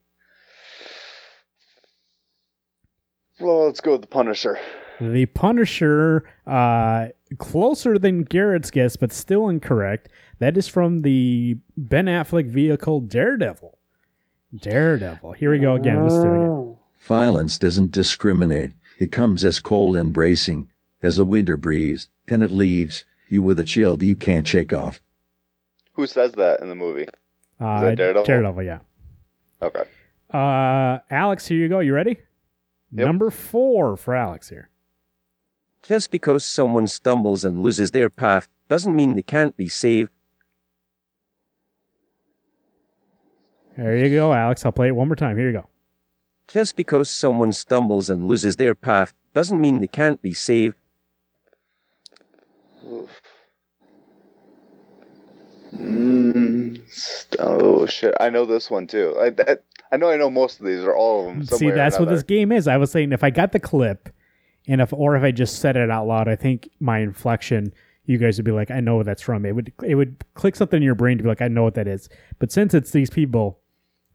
Well, 3.41 3.67
let's 3.67 3.81
go 3.81 3.93
with 3.93 4.03
the 4.03 4.07
Punisher. 4.07 4.59
The 5.01 5.27
Punisher, 5.27 6.25
uh, 6.47 7.09
closer 7.39 7.99
than 7.99 8.23
Garrett's 8.23 8.71
guess, 8.71 8.97
but 8.97 9.13
still 9.13 9.49
incorrect. 9.49 10.09
That 10.39 10.57
is 10.57 10.69
from 10.69 11.03
the 11.03 11.57
Ben 11.77 12.07
Affleck 12.07 12.49
vehicle 12.49 13.01
Daredevil. 13.01 13.79
Daredevil. 14.57 15.33
Here 15.33 15.51
we 15.51 15.59
go 15.59 15.75
again. 15.75 16.03
Let's 16.03 16.15
do 16.15 16.21
it 16.21 16.37
again. 16.37 16.77
Violence 17.01 17.59
doesn't 17.59 17.91
discriminate. 17.91 18.73
It 18.99 19.11
comes 19.11 19.45
as 19.45 19.59
cold 19.59 19.97
and 19.97 20.13
bracing 20.13 20.71
as 21.03 21.19
a 21.19 21.25
winter 21.25 21.57
breeze, 21.57 22.09
and 22.29 22.43
it 22.43 22.51
leaves 22.53 23.05
you 23.29 23.43
with 23.43 23.59
a 23.59 23.65
chill 23.65 24.01
you 24.03 24.15
can't 24.15 24.47
shake 24.47 24.73
off. 24.73 25.01
Who 25.95 26.07
says 26.07 26.33
that 26.33 26.61
in 26.61 26.69
the 26.69 26.75
movie? 26.75 27.09
Uh, 27.63 27.81
that 27.81 27.97
Daredevil? 27.97 28.25
Daredevil, 28.25 28.63
yeah. 28.65 28.79
Okay. 29.63 29.85
Uh, 30.33 30.99
Alex, 31.11 31.47
here 31.47 31.59
you 31.59 31.69
go. 31.69 31.79
You 31.79 31.95
ready? 31.95 32.19
Yep. 32.93 33.07
Number 33.07 33.31
four 33.31 33.97
for 33.97 34.17
Alex 34.17 34.49
here. 34.49 34.69
Just 35.83 36.11
because 36.11 36.45
someone 36.45 36.87
stumbles 36.87 37.45
and 37.45 37.63
loses 37.63 37.93
their 37.93 38.11
path 38.11 38.49
doesn't 38.69 38.95
mean 38.97 39.15
they 39.15 39.23
can't 39.23 39.57
be 39.57 39.69
saved. 39.69 40.11
There 43.77 43.97
you 43.97 44.15
go, 44.15 44.33
Alex. 44.33 44.65
I'll 44.67 44.73
play 44.73 44.89
it 44.89 44.97
one 44.97 45.09
more 45.09 45.17
time. 45.17 45.37
Here 45.37 45.47
you 45.47 45.53
go. 45.53 45.69
Just 46.49 46.77
because 46.77 47.09
someone 47.09 47.53
stumbles 47.53 48.11
and 48.11 48.27
loses 48.27 48.57
their 48.57 48.75
path 48.75 49.15
doesn't 49.35 49.61
mean 49.61 49.81
they 49.81 49.87
can't 49.87 50.21
be 50.21 50.35
saved. 50.35 50.77
Mm, 55.75 56.81
oh 57.39 57.87
shit! 57.87 58.15
I 58.21 58.31
know 58.31 58.45
this 58.45 58.71
one 58.71 58.87
too. 58.87 59.17
I 59.21 59.31
that, 59.31 59.65
I 59.91 59.97
know 59.97 60.11
I 60.11 60.17
know 60.17 60.31
most 60.31 60.61
of 60.61 60.67
these 60.67 60.81
or 60.81 60.95
all 60.95 61.29
of 61.29 61.35
them. 61.35 61.59
See, 61.59 61.71
that's 61.71 61.99
what 61.99 62.09
this 62.09 62.23
game 62.23 62.53
is. 62.53 62.69
I 62.69 62.77
was 62.77 62.91
saying 62.91 63.13
if 63.13 63.25
I 63.25 63.31
got 63.31 63.53
the 63.53 63.61
clip, 63.61 64.11
and 64.67 64.81
if 64.81 64.93
or 64.93 65.17
if 65.17 65.23
I 65.23 65.31
just 65.31 65.61
said 65.61 65.77
it 65.77 65.91
out 65.91 66.07
loud, 66.07 66.29
I 66.29 66.37
think 66.37 66.69
my 66.81 66.99
inflection, 66.99 67.73
you 68.05 68.19
guys 68.19 68.39
would 68.39 68.45
be 68.45 68.53
like, 68.53 68.71
I 68.71 68.81
know 68.81 68.97
what 68.97 69.07
that's 69.07 69.23
from. 69.23 69.47
It 69.47 69.55
would 69.55 69.73
it 69.83 69.95
would 69.95 70.23
click 70.35 70.57
something 70.57 70.77
in 70.77 70.83
your 70.83 70.95
brain 70.95 71.17
to 71.19 71.23
be 71.23 71.29
like, 71.29 71.43
I 71.43 71.49
know 71.49 71.63
what 71.63 71.75
that 71.75 71.89
is. 71.89 72.09
But 72.39 72.53
since 72.53 72.75
it's 72.75 72.91
these 72.91 73.11
people 73.11 73.59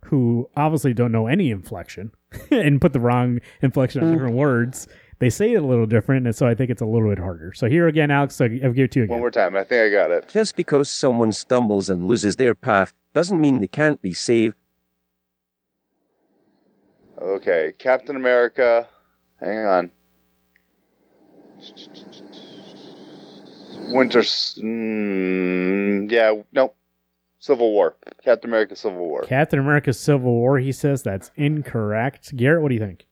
who 0.06 0.50
obviously 0.56 0.94
don't 0.94 1.12
know 1.12 1.28
any 1.28 1.52
inflection 1.52 2.12
and 2.52 2.80
put 2.80 2.94
the 2.94 3.00
wrong 3.00 3.40
inflection 3.62 4.04
on 4.04 4.14
different 4.14 4.36
words, 4.36 4.88
they 5.20 5.30
say 5.30 5.54
it 5.54 5.64
a 5.64 5.66
little 5.66 5.86
different, 5.86 6.26
and 6.28 6.36
so 6.36 6.46
I 6.48 6.54
think 6.54 6.70
it's 6.70 6.82
a 6.82 6.86
little 6.86 7.10
bit 7.10 7.20
harder. 7.20 7.54
So 7.54 7.68
here 7.68 7.88
again, 7.88 8.12
Alex, 8.12 8.40
I'll 8.40 8.50
give 8.50 8.78
it 8.78 8.92
to 8.92 9.00
you 9.00 9.04
again. 9.06 9.14
One 9.14 9.22
more 9.22 9.32
time. 9.32 9.56
I 9.56 9.64
think 9.64 9.82
I 9.82 9.90
got 9.90 10.12
it. 10.12 10.30
Just 10.30 10.56
because 10.56 10.90
someone 10.90 11.32
stumbles 11.32 11.90
and 11.90 12.08
loses 12.08 12.36
their 12.36 12.54
path 12.54 12.94
doesn't 13.14 13.42
mean 13.42 13.60
they 13.60 13.68
can't 13.68 14.02
be 14.02 14.14
saved. 14.14 14.56
Okay, 17.20 17.74
Captain 17.80 18.16
America. 18.16 18.88
Hang 19.40 19.66
on. 19.66 19.92
Winter. 23.90 24.20
Mm, 24.20 26.12
yeah, 26.12 26.36
nope. 26.52 26.76
Civil 27.40 27.72
War. 27.72 27.96
Captain 28.24 28.50
America 28.50 28.76
Civil 28.76 29.00
War. 29.00 29.24
Captain 29.24 29.58
America 29.58 29.94
Civil 29.94 30.34
War, 30.34 30.60
he 30.60 30.72
says 30.72 31.02
that's 31.02 31.32
incorrect. 31.36 32.36
Garrett, 32.36 32.62
what 32.62 32.70
do 32.70 32.76
you 32.76 32.82
think? 32.82 33.07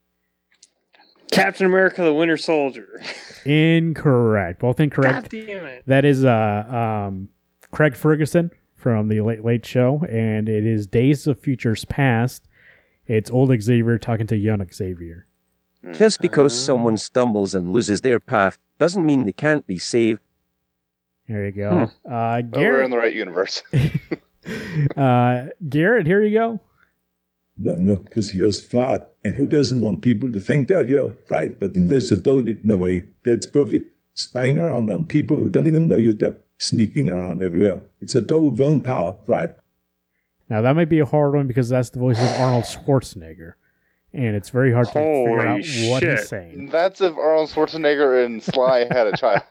Captain 1.35 1.65
America: 1.65 2.01
The 2.03 2.13
Winter 2.13 2.37
Soldier. 2.37 3.01
Incorrect. 3.45 4.59
Both 4.59 4.79
incorrect. 4.79 5.29
God 5.31 5.45
damn 5.45 5.65
it. 5.65 5.83
That 5.85 6.05
is 6.05 6.25
uh, 6.25 7.05
um, 7.07 7.29
Craig 7.71 7.95
Ferguson 7.95 8.51
from 8.75 9.09
the 9.09 9.21
Late 9.21 9.43
Late 9.43 9.65
Show, 9.65 10.03
and 10.09 10.47
it 10.49 10.65
is 10.65 10.87
Days 10.87 11.27
of 11.27 11.39
Futures 11.39 11.85
Past. 11.85 12.47
It's 13.07 13.29
old 13.29 13.51
Xavier 13.61 13.97
talking 13.99 14.27
to 14.27 14.35
young 14.37 14.65
Xavier. 14.71 15.27
Just 15.93 16.19
because 16.19 16.59
someone 16.59 16.97
stumbles 16.97 17.53
and 17.53 17.71
loses 17.71 18.01
their 18.01 18.19
path 18.19 18.57
doesn't 18.79 19.05
mean 19.05 19.25
they 19.25 19.31
can't 19.33 19.67
be 19.67 19.77
saved. 19.77 20.19
There 21.27 21.45
you 21.45 21.51
go. 21.51 21.91
Uh, 22.09 22.41
Oh, 22.53 22.59
we're 22.59 22.81
in 22.81 22.89
the 22.89 22.97
right 22.97 23.13
universe. 23.13 23.61
uh, 24.97 25.45
Garrett, 25.69 26.07
here 26.07 26.23
you 26.23 26.37
go. 26.37 26.59
No, 27.57 27.75
no, 27.75 27.93
uh, 27.93 27.95
because 27.97 28.35
you're 28.35 28.51
smart. 28.51 29.07
And 29.23 29.33
who 29.35 29.47
doesn't 29.47 29.81
want 29.81 30.01
people 30.01 30.31
to 30.31 30.39
think 30.39 30.67
that 30.67 30.89
you're 30.89 31.15
right? 31.29 31.57
But 31.59 31.75
in 31.75 31.87
this 31.87 32.11
adult 32.11 32.47
in 32.47 32.69
a 32.69 32.77
way, 32.77 33.05
that's 33.23 33.45
perfect. 33.45 33.91
Spying 34.13 34.57
around 34.59 34.91
on 34.91 35.05
people 35.05 35.37
who 35.37 35.49
don't 35.49 35.67
even 35.67 35.87
know 35.87 35.97
you're 35.97 36.13
there, 36.13 36.37
sneaking 36.57 37.09
around 37.09 37.41
everywhere. 37.41 37.81
It's 38.01 38.15
a 38.15 38.21
total 38.21 38.65
own 38.65 38.81
power, 38.81 39.15
right? 39.27 39.51
Now 40.49 40.61
that 40.61 40.75
might 40.75 40.89
be 40.89 40.99
a 40.99 41.05
hard 41.05 41.33
one 41.33 41.47
because 41.47 41.69
that's 41.69 41.89
the 41.89 41.99
voice 41.99 42.19
of 42.19 42.39
Arnold 42.39 42.65
Schwarzenegger, 42.65 43.53
and 44.13 44.35
it's 44.35 44.49
very 44.49 44.71
hard 44.71 44.87
to 44.87 44.93
figure 44.93 45.27
Holy 45.27 45.47
out 45.47 45.89
what 45.89 46.03
he's 46.03 46.27
saying. 46.27 46.69
That's 46.71 47.01
if 47.01 47.17
Arnold 47.17 47.49
Schwarzenegger 47.49 48.23
and 48.23 48.43
Sly 48.43 48.85
had 48.91 49.07
a 49.07 49.17
child. 49.17 49.41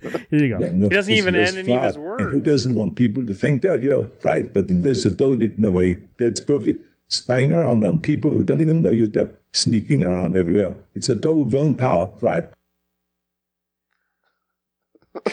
Here 0.00 0.24
you 0.30 0.56
go. 0.56 0.64
Yeah, 0.64 0.70
no, 0.72 0.88
He 0.88 0.94
doesn't 0.94 1.12
even 1.12 1.34
end 1.34 1.56
any 1.56 1.72
of 1.72 1.82
his 1.82 1.94
smart. 1.94 2.20
And 2.20 2.30
who 2.30 2.40
doesn't 2.40 2.74
want 2.74 2.94
people 2.94 3.26
to 3.26 3.34
think 3.34 3.62
that 3.62 3.82
you're 3.82 4.10
right? 4.22 4.52
But 4.52 4.68
in 4.70 4.82
this 4.82 5.04
adult 5.04 5.42
in 5.42 5.64
a 5.64 5.70
way, 5.70 5.98
that's 6.18 6.40
perfect. 6.40 6.84
Spying 7.08 7.52
around 7.52 7.84
on 7.84 8.00
people 8.00 8.30
who 8.30 8.42
don't 8.42 8.60
even 8.60 8.82
know 8.82 8.90
you're 8.90 9.06
there, 9.06 9.30
sneaking 9.52 10.02
around 10.02 10.36
everywhere. 10.36 10.74
It's 10.94 11.08
a 11.08 11.14
total 11.14 11.56
own 11.56 11.74
power, 11.74 12.10
right? 12.20 12.48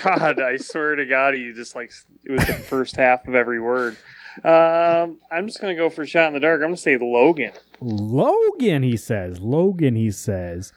God, 0.03 0.39
I 0.39 0.57
swear 0.57 0.95
to 0.95 1.05
God, 1.05 1.35
you 1.35 1.53
just 1.53 1.75
like 1.75 1.91
it 2.25 2.31
was 2.31 2.45
the 2.45 2.53
first 2.53 2.95
half 2.95 3.27
of 3.27 3.35
every 3.35 3.59
word. 3.59 3.97
Um, 4.43 5.19
I'm 5.31 5.47
just 5.47 5.59
gonna 5.59 5.75
go 5.75 5.89
for 5.89 6.03
a 6.03 6.07
shot 6.07 6.27
in 6.27 6.33
the 6.33 6.39
dark. 6.39 6.61
I'm 6.61 6.67
gonna 6.67 6.77
say 6.77 6.97
Logan. 6.97 7.51
Logan, 7.81 8.83
he 8.83 8.95
says. 8.95 9.39
Logan, 9.39 9.95
he 9.95 10.11
says. 10.11 10.71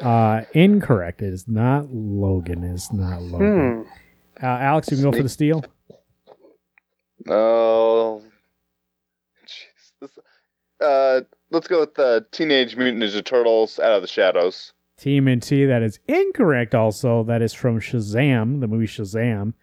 Uh, 0.00 0.42
incorrect. 0.52 1.22
It 1.22 1.32
is 1.32 1.48
not 1.48 1.90
Logan. 1.90 2.64
It's 2.64 2.92
not 2.92 3.22
Logan. 3.22 3.84
Hmm. 3.84 4.44
Uh, 4.44 4.46
Alex, 4.46 4.90
you 4.90 4.96
can 4.96 5.10
go 5.10 5.16
for 5.16 5.22
the 5.22 5.28
steal. 5.28 5.64
Oh. 7.28 8.22
Uh, 10.84 11.22
let's 11.50 11.66
go 11.66 11.80
with 11.80 11.94
the 11.94 12.26
Teenage 12.30 12.76
Mutant 12.76 13.02
Ninja 13.02 13.24
Turtles 13.24 13.78
Out 13.78 13.92
of 13.92 14.02
the 14.02 14.08
Shadows. 14.08 14.72
TMNT. 15.00 15.66
That 15.66 15.82
is 15.82 15.98
incorrect. 16.06 16.74
Also, 16.74 17.24
that 17.24 17.42
is 17.42 17.52
from 17.52 17.80
Shazam, 17.80 18.60
the 18.60 18.68
movie 18.68 18.86
Shazam. 18.86 19.54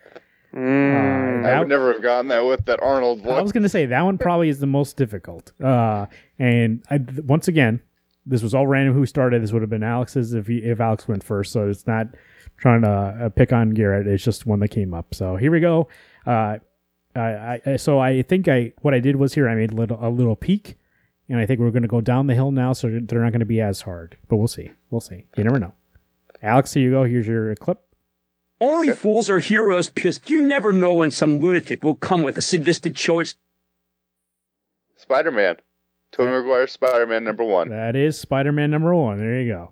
Mm. 0.53 1.45
Uh, 1.45 1.48
I 1.48 1.60
would 1.60 1.69
never 1.69 1.93
have 1.93 2.02
gotten 2.02 2.27
that 2.27 2.45
with 2.45 2.65
that 2.65 2.81
Arnold 2.81 3.26
I 3.26 3.41
was 3.41 3.53
going 3.53 3.64
to 3.64 3.69
say 3.69 3.85
that 3.85 4.02
one 4.02 4.18
probably 4.18 4.49
is 4.49 4.60
the 4.60 4.68
most 4.68 4.98
difficult. 4.98 5.53
Uh, 5.64 6.07
and 6.38 6.84
I, 6.89 6.99
once 7.23 7.48
again, 7.48 7.81
this 8.26 8.43
was 8.43 8.53
all 8.53 8.68
random. 8.68 8.93
Who 8.93 9.06
started? 9.06 9.41
This 9.41 9.52
would 9.53 9.61
have 9.61 9.69
been 9.69 9.84
Alex's 9.84 10.34
if 10.34 10.48
he, 10.48 10.57
if 10.57 10.81
Alex 10.81 11.07
went 11.07 11.23
first. 11.23 11.53
So 11.53 11.69
it's 11.69 11.88
not 11.88 12.07
trying 12.57 12.81
to 12.81 12.89
uh, 12.89 13.30
pick 13.30 13.53
on 13.53 13.72
Garrett. 13.72 14.07
It's 14.07 14.23
just 14.23 14.45
one 14.45 14.60
that 14.60 14.68
came 14.68 14.93
up. 14.93 15.15
So 15.15 15.38
here 15.38 15.52
we 15.52 15.61
go. 15.61 15.88
Uh, 16.27 16.57
I, 17.15 17.61
I 17.65 17.76
so 17.76 17.99
I 17.99 18.22
think 18.22 18.48
I 18.48 18.73
what 18.81 18.93
I 18.93 18.99
did 18.99 19.15
was 19.18 19.34
here 19.34 19.49
I 19.49 19.56
made 19.56 19.72
a 19.72 19.76
little 19.76 19.98
a 20.02 20.10
little 20.10 20.35
peek, 20.35 20.77
and 21.32 21.40
I 21.40 21.45
think 21.45 21.62
we're 21.62 21.72
going 21.72 21.82
to 21.82 21.88
go 21.88 22.02
down 22.02 22.28
the 22.28 22.34
hill 22.34 22.52
now. 22.52 22.74
So 22.74 22.90
they're 22.90 23.22
not 23.22 23.32
going 23.32 23.40
to 23.40 23.45
be 23.45 23.62
as 23.62 23.82
hard. 23.82 24.18
But 24.28 24.36
we'll 24.36 24.49
see. 24.49 24.72
We'll 24.90 24.99
see. 24.99 25.26
You 25.38 25.45
never 25.45 25.60
know. 25.60 25.74
Alex, 26.44 26.74
here 26.74 26.84
you 26.84 26.91
go. 26.91 27.06
Here's 27.06 27.26
your 27.26 27.56
clip. 27.56 27.80
Only 28.60 28.91
fools 28.91 29.30
are 29.30 29.40
heroes 29.40 29.90
because 29.90 30.20
you 30.28 30.41
never 30.41 30.74
know 30.74 30.94
when 30.94 31.10
some 31.10 31.40
lunatic 31.40 31.86
will 31.86 31.95
come 31.95 32.22
with 32.22 32.38
a 32.38 32.41
sadistic 32.41 32.95
choice. 32.95 33.36
Spider 34.98 35.32
Man. 35.32 35.56
Tobey 36.12 36.32
Maguire 36.32 36.68
Spider 36.68 37.08
Man 37.08 37.24
number 37.24 37.45
one. 37.45 37.70
That 37.70 37.95
is 37.95 38.20
Spider 38.20 38.52
Man 38.52 38.70
number 38.70 38.94
one. 38.94 39.18
There 39.18 39.41
you 39.41 39.53
go. 39.53 39.72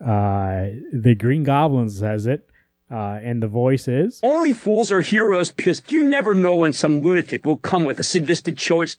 Uh, 0.00 0.76
the 0.92 1.16
Green 1.16 1.42
Goblin 1.42 1.90
says 1.90 2.26
it, 2.26 2.48
uh, 2.88 3.18
and 3.20 3.42
the 3.42 3.48
voice 3.48 3.88
is. 3.88 4.20
Only 4.22 4.52
fools 4.52 4.92
are 4.92 5.00
heroes 5.00 5.50
because 5.50 5.82
you 5.88 6.04
never 6.04 6.34
know 6.34 6.54
when 6.54 6.72
some 6.72 7.00
lunatic 7.00 7.44
will 7.44 7.56
come 7.56 7.84
with 7.84 7.98
a 7.98 8.04
sadistic 8.04 8.56
choice. 8.56 8.96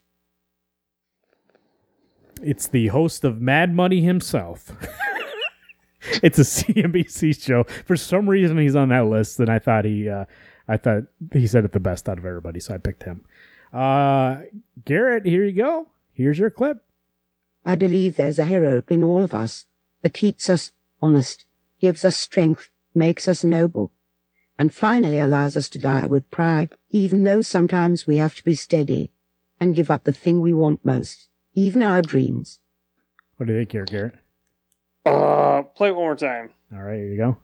It's 2.46 2.68
the 2.68 2.88
host 2.88 3.24
of 3.24 3.42
Mad 3.42 3.74
Money 3.74 4.02
himself. 4.02 4.72
it's 6.22 6.38
a 6.38 6.44
CNBC 6.44 7.44
show. 7.44 7.64
For 7.86 7.98
some 7.98 8.30
reason, 8.30 8.60
he's 8.60 8.76
on 8.76 8.90
that 8.90 9.08
list, 9.08 9.40
and 9.40 9.50
I 9.50 9.58
thought 9.58 9.84
he, 9.84 10.08
uh, 10.08 10.26
I 10.68 10.78
thought 10.78 11.04
he 11.34 11.48
said 11.48 11.66
it 11.66 11.72
the 11.72 11.80
best 11.80 12.08
out 12.08 12.20
of 12.20 12.26
everybody, 12.26 12.60
so 12.60 12.76
I 12.76 12.78
picked 12.78 13.02
him. 13.02 13.26
Uh, 13.74 14.42
Garrett, 14.86 15.26
here 15.26 15.44
you 15.44 15.54
go. 15.54 15.88
Here's 16.14 16.38
your 16.38 16.52
clip. 16.52 16.84
I 17.66 17.74
believe 17.74 18.16
there's 18.16 18.38
a 18.38 18.46
hero 18.46 18.84
in 18.90 19.04
all 19.04 19.24
of 19.24 19.34
us 19.34 19.66
that 20.04 20.14
keeps 20.14 20.48
us 20.48 20.72
honest, 21.02 21.46
gives 21.82 22.06
us 22.06 22.16
strength, 22.16 22.70
makes 22.94 23.28
us 23.28 23.44
noble, 23.44 23.92
and 24.60 24.72
finally 24.72 25.20
allows 25.20 25.58
us 25.58 25.68
to 25.70 25.80
die 25.80 26.06
with 26.06 26.30
pride, 26.30 26.76
even 26.92 27.24
though 27.24 27.42
sometimes 27.42 28.06
we 28.06 28.18
have 28.18 28.36
to 28.36 28.44
be 28.44 28.54
steady 28.54 29.10
and 29.60 29.76
give 29.76 29.90
up 29.90 30.04
the 30.04 30.14
thing 30.14 30.42
we 30.42 30.54
want 30.54 30.86
most, 30.86 31.28
even 31.56 31.82
our 31.82 32.02
dreams. 32.02 32.60
What 33.38 33.48
do 33.48 33.53
you 33.53 33.60
think 33.60 33.72
here, 33.72 33.86
Garrett? 33.86 34.15
Uh, 35.06 35.64
play 35.64 35.90
it 35.90 35.95
one 35.95 36.06
more 36.06 36.15
time. 36.15 36.52
All 36.73 36.82
right, 36.82 36.98
here 36.98 37.07
you 37.07 37.18
go. 37.18 37.38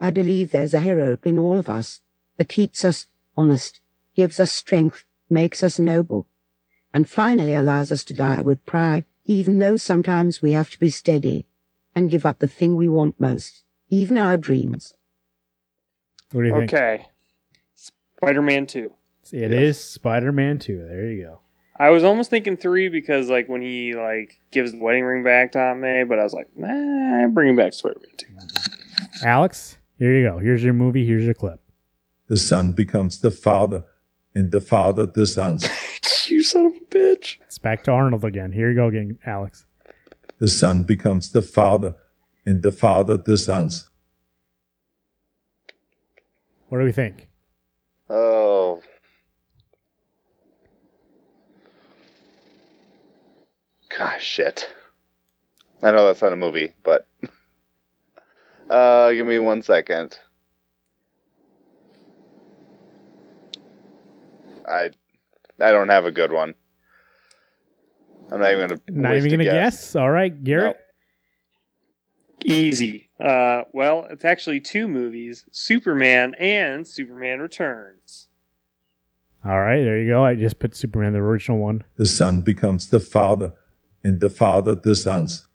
I 0.00 0.10
believe 0.10 0.50
there's 0.50 0.74
a 0.74 0.80
hero 0.80 1.18
in 1.24 1.38
all 1.38 1.58
of 1.58 1.68
us 1.68 2.00
that 2.36 2.48
keeps 2.48 2.84
us 2.84 3.06
honest, 3.36 3.80
gives 4.14 4.38
us 4.38 4.52
strength, 4.52 5.04
makes 5.30 5.62
us 5.62 5.78
noble, 5.78 6.26
and 6.92 7.08
finally 7.08 7.54
allows 7.54 7.90
us 7.90 8.04
to 8.04 8.14
die 8.14 8.42
with 8.42 8.64
pride, 8.66 9.04
even 9.24 9.58
though 9.58 9.76
sometimes 9.76 10.42
we 10.42 10.52
have 10.52 10.70
to 10.70 10.78
be 10.78 10.90
steady 10.90 11.46
and 11.94 12.10
give 12.10 12.26
up 12.26 12.38
the 12.38 12.46
thing 12.46 12.76
we 12.76 12.88
want 12.88 13.18
most, 13.18 13.64
even 13.88 14.18
our 14.18 14.36
dreams. 14.36 14.94
What 16.32 16.42
do 16.42 16.48
you 16.48 16.54
think? 16.54 16.74
Okay. 16.74 17.06
Spider 17.74 18.42
Man 18.42 18.66
2. 18.66 18.92
It 19.32 19.52
is 19.52 19.82
Spider 19.82 20.32
Man 20.32 20.58
2. 20.58 20.86
There 20.88 21.10
you 21.10 21.24
go. 21.24 21.40
I 21.78 21.90
was 21.90 22.04
almost 22.04 22.30
thinking 22.30 22.56
three 22.56 22.88
because 22.88 23.28
like 23.28 23.48
when 23.48 23.62
he 23.62 23.94
like 23.94 24.38
gives 24.50 24.72
the 24.72 24.78
wedding 24.78 25.04
ring 25.04 25.22
back 25.22 25.52
to 25.52 25.58
Aunt 25.58 25.80
May, 25.80 26.04
but 26.04 26.18
I 26.18 26.22
was 26.22 26.32
like, 26.32 26.48
nah, 26.56 26.68
I'm 26.68 27.34
bringing 27.34 27.56
back 27.56 27.74
Spider 27.74 28.00
Man 28.00 28.16
two. 28.16 29.26
Alex, 29.26 29.76
here 29.98 30.14
you 30.14 30.28
go. 30.28 30.38
Here's 30.38 30.62
your 30.64 30.72
movie. 30.72 31.06
Here's 31.06 31.24
your 31.24 31.34
clip. 31.34 31.60
The 32.28 32.36
son 32.36 32.72
becomes 32.72 33.20
the 33.20 33.30
father, 33.30 33.84
and 34.34 34.50
the 34.50 34.60
father 34.60 35.06
the 35.06 35.26
son. 35.26 35.58
you 36.26 36.42
son 36.42 36.66
of 36.66 36.72
a 36.74 36.84
bitch. 36.86 37.36
It's 37.42 37.58
back 37.58 37.84
to 37.84 37.92
Arnold 37.92 38.24
again. 38.24 38.52
Here 38.52 38.70
you 38.70 38.74
go 38.74 38.86
again, 38.86 39.18
Alex. 39.26 39.66
The 40.38 40.48
son 40.48 40.82
becomes 40.82 41.32
the 41.32 41.42
father, 41.42 41.94
and 42.44 42.62
the 42.62 42.72
father 42.72 43.16
the 43.16 43.36
sons. 43.36 43.88
What 46.68 46.78
do 46.78 46.84
we 46.84 46.92
think? 46.92 47.28
Oh. 48.10 48.82
Gosh, 53.96 54.24
shit. 54.24 54.68
I 55.82 55.90
know 55.90 56.06
that's 56.06 56.22
not 56.22 56.32
a 56.32 56.36
movie, 56.36 56.72
but. 56.82 57.06
Uh, 58.68 59.12
give 59.12 59.24
me 59.24 59.38
one 59.38 59.62
second. 59.62 60.18
I, 64.68 64.90
I 65.60 65.70
don't 65.70 65.88
have 65.88 66.04
a 66.04 66.10
good 66.10 66.32
one. 66.32 66.52
I'm 68.32 68.40
not 68.40 68.52
even 68.52 68.68
gonna. 68.68 68.80
Not 68.88 69.12
waste 69.12 69.26
even 69.26 69.38
gonna 69.38 69.50
guess. 69.50 69.94
All 69.94 70.10
right, 70.10 70.42
Garrett. 70.42 70.76
Easy. 72.44 73.08
Uh, 73.20 73.62
well, 73.72 74.06
it's 74.10 74.24
actually 74.24 74.60
two 74.60 74.88
movies: 74.88 75.44
Superman 75.52 76.34
and 76.38 76.86
Superman 76.86 77.40
Returns. 77.40 78.28
All 79.44 79.60
right, 79.60 79.84
there 79.84 80.00
you 80.00 80.08
go. 80.08 80.24
I 80.24 80.34
just 80.34 80.58
put 80.58 80.74
Superman, 80.74 81.12
the 81.12 81.20
original 81.20 81.58
one. 81.58 81.84
The 81.96 82.06
son 82.06 82.40
becomes 82.40 82.88
the 82.88 82.98
father, 82.98 83.52
and 84.06 84.20
the 84.20 84.30
father 84.30 84.74
the 84.74 84.94
sons. 84.94 85.46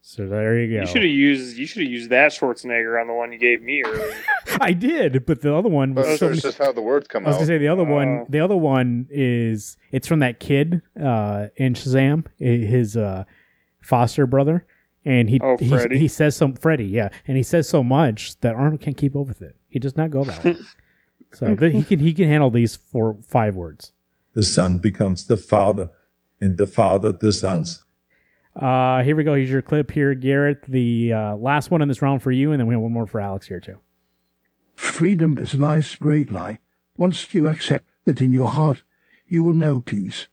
So 0.00 0.28
there 0.28 0.60
you 0.60 0.76
go. 0.76 0.80
You 0.82 0.86
should 0.86 1.02
have 1.02 1.10
used 1.10 1.56
you 1.58 1.66
should 1.66 1.82
have 1.82 1.90
used 1.90 2.10
that 2.10 2.30
Schwarzenegger 2.30 3.00
on 3.00 3.08
the 3.08 3.12
one 3.12 3.32
you 3.32 3.38
gave 3.38 3.60
me 3.60 3.82
earlier. 3.84 4.14
I 4.60 4.72
did, 4.72 5.26
but 5.26 5.40
the 5.40 5.52
other 5.52 5.68
one 5.68 5.94
was. 5.94 6.06
Those 6.06 6.18
so 6.20 6.26
are 6.26 6.30
many- 6.30 6.40
just 6.42 6.58
how 6.58 6.70
the 6.70 6.80
words 6.80 7.08
come 7.08 7.24
out. 7.24 7.26
I 7.26 7.30
was 7.30 7.36
out. 7.36 7.38
gonna 7.40 7.46
say 7.48 7.58
the 7.58 7.68
other 7.68 7.82
one. 7.82 8.08
Oh. 8.08 8.26
The 8.28 8.38
other 8.38 8.56
one 8.56 9.08
is 9.10 9.76
it's 9.90 10.06
from 10.06 10.20
that 10.20 10.38
kid 10.38 10.80
uh, 11.02 11.48
in 11.56 11.74
Shazam, 11.74 12.26
his 12.38 12.96
uh, 12.96 13.24
foster 13.80 14.28
brother, 14.28 14.64
and 15.04 15.28
he 15.28 15.40
Oh, 15.42 15.56
he, 15.58 15.98
he 15.98 16.06
says 16.06 16.36
some 16.36 16.54
Freddy, 16.54 16.86
yeah, 16.86 17.08
and 17.26 17.36
he 17.36 17.42
says 17.42 17.68
so 17.68 17.82
much 17.82 18.38
that 18.42 18.54
Arnold 18.54 18.80
can't 18.80 18.96
keep 18.96 19.16
up 19.16 19.26
with 19.26 19.42
it. 19.42 19.56
He 19.68 19.80
does 19.80 19.96
not 19.96 20.10
go 20.10 20.22
that 20.22 20.44
way. 20.44 20.56
so 21.32 21.56
but 21.56 21.72
he 21.72 21.82
can 21.82 21.98
he 21.98 22.14
can 22.14 22.28
handle 22.28 22.50
these 22.50 22.76
four 22.76 23.16
five 23.26 23.56
words. 23.56 23.90
The 24.34 24.44
son 24.44 24.78
becomes 24.78 25.26
the 25.26 25.36
father, 25.36 25.90
and 26.40 26.56
the 26.56 26.68
father 26.68 27.10
the 27.10 27.32
sons. 27.32 27.82
Uh, 28.58 29.02
here 29.02 29.14
we 29.14 29.24
go. 29.24 29.34
Here's 29.34 29.50
your 29.50 29.60
clip 29.60 29.90
here, 29.90 30.14
Garrett. 30.14 30.62
The 30.66 31.12
uh, 31.12 31.36
last 31.36 31.70
one 31.70 31.82
in 31.82 31.88
this 31.88 32.00
round 32.00 32.22
for 32.22 32.32
you, 32.32 32.52
and 32.52 32.60
then 32.60 32.66
we 32.66 32.74
have 32.74 32.80
one 32.80 32.92
more 32.92 33.06
for 33.06 33.20
Alex 33.20 33.48
here 33.48 33.60
too. 33.60 33.78
Freedom 34.74 35.36
is 35.36 35.54
life's 35.54 35.94
great 35.96 36.32
lie. 36.32 36.58
Once 36.96 37.34
you 37.34 37.48
accept 37.48 37.84
that 38.06 38.20
in 38.20 38.32
your 38.32 38.48
heart 38.48 38.82
you 39.26 39.42
will 39.42 39.52
know 39.52 39.80
peace. 39.80 40.28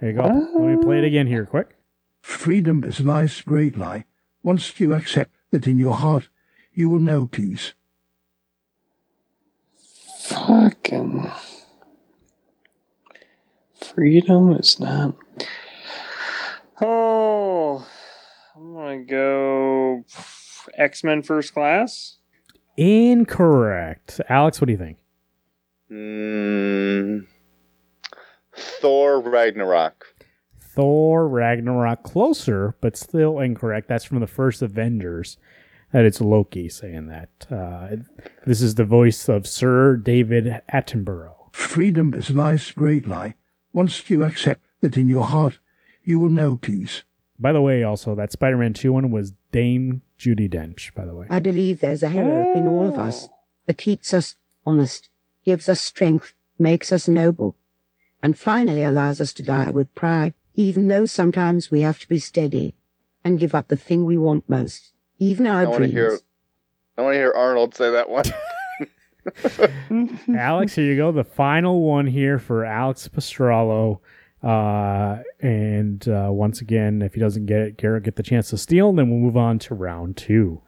There 0.00 0.10
you 0.10 0.16
go. 0.16 0.22
Let 0.22 0.76
me 0.76 0.82
play 0.82 0.98
it 0.98 1.04
again 1.04 1.26
here, 1.26 1.44
quick. 1.44 1.76
Freedom 2.22 2.84
is 2.84 3.00
life's 3.00 3.42
great 3.42 3.76
lie. 3.76 4.04
Once 4.42 4.78
you 4.80 4.94
accept 4.94 5.34
that 5.50 5.66
in 5.66 5.78
your 5.78 5.94
heart 5.94 6.28
you 6.72 6.88
will 6.88 7.00
know 7.00 7.26
peace. 7.26 7.74
Fucking 10.28 11.30
freedom 13.74 14.52
is 14.52 14.78
not. 14.78 15.16
Oh, 16.80 17.86
I'm 18.56 18.74
gonna 18.74 19.04
go 19.04 20.04
X 20.74 21.02
Men 21.02 21.22
First 21.22 21.52
Class. 21.52 22.18
Incorrect, 22.76 24.20
Alex. 24.28 24.60
What 24.60 24.66
do 24.66 24.72
you 24.72 24.78
think? 24.78 24.98
Mm, 25.90 27.26
Thor 28.54 29.20
Ragnarok. 29.20 30.06
Thor 30.60 31.26
Ragnarok 31.26 32.04
closer, 32.04 32.76
but 32.80 32.96
still 32.96 33.40
incorrect. 33.40 33.88
That's 33.88 34.04
from 34.04 34.20
the 34.20 34.28
first 34.28 34.62
Avengers. 34.62 35.36
That 35.92 36.04
it's 36.04 36.20
Loki 36.20 36.68
saying 36.68 37.08
that. 37.08 37.46
Uh, 37.50 37.96
this 38.46 38.60
is 38.60 38.74
the 38.76 38.84
voice 38.84 39.28
of 39.28 39.46
Sir 39.46 39.96
David 39.96 40.60
Attenborough. 40.72 41.52
Freedom 41.52 42.12
is 42.14 42.30
life's 42.30 42.70
great 42.70 43.08
lie. 43.08 43.34
Once 43.72 44.08
you 44.10 44.22
accept 44.22 44.60
that 44.82 44.96
in 44.96 45.08
your 45.08 45.24
heart 45.24 45.58
you 46.08 46.18
will 46.18 46.30
know 46.30 46.56
peace. 46.56 47.02
By 47.38 47.52
the 47.52 47.60
way, 47.60 47.82
also 47.84 48.14
that 48.14 48.32
Spider-Man 48.32 48.72
Two 48.72 48.94
one 48.94 49.10
was 49.10 49.32
Dame 49.52 50.00
Judi 50.18 50.48
Dench. 50.48 50.94
By 50.94 51.04
the 51.04 51.14
way, 51.14 51.26
I 51.28 51.38
believe 51.38 51.80
there's 51.80 52.02
a 52.02 52.08
hero 52.08 52.50
in 52.56 52.66
all 52.66 52.88
of 52.88 52.98
us 52.98 53.28
that 53.66 53.76
keeps 53.76 54.14
us 54.14 54.34
honest, 54.64 55.10
gives 55.44 55.68
us 55.68 55.80
strength, 55.82 56.32
makes 56.58 56.90
us 56.92 57.06
noble, 57.08 57.56
and 58.22 58.38
finally 58.38 58.82
allows 58.82 59.20
us 59.20 59.34
to 59.34 59.42
die 59.42 59.70
with 59.70 59.94
pride, 59.94 60.32
even 60.54 60.88
though 60.88 61.04
sometimes 61.04 61.70
we 61.70 61.82
have 61.82 62.00
to 62.00 62.08
be 62.08 62.18
steady 62.18 62.74
and 63.22 63.38
give 63.38 63.54
up 63.54 63.68
the 63.68 63.76
thing 63.76 64.06
we 64.06 64.16
want 64.16 64.48
most, 64.48 64.92
even 65.18 65.46
I 65.46 65.64
our 65.64 65.70
want 65.70 65.82
to 65.82 65.88
dreams. 65.88 65.92
hear. 65.92 66.18
I 66.96 67.02
want 67.02 67.14
to 67.14 67.18
hear 67.18 67.32
Arnold 67.36 67.74
say 67.74 67.90
that 67.90 68.08
one. 68.08 68.24
Alex, 70.36 70.74
here 70.74 70.86
you 70.86 70.96
go. 70.96 71.12
The 71.12 71.22
final 71.22 71.82
one 71.82 72.06
here 72.06 72.38
for 72.38 72.64
Alex 72.64 73.06
Prostrollo. 73.08 74.00
Uh, 74.42 75.18
and 75.40 76.08
uh, 76.08 76.28
once 76.30 76.60
again, 76.60 77.02
if 77.02 77.14
he 77.14 77.20
doesn't 77.20 77.46
get 77.46 77.60
it, 77.60 77.76
Garrett 77.76 78.04
get 78.04 78.16
the 78.16 78.22
chance 78.22 78.50
to 78.50 78.58
steal. 78.58 78.90
And 78.90 78.98
then 78.98 79.10
we'll 79.10 79.18
move 79.18 79.36
on 79.36 79.58
to 79.60 79.74
round 79.74 80.16
two. 80.16 80.62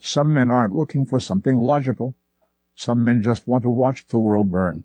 Some 0.00 0.34
men 0.34 0.50
aren't 0.50 0.74
looking 0.74 1.06
for 1.06 1.20
something 1.20 1.58
logical. 1.58 2.16
Some 2.74 3.04
men 3.04 3.22
just 3.22 3.46
want 3.46 3.62
to 3.62 3.70
watch 3.70 4.06
the 4.08 4.18
world 4.18 4.50
burn. 4.50 4.84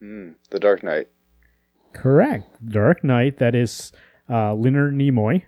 Mm, 0.00 0.34
the 0.50 0.60
Dark 0.60 0.82
Knight. 0.82 1.08
Correct. 1.92 2.46
Dark 2.64 3.02
Knight. 3.02 3.38
That 3.38 3.54
is 3.54 3.92
uh, 4.28 4.54
Leonard 4.54 4.94
Nimoy. 4.94 5.42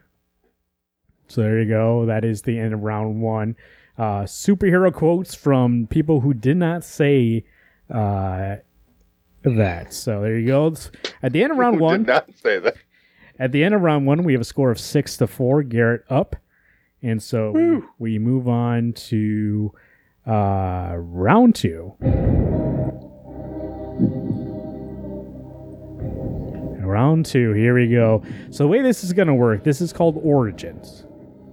So 1.29 1.43
there 1.43 1.61
you 1.61 1.69
go. 1.69 2.07
That 2.07 2.25
is 2.25 2.43
the 2.43 2.59
end 2.59 2.75
of 2.75 2.81
round 2.81 3.23
one. 3.23 3.57
Uh, 3.97 4.23
superhero 4.23 4.93
quotes 4.93 5.35
from 5.35 5.87
people 5.87 6.21
who 6.21 6.35
did 6.35 6.57
not 6.57 6.83
say 6.83 7.45
uh, 7.91 8.57
that. 9.45 9.93
So 9.93 10.21
there 10.23 10.39
you 10.39 10.47
go. 10.47 10.75
At 11.23 11.33
the 11.33 11.43
end 11.43 11.53
of 11.53 11.59
round 11.59 11.77
Who 11.79 11.83
one, 11.83 12.01
Did 12.01 12.07
not 12.09 12.31
say 12.43 12.59
that. 12.59 12.77
at 13.39 13.53
the 13.53 13.63
end 13.65 13.75
of 13.75 13.81
round 13.83 14.07
one, 14.07 14.25
we 14.25 14.33
have 14.33 14.43
a 14.43 14.45
score 14.45 14.71
of 14.71 14.79
six 14.81 15.17
to 15.19 15.27
four. 15.27 15.63
Garrett 15.63 16.05
up, 16.11 16.37
and 17.03 17.23
so 17.23 17.51
we, 17.53 17.83
we 17.99 18.19
move 18.19 18.49
on 18.49 18.93
to 18.95 19.73
uh, 20.27 20.95
round 20.97 21.55
two. 21.55 21.95
Round 26.85 27.25
two. 27.25 27.53
Here 27.53 27.75
we 27.75 27.89
go. 27.89 28.23
So 28.51 28.65
the 28.65 28.69
way 28.69 28.83
this 28.83 29.03
is 29.03 29.13
going 29.13 29.29
to 29.29 29.35
work, 29.35 29.65
this 29.65 29.81
is 29.81 29.93
called 29.93 30.19
Origins. 30.23 31.05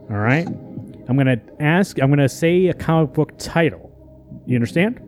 All 0.10 0.18
right. 0.18 0.45
I'm 0.48 1.16
going 1.16 1.28
to 1.28 1.40
ask. 1.61 1.99
I'm 2.02 2.10
going 2.10 2.20
to 2.20 2.30
say 2.30 2.68
a 2.68 2.74
comic 2.74 3.14
book 3.14 3.32
title. 3.38 3.90
You 4.45 4.56
understand? 4.56 4.99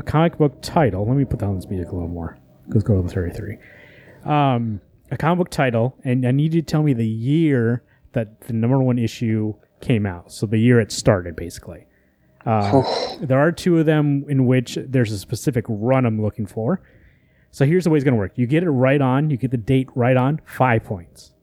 A 0.00 0.02
comic 0.02 0.38
book 0.38 0.62
title. 0.62 1.06
Let 1.06 1.14
me 1.14 1.26
put 1.26 1.40
down 1.40 1.56
this 1.56 1.68
music 1.68 1.90
a 1.90 1.94
little 1.94 2.08
more. 2.08 2.38
Let's 2.68 2.84
go 2.84 2.96
to 2.96 3.02
the 3.02 3.12
33 3.12 3.58
um, 4.24 4.80
a 5.10 5.18
comic 5.18 5.38
book 5.38 5.50
title, 5.50 5.94
and 6.04 6.26
I 6.26 6.30
need 6.30 6.54
you 6.54 6.62
to 6.62 6.66
tell 6.66 6.82
me 6.82 6.94
the 6.94 7.06
year 7.06 7.82
that 8.12 8.40
the 8.42 8.54
number 8.54 8.78
one 8.78 8.98
issue 8.98 9.54
came 9.82 10.06
out. 10.06 10.32
So 10.32 10.46
the 10.46 10.56
year 10.56 10.80
it 10.80 10.90
started, 10.90 11.36
basically. 11.36 11.86
Uh, 12.46 12.82
there 13.20 13.38
are 13.38 13.52
two 13.52 13.78
of 13.78 13.84
them 13.84 14.24
in 14.26 14.46
which 14.46 14.78
there's 14.82 15.12
a 15.12 15.18
specific 15.18 15.66
run 15.68 16.06
I'm 16.06 16.22
looking 16.22 16.46
for. 16.46 16.80
So 17.50 17.66
here's 17.66 17.84
the 17.84 17.90
way 17.90 17.98
it's 17.98 18.04
going 18.04 18.14
to 18.14 18.18
work. 18.18 18.32
You 18.36 18.46
get 18.46 18.62
it 18.62 18.70
right 18.70 19.02
on, 19.02 19.28
you 19.28 19.36
get 19.36 19.50
the 19.50 19.58
date 19.58 19.90
right 19.94 20.16
on, 20.16 20.40
five 20.46 20.82
points. 20.82 21.34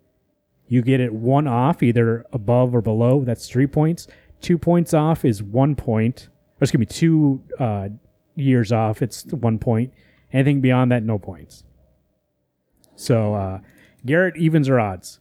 You 0.68 0.82
get 0.82 1.00
it 1.00 1.14
one 1.14 1.48
off, 1.48 1.84
either 1.84 2.26
above 2.34 2.74
or 2.74 2.82
below, 2.82 3.24
that's 3.24 3.48
three 3.48 3.68
points. 3.68 4.08
Two 4.42 4.58
points 4.58 4.96
off 4.96 5.26
is 5.26 5.44
one 5.44 5.76
point. 5.76 6.30
Or 6.60 6.64
excuse 6.64 6.80
me, 6.80 6.88
two 6.88 7.44
uh, 7.60 7.90
years 8.38 8.72
off, 8.72 9.02
it's 9.02 9.26
one 9.26 9.60
point. 9.60 9.94
Anything 10.32 10.62
beyond 10.62 10.92
that, 10.92 11.04
no 11.04 11.18
points. 11.18 11.64
So 12.96 13.34
uh, 13.34 13.60
Garrett 14.06 14.38
evens 14.38 14.70
or 14.70 14.80
odds? 14.80 15.20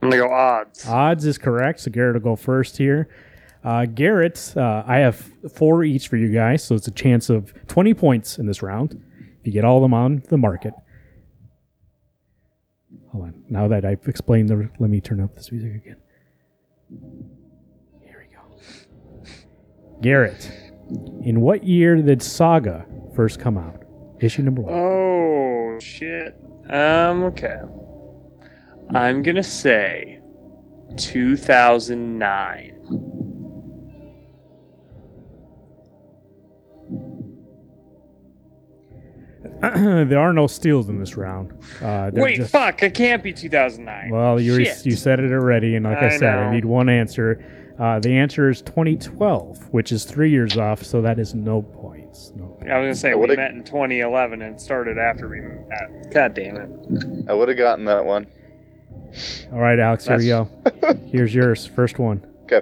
I'm 0.00 0.10
gonna 0.10 0.22
go 0.22 0.32
odds. 0.32 0.86
Odds 0.86 1.24
is 1.24 1.38
correct. 1.38 1.80
So 1.80 1.90
Garrett 1.90 2.14
will 2.14 2.20
go 2.20 2.36
first 2.36 2.76
here. 2.76 3.08
Uh, 3.64 3.86
Garrett, 3.86 4.52
uh, 4.56 4.82
I 4.86 4.98
have 4.98 5.16
four 5.54 5.84
each 5.84 6.08
for 6.08 6.16
you 6.16 6.32
guys, 6.32 6.64
so 6.64 6.74
it's 6.74 6.88
a 6.88 6.92
chance 6.92 7.30
of 7.30 7.54
20 7.68 7.94
points 7.94 8.38
in 8.38 8.46
this 8.46 8.62
round. 8.62 9.00
If 9.40 9.46
you 9.46 9.52
get 9.52 9.64
all 9.64 9.76
of 9.76 9.82
them 9.82 9.94
on 9.94 10.22
the 10.28 10.38
market. 10.38 10.74
Hold 13.12 13.24
on. 13.24 13.44
Now 13.48 13.68
that 13.68 13.84
I've 13.84 14.06
explained 14.08 14.48
the, 14.48 14.68
let 14.78 14.90
me 14.90 15.00
turn 15.00 15.20
up 15.20 15.34
this 15.34 15.52
music 15.52 15.74
again. 15.74 15.96
Here 18.00 18.26
we 18.28 18.34
go. 18.34 19.30
Garrett, 20.00 20.50
in 21.22 21.40
what 21.40 21.64
year 21.64 21.96
did 21.96 22.22
Saga 22.22 22.86
first 23.14 23.40
come 23.40 23.56
out? 23.58 23.82
Issue 24.20 24.42
number 24.42 24.62
one. 24.62 24.72
Oh 24.74 25.78
shit. 25.80 26.36
Um. 26.70 27.24
Okay. 27.24 27.60
I'm 28.94 29.22
gonna 29.22 29.42
say 29.42 30.20
2009. 30.96 32.78
there 39.62 40.18
are 40.18 40.32
no 40.32 40.46
steals 40.46 40.88
in 40.88 40.98
this 40.98 41.16
round. 41.16 41.52
Uh, 41.80 42.10
Wait, 42.12 42.36
just- 42.36 42.50
fuck! 42.52 42.82
It 42.82 42.94
can't 42.94 43.22
be 43.22 43.32
2009. 43.32 44.10
Well, 44.10 44.40
you 44.40 44.54
you 44.58 44.96
said 44.96 45.20
it 45.20 45.32
already, 45.32 45.76
and 45.76 45.84
like 45.84 45.98
I, 45.98 46.06
I 46.14 46.18
said, 46.18 46.38
I 46.38 46.52
need 46.52 46.64
one 46.64 46.88
answer. 46.88 47.44
Uh, 47.82 47.98
the 47.98 48.16
answer 48.16 48.48
is 48.48 48.62
2012, 48.62 49.72
which 49.72 49.90
is 49.90 50.04
three 50.04 50.30
years 50.30 50.56
off, 50.56 50.84
so 50.84 51.02
that 51.02 51.18
is 51.18 51.34
no 51.34 51.62
points. 51.62 52.32
No. 52.36 52.56
I 52.60 52.78
was 52.78 52.84
gonna 52.84 52.94
say 52.94 53.10
I 53.10 53.16
we 53.16 53.34
met 53.34 53.50
in 53.50 53.64
2011 53.64 54.40
and 54.40 54.60
started 54.60 54.98
after 54.98 55.28
we 55.28 55.40
met. 55.40 56.12
God 56.14 56.32
damn 56.32 56.58
it! 56.58 57.26
I 57.28 57.34
would 57.34 57.48
have 57.48 57.58
gotten 57.58 57.84
that 57.86 58.04
one. 58.04 58.28
All 59.52 59.58
right, 59.58 59.80
Alex, 59.80 60.06
here 60.06 60.16
we 60.16 60.28
go. 60.28 60.48
Here's 61.10 61.34
yours. 61.34 61.66
First 61.66 61.98
one. 61.98 62.24
Okay. 62.44 62.60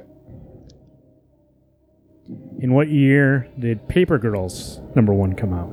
In 2.61 2.73
what 2.73 2.89
year 2.89 3.47
did 3.59 3.87
Paper 3.89 4.17
Girls 4.17 4.81
number 4.95 5.13
one 5.13 5.35
come 5.35 5.53
out? 5.53 5.69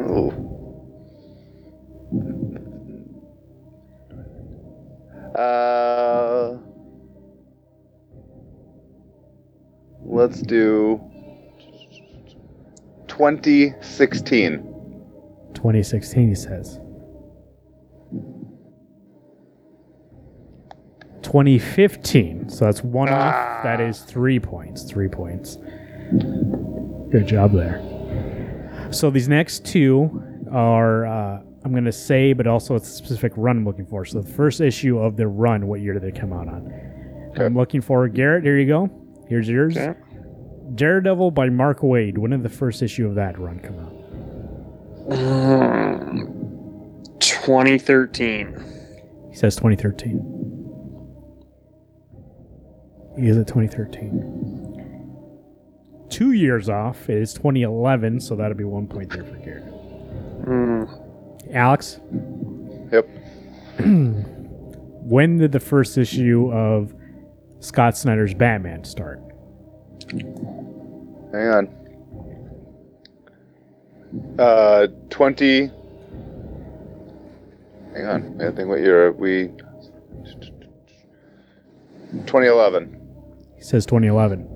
Oh. 0.00 0.40
Uh, 5.38 6.63
let's 10.04 10.42
do 10.42 11.00
2016. 13.08 14.70
2016, 15.54 16.28
he 16.28 16.34
says. 16.34 16.78
2015. 21.22 22.48
So 22.48 22.64
that's 22.66 22.82
one 22.82 23.08
off. 23.08 23.62
That 23.64 23.80
is 23.80 24.00
three 24.02 24.38
points. 24.38 24.84
Three 24.84 25.08
points. 25.08 25.56
Good 27.10 27.26
job 27.26 27.52
there. 27.52 28.88
So 28.92 29.10
these 29.10 29.28
next 29.28 29.64
two 29.64 30.22
are, 30.52 31.06
uh, 31.06 31.40
I'm 31.64 31.72
going 31.72 31.84
to 31.84 31.92
say, 31.92 32.34
but 32.34 32.46
also 32.46 32.74
it's 32.74 32.88
a 32.88 32.92
specific 32.92 33.32
run 33.36 33.58
I'm 33.58 33.64
looking 33.64 33.86
for. 33.86 34.04
So 34.04 34.20
the 34.20 34.32
first 34.32 34.60
issue 34.60 34.98
of 34.98 35.16
the 35.16 35.26
run, 35.26 35.66
what 35.66 35.80
year 35.80 35.94
did 35.94 36.02
they 36.02 36.12
come 36.12 36.32
out 36.32 36.46
on? 36.46 37.32
I'm 37.36 37.56
looking 37.56 37.80
for 37.80 38.06
Garrett. 38.06 38.44
Here 38.44 38.58
you 38.58 38.66
go. 38.66 39.03
Here's 39.28 39.48
yours. 39.48 39.76
Daredevil 40.74 41.30
by 41.32 41.48
Mark 41.50 41.80
Waid. 41.80 42.18
When 42.18 42.30
did 42.32 42.42
the 42.42 42.48
first 42.48 42.82
issue 42.82 43.06
of 43.06 43.14
that 43.14 43.38
run 43.38 43.60
come 43.60 43.78
out? 43.78 43.92
Um, 45.12 47.04
2013. 47.20 48.54
He 49.30 49.36
says 49.36 49.54
2013. 49.56 50.30
He 53.18 53.28
is 53.28 53.36
at 53.36 53.46
2013. 53.46 54.30
Two 56.10 56.32
years 56.32 56.68
off. 56.68 57.08
It 57.08 57.18
is 57.18 57.32
2011, 57.34 58.20
so 58.20 58.36
that'll 58.36 58.56
be 58.56 58.64
one 58.64 58.86
point 58.86 59.10
there 59.10 59.24
for 59.24 59.36
Garrett. 59.36 59.64
Alex? 61.52 61.98
Yep. 62.92 63.08
when 65.04 65.38
did 65.38 65.52
the 65.52 65.60
first 65.60 65.96
issue 65.98 66.50
of 66.52 66.94
Scott 67.64 67.96
Snyder's 67.96 68.34
Batman 68.34 68.84
start? 68.84 69.22
Hang 70.10 71.48
on. 71.48 71.68
Uh, 74.38 74.86
20. 75.08 75.70
Hang 77.94 78.06
on. 78.06 78.40
I 78.42 78.50
think 78.50 78.68
what 78.68 78.80
year 78.80 79.06
are 79.06 79.12
we. 79.12 79.48
2011. 82.26 83.00
He 83.56 83.62
says 83.62 83.86
2011. 83.86 84.46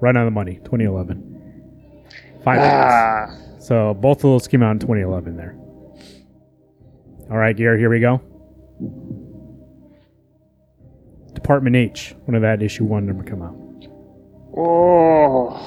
Right 0.00 0.16
on 0.16 0.24
the 0.24 0.30
money, 0.30 0.54
2011. 0.64 1.28
Five 2.42 2.58
Ah. 2.60 3.26
points. 3.28 3.66
So 3.66 3.92
both 3.94 4.16
of 4.18 4.22
those 4.22 4.48
came 4.48 4.62
out 4.62 4.72
in 4.72 4.78
2011 4.80 5.36
there. 5.36 5.54
All 7.32 7.38
right, 7.38 7.56
Garrett, 7.56 7.80
here 7.80 7.88
we 7.88 7.98
go. 7.98 8.20
Department 11.32 11.74
H. 11.74 12.14
When 12.26 12.34
did 12.34 12.42
that 12.42 12.62
issue 12.62 12.84
one 12.84 13.06
number 13.06 13.24
come 13.24 13.40
out? 13.40 13.56
Oh. 14.54 15.58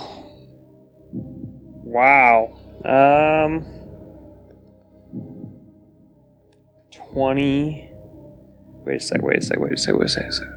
Wow. 1.84 2.56
Um. 2.86 3.66
20. 6.94 7.90
Wait 8.86 8.96
a 8.96 9.00
sec, 9.00 9.24
wait 9.24 9.40
a 9.40 9.42
sec, 9.42 9.60
wait 9.60 9.72
a 9.72 9.78
sec, 9.78 9.96
wait 9.96 10.06
a 10.06 10.10
sec. 10.10 10.24
wait 10.24 10.30
a 10.30 10.34
sec. 10.34 10.48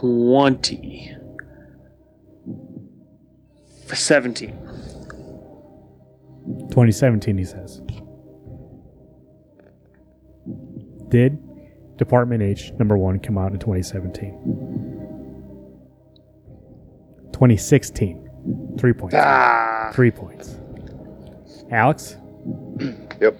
20. 0.00 1.14
17. 3.86 4.67
2017, 6.70 7.36
he 7.38 7.44
says. 7.44 7.82
Did 11.08 11.38
Department 11.96 12.42
H 12.42 12.72
number 12.78 12.96
one 12.96 13.18
come 13.18 13.36
out 13.38 13.52
in 13.52 13.58
2017? 13.58 14.32
2016. 17.32 18.76
Three 18.78 18.92
points. 18.92 19.14
Ah. 19.18 19.90
Three 19.92 20.10
points. 20.10 20.58
Alex? 21.70 22.16
Yep. 23.20 23.36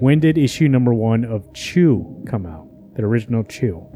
When 0.00 0.18
did 0.18 0.36
issue 0.36 0.66
number 0.68 0.92
one 0.92 1.24
of 1.24 1.52
Chew 1.54 2.24
come 2.26 2.44
out? 2.46 2.66
The 2.96 3.04
original 3.04 3.44
Chew. 3.44 3.86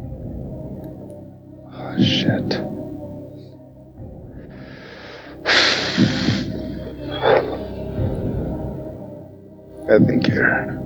Oh, 1.72 1.96
shit. 2.00 2.79
I 9.90 9.98
think 9.98 10.26
here. 10.26 10.78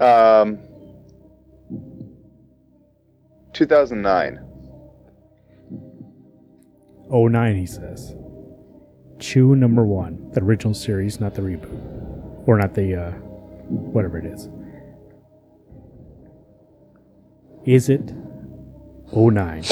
Um, 0.00 0.58
2009. 3.52 4.40
09, 7.08 7.56
he 7.56 7.66
says. 7.66 8.16
Chew 9.20 9.54
number 9.54 9.84
one. 9.84 10.30
The 10.32 10.42
original 10.42 10.74
series, 10.74 11.20
not 11.20 11.34
the 11.34 11.42
reboot. 11.42 12.48
Or 12.48 12.58
not 12.58 12.74
the, 12.74 12.96
uh, 12.96 13.10
whatever 13.12 14.18
it 14.18 14.26
is. 14.26 14.48
Is 17.64 17.88
it 17.88 18.12
09? 19.12 19.62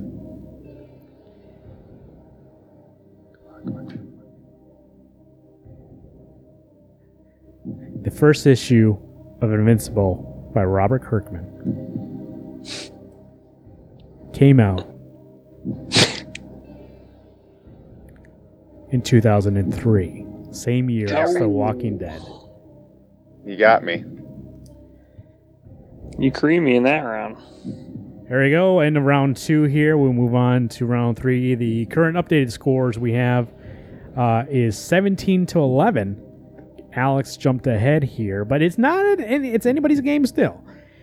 The 8.03 8.11
first 8.11 8.47
issue 8.47 8.97
of 9.41 9.51
Invincible 9.51 10.51
by 10.53 10.64
Robert 10.64 11.03
Kirkman 11.03 12.64
came 14.34 14.59
out 14.59 14.88
in 18.91 19.01
2003, 19.01 20.26
same 20.51 20.89
year 20.89 21.14
as 21.14 21.34
The 21.34 21.49
Walking 21.49 21.97
Dead. 21.97 22.22
You 23.45 23.57
got 23.57 23.84
me. 23.84 24.05
You 26.18 26.31
creamy 26.31 26.77
in 26.77 26.84
that 26.84 27.01
round. 27.01 27.38
There 28.30 28.41
we 28.41 28.52
go. 28.52 28.82
End 28.82 28.98
of 28.98 29.04
round 29.04 29.38
two 29.38 29.64
here. 29.64 29.98
We'll 29.98 30.12
move 30.12 30.36
on 30.36 30.68
to 30.70 30.86
round 30.86 31.18
three. 31.18 31.56
The 31.56 31.86
current 31.86 32.18
updated 32.18 32.52
scores 32.52 32.99
we 32.99 33.14
have 33.14 33.48
uh, 34.18 34.44
is 34.49 34.78
17 34.78 35.45
to 35.45 35.60
11. 35.60 36.90
Alex 36.91 37.38
jumped 37.38 37.68
ahead 37.68 38.04
here, 38.04 38.44
but 38.44 38.62
it's 38.62 38.78
not. 38.78 39.06
An, 39.06 39.45
it's 39.45 39.66
anybody's 39.66 40.02
game 40.02 40.26
still, 40.26 40.62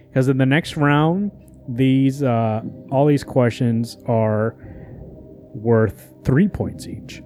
because 0.09 0.29
in 0.29 0.37
the 0.37 0.45
next 0.45 0.77
round, 0.77 1.31
these 1.67 2.23
uh, 2.23 2.61
all 2.91 3.07
these 3.07 3.25
questions 3.25 3.97
are 4.07 4.55
worth 5.55 6.13
three 6.25 6.49
points 6.49 6.87
each. 6.87 7.23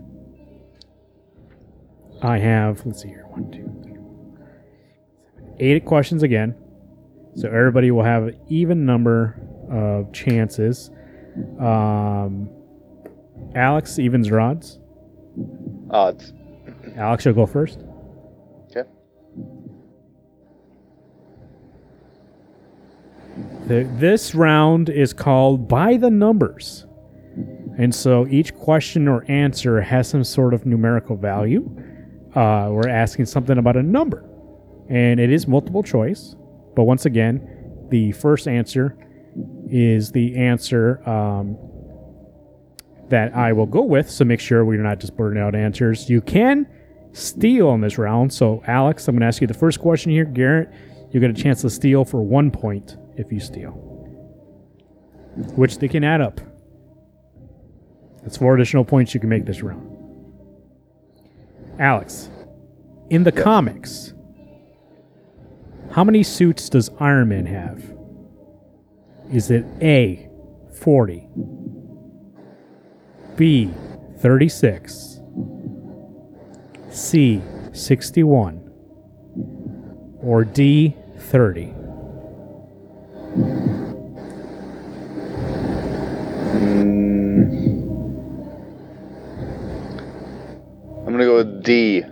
I 2.23 2.39
have. 2.39 2.87
Let's 2.87 3.03
see 3.03 3.09
here. 3.09 3.25
One, 3.31 3.51
two, 3.51 3.69
three, 3.83 5.66
eight 5.66 5.85
questions 5.85 6.23
again. 6.23 6.55
So 7.35 7.49
everybody 7.49 7.91
will 7.91 8.05
have 8.05 8.25
an 8.29 8.41
even 8.49 8.87
number 8.87 9.48
of 9.70 10.12
chances. 10.12 10.90
Um, 11.61 12.49
Alex, 13.55 13.99
evens 13.99 14.28
or 14.28 14.40
odds? 14.40 14.78
Odds. 15.90 16.32
Alex, 16.97 17.24
you'll 17.24 17.35
go 17.35 17.47
first. 17.47 17.81
Okay. 18.70 18.89
The, 23.66 23.89
this 23.97 24.35
round 24.35 24.89
is 24.89 25.12
called 25.12 25.69
By 25.69 25.97
the 25.97 26.11
Numbers. 26.11 26.86
And 27.78 27.95
so 27.95 28.27
each 28.27 28.55
question 28.57 29.07
or 29.07 29.24
answer 29.31 29.81
has 29.81 30.09
some 30.09 30.24
sort 30.24 30.53
of 30.53 30.66
numerical 30.66 31.16
value. 31.16 31.70
Uh, 32.35 32.69
we're 32.73 32.89
asking 32.89 33.27
something 33.27 33.59
about 33.59 33.77
a 33.77 33.82
number. 33.82 34.24
And 34.89 35.20
it 35.20 35.31
is 35.31 35.47
multiple 35.47 35.82
choice. 35.82 36.35
But 36.74 36.85
once 36.85 37.07
again, 37.07 37.86
the 37.90 38.12
first 38.12 38.49
answer 38.49 38.97
is 39.70 40.12
the 40.12 40.36
answer 40.36 41.09
um, 41.09 41.57
that 43.09 43.35
I 43.35 43.53
will 43.53 43.66
go 43.66 43.82
with. 43.82 44.11
So 44.11 44.24
make 44.24 44.40
sure 44.40 44.65
we're 44.65 44.82
not 44.82 45.01
just 45.01 45.16
blurting 45.16 45.43
out 45.43 45.55
answers. 45.55 46.09
You 46.09 46.20
can 46.20 46.66
steal 47.12 47.73
in 47.73 47.81
this 47.81 47.99
round. 47.99 48.32
So, 48.32 48.62
Alex, 48.66 49.09
I'm 49.09 49.15
going 49.15 49.20
to 49.20 49.27
ask 49.27 49.40
you 49.40 49.47
the 49.47 49.55
first 49.55 49.81
question 49.81 50.12
here. 50.12 50.24
Garrett, 50.24 50.70
you 51.11 51.20
get 51.20 51.31
a 51.31 51.35
chance 51.35 51.62
to 51.62 51.70
steal 51.70 52.05
for 52.05 52.23
one 52.23 52.51
point 52.51 52.97
if 53.16 53.32
you 53.32 53.40
steal, 53.40 53.73
which 55.57 55.78
they 55.78 55.89
can 55.89 56.05
add 56.05 56.20
up. 56.20 56.40
That's 58.23 58.36
four 58.36 58.55
additional 58.55 58.85
points 58.85 59.15
you 59.15 59.20
can 59.20 59.28
make 59.28 59.47
this 59.47 59.62
round. 59.62 59.97
Alex, 61.78 62.28
in 63.09 63.24
the 63.24 63.32
comics, 63.32 64.12
how 65.93 66.05
many 66.05 66.23
suits 66.23 66.69
does 66.69 66.90
Iron 67.01 67.28
Man 67.28 67.47
have? 67.47 67.98
Is 69.31 69.51
it 69.51 69.67
A, 69.83 70.27
40, 70.73 71.29
B, 73.37 73.71
36, 74.21 75.21
C, 76.89 77.43
61, 77.73 78.73
or 80.23 80.45
D, 80.45 80.97
30? 81.19 81.75
I'm 91.05 91.13
gonna 91.13 91.25
go 91.25 91.37
with 91.37 91.63
D, 91.65 92.03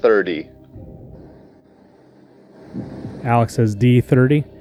thirty. 0.00 0.50
Alex 3.22 3.54
says 3.54 3.76
D30 3.76 4.55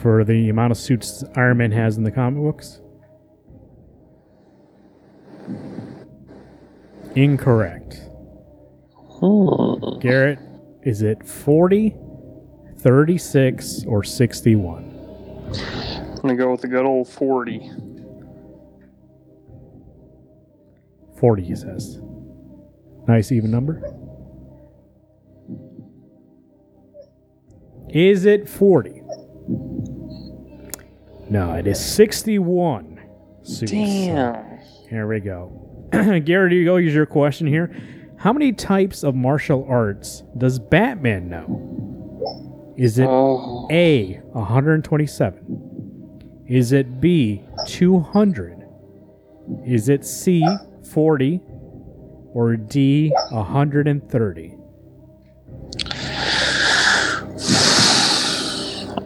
for 0.00 0.24
the 0.24 0.48
amount 0.48 0.70
of 0.70 0.78
suits 0.78 1.22
Iron 1.36 1.58
Man 1.58 1.72
has 1.72 1.96
in 1.96 2.04
the 2.04 2.10
comic 2.10 2.42
books. 2.42 2.80
Incorrect. 7.16 8.00
Garrett, 10.00 10.38
is 10.82 11.02
it 11.02 11.26
40, 11.26 11.94
36, 12.78 13.84
or 13.86 14.02
61? 14.02 14.96
I'm 15.52 16.16
gonna 16.22 16.36
go 16.36 16.50
with 16.52 16.62
the 16.62 16.68
good 16.68 16.84
old 16.86 17.08
forty. 17.08 17.70
40, 21.18 21.42
he 21.42 21.54
says. 21.54 22.00
Nice 23.06 23.32
even 23.32 23.50
number. 23.50 23.82
Is 27.90 28.24
it 28.24 28.48
40? 28.48 28.99
No, 31.30 31.54
it 31.54 31.66
is 31.66 31.82
61. 31.84 33.00
Sue. 33.42 33.66
Damn. 33.66 34.58
Here 34.88 35.06
we 35.06 35.20
go. 35.20 35.52
Garrett, 35.92 36.50
do 36.50 36.56
you 36.56 36.64
go 36.64 36.76
use 36.76 36.94
your 36.94 37.06
question 37.06 37.46
here. 37.46 37.74
How 38.16 38.32
many 38.32 38.52
types 38.52 39.02
of 39.04 39.14
martial 39.14 39.64
arts 39.68 40.24
does 40.36 40.58
Batman 40.58 41.28
know? 41.30 42.74
Is 42.76 42.98
it 42.98 43.06
Oh. 43.08 43.68
A, 43.70 44.14
127? 44.32 46.44
Is 46.48 46.72
it 46.72 47.00
B, 47.00 47.44
200? 47.66 48.66
Is 49.64 49.88
it 49.88 50.04
C, 50.04 50.44
40? 50.92 51.40
Or 52.32 52.56
D, 52.56 53.12
130? 53.30 54.56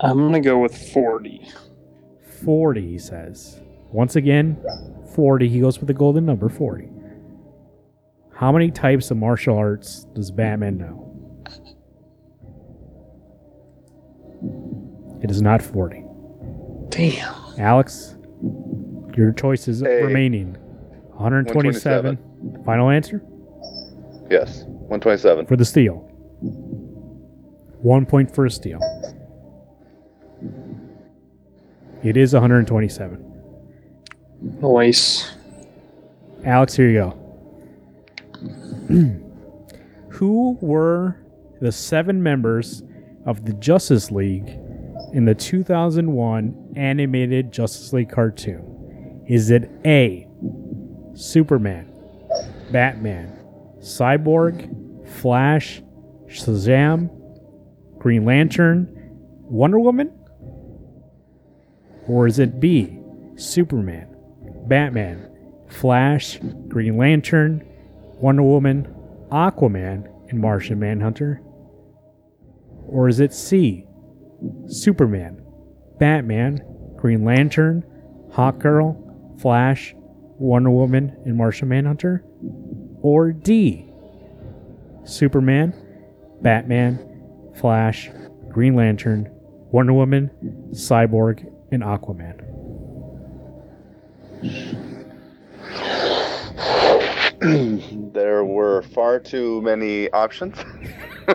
I'm 0.01 0.19
gonna 0.19 0.41
go 0.41 0.59
with 0.59 0.77
forty. 0.93 1.44
40, 2.45 2.81
he 2.87 2.99
says. 2.99 3.61
Once 3.93 4.17
again, 4.17 4.57
40. 5.15 5.49
He 5.49 5.61
goes 5.61 5.79
with 5.79 5.87
the 5.89 5.95
golden 5.95 6.27
number 6.27 6.49
40. 6.49 6.89
How 8.35 8.51
many 8.53 8.71
types 8.71 9.11
of 9.11 9.17
martial 9.17 9.57
arts 9.57 10.05
does 10.15 10.31
Batman 10.31 10.77
know? 10.79 11.01
It 15.23 15.31
is 15.31 15.41
not 15.41 15.63
40. 15.63 16.05
Damn. 16.91 17.35
Alex, 17.59 18.17
your 19.17 19.33
choices 19.33 19.83
A. 19.83 20.03
remaining 20.05 20.55
127. 21.13 22.19
Final 22.67 22.91
answer 22.91 23.23
Yes, 24.31 24.65
127. 24.67 25.47
for 25.47 25.57
the 25.57 25.65
steal. 25.65 25.95
One 27.81 28.05
point 28.07 28.35
for 28.35 28.47
a 28.47 28.51
steal. 28.51 28.81
It 32.05 32.19
is 32.19 32.35
127. 32.35 33.33
Nice. 34.61 35.35
Alex, 36.45 36.75
here 36.75 36.91
you 36.91 36.99
go. 36.99 37.19
Who 40.11 40.59
were 40.61 41.17
the 41.63 41.73
seven 41.73 42.23
members 42.23 42.83
of 43.25 43.47
the 43.47 43.55
Justice 43.55 44.11
League 44.11 44.49
in 45.15 45.25
the 45.25 45.35
2001 45.35 46.75
animated 46.77 47.51
Justice 47.51 47.95
League 47.95 48.11
cartoon? 48.11 49.25
Is 49.27 49.51
it 49.51 49.71
A. 49.87 50.29
Superman, 51.15 51.91
Batman, 52.71 53.33
Cyborg, 53.79 55.09
Flash, 55.09 55.83
Shazam, 56.27 57.09
Green 57.99 58.27
Lantern, 58.27 58.89
Wonder 59.45 59.79
Woman? 59.79 60.13
Or 62.07 62.27
is 62.27 62.39
it 62.39 62.61
B. 62.61 62.99
Superman, 63.37 64.15
Batman, 64.67 65.31
Flash, 65.69 66.39
Green 66.69 66.97
Lantern, 66.97 67.67
Wonder 68.21 68.43
Woman, 68.43 68.95
Aquaman, 69.31 70.09
and 70.29 70.41
Martian 70.41 70.79
Manhunter? 70.79 71.41
Or 72.87 73.09
is 73.09 73.21
it 73.21 73.33
C? 73.33 73.87
Superman, 74.67 75.43
Batman, 75.99 76.61
Green 76.97 77.25
Lantern, 77.25 77.83
Hawkgirl, 78.33 79.41
Flash, 79.41 79.95
Wonder 79.97 80.71
Woman, 80.71 81.17
and 81.25 81.37
Martian 81.37 81.69
Manhunter? 81.69 82.25
Or 83.01 83.33
D? 83.33 83.91
Superman, 85.05 85.75
Batman, 86.43 87.53
Flash, 87.57 88.11
Green 88.51 88.75
Lantern, 88.75 89.29
Wonder 89.71 89.93
Woman, 89.93 90.31
Cyborg, 90.73 91.51
and 91.75 91.83
Aquaman. 91.83 92.41
there 98.15 98.45
were 98.45 98.83
far 98.83 99.19
too 99.19 99.61
many 99.63 100.11
options. 100.13 100.57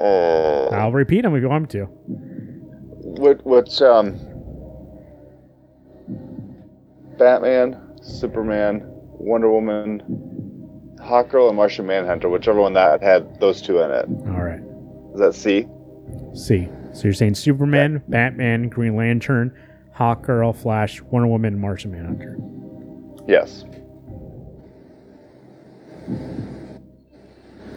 uh, 0.00 0.66
I'll 0.68 0.92
repeat 0.92 1.22
them 1.22 1.34
if 1.34 1.42
you 1.42 1.48
want 1.48 1.62
me 1.62 1.80
to. 1.80 1.86
what 1.86 3.44
which 3.44 3.80
um 3.82 4.18
Batman, 7.18 7.98
Superman, 8.02 8.82
Wonder 8.84 9.50
Woman, 9.50 10.02
Hawkgirl, 10.98 11.48
and 11.48 11.56
Martian 11.56 11.86
Manhunter, 11.86 12.28
whichever 12.28 12.60
one 12.60 12.72
that 12.74 13.02
had 13.02 13.40
those 13.40 13.60
two 13.60 13.80
in 13.80 13.90
it. 13.90 14.06
All 14.28 14.42
right. 14.42 14.60
Is 15.14 15.20
that 15.20 15.34
C? 15.34 15.66
C. 16.34 16.68
So 16.92 17.04
you're 17.04 17.12
saying 17.12 17.34
Superman, 17.34 18.02
Batman, 18.08 18.68
Green 18.68 18.96
Lantern, 18.96 19.56
Hawkgirl, 19.96 20.56
Flash, 20.56 21.00
Wonder 21.02 21.28
Woman, 21.28 21.54
and 21.54 21.62
Martian 21.62 21.92
Manhunter. 21.92 22.36
Yes. 23.28 23.64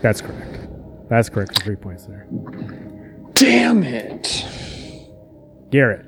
That's 0.02 0.22
correct. 0.22 0.68
That's 1.10 1.30
correct 1.30 1.58
for 1.58 1.64
three 1.64 1.76
points 1.76 2.06
there. 2.06 2.28
Damn 3.34 3.84
it. 3.84 4.46
Garrett. 5.70 6.06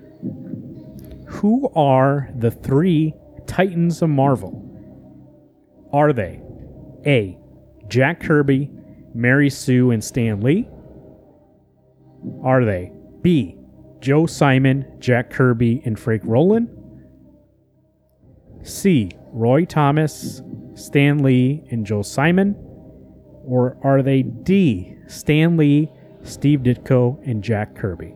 Who 1.27 1.69
are 1.75 2.29
the 2.35 2.51
three 2.51 3.13
Titans 3.45 4.01
of 4.01 4.09
Marvel? 4.09 4.61
Are 5.93 6.13
they 6.13 6.41
A. 7.05 7.37
Jack 7.87 8.21
Kirby, 8.21 8.71
Mary 9.13 9.49
Sue, 9.49 9.91
and 9.91 10.03
Stan 10.03 10.41
Lee? 10.41 10.67
Are 12.43 12.65
they 12.65 12.91
B. 13.25 13.57
Joe 14.01 14.27
Simon, 14.27 14.85
Jack 14.99 15.31
Kirby, 15.31 15.81
and 15.83 15.99
Frank 15.99 16.21
Rowland? 16.25 16.69
C. 18.61 19.09
Roy 19.31 19.65
Thomas, 19.65 20.43
Stan 20.75 21.23
Lee, 21.23 21.63
and 21.71 21.87
Joe 21.87 22.03
Simon? 22.03 22.53
Or 23.43 23.79
are 23.83 24.03
they 24.03 24.21
D. 24.21 24.93
Stan 25.07 25.57
Lee, 25.57 25.89
Steve 26.21 26.59
Ditko, 26.59 27.19
and 27.27 27.43
Jack 27.43 27.75
Kirby? 27.75 28.13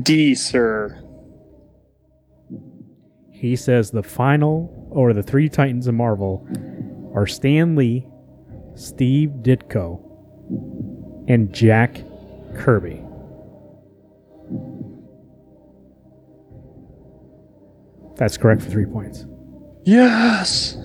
D, 0.00 0.34
sir. 0.34 1.04
He 3.32 3.54
says 3.54 3.90
the 3.90 4.02
final, 4.02 4.88
or 4.90 5.12
the 5.12 5.22
three 5.22 5.50
Titans 5.50 5.86
of 5.86 5.94
Marvel, 5.94 6.48
are 7.14 7.26
Stan 7.26 7.76
Lee, 7.76 8.06
Steve 8.76 9.28
Ditko, 9.42 10.00
and 11.28 11.52
Jack 11.52 12.00
Kirby. 12.56 13.02
That's 18.22 18.36
correct 18.36 18.62
for 18.62 18.70
three 18.70 18.86
points. 18.86 19.26
Yes. 19.82 20.76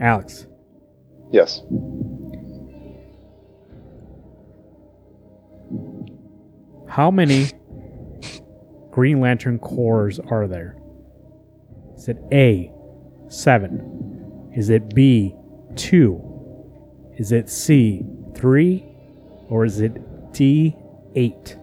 Alex, 0.00 0.46
Yes. 1.32 1.60
how 6.88 7.10
many 7.10 7.46
Green 8.92 9.20
Lantern 9.20 9.58
Corps 9.58 10.20
are 10.28 10.46
there? 10.46 10.76
Is 11.96 12.08
it 12.08 12.18
A, 12.30 12.70
seven? 13.28 14.52
Is 14.54 14.70
it 14.70 14.94
B, 14.94 15.34
two? 15.74 16.20
Is 17.16 17.32
it 17.32 17.48
C, 17.50 18.04
three? 18.36 18.86
Or 19.48 19.64
is 19.64 19.80
it 19.80 20.32
D, 20.32 20.76
eight? 21.16 21.56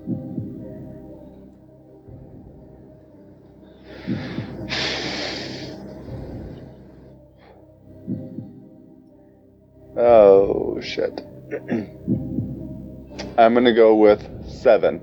Oh 10.00 10.80
shit. 10.82 11.22
I'm 13.38 13.54
gonna 13.54 13.74
go 13.74 13.96
with 13.96 14.26
seven. 14.50 15.02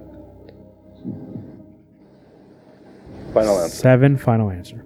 Final 3.34 3.60
answer. 3.60 3.76
Seven, 3.76 4.16
final 4.16 4.50
answer. 4.50 4.82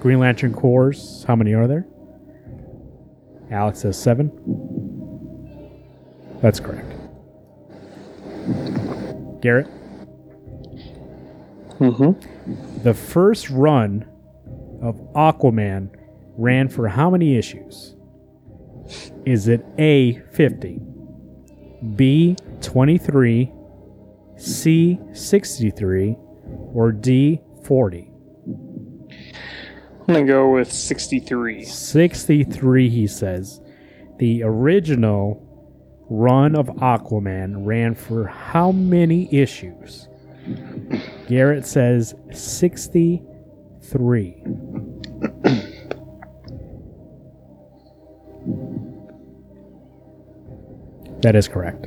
Green 0.00 0.20
Lantern 0.20 0.54
Corps, 0.54 1.24
how 1.26 1.34
many 1.34 1.52
are 1.54 1.66
there? 1.66 1.84
Alex 3.50 3.80
says 3.80 4.00
seven. 4.00 4.30
That's 6.40 6.60
correct. 6.60 6.92
Garrett, 9.40 9.66
Mm-hmm. 11.78 12.82
The 12.82 12.92
first 12.94 13.50
run 13.50 14.04
of 14.82 14.96
Aquaman 15.14 15.90
ran 16.38 16.68
for 16.68 16.88
how 16.88 17.10
many 17.10 17.36
issues? 17.36 17.94
Is 19.26 19.48
it 19.48 19.66
A, 19.78 20.20
50, 20.32 20.80
B, 21.96 22.36
23, 22.62 23.52
C, 24.36 24.98
63, 25.12 26.16
or 26.72 26.92
D, 26.92 27.42
40? 27.64 28.10
I'm 28.46 30.14
gonna 30.14 30.24
go 30.24 30.50
with 30.50 30.72
63. 30.72 31.64
63, 31.64 32.88
he 32.88 33.06
says. 33.06 33.60
The 34.18 34.42
original 34.42 35.44
run 36.08 36.56
of 36.56 36.68
Aquaman 36.68 37.66
ran 37.66 37.94
for 37.94 38.26
how 38.26 38.72
many 38.72 39.28
issues? 39.34 40.08
Garrett 41.28 41.66
says 41.66 42.14
63. 42.32 44.42
That 51.22 51.34
is 51.34 51.48
correct. 51.48 51.86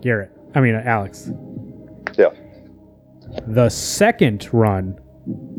Garrett, 0.00 0.30
I 0.54 0.60
mean, 0.60 0.74
uh, 0.74 0.82
Alex. 0.84 1.30
Yeah. 2.16 2.30
The 3.46 3.68
second 3.68 4.48
run 4.52 4.98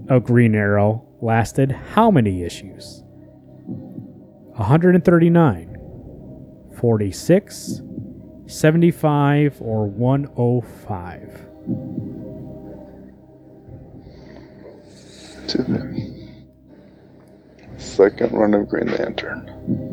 of 0.10 0.24
Green 0.24 0.56
Arrow 0.56 1.06
lasted 1.22 1.72
how 1.72 2.10
many 2.10 2.44
issues? 2.44 3.04
139, 4.56 5.78
46, 6.78 7.82
75, 8.48 9.62
or 9.62 9.86
105? 9.86 11.46
Second 17.78 18.32
run 18.34 18.54
of 18.54 18.68
Green 18.68 18.88
Lantern. 18.88 19.89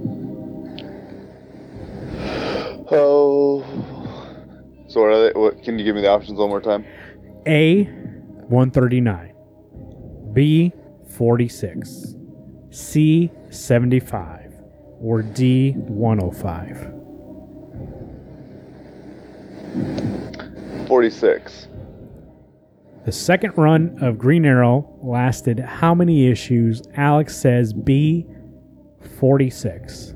Oh. 2.91 3.65
So 4.89 5.01
what 5.01 5.11
are 5.11 5.23
they? 5.33 5.39
What? 5.39 5.63
Can 5.63 5.79
you 5.79 5.85
give 5.85 5.95
me 5.97 6.03
the 6.03 6.09
options 6.09 6.39
one 6.39 6.49
more 6.49 6.61
time? 6.61 6.85
A, 7.47 7.85
139. 8.49 9.33
B, 10.33 10.73
46. 11.09 12.15
C, 12.71 13.31
75. 13.51 14.53
Or 15.01 15.23
D, 15.23 15.73
105. 15.73 16.93
Forty-six. 20.87 21.69
The 23.05 23.13
second 23.13 23.57
run 23.57 23.97
of 24.03 24.19
Green 24.19 24.45
Arrow 24.45 24.99
lasted 25.01 25.61
how 25.61 25.95
many 25.95 26.27
issues? 26.29 26.83
Alex 26.97 27.37
says 27.37 27.73
B, 27.73 28.27
46. 29.21 30.16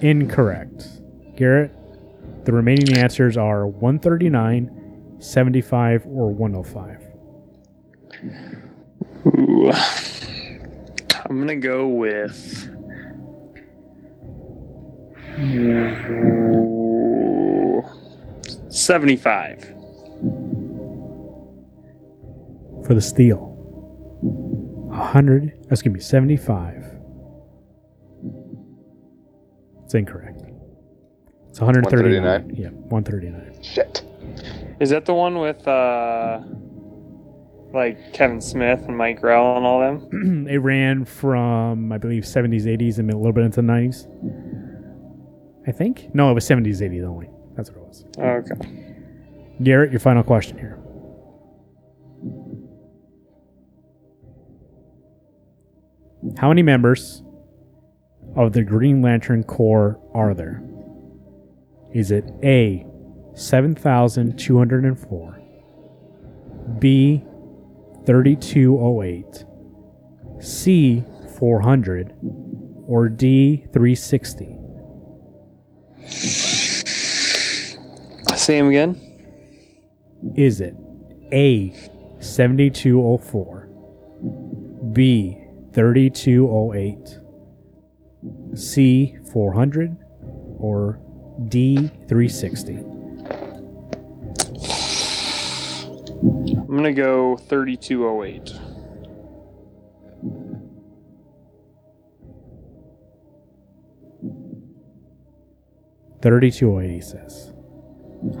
Incorrect. 0.00 0.88
Garrett, 1.36 1.72
the 2.44 2.52
remaining 2.52 2.96
answers 2.96 3.36
are 3.36 3.66
139, 3.66 5.16
75, 5.18 6.06
or 6.06 6.30
105. 6.30 7.00
Ooh. 9.26 9.72
I'm 11.26 11.38
gonna 11.40 11.56
go 11.56 11.88
with. 11.88 12.68
Ooh, 15.40 16.22
75. 18.68 19.64
For 22.86 22.94
the 22.94 23.00
steal. 23.00 23.52
100, 24.20 25.52
excuse 25.70 25.94
me, 25.94 26.00
75. 26.00 26.83
It's 29.84 29.94
incorrect. 29.94 30.42
It's 31.48 31.60
139. 31.60 32.22
139? 32.22 32.56
Yeah, 32.56 32.68
139. 32.90 33.62
Shit. 33.62 34.02
Is 34.80 34.90
that 34.90 35.04
the 35.04 35.14
one 35.14 35.38
with 35.38 35.66
uh 35.68 36.40
like 37.72 38.12
Kevin 38.12 38.40
Smith 38.40 38.80
and 38.86 38.96
Mike 38.96 39.20
Grell 39.20 39.56
and 39.56 39.66
all 39.66 39.80
them? 39.80 40.46
it 40.50 40.58
ran 40.58 41.04
from 41.04 41.92
I 41.92 41.98
believe 41.98 42.24
70s, 42.24 42.64
80s, 42.64 42.98
and 42.98 43.10
a 43.10 43.16
little 43.16 43.32
bit 43.32 43.44
into 43.44 43.62
the 43.62 43.68
90s. 43.68 44.08
I 45.66 45.72
think. 45.72 46.14
No, 46.14 46.30
it 46.30 46.34
was 46.34 46.46
70s, 46.48 46.80
80s 46.80 47.04
only. 47.04 47.28
That's 47.56 47.70
what 47.70 47.78
it 47.78 47.86
was. 47.86 48.04
Okay. 48.18 48.94
Garrett, 49.62 49.92
your 49.92 50.00
final 50.00 50.22
question 50.22 50.58
here. 50.58 50.78
How 56.38 56.48
many 56.48 56.62
members 56.62 57.22
of 58.36 58.52
the 58.52 58.62
Green 58.62 59.00
Lantern 59.00 59.44
Corps 59.44 59.98
are 60.12 60.34
there? 60.34 60.62
Is 61.92 62.10
it 62.10 62.30
A, 62.42 62.84
7,204, 63.34 65.40
B, 66.78 67.24
3208, 68.06 69.44
C, 70.40 71.04
400, 71.38 72.12
or 72.86 73.08
D, 73.08 73.64
360? 73.72 74.58
Say 78.36 78.58
him 78.58 78.68
again. 78.68 79.00
Is 80.34 80.60
it 80.60 80.76
A, 81.32 81.72
7204, 82.20 83.68
B, 84.92 85.38
3208, 85.72 87.13
C, 88.56 89.16
400, 89.32 89.96
or 90.58 91.00
D, 91.48 91.76
360? 92.08 92.74
I'm 96.74 96.76
gonna 96.76 96.92
go 96.92 97.36
3208. 97.36 98.52
Thirty-two 106.22 106.72
oh 106.74 106.80
eighty 106.80 106.96
oh 106.96 107.00
says. 107.00 107.52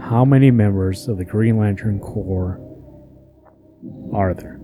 How 0.00 0.24
many 0.24 0.50
members 0.50 1.06
of 1.06 1.18
the 1.18 1.24
Green 1.24 1.58
Lantern 1.58 2.00
Corps 2.00 2.58
are 4.12 4.32
there? 4.32 4.58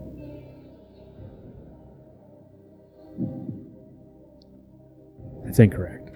That's 5.50 5.58
incorrect. 5.58 6.12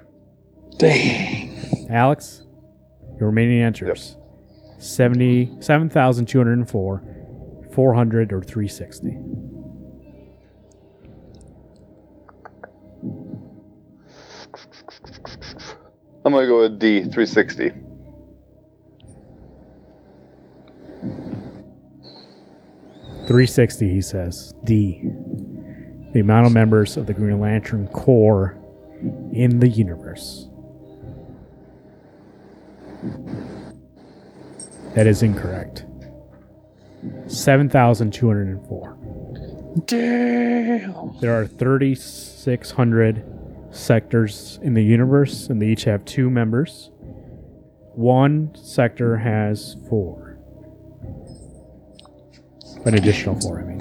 Dang. 0.78 1.88
Alex, 1.90 2.44
your 3.18 3.30
remaining 3.30 3.62
answers: 3.62 4.16
seventy-seven 4.78 5.90
thousand 5.90 6.26
two 6.26 6.38
hundred 6.38 6.58
and 6.58 6.70
four, 6.70 7.02
four 7.72 7.94
hundred, 7.94 8.32
or 8.32 8.42
three 8.42 8.68
sixty. 8.68 9.18
I'm 16.24 16.32
gonna 16.32 16.46
go 16.46 16.60
with 16.60 16.78
D, 16.78 17.00
360. 17.00 17.72
Three 23.26 23.46
sixty, 23.48 23.88
he 23.88 24.00
says. 24.00 24.54
D. 24.62 25.02
The 26.12 26.20
amount 26.20 26.46
of 26.46 26.52
members 26.52 26.96
of 26.96 27.06
the 27.06 27.14
Green 27.14 27.40
Lantern 27.40 27.88
Corps 27.88 28.60
in 29.32 29.60
the 29.60 29.68
universe. 29.68 30.48
That 34.94 35.06
is 35.06 35.22
incorrect. 35.22 35.84
7,204. 37.26 38.98
Damn. 39.86 41.18
There 41.20 41.38
are 41.38 41.46
3,600 41.46 43.24
sectors 43.70 44.58
in 44.62 44.74
the 44.74 44.84
universe, 44.84 45.48
and 45.48 45.60
they 45.60 45.66
each 45.66 45.84
have 45.84 46.04
two 46.04 46.30
members. 46.30 46.90
One 47.94 48.54
sector 48.54 49.16
has 49.18 49.76
four. 49.88 50.38
An 52.84 52.94
additional 52.94 53.40
four, 53.40 53.60
I 53.60 53.64
mean. 53.64 53.80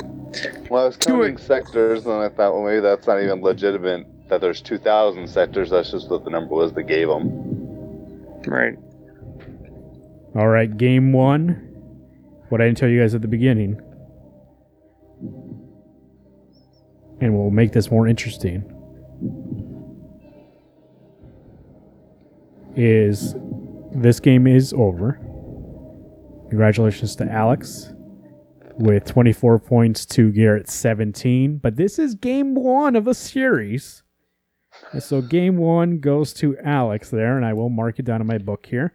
Well, 0.70 0.84
I 0.84 0.86
was 0.88 0.98
counting 0.98 1.38
sectors, 1.38 2.06
and 2.06 2.16
I 2.16 2.30
thought, 2.30 2.54
well, 2.54 2.64
maybe 2.64 2.80
that's 2.80 3.06
not 3.06 3.22
even 3.22 3.42
legitimate. 3.42 4.08
That 4.34 4.42
there's 4.42 4.62
2,000 4.62 5.28
sectors. 5.28 5.70
That's 5.70 5.92
just 5.92 6.10
what 6.10 6.24
the 6.24 6.32
number 6.32 6.56
was 6.56 6.74
they 6.74 6.82
gave 6.82 7.08
them. 7.08 8.42
Right. 8.48 8.74
All 10.36 10.48
right, 10.48 10.76
game 10.76 11.14
one. 11.14 11.70
What 12.50 12.60
I 12.60 12.66
didn't 12.66 12.80
tell 12.80 12.90
you 12.90 13.00
guys 13.00 13.14
at 13.14 13.22
the 13.22 13.28
beginning. 13.28 13.80
And 17.22 17.38
we'll 17.38 17.52
make 17.52 17.74
this 17.74 17.92
more 17.92 18.08
interesting. 18.08 18.68
is 22.76 23.36
this 23.92 24.20
game 24.20 24.48
is 24.48 24.74
over. 24.74 25.20
Congratulations 26.50 27.16
to 27.18 27.32
Alex 27.32 27.94
with 28.78 29.06
24 29.06 29.60
points 29.60 30.06
to 30.08 30.32
Garrett 30.32 30.70
17. 30.70 31.58
But 31.58 31.76
this 31.76 32.00
is 32.00 32.16
game 32.16 32.56
one 32.56 32.96
of 32.96 33.08
a 33.08 33.14
series. 33.14 34.02
And 34.92 35.02
so 35.02 35.22
game 35.22 35.58
one 35.58 36.00
goes 36.00 36.34
to 36.36 36.58
Alex 36.60 37.10
there, 37.10 37.36
and 37.38 37.46
I 37.46 37.54
will 37.54 37.70
mark 37.70 38.00
it 38.00 38.06
down 38.06 38.22
in 38.22 38.28
my 38.28 38.38
book 38.38 38.66
here. 38.66 38.94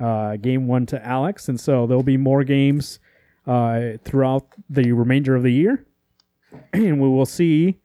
Uh, 0.00 0.36
game 0.36 0.66
one 0.66 0.86
to 0.86 1.04
Alex. 1.06 1.48
And 1.48 1.60
so 1.60 1.86
there'll 1.86 2.02
be 2.02 2.16
more 2.16 2.44
games 2.44 2.98
uh, 3.46 3.92
throughout 4.04 4.46
the 4.68 4.92
remainder 4.92 5.34
of 5.36 5.42
the 5.42 5.52
year. 5.52 5.84
And 6.72 7.00
we 7.00 7.08
will 7.08 7.26
see 7.26 7.78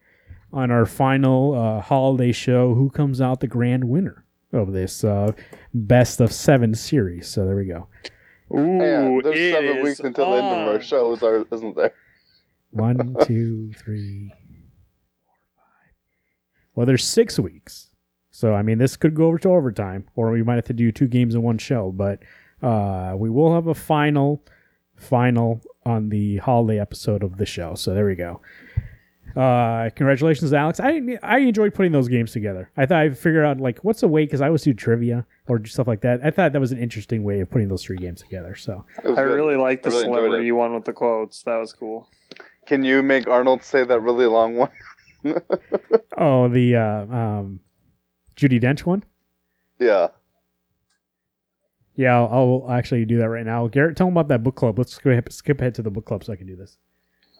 on 0.52 0.70
our 0.70 0.86
final 0.86 1.54
uh, 1.54 1.80
holiday 1.80 2.32
show 2.32 2.74
who 2.74 2.90
comes 2.90 3.20
out 3.20 3.40
the 3.40 3.46
grand 3.46 3.84
winner 3.84 4.24
of 4.52 4.72
this 4.72 5.04
uh, 5.04 5.32
best 5.72 6.20
of 6.20 6.32
seven 6.32 6.74
series. 6.74 7.28
So 7.28 7.46
there 7.46 7.56
we 7.56 7.66
go. 7.66 7.86
Ooh, 8.52 8.78
yeah, 8.78 9.20
there's 9.22 9.52
seven 9.52 9.82
weeks 9.82 10.00
until 10.00 10.30
the 10.32 10.36
end 10.38 10.46
of 10.46 10.68
our 10.68 10.74
on. 10.74 10.80
shows, 10.80 11.22
are, 11.22 11.46
isn't 11.52 11.76
there? 11.76 11.94
One, 12.70 13.16
two, 13.22 13.72
three, 13.74 14.32
four, 14.32 14.34
five. 14.34 14.45
Well, 16.76 16.86
there's 16.86 17.04
six 17.04 17.38
weeks. 17.38 17.90
So, 18.30 18.54
I 18.54 18.62
mean, 18.62 18.78
this 18.78 18.96
could 18.96 19.14
go 19.14 19.26
over 19.26 19.38
to 19.38 19.48
overtime, 19.48 20.04
or 20.14 20.30
we 20.30 20.42
might 20.42 20.56
have 20.56 20.66
to 20.66 20.74
do 20.74 20.92
two 20.92 21.08
games 21.08 21.34
in 21.34 21.42
one 21.42 21.58
show. 21.58 21.90
But 21.90 22.20
uh, 22.62 23.14
we 23.16 23.30
will 23.30 23.54
have 23.54 23.66
a 23.66 23.74
final, 23.74 24.44
final 24.94 25.62
on 25.84 26.10
the 26.10 26.36
holiday 26.36 26.78
episode 26.78 27.22
of 27.22 27.38
the 27.38 27.46
show. 27.46 27.74
So, 27.74 27.94
there 27.94 28.06
we 28.06 28.14
go. 28.14 28.42
Uh, 29.34 29.90
congratulations, 29.90 30.52
Alex. 30.54 30.80
I 30.80 31.18
I 31.22 31.38
enjoyed 31.40 31.74
putting 31.74 31.92
those 31.92 32.08
games 32.08 32.32
together. 32.32 32.70
I 32.74 32.86
thought 32.86 33.02
I 33.02 33.10
figured 33.10 33.44
out 33.44 33.60
like 33.60 33.84
what's 33.84 34.02
a 34.02 34.08
way 34.08 34.24
because 34.24 34.40
I 34.40 34.46
always 34.46 34.62
do 34.62 34.72
trivia 34.72 35.26
or 35.46 35.62
stuff 35.66 35.86
like 35.86 36.00
that. 36.00 36.20
I 36.24 36.30
thought 36.30 36.54
that 36.54 36.60
was 36.60 36.72
an 36.72 36.78
interesting 36.78 37.22
way 37.22 37.40
of 37.40 37.50
putting 37.50 37.68
those 37.68 37.84
three 37.84 37.98
games 37.98 38.22
together. 38.22 38.54
So 38.54 38.86
I 39.04 39.20
really 39.20 39.56
like 39.56 39.82
the 39.82 39.90
I 39.90 39.92
really 39.92 40.04
enjoyed 40.04 40.16
celebrity 40.16 40.52
one 40.52 40.74
with 40.74 40.86
the 40.86 40.94
quotes. 40.94 41.42
That 41.42 41.56
was 41.56 41.74
cool. 41.74 42.08
Can 42.66 42.82
you 42.82 43.02
make 43.02 43.28
Arnold 43.28 43.62
say 43.62 43.84
that 43.84 44.00
really 44.00 44.24
long 44.24 44.56
one? 44.56 44.70
oh 46.16 46.48
the 46.48 46.76
uh, 46.76 47.14
um, 47.14 47.60
Judi 48.36 48.60
Dench 48.60 48.84
one. 48.84 49.04
yeah. 49.78 50.08
Yeah, 51.98 52.20
I'll, 52.20 52.66
I'll 52.68 52.72
actually 52.72 53.06
do 53.06 53.16
that 53.18 53.30
right 53.30 53.46
now. 53.46 53.68
Garrett, 53.68 53.96
tell 53.96 54.06
them 54.06 54.18
about 54.18 54.28
that 54.28 54.42
book 54.42 54.54
club. 54.54 54.78
Let's 54.78 54.98
go 54.98 55.10
ahead, 55.10 55.32
skip 55.32 55.62
ahead 55.62 55.74
to 55.76 55.82
the 55.82 55.90
book 55.90 56.04
club 56.04 56.24
so 56.24 56.32
I 56.32 56.36
can 56.36 56.46
do 56.46 56.54
this. 56.54 56.76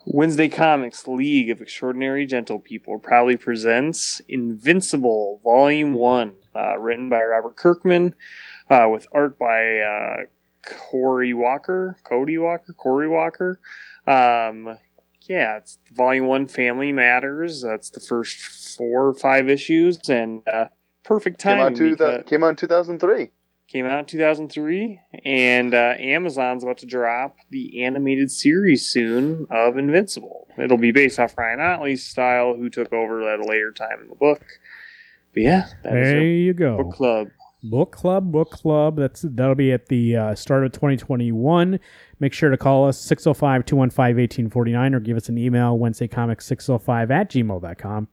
Wednesday 0.07 0.49
Comics 0.49 1.07
League 1.07 1.51
of 1.51 1.61
Extraordinary 1.61 2.27
Gentle 2.27 2.61
People 2.61 2.99
proudly 2.99 3.37
presents 3.37 4.23
Invincible 4.29 5.41
Volume 5.45 5.93
1, 5.93 6.33
uh, 6.55 6.79
written 6.79 7.11
by 7.11 7.23
Robert 7.23 7.57
Kirkman, 7.57 8.15
uh, 8.71 8.87
with 8.91 9.07
art 9.13 9.39
by 9.39 9.81
uh, 9.81 10.17
Corey 10.65 11.35
Walker, 11.35 11.99
Cody 12.05 12.39
Walker, 12.39 12.73
Corey 12.73 13.09
Walker. 13.09 13.59
Um, 14.07 14.79
yeah, 15.28 15.57
it's 15.59 15.78
Volume 15.93 16.27
1 16.27 16.48
Family 16.48 16.93
Matters. 16.93 17.62
That's 17.62 17.90
the 17.90 18.01
first 18.01 18.36
four 18.77 19.09
or 19.09 19.15
five 19.15 19.48
issues, 19.48 20.09
and 20.09 20.43
uh, 20.48 20.66
perfect 21.05 21.40
Came 21.43 21.57
time. 21.59 21.73
out, 21.73 21.77
two, 21.77 21.90
because- 21.90 22.24
came 22.27 22.43
out 22.44 22.51
in 22.51 22.57
2003. 22.57 23.31
came 23.69 23.86
out 23.86 23.98
in 24.01 24.05
2003 24.07 25.01
and 25.24 25.74
uh, 25.74 25.94
amazon's 25.98 26.62
about 26.62 26.78
to 26.78 26.86
drop 26.86 27.36
the 27.51 27.82
animated 27.82 28.31
series 28.31 28.86
soon 28.86 29.44
of 29.51 29.77
invincible 29.77 30.47
it'll 30.57 30.77
be 30.78 30.93
based 30.93 31.19
off 31.19 31.36
ryan 31.36 31.59
ottley's 31.61 32.05
style 32.05 32.55
who 32.55 32.70
took 32.70 32.93
over 32.93 33.28
at 33.28 33.40
a 33.40 33.44
later 33.44 33.73
time 33.73 33.98
in 34.01 34.09
the 34.09 34.15
book 34.15 34.40
but 35.35 35.43
yeah 35.43 35.66
that 35.82 35.97
is 35.97 36.09
There 36.12 36.23
you 36.23 36.55
go. 36.55 36.77
book 36.77 36.94
club 36.94 37.28
Book 37.62 37.93
club, 37.93 38.31
book 38.31 38.51
club. 38.51 38.97
That's 38.97 39.23
that'll 39.23 39.55
be 39.55 39.73
at 39.73 39.87
the 39.87 40.16
uh, 40.16 40.35
start 40.35 40.65
of 40.65 40.73
2021. 40.73 41.81
Make 42.20 42.33
sure 42.33 42.51
to 42.51 42.57
call 42.57 42.87
us 42.87 43.05
605-215-1849 43.07 44.95
or 44.95 45.01
give 45.01 45.16
us 45.16 45.28
an 45.28 45.39
email 45.39 45.78
wednesdaycomics605 45.78 47.11
at 47.11 47.31
gmail.com. 47.31 48.09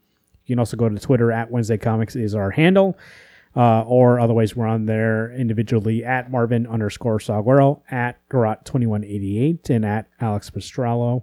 You 0.46 0.54
can 0.54 0.60
also 0.60 0.78
go 0.78 0.90
to 0.90 1.00
Twitter 1.00 1.32
at 1.32 1.52
Wednesday 1.52 1.78
Comics 1.78 2.16
is 2.16 2.36
our 2.36 2.52
handle. 2.52 2.98
Uh, 3.56 3.84
or 3.84 4.20
otherwise, 4.20 4.56
we're 4.56 4.66
on 4.66 4.86
there 4.88 5.32
individually 5.34 6.04
at 6.04 6.32
Marvin 6.32 6.66
underscore 6.66 7.20
Salguero, 7.20 7.82
at 7.92 8.18
Garot2188, 8.30 9.70
and 9.70 9.86
at 9.86 10.08
Alex 10.20 10.50
Prostrollo. 10.50 11.22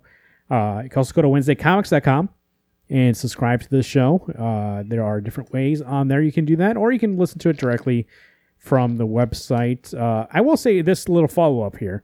Uh, 0.48 0.82
you 0.84 0.90
can 0.90 0.98
also 0.98 1.12
go 1.12 1.22
to 1.22 1.28
WednesdayComics.com 1.28 2.28
and 2.90 3.16
subscribe 3.16 3.62
to 3.62 3.68
the 3.68 3.82
show. 3.82 4.20
Uh, 4.36 4.82
there 4.86 5.04
are 5.04 5.20
different 5.20 5.52
ways 5.52 5.80
on 5.80 6.08
there 6.08 6.20
you 6.20 6.32
can 6.32 6.44
do 6.44 6.56
that, 6.56 6.76
or 6.76 6.92
you 6.92 6.98
can 6.98 7.16
listen 7.16 7.38
to 7.38 7.48
it 7.48 7.56
directly 7.56 8.06
from 8.58 8.96
the 8.98 9.06
website. 9.06 9.94
Uh, 9.94 10.26
I 10.32 10.40
will 10.40 10.56
say 10.56 10.82
this 10.82 11.08
little 11.08 11.28
follow 11.28 11.62
up 11.62 11.76
here. 11.76 12.02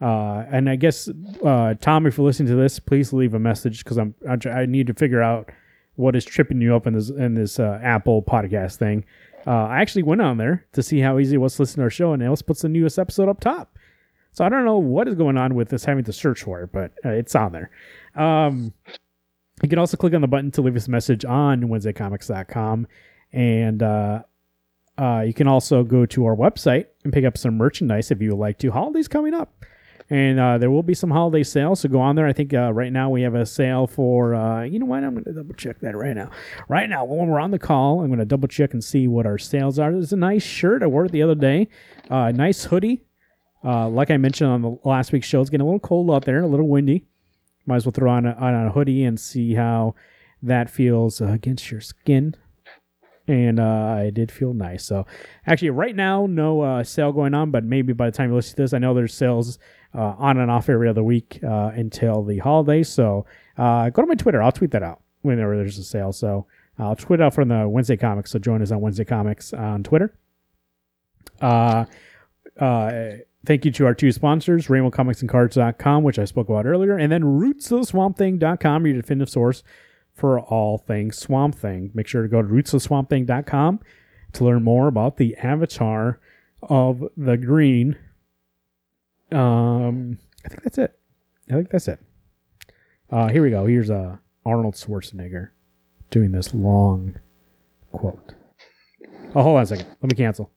Uh, 0.00 0.44
and 0.50 0.68
I 0.68 0.74
guess, 0.74 1.08
uh, 1.44 1.74
Tom, 1.74 2.06
if 2.06 2.16
you're 2.16 2.26
listening 2.26 2.48
to 2.48 2.56
this, 2.56 2.80
please 2.80 3.12
leave 3.12 3.34
a 3.34 3.38
message 3.38 3.84
because 3.84 3.98
I'm, 3.98 4.14
I'm 4.28 4.40
I 4.50 4.66
need 4.66 4.88
to 4.88 4.94
figure 4.94 5.22
out 5.22 5.50
what 5.94 6.16
is 6.16 6.24
tripping 6.24 6.60
you 6.60 6.74
up 6.74 6.88
in 6.88 6.94
this 6.94 7.10
in 7.10 7.34
this 7.34 7.60
uh, 7.60 7.78
Apple 7.80 8.20
podcast 8.20 8.76
thing. 8.76 9.04
Uh, 9.46 9.66
I 9.66 9.80
actually 9.80 10.02
went 10.02 10.20
on 10.20 10.38
there 10.38 10.66
to 10.72 10.82
see 10.82 10.98
how 10.98 11.18
easy 11.18 11.36
it 11.36 11.38
was 11.38 11.54
to 11.56 11.62
listen 11.62 11.76
to 11.76 11.82
our 11.82 11.90
show, 11.90 12.12
and 12.12 12.22
it 12.22 12.26
also 12.26 12.44
puts 12.44 12.62
the 12.62 12.68
newest 12.68 12.98
episode 12.98 13.28
up 13.28 13.38
top. 13.38 13.78
So 14.32 14.44
I 14.44 14.48
don't 14.48 14.64
know 14.64 14.78
what 14.78 15.06
is 15.06 15.14
going 15.14 15.36
on 15.36 15.54
with 15.54 15.68
this 15.68 15.84
having 15.84 16.04
to 16.04 16.12
search 16.12 16.42
for 16.42 16.62
it, 16.62 16.72
but 16.72 16.92
it's 17.04 17.34
on 17.36 17.52
there. 17.52 17.70
Um, 18.16 18.72
you 19.62 19.68
can 19.68 19.78
also 19.78 19.96
click 19.96 20.12
on 20.14 20.20
the 20.20 20.28
button 20.28 20.50
to 20.52 20.62
leave 20.62 20.76
us 20.76 20.88
a 20.88 20.90
message 20.90 21.24
on 21.24 21.62
WednesdayComics.com. 21.62 22.86
And 23.32 23.82
uh, 23.82 24.22
uh, 24.98 25.24
you 25.26 25.32
can 25.32 25.48
also 25.48 25.84
go 25.84 26.04
to 26.06 26.26
our 26.26 26.36
website 26.36 26.86
and 27.04 27.12
pick 27.12 27.24
up 27.24 27.38
some 27.38 27.56
merchandise 27.56 28.10
if 28.10 28.20
you 28.20 28.30
would 28.30 28.38
like 28.38 28.58
to. 28.58 28.70
Holidays 28.72 29.08
coming 29.08 29.34
up. 29.34 29.64
And 30.10 30.38
uh, 30.38 30.58
there 30.58 30.70
will 30.70 30.82
be 30.82 30.92
some 30.92 31.10
holiday 31.10 31.42
sales, 31.42 31.80
so 31.80 31.88
go 31.88 32.00
on 32.00 32.16
there. 32.16 32.26
I 32.26 32.34
think 32.34 32.52
uh, 32.52 32.70
right 32.72 32.92
now 32.92 33.08
we 33.08 33.22
have 33.22 33.34
a 33.34 33.46
sale 33.46 33.86
for, 33.86 34.34
uh, 34.34 34.62
you 34.64 34.78
know 34.78 34.84
what? 34.84 35.04
I'm 35.04 35.14
going 35.14 35.24
to 35.24 35.32
double 35.32 35.54
check 35.54 35.78
that 35.80 35.96
right 35.96 36.14
now. 36.14 36.30
Right 36.68 36.90
now, 36.90 37.04
when 37.04 37.28
we're 37.28 37.40
on 37.40 37.50
the 37.50 37.58
call, 37.58 38.00
I'm 38.00 38.08
going 38.08 38.18
to 38.18 38.26
double 38.26 38.48
check 38.48 38.74
and 38.74 38.84
see 38.84 39.08
what 39.08 39.24
our 39.24 39.38
sales 39.38 39.78
are. 39.78 39.90
There's 39.90 40.12
a 40.12 40.16
nice 40.16 40.42
shirt 40.42 40.82
I 40.82 40.86
wore 40.86 41.06
it 41.06 41.12
the 41.12 41.22
other 41.22 41.36
day, 41.36 41.68
uh, 42.10 42.30
nice 42.32 42.64
hoodie. 42.64 43.04
Like 43.62 44.10
I 44.10 44.18
mentioned 44.18 44.50
on 44.50 44.60
the 44.60 44.76
last 44.84 45.12
week's 45.12 45.28
show, 45.28 45.40
it's 45.40 45.48
getting 45.48 45.62
a 45.62 45.66
little 45.66 45.80
cold 45.80 46.10
out 46.10 46.26
there, 46.26 46.40
a 46.40 46.46
little 46.46 46.68
windy. 46.68 47.06
Might 47.66 47.76
as 47.76 47.86
well 47.86 47.92
throw 47.92 48.10
on 48.10 48.26
a, 48.26 48.32
on 48.32 48.66
a 48.66 48.70
hoodie 48.70 49.04
and 49.04 49.18
see 49.18 49.54
how 49.54 49.94
that 50.42 50.68
feels 50.68 51.20
uh, 51.20 51.26
against 51.26 51.70
your 51.70 51.80
skin. 51.80 52.34
And 53.28 53.60
uh, 53.60 54.00
it 54.00 54.14
did 54.14 54.32
feel 54.32 54.52
nice. 54.52 54.84
So, 54.84 55.06
actually, 55.46 55.70
right 55.70 55.94
now, 55.94 56.26
no 56.26 56.60
uh, 56.60 56.82
sale 56.82 57.12
going 57.12 57.34
on, 57.34 57.52
but 57.52 57.62
maybe 57.62 57.92
by 57.92 58.10
the 58.10 58.16
time 58.16 58.30
you 58.30 58.36
listen 58.36 58.56
to 58.56 58.62
this, 58.62 58.72
I 58.72 58.78
know 58.78 58.94
there's 58.94 59.14
sales 59.14 59.60
uh, 59.94 60.14
on 60.18 60.38
and 60.38 60.50
off 60.50 60.68
every 60.68 60.88
other 60.88 61.04
week 61.04 61.38
uh, 61.44 61.70
until 61.74 62.24
the 62.24 62.38
holidays. 62.38 62.88
So, 62.88 63.24
uh, 63.56 63.90
go 63.90 64.02
to 64.02 64.08
my 64.08 64.14
Twitter. 64.14 64.42
I'll 64.42 64.50
tweet 64.50 64.72
that 64.72 64.82
out 64.82 65.02
whenever 65.20 65.56
there's 65.56 65.78
a 65.78 65.84
sale. 65.84 66.12
So, 66.12 66.46
I'll 66.78 66.96
tweet 66.96 67.20
out 67.20 67.32
from 67.32 67.48
the 67.48 67.68
Wednesday 67.68 67.96
Comics. 67.96 68.32
So, 68.32 68.40
join 68.40 68.60
us 68.60 68.72
on 68.72 68.80
Wednesday 68.80 69.04
Comics 69.04 69.52
on 69.52 69.84
Twitter. 69.84 70.16
Uh, 71.40 71.84
uh, 72.58 73.12
thank 73.46 73.64
you 73.64 73.70
to 73.72 73.86
our 73.86 73.94
two 73.94 74.12
sponsors, 74.12 74.68
RainbowComicsAndCards.com, 74.68 76.02
which 76.02 76.18
I 76.18 76.24
spoke 76.24 76.48
about 76.48 76.66
earlier, 76.66 76.96
and 76.96 77.10
then 77.10 77.22
RootsOfTheSwampThing.com, 77.22 78.86
your 78.86 78.96
definitive 78.96 79.30
source 79.30 79.62
for 80.14 80.40
all 80.40 80.78
things 80.78 81.18
Swamp 81.18 81.54
Thing. 81.54 81.90
Make 81.94 82.06
sure 82.06 82.22
to 82.22 82.28
go 82.28 82.42
to 82.42 82.48
RootsOfTheSwampThing.com 82.48 83.80
to 84.34 84.44
learn 84.44 84.62
more 84.62 84.88
about 84.88 85.16
the 85.16 85.36
avatar 85.36 86.20
of 86.62 87.04
the 87.16 87.36
green. 87.36 87.96
Um, 89.30 90.18
I 90.44 90.48
think 90.48 90.62
that's 90.62 90.78
it. 90.78 90.98
I 91.50 91.54
think 91.54 91.70
that's 91.70 91.88
it. 91.88 91.98
Uh, 93.10 93.28
here 93.28 93.42
we 93.42 93.50
go. 93.50 93.66
Here's 93.66 93.90
uh, 93.90 94.16
Arnold 94.44 94.74
Schwarzenegger 94.74 95.50
doing 96.10 96.32
this 96.32 96.54
long 96.54 97.16
quote. 97.92 98.34
Oh, 99.34 99.42
hold 99.42 99.56
on 99.56 99.62
a 99.62 99.66
second. 99.66 99.86
Let 100.00 100.10
me 100.10 100.16
cancel. 100.16 100.50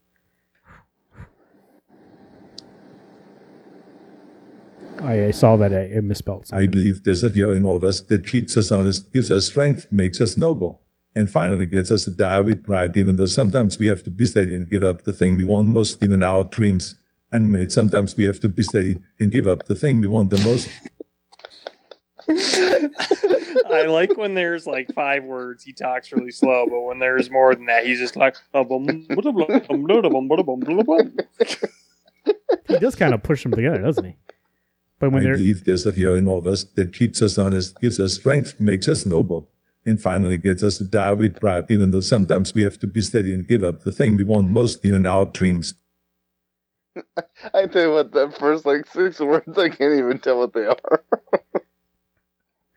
I, 5.01 5.25
I 5.25 5.31
saw 5.31 5.55
that 5.57 5.73
I, 5.73 5.97
I 5.97 6.01
misspelled. 6.01 6.47
I 6.51 6.67
believe 6.67 7.03
there's 7.03 7.23
a 7.23 7.29
fear 7.29 7.53
in 7.53 7.65
all 7.65 7.75
of 7.75 7.83
us 7.83 8.01
that 8.01 8.25
keeps 8.27 8.57
us 8.57 8.71
honest, 8.71 9.11
gives 9.13 9.31
us 9.31 9.45
strength, 9.47 9.87
makes 9.91 10.19
us 10.21 10.37
noble, 10.37 10.81
and 11.15 11.29
finally 11.29 11.65
gets 11.65 11.91
us 11.91 12.05
to 12.05 12.11
die 12.11 12.39
with 12.41 12.63
pride, 12.63 12.95
even 12.97 13.15
though 13.15 13.25
sometimes 13.25 13.77
we 13.79 13.87
have 13.87 14.03
to 14.03 14.09
be 14.09 14.25
steady 14.25 14.55
and 14.55 14.69
give 14.69 14.83
up 14.83 15.03
the 15.03 15.13
thing 15.13 15.37
we 15.37 15.43
want 15.43 15.67
most, 15.67 16.03
even 16.03 16.23
our 16.23 16.43
dreams. 16.43 16.95
And 17.31 17.71
sometimes 17.71 18.15
we 18.15 18.23
have 18.25 18.39
to 18.41 18.49
be 18.49 18.63
steady 18.63 18.99
and 19.19 19.31
give 19.31 19.47
up 19.47 19.65
the 19.65 19.75
thing 19.75 19.99
we 19.99 20.07
want 20.07 20.29
the 20.29 20.37
most. 20.39 20.69
I 23.67 23.85
like 23.87 24.15
when 24.17 24.35
there's 24.35 24.65
like 24.65 24.93
five 24.93 25.23
words, 25.25 25.63
he 25.63 25.73
talks 25.73 26.11
really 26.13 26.31
slow, 26.31 26.65
but 26.69 26.81
when 26.81 26.99
there's 26.99 27.29
more 27.29 27.53
than 27.53 27.65
that, 27.65 27.85
he's 27.85 27.99
just 27.99 28.15
like. 28.15 28.37
He 32.67 32.79
does 32.79 32.95
kind 32.95 33.13
of 33.13 33.21
push 33.21 33.43
them 33.43 33.51
together, 33.51 33.81
doesn't 33.81 34.05
he? 34.05 34.15
But 34.99 35.11
when 35.11 35.21
I 35.21 35.25
they're 35.25 35.37
believe 35.37 35.65
there's 35.65 35.85
a 35.85 35.93
fear 35.93 36.15
in 36.17 36.27
all 36.27 36.39
of 36.39 36.47
us 36.47 36.63
that 36.63 36.93
keeps 36.93 37.21
us 37.21 37.37
honest, 37.37 37.79
gives 37.81 37.99
us 37.99 38.13
strength, 38.13 38.59
makes 38.59 38.87
us 38.87 39.05
noble, 39.05 39.49
and 39.85 40.01
finally 40.01 40.37
gets 40.37 40.63
us 40.63 40.77
to 40.79 40.85
die 40.85 41.13
with 41.13 41.39
pride, 41.39 41.65
even 41.69 41.91
though 41.91 41.99
sometimes 41.99 42.53
we 42.53 42.63
have 42.63 42.79
to 42.79 42.87
be 42.87 43.01
steady 43.01 43.33
and 43.33 43.47
give 43.47 43.63
up 43.63 43.83
the 43.83 43.91
thing 43.91 44.15
we 44.17 44.23
want 44.23 44.49
most 44.49 44.83
in 44.85 45.05
our 45.05 45.25
dreams. 45.25 45.75
I 47.53 47.67
tell 47.67 47.83
you 47.83 47.91
what, 47.91 48.11
that 48.13 48.37
first 48.37 48.65
like 48.65 48.87
six 48.87 49.19
words, 49.19 49.57
I 49.57 49.69
can't 49.69 49.99
even 49.99 50.19
tell 50.19 50.37
what 50.39 50.53
they 50.53 50.65
are. 50.65 51.03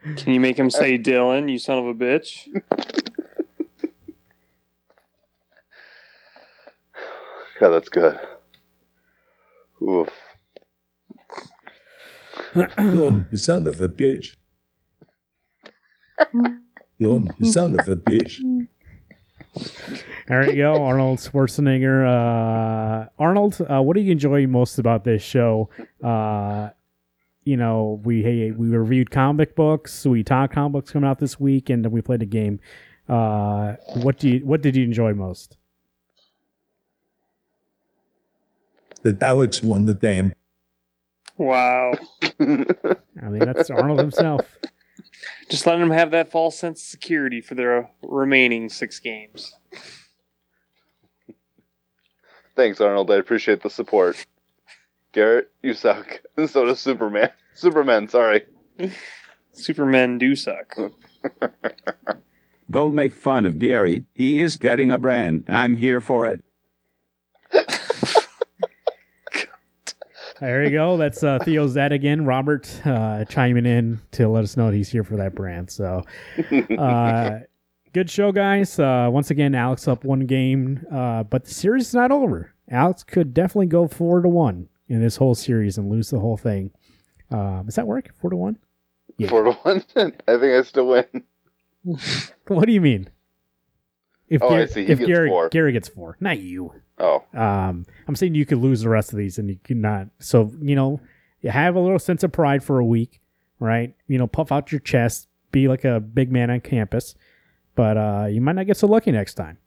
Can 0.16 0.32
you 0.35 0.40
make 0.40 0.59
him 0.59 0.70
say 0.70 0.97
Dillon, 0.97 1.49
you 1.49 1.59
son 1.59 1.78
of 1.78 1.86
a 1.86 1.95
bitch? 1.95 2.49
God, 7.61 7.70
that's 7.70 7.89
good. 7.89 8.19
Oof. 9.82 10.09
You 12.55 13.27
son 13.37 13.66
of 13.66 13.81
a 13.81 13.89
bitch. 13.89 14.37
You 16.99 17.29
son 17.45 17.79
of 17.79 17.89
a 17.89 17.97
bitch. 17.97 18.66
There 20.29 20.51
you 20.51 20.57
go, 20.57 20.85
Arnold 20.85 21.19
Schwarzenegger. 21.19 22.05
Uh, 22.07 23.09
Arnold, 23.19 23.61
uh, 23.70 23.83
what 23.83 23.97
do 23.97 24.03
you 24.03 24.12
enjoy 24.12 24.47
most 24.47 24.79
about 24.79 25.05
this 25.05 25.23
show? 25.23 25.70
Uh, 26.03 26.70
you 27.45 27.57
know, 27.57 28.01
we 28.05 28.23
hey, 28.23 28.51
we 28.51 28.69
reviewed 28.69 29.11
comic 29.11 29.57
books, 29.57 30.05
we 30.05 30.23
talked 30.23 30.55
comic 30.55 30.73
books 30.73 30.91
coming 30.91 31.09
out 31.09 31.19
this 31.19 31.41
week, 31.41 31.70
and 31.70 31.85
then 31.85 31.93
we 31.93 32.03
played 32.03 32.23
a 32.23 32.27
game. 32.27 32.61
Uh, 33.09 33.77
what 34.03 34.19
do 34.19 34.29
you 34.29 34.41
what 34.41 34.61
did 34.61 34.77
you 34.77 34.85
enjoy 34.85 35.15
most? 35.15 35.57
That 39.03 39.23
Alex 39.23 39.62
won 39.62 39.87
the 39.87 39.95
game. 39.95 40.35
Wow. 41.39 41.93
I 42.40 43.28
mean, 43.28 43.39
that's 43.39 43.70
Arnold 43.70 44.01
himself. 44.01 44.59
Just 45.48 45.66
letting 45.66 45.82
him 45.82 45.90
have 45.90 46.10
that 46.10 46.31
false 46.31 46.59
sense 46.59 46.82
of 46.82 46.86
security 46.86 47.40
for 47.40 47.55
the 47.55 47.89
remaining 48.02 48.69
six 48.69 48.98
games. 48.98 49.55
Thanks, 52.56 52.81
Arnold. 52.81 53.10
I 53.10 53.15
appreciate 53.15 53.62
the 53.62 53.70
support. 53.70 54.27
Garrett, 55.12 55.51
you 55.62 55.74
suck. 55.74 56.20
And 56.36 56.51
so 56.51 56.66
does 56.66 56.81
Superman. 56.81 57.31
Superman, 57.55 58.09
sorry. 58.09 58.44
Supermen 59.52 60.19
do 60.19 60.35
suck. 60.35 60.77
Don't 62.70 62.94
make 62.94 63.12
fun 63.15 63.47
of 63.47 63.59
Gary. 63.59 64.05
He 64.15 64.40
is 64.40 64.56
getting 64.56 64.90
a 64.90 64.98
brand. 64.98 65.44
I'm 65.48 65.77
here 65.77 66.01
for 66.01 66.27
it. 66.27 66.44
There 70.40 70.65
you 70.65 70.70
go. 70.70 70.97
That's 70.97 71.23
uh, 71.23 71.39
Theo 71.44 71.66
Zed 71.66 71.93
again. 71.93 72.24
Robert 72.24 72.70
uh, 72.86 73.24
chiming 73.24 73.66
in 73.66 74.01
to 74.12 74.28
let 74.28 74.44
us 74.44 74.56
know 74.56 74.70
that 74.70 74.77
he's 74.77 74.89
here 74.89 75.02
for 75.02 75.16
that 75.16 75.35
brand. 75.35 75.70
So, 75.70 76.05
uh, 76.78 77.39
good 77.93 78.09
show, 78.09 78.31
guys. 78.31 78.78
Uh, 78.78 79.09
once 79.10 79.31
again, 79.31 79.55
Alex 79.55 79.89
up 79.89 80.05
one 80.05 80.27
game, 80.27 80.86
uh, 80.93 81.24
but 81.24 81.44
the 81.44 81.55
series 81.55 81.89
is 81.89 81.94
not 81.94 82.12
over. 82.12 82.52
Alex 82.70 83.02
could 83.02 83.35
definitely 83.35 83.66
go 83.66 83.89
four 83.89 84.20
to 84.20 84.28
one 84.28 84.69
in 84.89 85.02
this 85.02 85.16
whole 85.16 85.35
series 85.35 85.78
and 85.78 85.90
lose 85.90 86.10
the 86.10 86.20
whole 86.20 86.36
thing. 86.36 86.70
Uh, 87.31 87.62
does 87.62 87.74
that 87.74 87.86
work? 87.86 88.10
Four 88.20 88.31
to 88.31 88.36
one? 88.36 88.59
Four 89.28 89.44
to 89.44 89.52
one. 89.52 89.85
I 89.97 90.39
think 90.39 90.44
I 90.55 90.62
still 90.62 90.89
win. 90.89 91.24
What 92.48 92.65
do 92.65 92.73
you 92.73 92.81
mean? 92.81 93.10
If, 94.29 94.43
Oh, 94.43 94.49
I 94.49 94.51
Gary, 94.51 94.69
see. 94.69 94.85
He 94.87 94.93
if 94.93 94.99
gets 94.99 95.09
Gary, 95.09 95.29
four. 95.29 95.49
Gary 95.49 95.73
gets 95.73 95.89
four, 95.89 96.17
not 96.21 96.39
you. 96.39 96.73
Oh. 96.99 97.25
Um, 97.35 97.87
I'm 98.07 98.17
saying 98.17 98.35
you 98.35 98.45
could 98.47 98.59
lose 98.59 98.83
the 98.83 98.89
rest 98.89 99.13
of 99.13 99.19
these 99.19 99.39
and 99.39 99.49
you 99.49 99.59
could 99.63 99.77
not. 99.77 100.09
So, 100.19 100.53
you 100.61 100.75
know, 100.77 101.01
you 101.41 101.51
have 101.51 101.77
a 101.77 101.81
little 101.81 101.99
sense 101.99 102.23
of 102.23 102.33
pride 102.33 102.63
for 102.63 102.79
a 102.79 102.85
week, 102.85 103.21
right? 103.61 103.95
You 104.09 104.19
know, 104.19 104.27
puff 104.27 104.51
out 104.53 104.73
your 104.73 104.81
chest, 104.81 105.29
be 105.53 105.69
like 105.69 105.85
a 105.85 106.01
big 106.01 106.31
man 106.31 106.51
on 106.51 106.61
campus, 106.61 107.15
but 107.75 107.97
uh, 107.97 108.27
you 108.31 108.41
might 108.41 108.57
not 108.57 108.67
get 108.67 108.77
so 108.77 108.87
lucky 108.87 109.13
next 109.13 109.35
time. 109.35 109.59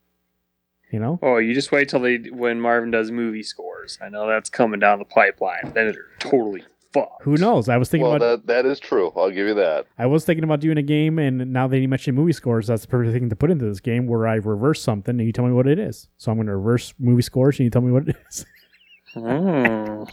You 0.91 0.99
know? 0.99 1.19
Oh, 1.21 1.37
you 1.37 1.53
just 1.53 1.71
wait 1.71 1.87
till 1.87 2.01
they 2.01 2.17
when 2.17 2.59
Marvin 2.59 2.91
does 2.91 3.11
movie 3.11 3.43
scores. 3.43 3.97
I 4.01 4.09
know 4.09 4.27
that's 4.27 4.49
coming 4.49 4.81
down 4.81 4.99
the 4.99 5.05
pipeline. 5.05 5.71
Then 5.73 5.93
they're 5.93 5.95
totally 6.19 6.63
fucked. 6.93 7.23
Who 7.23 7.35
knows? 7.37 7.69
I 7.69 7.77
was 7.77 7.89
thinking 7.89 8.07
Well, 8.07 8.15
about 8.17 8.47
that 8.47 8.63
that 8.63 8.65
is 8.65 8.79
true. 8.79 9.11
I'll 9.15 9.29
give 9.29 9.47
you 9.47 9.53
that. 9.55 9.87
I 9.97 10.05
was 10.05 10.25
thinking 10.25 10.43
about 10.43 10.59
doing 10.59 10.77
a 10.77 10.81
game, 10.83 11.19
and 11.19 11.51
now 11.51 11.67
that 11.67 11.79
you 11.79 11.87
mentioned 11.87 12.17
movie 12.17 12.33
scores, 12.33 12.67
that's 12.67 12.83
the 12.83 12.87
perfect 12.87 13.13
thing 13.13 13.29
to 13.29 13.35
put 13.35 13.51
into 13.51 13.65
this 13.65 13.79
game 13.79 14.07
where 14.07 14.27
I 14.27 14.35
reverse 14.35 14.81
something 14.81 15.17
and 15.17 15.25
you 15.25 15.31
tell 15.31 15.45
me 15.45 15.53
what 15.53 15.67
it 15.67 15.79
is. 15.79 16.07
So 16.17 16.31
I'm 16.31 16.37
going 16.37 16.47
to 16.47 16.55
reverse 16.55 16.93
movie 16.99 17.21
scores 17.21 17.59
and 17.59 17.65
you 17.65 17.69
tell 17.69 17.81
me 17.81 17.91
what 17.91 18.07
it 18.07 18.15
is. 18.29 18.45
Hmm. 19.13 20.05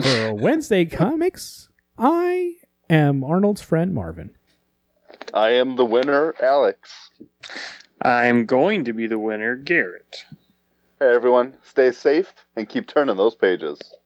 For 0.00 0.34
Wednesday 0.34 0.84
comics, 0.84 1.68
I 1.98 2.54
am 2.88 3.24
Arnold's 3.24 3.62
friend 3.62 3.92
Marvin. 3.92 4.30
I 5.34 5.50
am 5.50 5.74
the 5.74 5.84
winner, 5.84 6.32
Alex. 6.40 7.10
I'm 8.00 8.46
going 8.46 8.84
to 8.84 8.92
be 8.92 9.08
the 9.08 9.18
winner, 9.18 9.56
Garrett. 9.56 10.24
Hey, 11.00 11.12
everyone, 11.12 11.54
stay 11.64 11.90
safe 11.90 12.32
and 12.54 12.68
keep 12.68 12.86
turning 12.86 13.16
those 13.16 13.34
pages. 13.34 13.80